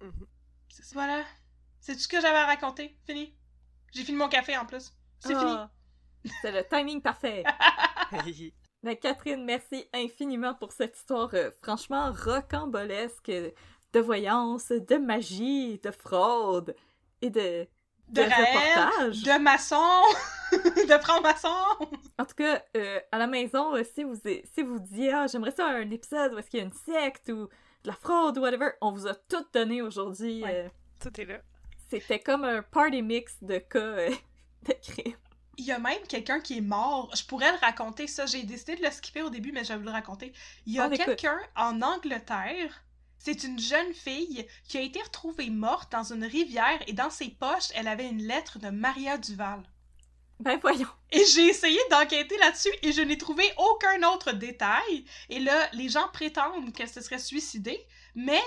Mhm. 0.00 0.26
C'est 0.70 0.82
ça. 0.82 0.94
Voilà. 0.94 1.24
C'est 1.80 1.94
tout 1.94 2.00
ce 2.00 2.08
que 2.08 2.20
j'avais 2.20 2.38
à 2.38 2.46
raconter? 2.46 2.96
Fini? 3.06 3.34
J'ai 3.92 4.04
fini 4.04 4.16
mon 4.16 4.28
café 4.28 4.56
en 4.56 4.66
plus. 4.66 4.92
C'est 5.20 5.34
ah, 5.34 5.70
C'est 6.42 6.52
le 6.52 6.64
timing 6.66 7.02
parfait. 7.02 7.44
fini. 8.24 8.54
Ben, 8.84 8.96
Catherine, 8.96 9.44
merci 9.44 9.88
infiniment 9.92 10.54
pour 10.54 10.70
cette 10.70 10.96
histoire 10.96 11.30
euh, 11.34 11.50
franchement 11.60 12.12
rocambolesque 12.12 13.28
de 13.92 14.00
voyance, 14.00 14.68
de 14.68 14.96
magie, 14.98 15.80
de 15.80 15.90
fraude 15.90 16.76
et 17.20 17.30
de, 17.30 17.66
De 18.10 18.22
Raël, 18.22 18.78
reportage. 18.78 19.22
de 19.22 19.38
maçon, 19.38 20.02
de 20.52 20.98
franc-maçon. 21.02 21.48
En 22.18 22.24
tout 22.24 22.34
cas, 22.36 22.62
euh, 22.76 23.00
à 23.12 23.18
la 23.18 23.26
maison, 23.26 23.74
euh, 23.74 23.82
si 23.84 24.02
vous 24.04 24.14
si 24.54 24.62
vous 24.62 24.78
dites 24.78 25.10
ah 25.12 25.26
j'aimerais 25.26 25.50
ça 25.50 25.66
un 25.68 25.90
épisode 25.90 26.32
où 26.34 26.38
est-ce 26.38 26.48
qu'il 26.50 26.60
y 26.60 26.62
a 26.62 26.66
une 26.66 26.72
secte 26.72 27.28
ou 27.28 27.48
de 27.84 27.88
la 27.88 27.92
fraude 27.92 28.38
ou 28.38 28.40
whatever, 28.40 28.70
on 28.80 28.92
vous 28.92 29.06
a 29.06 29.14
tout 29.14 29.44
donné 29.52 29.82
aujourd'hui. 29.82 30.42
Ouais. 30.42 30.64
euh, 30.66 30.68
Tout 31.00 31.20
est 31.20 31.24
là. 31.26 31.38
C'était 31.90 32.18
comme 32.20 32.44
un 32.44 32.62
party 32.62 33.02
mix 33.02 33.36
de 33.42 33.58
cas 33.58 33.78
de 34.66 34.72
crime. 34.82 35.14
Il 35.60 35.64
y 35.64 35.72
a 35.72 35.78
même 35.78 36.02
quelqu'un 36.08 36.38
qui 36.40 36.58
est 36.58 36.62
mort. 36.62 37.10
Je 37.16 37.24
pourrais 37.24 37.50
le 37.50 37.58
raconter, 37.58 38.06
ça. 38.06 38.26
J'ai 38.26 38.44
décidé 38.44 38.76
de 38.76 38.84
le 38.84 38.90
skipper 38.92 39.22
au 39.22 39.30
début, 39.30 39.50
mais 39.52 39.64
je 39.64 39.72
vais 39.72 39.78
vous 39.78 39.84
le 39.86 39.90
raconter. 39.90 40.32
Il 40.66 40.72
y 40.74 40.78
a 40.80 40.88
quelqu'un 40.88 41.38
en 41.56 41.82
Angleterre. 41.82 42.84
C'est 43.18 43.44
une 43.44 43.58
jeune 43.58 43.94
fille 43.94 44.46
qui 44.68 44.78
a 44.78 44.82
été 44.82 45.02
retrouvée 45.02 45.50
morte 45.50 45.90
dans 45.92 46.12
une 46.12 46.24
rivière 46.24 46.80
et 46.86 46.92
dans 46.92 47.10
ses 47.10 47.30
poches, 47.30 47.70
elle 47.74 47.88
avait 47.88 48.08
une 48.08 48.22
lettre 48.22 48.58
de 48.58 48.70
Maria 48.70 49.18
Duval. 49.18 49.62
Ben 50.40 50.58
voyons. 50.60 50.88
Et 51.10 51.24
j'ai 51.24 51.46
essayé 51.46 51.80
d'enquêter 51.90 52.38
là-dessus 52.38 52.72
et 52.82 52.92
je 52.92 53.02
n'ai 53.02 53.18
trouvé 53.18 53.42
aucun 53.56 54.02
autre 54.08 54.32
détail. 54.32 55.04
Et 55.30 55.40
là, 55.40 55.68
les 55.72 55.88
gens 55.88 56.08
prétendent 56.12 56.72
qu'elle 56.72 56.88
se 56.88 57.00
serait 57.00 57.18
suicidée, 57.18 57.84
mais 58.14 58.40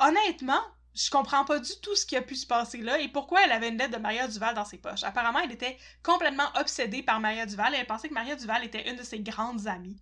honnêtement, 0.00 0.62
je 0.94 1.08
comprends 1.10 1.44
pas 1.44 1.60
du 1.60 1.72
tout 1.80 1.94
ce 1.94 2.04
qui 2.04 2.16
a 2.16 2.22
pu 2.22 2.34
se 2.34 2.46
passer 2.46 2.78
là 2.78 2.98
et 2.98 3.08
pourquoi 3.08 3.44
elle 3.44 3.52
avait 3.52 3.68
une 3.68 3.78
lettre 3.78 3.96
de 3.96 4.02
Maria 4.02 4.26
Duval 4.26 4.54
dans 4.54 4.64
ses 4.64 4.78
poches. 4.78 5.04
Apparemment, 5.04 5.40
elle 5.40 5.52
était 5.52 5.76
complètement 6.02 6.48
obsédée 6.58 7.02
par 7.02 7.20
Maria 7.20 7.46
Duval 7.46 7.74
et 7.74 7.78
elle 7.78 7.86
pensait 7.86 8.08
que 8.08 8.14
Maria 8.14 8.34
Duval 8.34 8.64
était 8.64 8.90
une 8.90 8.96
de 8.96 9.02
ses 9.02 9.20
grandes 9.20 9.68
amies. 9.68 10.00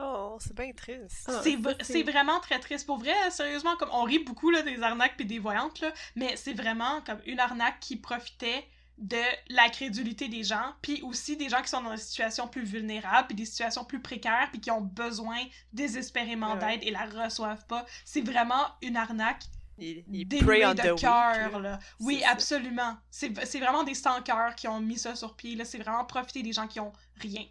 Oh, 0.00 0.36
c'est 0.40 0.54
bien 0.54 0.72
triste. 0.72 1.24
Ah, 1.28 1.40
c'est 1.42 1.56
vr- 1.56 1.82
vraiment 2.04 2.38
très 2.40 2.60
triste. 2.60 2.86
Pour 2.86 2.98
vrai, 2.98 3.14
sérieusement, 3.30 3.76
comme 3.76 3.90
on 3.92 4.02
rit 4.04 4.20
beaucoup 4.20 4.50
là, 4.50 4.62
des 4.62 4.80
arnaques 4.82 5.16
puis 5.16 5.26
des 5.26 5.38
voyantes, 5.38 5.80
là, 5.80 5.92
mais 6.14 6.36
c'est 6.36 6.52
vraiment 6.52 7.00
comme 7.02 7.20
une 7.26 7.40
arnaque 7.40 7.80
qui 7.80 7.96
profitait 7.96 8.64
de 8.98 9.20
la 9.48 9.68
crédulité 9.70 10.28
des 10.28 10.42
gens, 10.42 10.74
puis 10.82 11.02
aussi 11.02 11.36
des 11.36 11.48
gens 11.48 11.62
qui 11.62 11.68
sont 11.68 11.80
dans 11.82 11.90
des 11.92 11.96
situations 11.96 12.48
plus 12.48 12.64
vulnérables, 12.64 13.28
puis 13.28 13.36
des 13.36 13.44
situations 13.44 13.84
plus 13.84 14.00
précaires, 14.00 14.48
puis 14.50 14.60
qui 14.60 14.70
ont 14.72 14.80
besoin 14.80 15.38
désespérément 15.72 16.54
Ouais. 16.54 16.58
d'aide 16.58 16.80
et 16.82 16.90
la 16.90 17.04
reçoivent 17.06 17.64
pas. 17.66 17.84
C'est 18.04 18.22
vraiment 18.22 18.66
une 18.82 18.96
arnaque 18.96 19.44
Il, 19.80 20.04
il 20.12 20.26
on 20.66 20.74
de 20.74 21.00
cœur, 21.00 21.60
là. 21.60 21.78
Oui, 22.00 22.22
absolument. 22.24 22.96
C'est 23.10 23.32
c'est 23.46 23.60
vraiment 23.60 23.84
des 23.84 23.94
sans-cœurs 23.94 24.56
qui 24.56 24.66
ont 24.66 24.80
mis 24.80 24.98
ça 24.98 25.14
sur 25.14 25.36
pied, 25.36 25.54
là. 25.54 25.64
C'est 25.64 25.78
vraiment 25.78 26.04
profiter 26.04 26.42
des 26.42 26.52
gens 26.52 26.66
qui 26.66 26.80
ont 26.80 26.92
rien. 27.20 27.44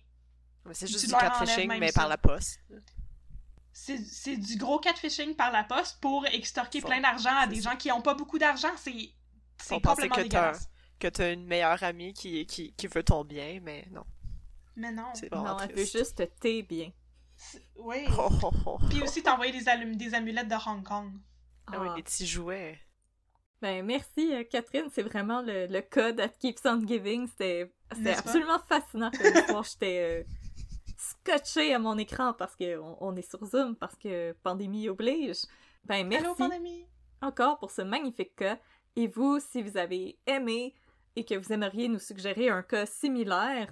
C'est 0.74 0.86
Tu 0.86 0.93
juste 0.93 1.05
du 1.07 1.11
catfishing, 1.13 1.68
mais 1.80 1.91
ça. 1.91 2.01
par 2.01 2.09
la 2.09 2.18
poste. 2.18 2.59
C'est 3.74 3.97
c'est 3.99 4.38
du 4.38 4.57
gros 4.57 4.80
catfishing 4.80 5.36
par 5.36 5.51
la 5.51 5.63
poste 5.63 5.99
pour 6.01 6.26
extorquer 6.26 6.82
plein 6.82 6.99
d'argent 6.99 7.36
à 7.36 7.45
des 7.47 7.61
ça. 7.61 7.72
gens 7.72 7.78
qui 7.78 7.91
ont 7.91 8.01
pas 8.01 8.15
beaucoup 8.15 8.39
d'argent. 8.39 8.72
C'est 8.78 8.93
c'est 9.59 9.76
On 9.76 9.80
pensait 9.80 10.07
complètement 10.09 10.15
que 10.15 10.22
t'as 10.30 10.41
dégueulasse. 10.51 10.70
que 10.99 11.07
t'as 11.07 11.34
une 11.34 11.45
meilleure 11.45 11.84
amie 11.84 12.13
qui, 12.13 12.45
qui, 12.47 12.74
qui 12.74 12.88
veut 12.88 13.03
ton 13.03 13.24
bien, 13.24 13.59
mais 13.61 13.88
non. 13.91 14.03
Mais 14.76 14.91
non. 14.91 15.09
C'est 15.13 15.30
vraiment 15.30 15.53
Non, 15.55 15.59
elle 15.59 15.76
veut 15.76 15.86
juste 15.86 16.24
tes 16.39 16.63
bien. 16.63 16.91
C'est- 17.36 17.68
Oui. 17.76 18.05
Oh, 18.18 18.30
oh, 18.43 18.51
oh. 18.65 18.78
Puis 18.89 19.01
aussi 19.01 19.22
t'envoyer 19.24 19.51
des, 19.51 19.95
des 19.95 20.13
amulettes 20.13 20.47
de 20.47 20.55
Hong 20.55 20.84
Kong. 20.84 21.11
Ah 21.68 21.80
oui, 21.80 21.88
Ah. 21.91 21.93
les 21.97 22.03
petits 22.03 22.26
jouets. 22.28 22.80
Ben 23.61 23.84
merci 23.84 24.34
euh, 24.34 24.43
Catherine, 24.43 24.86
c'est 24.93 25.01
vraiment 25.01 25.41
le, 25.41 25.65
le 25.65 25.82
code 25.82 26.18
that 26.18 26.30
keeps 26.39 26.61
on 26.65 26.86
giving. 26.86 27.28
C'était 27.28 27.72
absolument 28.15 28.59
fascinant 28.68 29.09
comme 29.11 29.36
histoire. 29.36 29.63
J'étais 29.72 29.99
euh, 29.99 30.24
scotchée 30.98 31.74
à 31.74 31.80
mon 31.80 31.98
écran 31.98 32.34
parce 32.34 32.56
que 32.56 32.80
on, 33.00 33.16
est 33.16 33.30
sur 33.30 33.45
Zoom 33.45 33.76
parce 33.76 33.95
que 33.95 34.34
pandémie 34.43 34.89
oblige. 34.89 35.43
Ben 35.86 36.06
merci 36.06 36.26
Allô, 36.26 36.36
pandémie? 36.36 36.86
encore 37.22 37.60
pour 37.60 37.72
ce 37.72 37.82
magnifique 37.82 38.36
cas. 38.36 38.60
Et 38.95 39.08
vous, 39.08 39.39
si 39.39 39.62
vous 39.62 39.78
avez 39.78 40.18
aimé 40.26 40.74
et 41.16 41.24
que 41.24 41.36
vous 41.36 41.54
aimeriez 41.54 41.88
nous 41.88 42.00
suggérer 42.00 42.50
un 42.50 42.64
cas 42.64 42.86
similaire, 42.86 43.72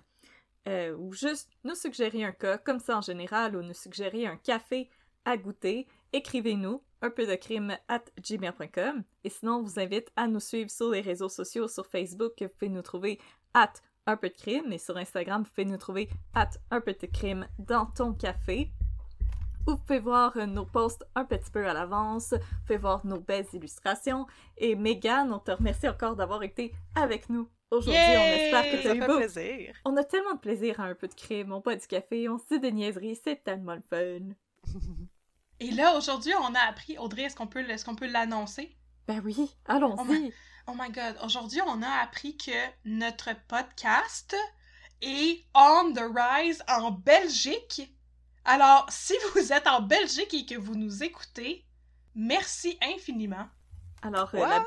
euh, 0.68 0.96
ou 0.98 1.14
juste 1.14 1.50
nous 1.64 1.76
suggérer 1.76 2.24
un 2.24 2.32
cas 2.32 2.58
comme 2.58 2.80
ça 2.80 2.98
en 2.98 3.02
général, 3.02 3.56
ou 3.56 3.62
nous 3.62 3.74
suggérer 3.74 4.26
un 4.28 4.38
café 4.38 4.90
à 5.26 5.38
goûter, 5.38 5.88
écrivez-nous 6.14 6.82
un 7.02 7.10
peu 7.10 7.26
de 7.26 7.36
crime 7.36 7.78
at 7.88 8.04
gmail.com. 8.20 9.04
Et 9.24 9.30
sinon, 9.30 9.58
on 9.58 9.64
vous 9.64 9.80
invite 9.80 10.12
à 10.16 10.28
nous 10.28 10.40
suivre 10.40 10.70
sur 10.70 10.90
les 10.92 11.02
réseaux 11.02 11.30
sociaux, 11.30 11.68
sur 11.68 11.86
Facebook, 11.88 12.34
vous 12.40 12.50
pouvez 12.50 12.70
nous 12.70 12.82
trouver 12.82 13.20
at 13.54 13.74
un 14.08 14.18
peu 14.18 14.30
de 14.30 14.36
crime, 14.36 14.72
et 14.72 14.78
sur 14.78 14.97
Instagram, 14.97 15.43
vous 15.43 15.49
pouvez 15.49 15.66
nous 15.66 15.78
trouver 15.78 16.10
at 16.34 16.49
un 16.72 16.82
peu 16.82 16.93
de 16.93 17.08
crime 17.08 17.47
dans 17.60 17.86
ton 17.86 18.14
café. 18.14 18.72
Vous 19.66 19.78
pouvez 19.78 19.99
voir 19.99 20.38
euh, 20.38 20.45
nos 20.45 20.66
posts 20.66 21.03
un 21.16 21.26
petit 21.26 21.49
peu 21.49 21.68
à 21.68 21.74
l'avance, 21.74 22.34
vous 22.34 22.66
pouvez 22.68 22.78
voir 22.78 23.06
nos 23.06 23.20
belles 23.20 23.47
illustrations. 23.53 24.28
Et 24.58 24.76
Megan, 24.76 25.34
on 25.34 25.39
te 25.39 25.51
remercie 25.51 25.89
encore 25.89 26.16
d'avoir 26.16 26.43
été 26.43 26.74
avec 26.95 27.30
nous 27.30 27.49
Aujourd'hui, 27.72 27.99
on 27.99 28.38
espère 28.38 28.64
que 28.64 28.84
t'as 28.84 28.95
eu 28.95 28.99
beau. 28.99 29.18
plaisir. 29.18 29.76
On 29.86 29.97
a 29.97 30.03
tellement 30.03 30.36
de 30.36 30.39
plaisir 30.39 30.80
à 30.80 30.84
un 30.84 30.95
peu 30.95 31.08
de 31.08 31.14
crème, 31.14 31.51
on 31.51 31.60
boit 31.60 31.76
du 31.76 31.88
café, 31.88 32.30
on 32.30 32.38
se 32.38 32.45
dit 32.51 32.60
des 32.60 32.72
niaiseries, 32.72 33.20
c'est 33.22 33.43
tellement 33.43 33.76
le 33.76 33.82
fun. 33.89 34.34
Et 35.60 35.72
là, 35.72 35.97
aujourd'hui, 35.97 36.34
on 36.41 36.53
a 36.53 36.60
appris, 36.60 36.97
Audrey, 36.97 37.24
est-ce 37.24 37.36
qu'on 37.36 37.47
peut, 37.47 37.68
est 37.68 37.84
qu'on 37.84 37.95
peut 37.95 38.08
l'annoncer? 38.08 38.76
Ben 39.08 39.22
oui, 39.24 39.36
Oh 39.68 39.72
allons-y. 39.72 40.34
Oh 40.68 40.74
my 40.76 40.89
god, 40.91 41.18
aujourd'hui, 41.24 41.62
on 41.68 41.82
a 41.84 41.89
appris 42.03 42.38
que 42.38 42.51
notre 42.86 43.30
podcast 43.47 44.36
est 45.01 45.43
on 45.53 45.93
the 45.93 46.01
rise 46.16 46.64
en 46.68 46.89
Belgique. 46.91 47.93
Alors, 48.45 48.88
si 48.89 49.14
vous 49.34 49.53
êtes 49.53 49.68
en 49.68 49.82
Belgique 49.82 50.34
et 50.34 50.45
que 50.45 50.56
vous 50.56 50.76
nous 50.76 51.03
écoutez, 51.03 51.66
merci 52.16 52.80
infiniment. 52.82 53.47
Alors, 54.01 54.34
euh, 54.34 54.39
la, 54.39 54.66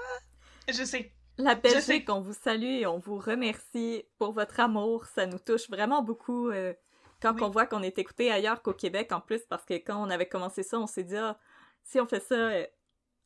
Je 0.68 0.84
sais. 0.84 1.12
la 1.36 1.54
sais. 1.54 1.60
Belgique, 1.60 2.08
on 2.08 2.20
vous 2.20 2.32
salue 2.34 2.80
et 2.82 2.86
on 2.86 2.98
vous 2.98 3.18
remercie 3.18 4.04
pour 4.18 4.32
votre 4.32 4.60
amour. 4.60 5.06
Ça 5.06 5.26
nous 5.26 5.38
touche 5.40 5.68
vraiment 5.68 6.02
beaucoup 6.02 6.50
euh, 6.50 6.74
quand 7.20 7.34
Oui. 7.34 7.42
on 7.42 7.50
voit 7.50 7.66
qu'on 7.66 7.82
est 7.82 7.98
écouté 7.98 8.30
ailleurs 8.30 8.62
qu'au 8.62 8.72
Québec 8.74 9.10
en 9.10 9.20
plus, 9.20 9.40
parce 9.48 9.64
que 9.64 9.74
quand 9.74 10.00
on 10.00 10.10
avait 10.10 10.28
commencé 10.28 10.62
ça, 10.62 10.78
on 10.78 10.86
s'est 10.86 11.04
dit, 11.04 11.16
ah, 11.16 11.36
si 11.82 11.98
on 12.00 12.06
fait 12.06 12.20
ça 12.20 12.34
euh, 12.34 12.66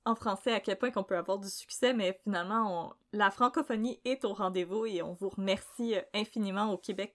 en 0.04 0.14
français, 0.14 0.52
à 0.52 0.60
quel 0.60 0.78
point 0.78 0.90
qu'on 0.90 1.04
peut 1.04 1.16
avoir 1.16 1.38
du 1.38 1.48
succès, 1.48 1.94
mais 1.94 2.18
finalement, 2.24 2.88
on- 2.90 2.92
la 3.12 3.30
francophonie 3.30 4.00
est 4.04 4.24
au 4.24 4.32
rendez-vous 4.34 4.86
et 4.86 5.02
on 5.02 5.12
vous 5.14 5.28
remercie 5.28 5.94
euh, 5.96 6.02
infiniment 6.14 6.72
au 6.72 6.78
Québec. 6.78 7.14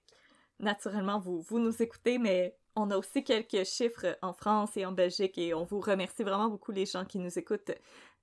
Naturellement, 0.59 1.19
vous, 1.19 1.41
vous 1.41 1.59
nous 1.59 1.81
écoutez, 1.81 2.17
mais 2.17 2.55
on 2.75 2.89
a 2.91 2.97
aussi 2.97 3.23
quelques 3.23 3.65
chiffres 3.65 4.17
en 4.21 4.33
France 4.33 4.75
et 4.77 4.85
en 4.85 4.91
Belgique 4.91 5.37
et 5.37 5.53
on 5.53 5.65
vous 5.65 5.79
remercie 5.81 6.23
vraiment 6.23 6.47
beaucoup 6.47 6.71
les 6.71 6.85
gens 6.85 7.05
qui 7.05 7.19
nous 7.19 7.37
écoutent 7.37 7.71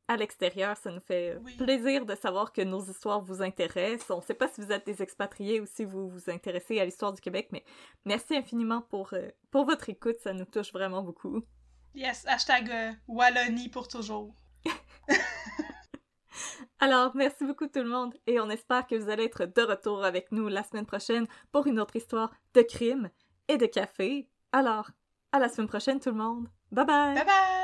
à 0.09 0.17
l'extérieur. 0.17 0.77
Ça 0.77 0.91
nous 0.91 1.01
fait 1.01 1.35
euh, 1.35 1.39
Oui. 1.45 1.57
plaisir 1.57 2.07
de 2.07 2.15
savoir 2.15 2.53
que 2.53 2.63
nos 2.63 2.83
histoires 2.85 3.21
vous 3.21 3.43
intéressent. 3.43 4.11
On 4.11 4.17
ne 4.19 4.23
sait 4.23 4.35
pas 4.35 4.49
si 4.49 4.61
vous 4.61 4.73
êtes 4.73 4.87
des 4.87 5.03
expatriés 5.03 5.61
ou 5.61 5.67
si 5.67 5.85
vous 5.85 6.09
vous 6.09 6.31
intéressez 6.31 6.81
à 6.81 6.85
l'histoire 6.85 7.13
du 7.13 7.21
Québec, 7.21 7.49
mais 7.53 7.65
merci 8.05 8.37
infiniment 8.37 8.83
pour, 8.83 9.13
euh, 9.15 9.29
pour 9.51 9.65
votre 9.65 9.89
écoute. 9.91 10.17
Ça 10.21 10.33
nous 10.33 10.45
touche 10.47 10.73
vraiment 10.73 11.03
beaucoup. 11.03 11.43
Yes, 11.95 12.25
hashtag 12.27 12.71
euh, 12.71 12.93
Wallonie 13.07 13.69
pour 13.69 13.87
toujours. 13.89 14.35
Alors, 16.81 17.13
merci 17.15 17.45
beaucoup 17.45 17.67
tout 17.67 17.81
le 17.81 17.89
monde 17.89 18.15
et 18.27 18.41
on 18.41 18.51
espère 18.51 18.87
que 18.87 18.95
vous 18.95 19.09
allez 19.09 19.25
être 19.25 19.47
de 19.47 19.63
retour 19.63 20.05
avec 20.05 20.33
nous 20.33 20.49
la 20.49 20.63
semaine 20.63 20.87
prochaine 20.87 21.27
pour 21.51 21.67
une 21.67 21.81
autre 21.81 21.97
histoire 21.97 22.31
de 22.53 22.63
crime 22.63 23.09
et 23.49 23.57
de 23.57 23.67
café. 23.67 24.29
Alors, 24.53 24.91
à 25.33 25.39
la 25.39 25.49
semaine 25.49 25.69
prochaine 25.69 26.01
tout 26.01 26.11
le 26.11 26.17
monde. 26.17 26.49
Bye 26.71 26.85
bye! 26.85 27.15
Bye 27.15 27.25
bye! 27.25 27.64